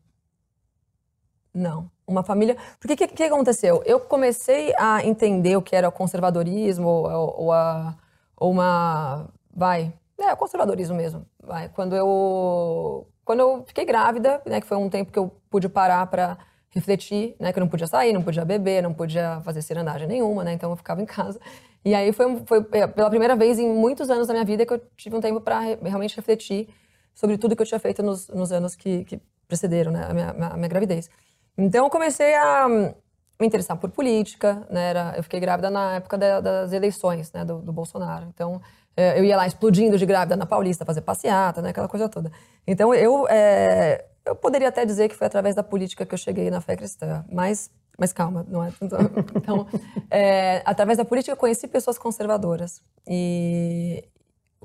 Não. 1.54 1.90
Uma 2.08 2.24
família. 2.24 2.58
Porque 2.80 2.94
o 2.94 2.98
que, 2.98 3.08
que, 3.08 3.24
aconteceu? 3.24 3.82
Eu 3.86 4.00
comecei 4.00 4.74
a 4.78 5.06
entender 5.06 5.56
o 5.56 5.62
que 5.62 5.76
era 5.76 5.88
o 5.88 5.92
conservadorismo 5.92 6.88
ou, 6.88 7.44
ou, 7.44 7.54
a, 7.54 7.96
ou 8.38 8.52
uma. 8.52 9.28
Vai, 9.54 9.94
é, 10.20 10.34
o 10.34 10.38
conservadorismo 10.38 10.96
mesmo. 10.96 11.26
Vai. 11.42 11.70
Quando 11.70 11.96
eu 11.96 13.08
quando 13.26 13.40
eu 13.40 13.64
fiquei 13.66 13.84
grávida, 13.84 14.40
né, 14.46 14.62
que 14.62 14.68
foi 14.68 14.78
um 14.78 14.88
tempo 14.88 15.12
que 15.12 15.18
eu 15.18 15.36
pude 15.50 15.68
parar 15.68 16.06
para 16.06 16.38
refletir, 16.70 17.36
né, 17.40 17.52
que 17.52 17.58
eu 17.58 17.62
não 17.62 17.68
podia 17.68 17.88
sair, 17.88 18.14
não 18.14 18.22
podia 18.22 18.46
beber, 18.46 18.84
não 18.84 18.94
podia 18.94 19.42
fazer 19.44 19.64
cirandagem 19.64 20.08
nenhuma, 20.08 20.44
né, 20.44 20.54
então 20.54 20.70
eu 20.70 20.76
ficava 20.76 21.02
em 21.02 21.06
casa. 21.06 21.40
E 21.86 21.94
aí 21.94 22.12
foi, 22.12 22.26
foi 22.48 22.66
é, 22.72 22.88
pela 22.88 23.10
primeira 23.12 23.36
vez 23.36 23.60
em 23.60 23.70
muitos 23.72 24.10
anos 24.10 24.28
da 24.28 24.34
minha 24.34 24.44
vida 24.44 24.66
que 24.66 24.74
eu 24.74 24.82
tive 24.98 25.16
um 25.16 25.22
tempo 25.22 25.40
para 25.40 25.60
re, 25.60 25.78
realmente 25.84 26.16
refletir 26.16 26.68
sobre 27.14 27.38
tudo 27.38 27.56
que 27.56 27.62
eu 27.62 27.66
tinha 27.66 27.80
feito 27.80 28.02
nos, 28.02 28.28
nos 28.30 28.52
anos 28.52 28.76
que, 28.76 29.06
que, 29.06 29.22
precederam 29.48 29.94
né, 29.94 30.04
a, 30.10 30.14
minha, 30.14 30.30
a 30.32 30.58
minha 30.58 30.68
gravidez. 30.68 31.08
Então 31.56 31.86
eu 31.86 31.90
comecei 31.92 32.34
a 32.34 32.68
me 32.68 33.46
interessar 33.46 33.78
por 33.78 33.92
política, 33.92 34.66
né, 34.72 34.90
era, 34.90 35.14
eu 35.16 35.22
fiquei 35.22 35.40
grávida 35.40 35.70
na 35.70 35.98
época 35.98 36.18
da, 36.18 36.42
das 36.42 36.74
eleições 36.74 37.32
né, 37.32 37.46
do, 37.46 37.60
do 37.60 37.72
Bolsonaro. 37.72 38.26
Então 38.34 38.60
é, 38.98 39.20
eu 39.20 39.24
ia 39.24 39.38
lá 39.38 39.46
explodindo 39.46 39.98
de 40.00 40.06
grávida 40.08 40.36
na 40.36 40.48
Paulista, 40.48 40.84
fazer 40.84 41.02
passeata, 41.02 41.62
né, 41.62 41.70
aquela 41.70 41.88
coisa 41.88 42.10
toda. 42.10 42.32
Então 42.66 42.96
eu, 42.96 43.28
é, 43.30 44.06
eu 44.26 44.36
poderia 44.36 44.70
até 44.70 44.84
dizer 44.84 45.08
que 45.08 45.16
foi 45.16 45.28
através 45.28 45.54
da 45.54 45.62
política 45.62 46.04
que 46.04 46.14
eu 46.16 46.18
cheguei 46.18 46.50
na 46.50 46.60
fé 46.60 46.76
cristã, 46.76 47.24
mas, 47.32 47.70
mas 47.98 48.14
calma, 48.14 48.46
não 48.48 48.64
é? 48.64 48.72
Então, 49.36 49.68
é, 50.10 50.62
através 50.66 50.98
da 50.98 51.06
política 51.06 51.34
eu 51.34 51.38
conheci 51.38 51.68
pessoas 51.68 51.98
conservadoras 51.98 52.82
e 53.08 54.04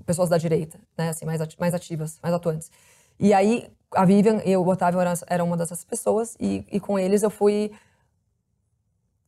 pessoas 0.07 0.28
da 0.28 0.39
direita, 0.39 0.78
né, 0.97 1.11
assim, 1.11 1.24
mais, 1.26 1.41
mais 1.59 1.74
ativas, 1.74 2.18
mais 2.22 2.35
atuantes. 2.35 2.70
E 3.18 3.35
aí 3.35 3.70
a 3.95 4.05
Vivian 4.05 4.41
e 4.45 4.57
o 4.57 4.66
Otávio 4.66 5.01
eram, 5.01 5.12
eram 5.26 5.47
uma 5.47 5.57
dessas 5.57 5.85
pessoas 5.85 6.37
e, 6.41 6.64
e 6.70 6.81
com 6.81 6.99
eles 6.99 7.22
eu 7.22 7.31
fui 7.31 7.72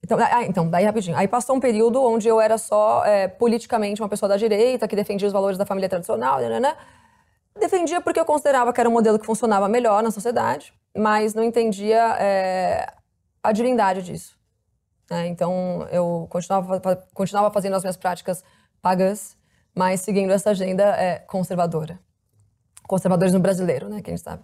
então, 0.04 0.18
ah, 0.18 0.44
então, 0.44 0.68
daí 0.68 0.84
rapidinho. 0.84 1.16
Aí 1.16 1.28
passou 1.28 1.54
um 1.54 1.60
período 1.60 2.02
onde 2.02 2.26
eu 2.26 2.40
era 2.40 2.58
só 2.58 3.04
é, 3.04 3.28
politicamente 3.28 4.02
uma 4.02 4.08
pessoa 4.08 4.28
da 4.28 4.36
direita, 4.36 4.88
que 4.88 4.96
defendia 4.96 5.28
os 5.28 5.32
valores 5.32 5.56
da 5.56 5.64
família 5.64 5.88
tradicional, 5.88 6.40
né, 6.40 6.48
né, 6.48 6.58
né, 6.58 6.76
Defendia 7.58 8.00
porque 8.00 8.18
eu 8.18 8.24
considerava 8.24 8.72
que 8.72 8.80
era 8.80 8.88
um 8.88 8.92
modelo 8.92 9.18
que 9.18 9.26
funcionava 9.26 9.68
melhor 9.68 10.02
na 10.02 10.10
sociedade, 10.10 10.72
mas 10.96 11.34
não 11.34 11.44
entendia 11.44 12.16
é, 12.18 12.92
a 13.42 13.52
divindade 13.52 14.02
disso. 14.02 14.36
Né? 15.10 15.26
Então, 15.28 15.86
eu 15.90 16.26
continuava, 16.30 16.80
continuava 17.12 17.50
fazendo 17.52 17.76
as 17.76 17.82
minhas 17.82 17.96
práticas 17.96 18.42
pagãs, 18.80 19.36
mas 19.74 20.00
seguindo 20.00 20.32
essa 20.32 20.50
agenda 20.50 20.84
é, 20.84 21.18
conservadora. 21.18 21.98
Conservadorismo 22.86 23.40
brasileiro, 23.40 23.88
né, 23.88 24.02
que 24.02 24.10
a 24.10 24.14
gente 24.14 24.22
sabe. 24.22 24.42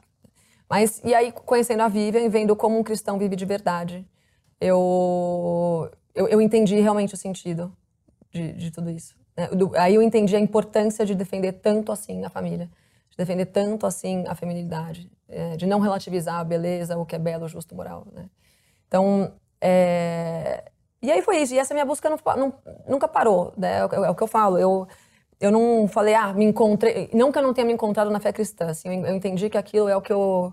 Mas, 0.68 1.00
e 1.04 1.14
aí, 1.14 1.32
conhecendo 1.32 1.82
a 1.82 1.88
Vivian 1.88 2.28
vendo 2.28 2.54
como 2.54 2.78
um 2.78 2.82
cristão 2.82 3.18
vive 3.18 3.34
de 3.34 3.44
verdade, 3.44 4.06
eu, 4.60 5.90
eu, 6.14 6.28
eu 6.28 6.40
entendi 6.40 6.78
realmente 6.80 7.14
o 7.14 7.16
sentido 7.16 7.74
de, 8.30 8.52
de 8.52 8.70
tudo 8.70 8.90
isso. 8.90 9.16
Né? 9.36 9.48
Do, 9.48 9.72
aí 9.76 9.94
eu 9.94 10.02
entendi 10.02 10.36
a 10.36 10.40
importância 10.40 11.06
de 11.06 11.14
defender 11.14 11.52
tanto 11.52 11.90
assim 11.90 12.24
a 12.24 12.28
família, 12.28 12.68
de 13.10 13.16
defender 13.16 13.46
tanto 13.46 13.86
assim 13.86 14.24
a 14.26 14.34
feminilidade, 14.34 15.10
é, 15.28 15.56
de 15.56 15.66
não 15.66 15.80
relativizar 15.80 16.40
a 16.40 16.44
beleza, 16.44 16.98
o 16.98 17.06
que 17.06 17.16
é 17.16 17.18
belo, 17.18 17.48
justo, 17.48 17.74
moral. 17.74 18.06
Né? 18.12 18.28
Então, 18.88 19.32
é... 19.60 20.64
e 21.00 21.12
aí 21.12 21.22
foi 21.22 21.38
isso. 21.38 21.54
E 21.54 21.58
essa 21.58 21.74
minha 21.74 21.86
busca 21.86 22.10
não, 22.10 22.18
não, 22.36 22.54
nunca 22.88 23.06
parou. 23.06 23.52
Né? 23.56 23.78
É, 23.78 23.86
o, 23.86 24.04
é 24.06 24.10
o 24.10 24.14
que 24.14 24.22
eu 24.22 24.26
falo. 24.26 24.58
Eu, 24.58 24.88
eu 25.40 25.52
não 25.52 25.86
falei, 25.86 26.14
ah, 26.14 26.32
me 26.32 26.44
encontrei. 26.44 27.10
Não 27.12 27.30
que 27.30 27.38
eu 27.38 27.42
não 27.42 27.54
tenha 27.54 27.66
me 27.66 27.72
encontrado 27.72 28.10
na 28.10 28.20
fé 28.20 28.32
cristã. 28.32 28.66
Assim, 28.70 29.04
eu 29.04 29.14
entendi 29.14 29.48
que 29.48 29.58
aquilo 29.58 29.88
é 29.88 29.96
o 29.96 30.02
que 30.02 30.12
eu. 30.12 30.52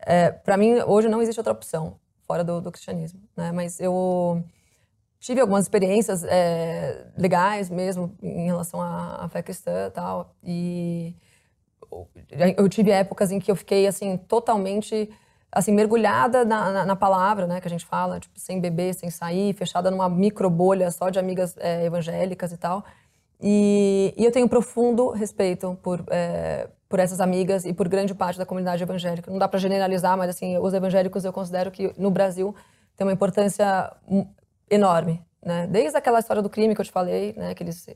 É, 0.00 0.30
para 0.30 0.56
mim, 0.56 0.80
hoje 0.86 1.08
não 1.08 1.20
existe 1.20 1.40
outra 1.40 1.52
opção 1.52 1.98
fora 2.26 2.44
do, 2.44 2.60
do 2.60 2.70
cristianismo, 2.70 3.20
né? 3.36 3.52
Mas 3.52 3.80
eu 3.80 4.42
tive 5.18 5.40
algumas 5.40 5.64
experiências 5.64 6.24
é, 6.24 7.06
legais 7.16 7.68
mesmo 7.68 8.16
em 8.22 8.46
relação 8.46 8.80
à, 8.80 9.24
à 9.24 9.28
fé 9.28 9.42
cristã 9.42 9.88
e 9.88 9.90
tal. 9.90 10.34
E 10.44 11.16
eu 12.56 12.68
tive 12.68 12.90
épocas 12.90 13.32
em 13.32 13.40
que 13.40 13.50
eu 13.50 13.56
fiquei, 13.56 13.86
assim, 13.86 14.16
totalmente 14.16 15.10
assim, 15.50 15.72
mergulhada 15.72 16.44
na, 16.44 16.72
na, 16.72 16.84
na, 16.86 16.96
palavra, 16.96 17.46
né, 17.46 17.60
que 17.60 17.66
a 17.66 17.70
gente 17.70 17.86
fala, 17.86 18.20
tipo, 18.20 18.38
sem 18.38 18.60
beber, 18.60 18.94
sem 18.94 19.10
sair, 19.10 19.54
fechada 19.54 19.90
numa 19.90 20.08
micro 20.08 20.48
bolha 20.50 20.90
só 20.90 21.08
de 21.10 21.18
amigas 21.18 21.56
é, 21.58 21.84
evangélicas 21.84 22.52
e 22.52 22.56
tal. 22.56 22.84
E, 23.40 24.12
e, 24.16 24.24
eu 24.24 24.32
tenho 24.32 24.48
profundo 24.48 25.10
respeito 25.10 25.78
por, 25.82 26.04
é, 26.10 26.68
por 26.88 26.98
essas 26.98 27.20
amigas 27.20 27.64
e 27.64 27.72
por 27.72 27.88
grande 27.88 28.14
parte 28.14 28.38
da 28.38 28.44
comunidade 28.44 28.82
evangélica. 28.82 29.30
Não 29.30 29.38
dá 29.38 29.48
para 29.48 29.58
generalizar, 29.58 30.16
mas 30.16 30.30
assim, 30.30 30.58
os 30.58 30.74
evangélicos 30.74 31.24
eu 31.24 31.32
considero 31.32 31.70
que 31.70 31.94
no 31.96 32.10
Brasil 32.10 32.54
tem 32.96 33.06
uma 33.06 33.12
importância 33.12 33.92
enorme, 34.68 35.22
né? 35.42 35.66
Desde 35.68 35.96
aquela 35.96 36.18
história 36.18 36.42
do 36.42 36.50
crime 36.50 36.74
que 36.74 36.80
eu 36.80 36.84
te 36.84 36.90
falei, 36.90 37.32
né, 37.36 37.54
que 37.54 37.62
eles 37.62 37.86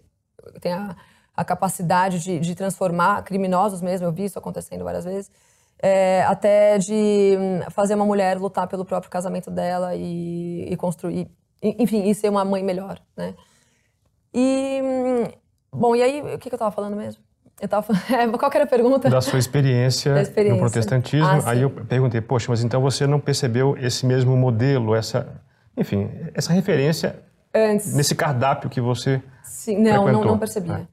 têm 0.61 0.73
a, 0.73 0.97
a 1.37 1.45
capacidade 1.45 2.21
de, 2.21 2.39
de, 2.39 2.55
transformar 2.55 3.23
criminosos 3.23 3.83
mesmo, 3.83 4.07
eu 4.07 4.13
vi 4.13 4.25
isso 4.25 4.39
acontecendo 4.39 4.85
várias 4.85 5.05
vezes, 5.05 5.31
é, 5.83 6.23
até 6.23 6.79
de 6.79 7.37
hum, 7.39 7.61
fazer 7.71 7.95
uma 7.95 8.07
mulher 8.07 8.39
lutar 8.39 8.69
pelo 8.69 8.85
próprio 8.85 9.11
casamento 9.11 9.51
dela 9.51 9.95
e, 9.95 10.65
e 10.71 10.77
construir 10.77 11.29
enfim, 11.63 12.09
e 12.09 12.15
ser 12.15 12.29
uma 12.29 12.45
mãe 12.45 12.63
melhor, 12.63 13.01
né? 13.17 13.35
E, 14.35 14.81
bom, 15.73 15.95
e 15.95 16.03
aí, 16.03 16.21
o 16.21 16.39
que, 16.39 16.49
que 16.49 16.55
eu 16.55 16.57
estava 16.57 16.73
falando 16.73 16.97
mesmo? 16.97 17.23
Eu 17.61 17.69
tava 17.69 17.83
falando, 17.83 18.37
qual 18.39 18.51
era 18.53 18.65
a 18.65 18.67
pergunta? 18.67 19.09
Da 19.09 19.21
sua 19.21 19.39
experiência, 19.39 20.15
da 20.15 20.23
experiência. 20.23 20.55
no 20.55 20.61
protestantismo. 20.61 21.27
Ah, 21.27 21.51
aí 21.51 21.63
eu 21.63 21.71
perguntei, 21.71 22.21
poxa, 22.21 22.47
mas 22.49 22.65
então 22.65 22.81
você 22.81 23.07
não 23.07 23.21
percebeu 23.21 23.77
esse 23.79 24.05
mesmo 24.05 24.37
modelo, 24.37 24.95
essa, 24.95 25.41
enfim, 25.77 26.11
essa 26.35 26.53
referência 26.53 27.23
Antes. 27.55 27.95
nesse 27.95 28.15
cardápio 28.15 28.69
que 28.69 28.81
você 28.81 29.23
Sim, 29.45 29.79
não, 29.79 30.11
não, 30.11 30.25
não, 30.25 30.39
percebia. 30.39 30.75
É. 30.75 30.87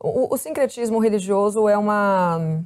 O, 0.00 0.34
o 0.34 0.36
sincretismo 0.36 0.98
religioso 0.98 1.68
é 1.68 1.76
uma 1.76 2.64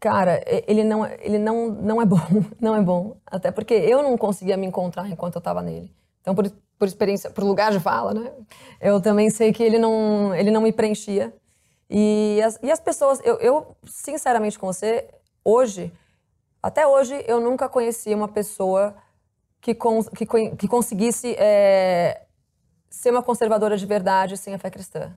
cara, 0.00 0.42
ele 0.66 0.84
não, 0.84 1.06
ele 1.06 1.38
não, 1.38 1.68
não 1.68 2.02
é 2.02 2.06
bom, 2.06 2.20
não 2.60 2.74
é 2.74 2.80
bom. 2.80 3.16
Até 3.26 3.50
porque 3.50 3.74
eu 3.74 4.02
não 4.02 4.16
conseguia 4.16 4.56
me 4.56 4.66
encontrar 4.66 5.08
enquanto 5.08 5.36
eu 5.36 5.40
estava 5.40 5.62
nele. 5.62 5.92
Então, 6.20 6.34
por, 6.34 6.50
por 6.78 6.86
experiência, 6.86 7.30
por 7.30 7.44
lugar 7.44 7.72
de 7.72 7.80
fala, 7.80 8.14
né? 8.14 8.32
Eu 8.80 9.00
também 9.00 9.30
sei 9.30 9.52
que 9.52 9.62
ele 9.62 9.78
não, 9.78 10.34
ele 10.34 10.50
não 10.50 10.60
me 10.60 10.72
preenchia. 10.72 11.34
E 11.90 12.40
as, 12.44 12.58
e 12.62 12.70
as 12.70 12.80
pessoas, 12.80 13.20
eu, 13.24 13.36
eu, 13.36 13.76
sinceramente 13.84 14.58
com 14.58 14.66
você, 14.66 15.08
hoje, 15.44 15.92
até 16.62 16.86
hoje, 16.86 17.24
eu 17.26 17.40
nunca 17.40 17.68
conheci 17.68 18.14
uma 18.14 18.28
pessoa 18.28 18.94
que, 19.60 19.74
que, 19.74 20.26
que 20.56 20.68
conseguisse 20.68 21.34
é, 21.38 22.26
ser 22.90 23.10
uma 23.10 23.22
conservadora 23.22 23.76
de 23.76 23.86
verdade 23.86 24.36
sem 24.36 24.54
a 24.54 24.58
fé 24.58 24.70
cristã. 24.70 25.16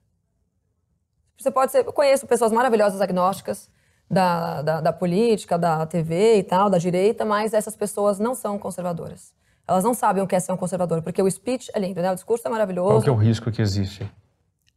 Você 1.37 1.51
pode 1.51 1.71
ser, 1.71 1.85
eu 1.85 1.93
conheço 1.93 2.27
pessoas 2.27 2.51
maravilhosas 2.51 3.01
agnósticas, 3.01 3.69
da, 4.11 4.61
da, 4.61 4.81
da, 4.81 4.93
política, 4.93 5.57
da 5.57 5.85
TV 5.85 6.39
e 6.39 6.43
tal, 6.43 6.69
da 6.69 6.77
direita, 6.77 7.23
mas 7.23 7.53
essas 7.53 7.77
pessoas 7.77 8.19
não 8.19 8.35
são 8.35 8.59
conservadoras. 8.59 9.33
Elas 9.65 9.85
não 9.85 9.93
sabem 9.93 10.21
o 10.21 10.27
que 10.27 10.35
é 10.35 10.39
ser 10.39 10.51
um 10.51 10.57
conservador, 10.57 11.01
porque 11.01 11.21
o 11.21 11.31
speech 11.31 11.71
é 11.73 11.79
lindo, 11.79 12.01
né? 12.01 12.11
O 12.11 12.15
discurso 12.15 12.45
é 12.45 12.51
maravilhoso. 12.51 12.89
Qual 12.89 13.01
que 13.01 13.09
é 13.09 13.11
o 13.11 13.15
risco 13.15 13.49
que 13.49 13.61
existe? 13.61 14.11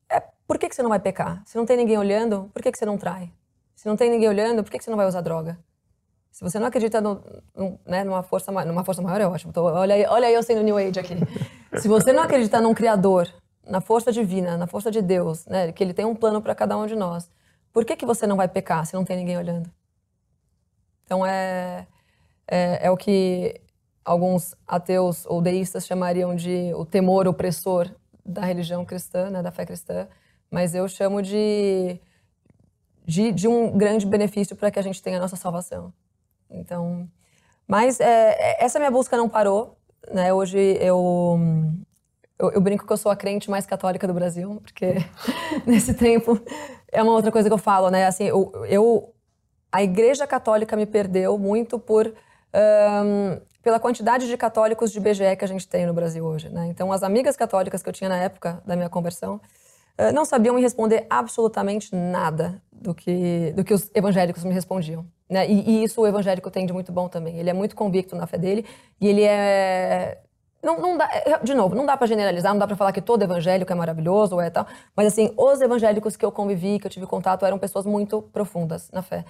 É, 0.09 0.22
por 0.47 0.57
que, 0.57 0.68
que 0.68 0.74
você 0.76 0.82
não 0.85 0.91
vai 0.91 1.01
pecar? 1.01 1.43
Se 1.47 1.57
não 1.57 1.66
tem 1.66 1.76
ninguém 1.76 1.99
olhando, 1.99 2.49
por 2.55 2.62
que, 2.62 2.70
que 2.70 2.78
você 2.78 2.87
não 2.87 2.97
trai? 2.97 3.32
Se 3.74 3.89
não 3.89 3.97
tem 3.97 4.09
ninguém 4.09 4.28
olhando, 4.28 4.62
por 4.62 4.70
que, 4.70 4.78
que 4.78 4.85
você 4.85 4.91
não 4.91 4.97
vai 4.97 5.07
usar 5.09 5.20
droga? 5.20 5.59
Se 6.30 6.43
você 6.43 6.61
não 6.61 6.68
acredita 6.68 7.01
no, 7.01 7.20
no, 7.57 7.80
né, 7.85 8.05
numa, 8.05 8.22
força, 8.22 8.53
numa 8.53 8.85
força 8.85 9.03
maior, 9.03 9.20
é 9.20 9.26
ótimo. 9.26 9.53
Tô, 9.53 9.64
olha, 9.64 9.97
aí, 9.97 10.07
olha 10.07 10.28
aí 10.28 10.35
eu 10.35 10.43
sendo 10.45 10.62
New 10.62 10.76
Age 10.76 11.01
aqui. 11.01 11.14
Se 11.80 11.89
você 11.89 12.12
não 12.12 12.22
acredita 12.22 12.61
num 12.61 12.72
Criador, 12.72 13.28
na 13.66 13.80
força 13.80 14.12
divina, 14.12 14.57
na 14.57 14.68
força 14.68 14.93
de 14.93 15.03
Deus, 15.03 15.45
né, 15.47 15.72
que 15.72 15.82
Ele 15.82 15.93
tem 15.93 16.05
um 16.05 16.14
plano 16.14 16.41
para 16.41 16.55
cada 16.55 16.76
um 16.76 16.87
de 16.87 16.95
nós, 16.95 17.28
por 17.75 17.85
que, 17.85 17.97
que 17.97 18.07
você 18.07 18.25
não 18.25 18.37
vai 18.37 18.47
pecar 18.47 18.87
se 18.87 18.95
não 18.95 19.05
tem 19.05 19.16
ninguém 19.16 19.37
olhando? 19.37 19.68
Então 21.05 21.27
é, 21.27 21.89
é, 22.47 22.87
é 22.87 22.91
o 22.91 22.97
que 22.97 23.61
alguns 24.05 24.55
ateus 24.66 25.27
ou 25.27 25.43
deístas 25.43 25.85
chamariam 25.85 26.37
de 26.37 26.72
o 26.75 26.87
temor 26.87 27.27
opressor 27.27 27.91
da 28.25 28.43
religião 28.43 28.85
cristã, 28.85 29.29
né, 29.29 29.43
da 29.43 29.51
fé 29.51 29.66
cristã, 29.66 30.07
mas 30.51 30.72
eu 30.72 30.87
chamo 30.87 31.20
de, 31.20 31.99
de, 33.05 33.33
de 33.33 33.49
um 33.49 33.77
grande 33.77 34.07
benefício 34.07 34.55
para 34.55 34.70
que 34.70 34.79
a 34.79 34.83
gente 34.83 35.03
tenha 35.03 35.18
a 35.18 35.20
nossa 35.20 35.37
salvação. 35.37 35.93
Então, 36.49 37.11
mas 37.66 37.99
é, 37.99 38.62
essa 38.64 38.79
minha 38.79 38.91
busca 38.91 39.16
não 39.16 39.29
parou, 39.29 39.77
né? 40.12 40.33
Hoje 40.33 40.59
eu, 40.81 41.39
eu, 42.39 42.53
eu, 42.53 42.61
brinco 42.61 42.87
que 42.87 42.93
eu 42.93 42.97
sou 42.97 43.12
a 43.12 43.16
crente 43.16 43.51
mais 43.51 43.66
católica 43.66 44.07
do 44.07 44.14
Brasil, 44.14 44.61
porque 44.62 44.95
nesse 45.66 45.95
tempo 45.95 46.41
é 46.91 47.03
uma 47.03 47.12
outra 47.12 47.30
coisa 47.30 47.49
que 47.49 47.53
eu 47.53 47.59
falo, 47.59 47.91
né? 47.91 48.07
Assim, 48.07 48.24
eu, 48.24 48.53
eu 48.68 49.14
a 49.70 49.82
Igreja 49.82 50.26
Católica 50.26 50.76
me 50.76 50.87
perdeu 50.87 51.37
muito 51.37 51.78
por 51.78 52.07
um, 52.07 53.41
pela 53.62 53.80
quantidade 53.80 54.28
de 54.28 54.37
católicos 54.37 54.93
de 54.93 55.01
BGE 55.01 55.37
que 55.37 55.45
a 55.45 55.49
gente 55.49 55.66
tem 55.66 55.87
no 55.87 55.93
Brasil 55.93 56.24
hoje, 56.24 56.49
né? 56.49 56.66
Então, 56.66 56.93
as 56.93 57.03
amigas 57.03 57.37
católicas 57.37 57.82
que 57.82 57.89
eu 57.89 57.93
tinha 57.93 58.09
na 58.09 58.18
época 58.18 58.62
da 58.64 58.76
minha 58.76 58.89
conversão 58.89 59.41
uh, 59.99 60.12
não 60.14 60.24
sabiam 60.24 60.55
me 60.55 60.61
responder 60.61 61.07
absolutamente 61.11 61.95
nada 61.95 62.62
do 62.70 62.95
que 62.95 63.53
do 63.57 63.64
que 63.64 63.72
os 63.72 63.91
evangélicos 63.95 64.45
me 64.45 64.53
respondiam, 64.53 65.07
né? 65.28 65.49
E, 65.49 65.70
e 65.70 65.85
isso 65.85 66.01
o 66.01 66.07
evangélico 66.07 66.51
tem 66.51 66.66
de 66.66 66.72
muito 66.72 66.93
bom 66.93 67.09
também. 67.09 67.39
Ele 67.39 67.51
é 67.51 67.55
muito 67.55 67.74
convicto 67.74 68.14
na 68.14 68.26
fé 68.26 68.39
dele 68.39 68.64
e 69.01 69.09
ele 69.09 69.22
é 69.22 70.20
não, 70.64 70.80
não 70.80 70.96
dá, 70.96 71.08
é, 71.12 71.38
de 71.38 71.54
novo, 71.54 71.74
não 71.74 71.86
dá 71.86 71.96
para 71.96 72.06
generalizar, 72.06 72.52
não 72.52 72.58
dá 72.58 72.66
para 72.66 72.76
falar 72.76 72.92
que 72.92 73.00
todo 73.00 73.22
evangélico 73.22 73.70
é 73.70 73.74
maravilhoso 73.74 74.34
ou 74.34 74.40
é 74.40 74.50
tal, 74.50 74.66
mas 74.96 75.06
assim, 75.08 75.32
os 75.36 75.60
evangélicos 75.60 76.16
que 76.16 76.24
eu 76.24 76.32
convivi, 76.32 76.78
que 76.80 76.86
eu 76.86 76.90
tive 76.90 77.06
contato, 77.06 77.44
eram 77.44 77.58
pessoas 77.58 77.84
muito 77.84 78.22
profundas 78.22 78.90
na 78.90 79.02
fé. 79.02 79.24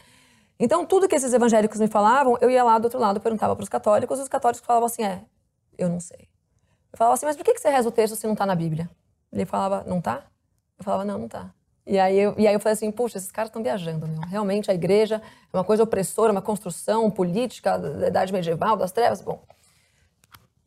Então, 0.59 0.87
tudo 0.87 1.09
que 1.09 1.17
esses 1.17 1.33
evangélicos 1.33 1.81
me 1.81 1.89
falavam, 1.89 2.39
eu 2.41 2.49
ia 2.49 2.63
lá 2.63 2.79
do 2.79 2.85
outro 2.85 3.01
lado, 3.01 3.21
perguntava 3.21 3.57
para 3.57 3.63
os 3.63 3.69
católicos, 3.69 4.19
e 4.19 4.23
os 4.23 4.29
católicos 4.29 4.65
falavam 4.65 4.87
assim: 4.87 5.03
é, 5.03 5.23
eu 5.77 5.89
não 5.89 5.99
sei. 5.99 6.29
Eu 6.93 6.99
falava 6.99 7.15
assim, 7.15 7.27
mas 7.27 7.37
por 7.37 7.45
que 7.45 7.59
você 7.59 7.69
reza 7.69 7.89
o 7.89 7.93
texto 7.93 8.15
se 8.15 8.25
não 8.25 8.35
está 8.35 8.47
na 8.47 8.55
Bíblia? 8.55 8.89
Ele 9.33 9.45
falava, 9.45 9.83
não 9.85 10.01
tá? 10.01 10.23
Eu 10.79 10.85
falava, 10.85 11.05
não, 11.05 11.19
não 11.19 11.29
tá. 11.29 11.51
E 11.85 11.99
aí 11.99 12.19
eu, 12.19 12.35
e 12.39 12.47
aí 12.47 12.55
eu 12.55 12.61
falei 12.61 12.75
assim, 12.75 12.91
puxa, 12.91 13.19
esses 13.19 13.33
caras 13.33 13.49
estão 13.49 13.63
viajando, 13.63 14.07
meu. 14.07 14.21
Realmente 14.21 14.71
a 14.71 14.75
igreja 14.75 15.21
é 15.53 15.57
uma 15.57 15.65
coisa 15.65 15.83
opressora, 15.83 16.31
uma 16.31 16.41
construção 16.41 17.11
política 17.11 17.77
da 17.77 18.07
idade 18.07 18.33
medieval, 18.33 18.77
das 18.77 18.93
trevas. 18.93 19.21
Bom, 19.21 19.43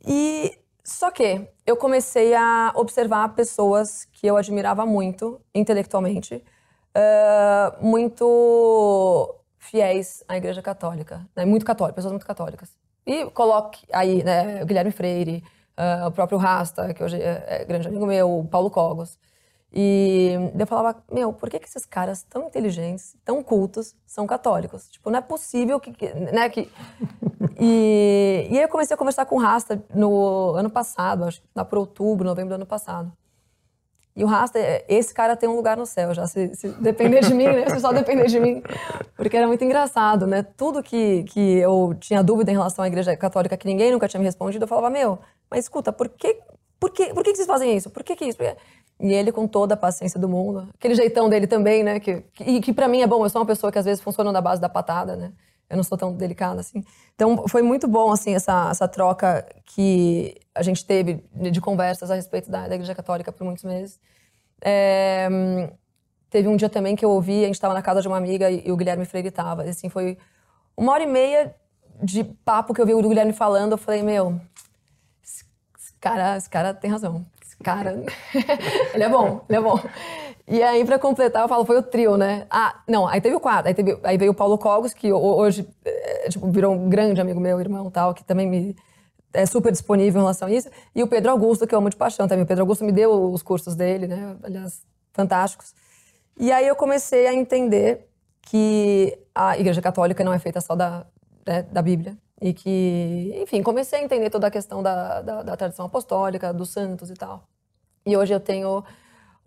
e 0.07 0.57
só 0.83 1.11
que 1.11 1.45
eu 1.65 1.75
comecei 1.75 2.33
a 2.33 2.71
observar 2.73 3.35
pessoas 3.35 4.05
que 4.05 4.25
eu 4.25 4.37
admirava 4.37 4.85
muito 4.85 5.41
intelectualmente, 5.53 6.41
uh, 6.95 7.85
muito 7.85 9.35
fiéis 9.59 10.23
à 10.29 10.37
Igreja 10.37 10.61
Católica, 10.61 11.27
né? 11.35 11.43
muito 11.43 11.65
católicas, 11.65 11.95
pessoas 11.95 12.13
muito 12.13 12.25
católicas. 12.25 12.69
E 13.05 13.25
coloque 13.31 13.85
aí, 13.91 14.23
né, 14.23 14.63
o 14.63 14.65
Guilherme 14.65 14.91
Freire, 14.91 15.43
uh, 15.77 16.07
o 16.07 16.11
próprio 16.11 16.37
Rasta, 16.37 16.93
que 16.93 17.03
hoje 17.03 17.21
é, 17.21 17.61
é 17.61 17.65
grande 17.65 17.89
amigo 17.89 18.05
meu, 18.05 18.39
o 18.39 18.47
Paulo 18.47 18.71
Cogos. 18.71 19.19
E 19.73 20.31
eu 20.57 20.65
falava, 20.65 21.03
meu, 21.11 21.33
por 21.33 21.49
que, 21.49 21.59
que 21.59 21.67
esses 21.67 21.85
caras 21.85 22.23
tão 22.23 22.47
inteligentes, 22.47 23.15
tão 23.23 23.43
cultos, 23.43 23.95
são 24.05 24.25
católicos? 24.25 24.89
Tipo, 24.89 25.09
não 25.09 25.19
é 25.19 25.21
possível 25.21 25.79
que, 25.79 25.91
né, 26.31 26.49
que 26.49 26.69
e, 27.59 28.47
e 28.49 28.57
aí 28.57 28.63
eu 28.63 28.69
comecei 28.69 28.93
a 28.93 28.97
conversar 28.97 29.25
com 29.25 29.35
o 29.35 29.39
Rasta 29.39 29.83
no 29.93 30.53
ano 30.55 30.69
passado, 30.69 31.25
acho 31.25 31.41
que 31.41 31.47
lá 31.55 31.65
por 31.65 31.79
outubro, 31.79 32.25
novembro 32.25 32.49
do 32.49 32.55
ano 32.55 32.65
passado. 32.65 33.11
E 34.17 34.23
o 34.23 34.27
Rasta, 34.27 34.57
esse 34.89 35.13
cara 35.13 35.37
tem 35.37 35.47
um 35.47 35.55
lugar 35.55 35.77
no 35.77 35.85
céu 35.85 36.11
já, 36.11 36.25
se, 36.25 36.55
se 36.55 36.69
depender 36.69 37.19
de 37.19 37.35
mim, 37.35 37.45
né? 37.45 37.69
Se 37.69 37.79
só 37.79 37.93
depender 37.93 38.25
de 38.25 38.39
mim. 38.39 38.63
Porque 39.15 39.37
era 39.37 39.45
muito 39.45 39.63
engraçado, 39.63 40.25
né? 40.25 40.41
Tudo 40.41 40.81
que, 40.81 41.23
que 41.25 41.57
eu 41.59 41.95
tinha 41.99 42.23
dúvida 42.23 42.49
em 42.49 42.55
relação 42.55 42.83
à 42.83 42.87
igreja 42.87 43.15
católica, 43.15 43.55
que 43.55 43.67
ninguém 43.67 43.91
nunca 43.91 44.07
tinha 44.07 44.19
me 44.19 44.25
respondido, 44.25 44.63
eu 44.63 44.67
falava, 44.67 44.89
meu, 44.89 45.19
mas 45.51 45.65
escuta, 45.65 45.93
por 45.93 46.09
que, 46.09 46.35
por 46.79 46.89
que, 46.89 47.13
por 47.13 47.23
que 47.23 47.35
vocês 47.35 47.45
fazem 47.45 47.77
isso? 47.77 47.91
Por 47.91 48.03
que, 48.03 48.15
que 48.15 48.25
isso? 48.25 48.39
E 48.99 49.13
ele, 49.13 49.31
com 49.31 49.47
toda 49.47 49.75
a 49.75 49.77
paciência 49.77 50.19
do 50.19 50.27
mundo, 50.27 50.67
aquele 50.73 50.95
jeitão 50.95 51.29
dele 51.29 51.45
também, 51.45 51.83
né? 51.83 51.99
Que, 51.99 52.21
que, 52.33 52.61
que 52.61 52.73
para 52.73 52.87
mim 52.87 53.01
é 53.01 53.07
bom, 53.07 53.23
eu 53.23 53.29
sou 53.29 53.41
uma 53.41 53.47
pessoa 53.47 53.71
que 53.71 53.77
às 53.77 53.85
vezes 53.85 54.01
funciona 54.01 54.31
na 54.31 54.41
base 54.41 54.59
da 54.59 54.67
patada, 54.67 55.15
né? 55.15 55.31
Eu 55.69 55.77
não 55.77 55.83
sou 55.83 55.97
tão 55.97 56.13
delicada 56.13 56.61
assim. 56.61 56.83
Então 57.13 57.47
foi 57.47 57.61
muito 57.61 57.87
bom 57.87 58.11
assim 58.11 58.33
essa, 58.33 58.69
essa 58.71 58.87
troca 58.87 59.45
que 59.65 60.35
a 60.55 60.63
gente 60.63 60.85
teve 60.85 61.23
de 61.51 61.61
conversas 61.61 62.09
a 62.09 62.15
respeito 62.15 62.49
da, 62.49 62.67
da 62.67 62.75
Igreja 62.75 62.95
Católica 62.95 63.31
por 63.31 63.43
muitos 63.43 63.63
meses. 63.63 63.99
É, 64.61 65.27
teve 66.29 66.47
um 66.47 66.55
dia 66.55 66.69
também 66.69 66.95
que 66.95 67.05
eu 67.05 67.11
ouvi, 67.11 67.43
a 67.43 67.47
gente 67.47 67.55
estava 67.55 67.73
na 67.73 67.81
casa 67.81 68.01
de 68.01 68.07
uma 68.07 68.17
amiga 68.17 68.49
e, 68.49 68.67
e 68.67 68.71
o 68.71 68.77
Guilherme 68.77 69.05
Freire 69.05 69.27
estava. 69.27 69.63
Assim, 69.63 69.89
foi 69.89 70.17
uma 70.75 70.93
hora 70.93 71.03
e 71.03 71.07
meia 71.07 71.53
de 72.01 72.23
papo 72.23 72.73
que 72.73 72.81
eu 72.81 72.85
vi 72.85 72.93
o 72.93 73.01
Guilherme 73.01 73.33
falando. 73.33 73.73
Eu 73.73 73.77
falei, 73.77 74.01
meu, 74.01 74.39
esse 75.21 75.43
cara, 75.99 76.37
esse 76.37 76.49
cara 76.49 76.73
tem 76.73 76.89
razão. 76.89 77.25
Cara, 77.63 78.03
ele 78.93 79.03
é 79.03 79.09
bom, 79.09 79.41
ele 79.49 79.57
é 79.57 79.61
bom. 79.61 79.79
E 80.47 80.63
aí, 80.63 80.85
pra 80.85 80.97
completar, 80.97 81.41
eu 81.41 81.49
falo, 81.49 81.65
foi 81.65 81.77
o 81.77 81.83
trio, 81.83 82.15
né? 82.15 82.47
Ah, 82.49 82.81
não, 82.87 83.07
aí 83.07 83.19
teve 83.19 83.35
o 83.35 83.39
quarto. 83.39 83.67
Aí, 83.67 83.73
teve, 83.73 83.99
aí 84.03 84.17
veio 84.17 84.31
o 84.31 84.35
Paulo 84.35 84.57
Cogos, 84.57 84.93
que 84.93 85.11
hoje 85.11 85.67
é, 85.83 86.29
tipo, 86.29 86.49
virou 86.49 86.73
um 86.73 86.87
grande 86.87 87.19
amigo 87.19 87.39
meu, 87.39 87.59
irmão 87.59 87.91
tal, 87.91 88.13
que 88.13 88.23
também 88.23 88.47
me 88.47 88.75
é 89.33 89.45
super 89.45 89.71
disponível 89.71 90.19
em 90.19 90.23
relação 90.23 90.47
a 90.47 90.51
isso. 90.51 90.69
E 90.95 91.03
o 91.03 91.07
Pedro 91.07 91.31
Augusto, 91.31 91.67
que 91.67 91.75
eu 91.75 91.79
amo 91.79 91.89
de 91.89 91.95
paixão 91.95 92.27
também. 92.27 92.43
O 92.43 92.47
Pedro 92.47 92.63
Augusto 92.63 92.83
me 92.85 92.91
deu 92.91 93.31
os 93.31 93.43
cursos 93.43 93.75
dele, 93.75 94.07
né? 94.07 94.37
Aliás, 94.43 94.81
fantásticos. 95.13 95.75
E 96.39 96.51
aí 96.51 96.67
eu 96.67 96.75
comecei 96.75 97.27
a 97.27 97.33
entender 97.33 98.07
que 98.41 99.17
a 99.35 99.57
Igreja 99.57 99.81
Católica 99.81 100.23
não 100.23 100.33
é 100.33 100.39
feita 100.39 100.61
só 100.61 100.75
da, 100.75 101.05
né, 101.45 101.63
da 101.63 101.81
Bíblia. 101.81 102.17
E 102.41 102.53
que, 102.53 103.33
enfim, 103.41 103.63
comecei 103.63 103.99
a 103.99 104.03
entender 104.03 104.29
toda 104.29 104.47
a 104.47 104.51
questão 104.51 104.83
da, 104.83 105.21
da, 105.21 105.43
da 105.43 105.57
tradição 105.57 105.85
apostólica, 105.85 106.53
dos 106.53 106.69
santos 106.69 107.09
e 107.09 107.13
tal. 107.13 107.43
E 108.05 108.15
hoje 108.15 108.33
eu 108.33 108.39
tenho 108.39 108.83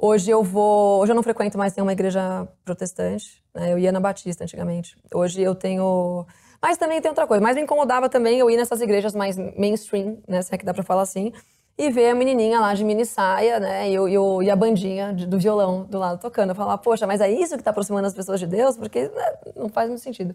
Hoje 0.03 0.31
eu 0.31 0.43
vou. 0.43 1.03
Hoje 1.03 1.13
eu 1.13 1.15
não 1.17 1.23
frequento 1.23 1.59
mais 1.59 1.77
nenhuma 1.77 1.93
igreja 1.93 2.49
protestante. 2.65 3.45
Né? 3.55 3.75
Eu 3.75 3.79
ia 3.79 3.93
na 3.93 4.01
Batista 4.01 4.45
antigamente. 4.45 4.97
Hoje 5.13 5.43
eu 5.43 5.55
tenho. 5.55 6.27
Mas 6.63 6.79
também 6.79 7.03
tem 7.03 7.11
outra 7.11 7.27
coisa. 7.27 7.43
Mas 7.43 7.55
me 7.55 7.63
incomodava 7.63 8.09
também 8.09 8.39
eu 8.39 8.49
ir 8.49 8.57
nessas 8.57 8.81
igrejas 8.81 9.15
mais 9.15 9.37
mainstream, 9.37 10.17
né? 10.27 10.41
Se 10.41 10.55
é 10.55 10.57
que 10.57 10.65
dá 10.65 10.73
pra 10.73 10.83
falar 10.83 11.03
assim. 11.03 11.35
E 11.77 11.91
ver 11.91 12.11
a 12.11 12.15
menininha 12.15 12.61
lá 12.61 12.73
de 12.73 12.83
mini 12.83 13.05
saia, 13.05 13.61
né? 13.61 13.91
E, 13.91 13.95
eu, 13.95 14.43
e 14.43 14.51
a 14.51 14.57
bandinha 14.57 15.13
de, 15.13 15.27
do 15.27 15.39
violão 15.39 15.85
do 15.85 15.99
lado 15.99 16.19
tocando. 16.19 16.51
Eu 16.51 16.55
falava, 16.55 16.79
poxa, 16.79 17.07
mas 17.07 17.21
é 17.21 17.31
isso 17.31 17.59
que 17.59 17.63
tá 17.63 17.71
aproximando 17.71 18.07
as 18.07 18.15
pessoas 18.15 18.41
de 18.41 18.47
Deus? 18.47 18.79
Porque 18.79 19.03
né, 19.03 19.35
não 19.55 19.69
faz 19.69 19.91
muito 19.91 20.01
sentido. 20.01 20.35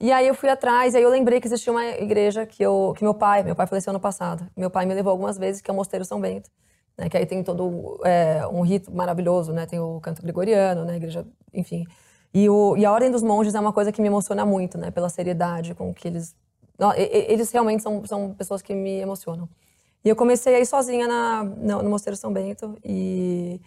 E 0.00 0.12
aí 0.12 0.26
eu 0.26 0.34
fui 0.34 0.48
atrás, 0.48 0.94
e 0.94 0.96
aí 0.96 1.02
eu 1.02 1.10
lembrei 1.10 1.40
que 1.40 1.46
existia 1.46 1.72
uma 1.72 1.84
igreja 1.84 2.44
que, 2.44 2.62
eu, 2.62 2.94
que 2.96 3.02
meu 3.02 3.14
pai, 3.14 3.42
meu 3.42 3.54
pai 3.54 3.66
faleceu 3.66 3.90
ano 3.90 4.00
passado, 4.00 4.46
meu 4.56 4.68
pai 4.68 4.86
me 4.86 4.94
levou 4.94 5.10
algumas 5.10 5.38
vezes, 5.38 5.62
que 5.62 5.70
é 5.70 5.72
o 5.72 5.76
Mosteiro 5.76 6.04
São 6.04 6.20
Bento, 6.20 6.50
né, 6.98 7.08
que 7.08 7.16
aí 7.16 7.24
tem 7.24 7.42
todo 7.42 8.00
é, 8.04 8.46
um 8.48 8.62
rito 8.62 8.92
maravilhoso, 8.92 9.52
né, 9.52 9.66
tem 9.66 9.78
o 9.78 10.00
canto 10.00 10.20
gregoriano, 10.20 10.84
né, 10.84 10.96
igreja, 10.96 11.24
enfim. 11.52 11.84
E, 12.32 12.48
o, 12.50 12.76
e 12.76 12.84
a 12.84 12.92
Ordem 12.92 13.10
dos 13.10 13.22
Monges 13.22 13.54
é 13.54 13.60
uma 13.60 13.72
coisa 13.72 13.92
que 13.92 14.02
me 14.02 14.08
emociona 14.08 14.44
muito, 14.44 14.76
né, 14.76 14.90
pela 14.90 15.08
seriedade 15.08 15.74
com 15.74 15.94
que 15.94 16.08
eles... 16.08 16.34
Não, 16.76 16.92
eles 16.92 17.52
realmente 17.52 17.84
são, 17.84 18.04
são 18.04 18.34
pessoas 18.34 18.60
que 18.60 18.74
me 18.74 18.98
emocionam. 18.98 19.48
E 20.04 20.08
eu 20.08 20.16
comecei 20.16 20.56
aí 20.56 20.66
sozinha 20.66 21.06
na, 21.06 21.44
no 21.44 21.88
Mosteiro 21.88 22.16
São 22.16 22.32
Bento, 22.32 22.76
e 22.84 23.60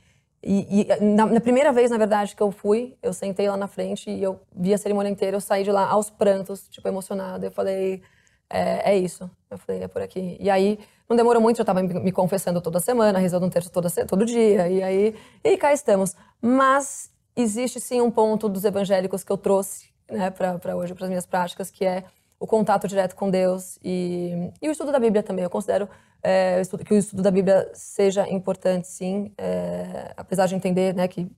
e, 0.44 0.82
e 0.82 1.02
na, 1.02 1.26
na, 1.26 1.42
primeira 1.42 1.72
vez, 1.72 1.90
na 1.90 1.98
verdade, 1.98 2.36
que 2.36 2.42
eu 2.42 2.52
fui, 2.52 2.96
eu 3.02 3.12
sentei 3.12 3.50
lá 3.50 3.58
na 3.58 3.68
frente 3.68 4.10
e 4.10 4.22
eu 4.22 4.40
vi 4.56 4.74
a 4.74 4.78
cerimônia 4.78 5.10
inteira, 5.10 5.36
eu 5.36 5.42
saí 5.42 5.64
de 5.64 5.72
lá 5.72 5.88
aos 5.88 6.10
prantos, 6.10 6.68
tipo, 6.70 6.88
emocionada. 6.88 7.46
Eu 7.46 7.52
falei, 7.52 8.02
é, 8.50 8.92
é 8.92 8.98
isso. 8.98 9.30
Eu 9.50 9.58
falei, 9.58 9.84
é 9.84 9.88
por 9.88 10.02
aqui. 10.02 10.38
E 10.40 10.50
aí, 10.50 10.80
não 11.10 11.18
demorou 11.18 11.42
muito, 11.42 11.60
eu 11.60 11.64
estava 11.64 11.82
me, 11.82 11.94
me, 11.94 12.12
confessando 12.12 12.62
toda 12.62 12.80
semana, 12.80 13.20
rezando 13.20 13.46
um 13.46 13.50
terço 13.50 13.72
toda, 13.72 13.90
todo 14.06 14.26
dia. 14.26 14.70
E 14.70 14.84
aí, 14.84 15.16
e 15.44 15.58
cá 15.58 15.74
estamos. 15.74 16.16
Mas 16.42 17.12
existe 17.36 17.80
sim 17.80 18.02
um 18.02 18.12
ponto 18.12 18.48
dos 18.48 18.64
evangélicos 18.64 19.24
que 19.24 19.32
eu 19.32 19.38
trouxe 19.38 19.90
né, 20.10 20.30
para 20.30 20.76
hoje, 20.76 20.94
para 20.94 21.06
as 21.06 21.10
minhas 21.10 21.26
práticas, 21.26 21.70
que 21.72 21.86
é 21.86 22.04
o 22.40 22.46
contato 22.46 22.88
direto 22.88 23.16
com 23.16 23.30
Deus 23.30 23.80
e, 23.84 24.52
e 24.62 24.70
o 24.70 24.72
estudo 24.72 24.92
da 24.92 25.00
Bíblia 25.00 25.24
também. 25.24 25.44
Eu 25.44 25.50
considero 25.50 25.90
é, 26.22 26.62
que 26.86 26.94
o 26.94 26.98
estudo 26.98 27.22
da 27.22 27.32
Bíblia 27.32 27.70
seja 27.74 28.30
importante, 28.30 28.88
sim, 28.88 29.34
é, 29.38 30.14
apesar 30.16 30.46
de 30.48 30.56
entender 30.56 30.94
né, 30.94 31.08
que 31.08 31.30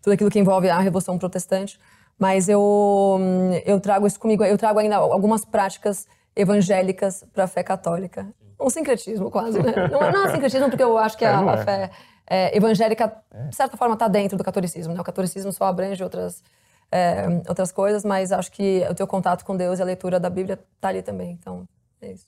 tudo 0.00 0.14
aquilo 0.14 0.30
que 0.30 0.38
envolve 0.38 0.68
a 0.68 0.78
Revolução 0.78 1.18
Protestante, 1.18 1.78
mas 2.18 2.48
eu, 2.48 3.18
eu 3.64 3.80
trago 3.80 4.06
isso 4.06 4.18
comigo, 4.18 4.44
eu 4.44 4.58
trago 4.58 4.78
ainda 4.78 4.96
algumas 4.96 5.44
práticas 5.44 6.06
evangélicas 6.34 7.24
para 7.32 7.44
a 7.44 7.46
fé 7.46 7.62
católica. 7.62 8.26
Um 8.60 8.70
sincretismo, 8.70 9.30
quase, 9.30 9.60
né? 9.60 9.72
Não, 9.90 10.00
não 10.12 10.24
é 10.24 10.28
um 10.28 10.30
sincretismo, 10.30 10.68
porque 10.68 10.82
eu 10.82 10.96
acho 10.96 11.16
que 11.16 11.24
a, 11.24 11.38
a 11.38 11.54
é. 11.54 11.64
fé 11.64 11.90
é, 12.26 12.56
evangélica, 12.56 13.12
de 13.48 13.56
certa 13.56 13.76
forma, 13.76 13.94
está 13.94 14.08
dentro 14.08 14.36
do 14.38 14.44
catolicismo. 14.44 14.94
Né? 14.94 15.00
O 15.00 15.04
catolicismo 15.04 15.52
só 15.52 15.64
abrange 15.64 16.02
outras, 16.02 16.42
é, 16.92 17.26
outras 17.48 17.72
coisas, 17.72 18.04
mas 18.04 18.30
acho 18.30 18.52
que 18.52 18.86
o 18.90 18.94
teu 18.94 19.06
contato 19.06 19.44
com 19.44 19.56
Deus 19.56 19.78
e 19.78 19.82
a 19.82 19.84
leitura 19.84 20.20
da 20.20 20.28
Bíblia 20.28 20.60
está 20.76 20.88
ali 20.88 21.02
também. 21.02 21.32
Então, 21.32 21.66
é 22.02 22.12
isso. 22.12 22.26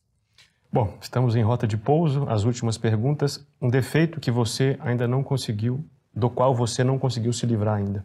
Bom, 0.73 0.97
estamos 1.01 1.37
em 1.37 1.43
rota 1.43 1.67
de 1.67 1.77
pouso. 1.77 2.29
As 2.29 2.45
últimas 2.45 2.79
perguntas. 2.79 3.47
Um 3.61 3.69
defeito 3.69 4.19
que 4.19 4.31
você 4.31 4.79
ainda 4.81 5.07
não 5.07 5.23
conseguiu, 5.23 5.85
do 6.13 6.31
qual 6.31 6.55
você 6.55 6.83
não 6.83 6.99
conseguiu 6.99 7.33
se 7.33 7.45
livrar 7.45 7.77
ainda? 7.77 8.05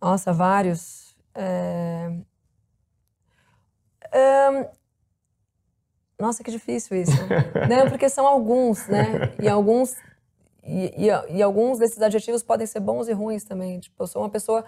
Nossa, 0.00 0.32
vários. 0.32 1.16
É... 1.34 2.10
Nossa, 6.22 6.44
que 6.44 6.52
difícil 6.52 6.96
isso. 6.96 7.12
Não, 7.68 7.88
porque 7.88 8.08
são 8.08 8.26
alguns, 8.28 8.86
né? 8.86 9.34
E 9.42 9.48
alguns 9.48 9.96
e, 10.64 11.08
e, 11.08 11.36
e, 11.36 11.42
alguns 11.42 11.80
desses 11.80 12.00
adjetivos 12.00 12.42
podem 12.44 12.66
ser 12.66 12.78
bons 12.78 13.08
e 13.08 13.12
ruins 13.12 13.42
também. 13.42 13.80
Tipo, 13.80 14.04
eu 14.04 14.06
sou 14.06 14.22
uma 14.22 14.30
pessoa 14.30 14.64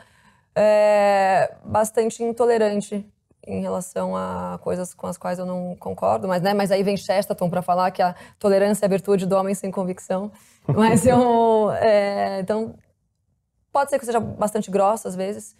é, 0.54 1.54
bastante 1.64 2.22
intolerante 2.22 3.06
em 3.46 3.60
relação 3.60 4.16
a 4.16 4.58
coisas 4.62 4.94
com 4.94 5.06
as 5.06 5.18
quais 5.18 5.38
eu 5.38 5.44
não 5.44 5.76
concordo, 5.76 6.26
mas, 6.26 6.40
né, 6.40 6.54
mas 6.54 6.70
aí 6.70 6.82
vem 6.82 6.96
Chesterton 6.96 7.50
para 7.50 7.60
falar 7.62 7.90
que 7.90 8.00
a 8.00 8.14
tolerância 8.38 8.84
é 8.84 8.86
a 8.86 8.90
virtude 8.90 9.26
do 9.26 9.36
homem 9.36 9.54
sem 9.54 9.70
convicção. 9.70 10.32
Mas 10.66 11.06
eu. 11.06 11.70
É, 11.72 12.40
então, 12.40 12.74
pode 13.70 13.90
ser 13.90 13.98
que 13.98 14.04
eu 14.04 14.06
seja 14.06 14.20
bastante 14.20 14.70
grossa 14.70 15.08
às 15.08 15.14
vezes. 15.14 15.54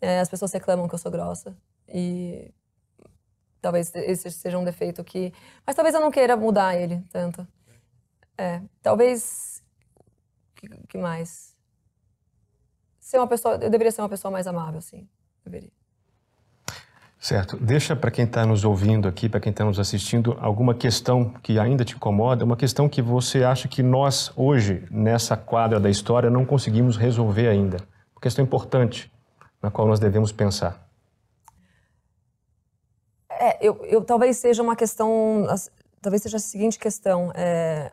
É, 0.00 0.18
as 0.18 0.28
pessoas 0.28 0.52
reclamam 0.52 0.88
que 0.88 0.94
eu 0.94 0.98
sou 0.98 1.12
grossa. 1.12 1.56
E 1.88 2.52
talvez 3.60 3.94
esse 3.94 4.30
seja 4.32 4.58
um 4.58 4.64
defeito 4.64 5.04
que. 5.04 5.32
Mas 5.64 5.76
talvez 5.76 5.94
eu 5.94 6.00
não 6.00 6.10
queira 6.10 6.36
mudar 6.36 6.74
ele 6.74 7.00
tanto. 7.12 7.46
É, 8.36 8.60
talvez. 8.82 9.62
que, 10.56 10.68
que 10.88 10.98
mais? 10.98 11.57
Ser 13.08 13.16
uma 13.16 13.26
pessoa. 13.26 13.54
Eu 13.54 13.70
deveria 13.70 13.90
ser 13.90 14.02
uma 14.02 14.08
pessoa 14.10 14.30
mais 14.30 14.46
amável, 14.46 14.82
sim. 14.82 15.08
Deveria. 15.42 15.70
Certo. 17.18 17.56
Deixa 17.56 17.96
para 17.96 18.10
quem 18.10 18.26
está 18.26 18.44
nos 18.44 18.66
ouvindo 18.66 19.08
aqui, 19.08 19.30
para 19.30 19.40
quem 19.40 19.50
está 19.50 19.64
nos 19.64 19.80
assistindo, 19.80 20.36
alguma 20.38 20.74
questão 20.74 21.30
que 21.42 21.58
ainda 21.58 21.86
te 21.86 21.96
incomoda, 21.96 22.44
uma 22.44 22.54
questão 22.54 22.86
que 22.86 23.00
você 23.00 23.44
acha 23.44 23.66
que 23.66 23.82
nós, 23.82 24.30
hoje, 24.36 24.86
nessa 24.90 25.38
quadra 25.38 25.80
da 25.80 25.88
história, 25.88 26.28
não 26.28 26.44
conseguimos 26.44 26.98
resolver 26.98 27.48
ainda. 27.48 27.78
Uma 28.14 28.20
questão 28.20 28.44
importante 28.44 29.10
na 29.62 29.70
qual 29.70 29.88
nós 29.88 29.98
devemos 29.98 30.30
pensar. 30.30 30.86
É, 33.30 33.66
eu, 33.66 33.86
eu 33.86 34.04
talvez 34.04 34.36
seja 34.36 34.62
uma 34.62 34.76
questão, 34.76 35.46
talvez 36.02 36.22
seja 36.24 36.36
a 36.36 36.40
seguinte 36.40 36.78
questão: 36.78 37.32
é, 37.34 37.90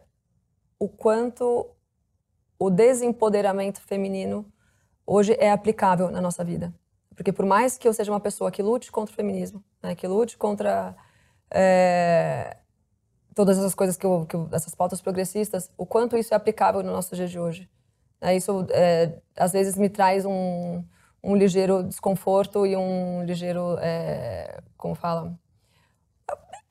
o 0.77 0.89
quanto 0.89 1.69
o 2.59 2.69
desempoderamento 2.69 3.79
feminino 3.79 4.45
hoje 5.05 5.35
é 5.39 5.51
aplicável 5.51 6.09
na 6.09 6.21
nossa 6.21 6.43
vida. 6.43 6.73
Porque 7.15 7.31
por 7.31 7.45
mais 7.45 7.77
que 7.77 7.87
eu 7.87 7.93
seja 7.93 8.11
uma 8.11 8.19
pessoa 8.19 8.51
que 8.51 8.61
lute 8.61 8.91
contra 8.91 9.13
o 9.13 9.15
feminismo, 9.15 9.63
né, 9.81 9.95
que 9.95 10.07
lute 10.07 10.37
contra 10.37 10.95
é, 11.49 12.57
todas 13.33 13.57
essas 13.57 13.73
coisas 13.73 13.95
que, 13.95 14.05
eu, 14.05 14.25
que 14.25 14.35
eu, 14.35 14.49
essas 14.51 14.75
pautas 14.75 15.01
progressistas, 15.01 15.71
o 15.77 15.85
quanto 15.85 16.17
isso 16.17 16.33
é 16.33 16.37
aplicável 16.37 16.83
no 16.83 16.91
nosso 16.91 17.15
dia 17.15 17.27
de 17.27 17.39
hoje. 17.39 17.69
É, 18.19 18.35
isso 18.35 18.65
é, 18.71 19.19
às 19.35 19.51
vezes 19.53 19.77
me 19.77 19.89
traz 19.89 20.25
um, 20.25 20.83
um 21.23 21.35
ligeiro 21.35 21.83
desconforto 21.83 22.65
e 22.65 22.75
um 22.75 23.23
ligeiro, 23.23 23.77
é, 23.79 24.61
como 24.77 24.95
fala, 24.95 25.37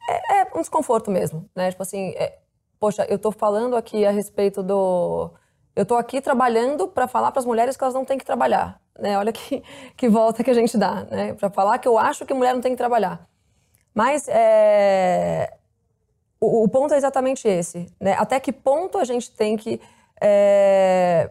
é, 0.09 0.41
é, 0.41 0.51
um 0.55 0.61
desconforto 0.61 1.11
mesmo, 1.11 1.49
né? 1.55 1.71
Tipo 1.71 1.83
assim, 1.83 2.11
é, 2.17 2.39
poxa, 2.79 3.07
eu 3.09 3.17
estou 3.17 3.33
falando 3.33 3.77
aqui 3.77 4.05
a 4.05 4.11
respeito 4.11 4.63
do, 4.63 5.31
eu 5.77 5.83
estou 5.83 5.97
aqui 5.97 6.21
trabalhando 6.21 6.87
para 6.87 7.09
falar 7.09 7.33
para 7.33 7.41
as 7.41 7.47
mulheres 7.47 7.77
que 7.77 7.83
elas 7.83 7.95
não 7.95 8.05
têm 8.05 8.19
que 8.19 8.25
trabalhar. 8.25 8.81
Né? 8.99 9.19
Olha 9.19 9.33
que, 9.33 9.63
que 9.97 10.09
volta 10.09 10.45
que 10.45 10.51
a 10.51 10.55
gente 10.55 10.77
dá, 10.79 11.05
né? 11.05 11.35
Para 11.35 11.51
falar 11.51 11.79
que 11.79 11.89
eu 11.89 11.99
acho 11.99 12.25
que 12.25 12.35
mulher 12.35 12.55
não 12.55 12.61
tem 12.61 12.73
que 12.73 12.79
trabalhar. 12.79 13.29
Mas 13.93 14.27
é, 14.29 15.57
o, 16.41 16.65
o, 16.65 16.69
ponto 16.69 16.95
é 16.95 16.97
exatamente 16.97 17.47
esse. 17.47 17.87
Né? 18.01 18.15
Até 18.15 18.39
que 18.41 18.53
ponto 18.53 18.99
a 18.99 19.05
gente 19.05 19.31
tem 19.31 19.57
que 19.57 19.81
é, 20.21 21.31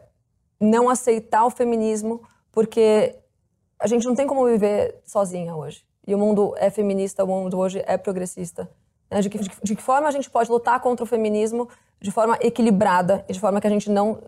não 0.60 0.89
aceitar 0.89 1.46
o 1.46 1.50
feminismo, 1.50 2.22
porque 2.52 3.15
a 3.80 3.88
gente 3.88 4.06
não 4.06 4.15
tem 4.15 4.28
como 4.28 4.45
viver 4.45 5.02
sozinha 5.06 5.56
hoje. 5.56 5.86
E 6.06 6.14
o 6.14 6.18
mundo 6.18 6.53
é 6.57 6.70
feminista, 6.70 7.24
o 7.24 7.28
mundo 7.28 7.57
hoje 7.57 7.84
é 7.86 7.98
progressista. 7.98 8.70
Né? 9.10 9.22
De, 9.22 9.30
que, 9.30 9.40
de, 9.40 9.52
de 9.61 9.76
que 9.76 9.82
forma 9.82 10.07
a 10.07 10.11
gente 10.11 10.30
pode 10.30 10.49
lutar 10.49 10.80
contra 10.80 11.03
o 11.03 11.07
feminismo 11.07 11.68
de 12.03 12.11
forma 12.11 12.38
equilibrada 12.41 13.23
e 13.30 13.34
de 13.34 13.39
forma 13.39 13.61
que 13.61 13.65
a 13.65 13.69
gente 13.69 13.89
não 13.89 14.21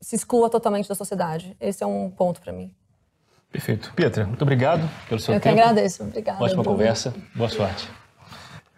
se 0.00 0.16
exclua 0.16 0.50
totalmente 0.50 0.88
da 0.88 0.96
sociedade? 0.96 1.56
Esse 1.60 1.84
é 1.84 1.86
um 1.86 2.10
ponto 2.10 2.40
para 2.40 2.52
mim. 2.52 2.74
Perfeito. 3.52 3.92
Pietra, 3.94 4.26
muito 4.26 4.42
obrigado 4.42 4.88
pelo 5.08 5.20
seu 5.20 5.34
Eu 5.34 5.40
tempo. 5.40 5.54
Eu 5.54 5.62
que 5.62 5.68
agradeço. 5.68 6.02
Obrigada. 6.02 6.42
Ótima 6.42 6.64
conversa. 6.64 7.14
Boa 7.34 7.48
sorte. 7.48 7.88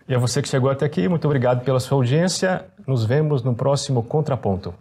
E 0.06 0.14
a 0.14 0.18
você 0.18 0.42
que 0.42 0.48
chegou 0.48 0.70
até 0.70 0.84
aqui, 0.84 1.08
muito 1.08 1.24
obrigado 1.24 1.64
pela 1.64 1.80
sua 1.80 1.96
audiência. 1.96 2.66
Nos 2.86 3.04
vemos 3.06 3.42
no 3.42 3.54
próximo 3.54 4.02
Contraponto. 4.02 4.74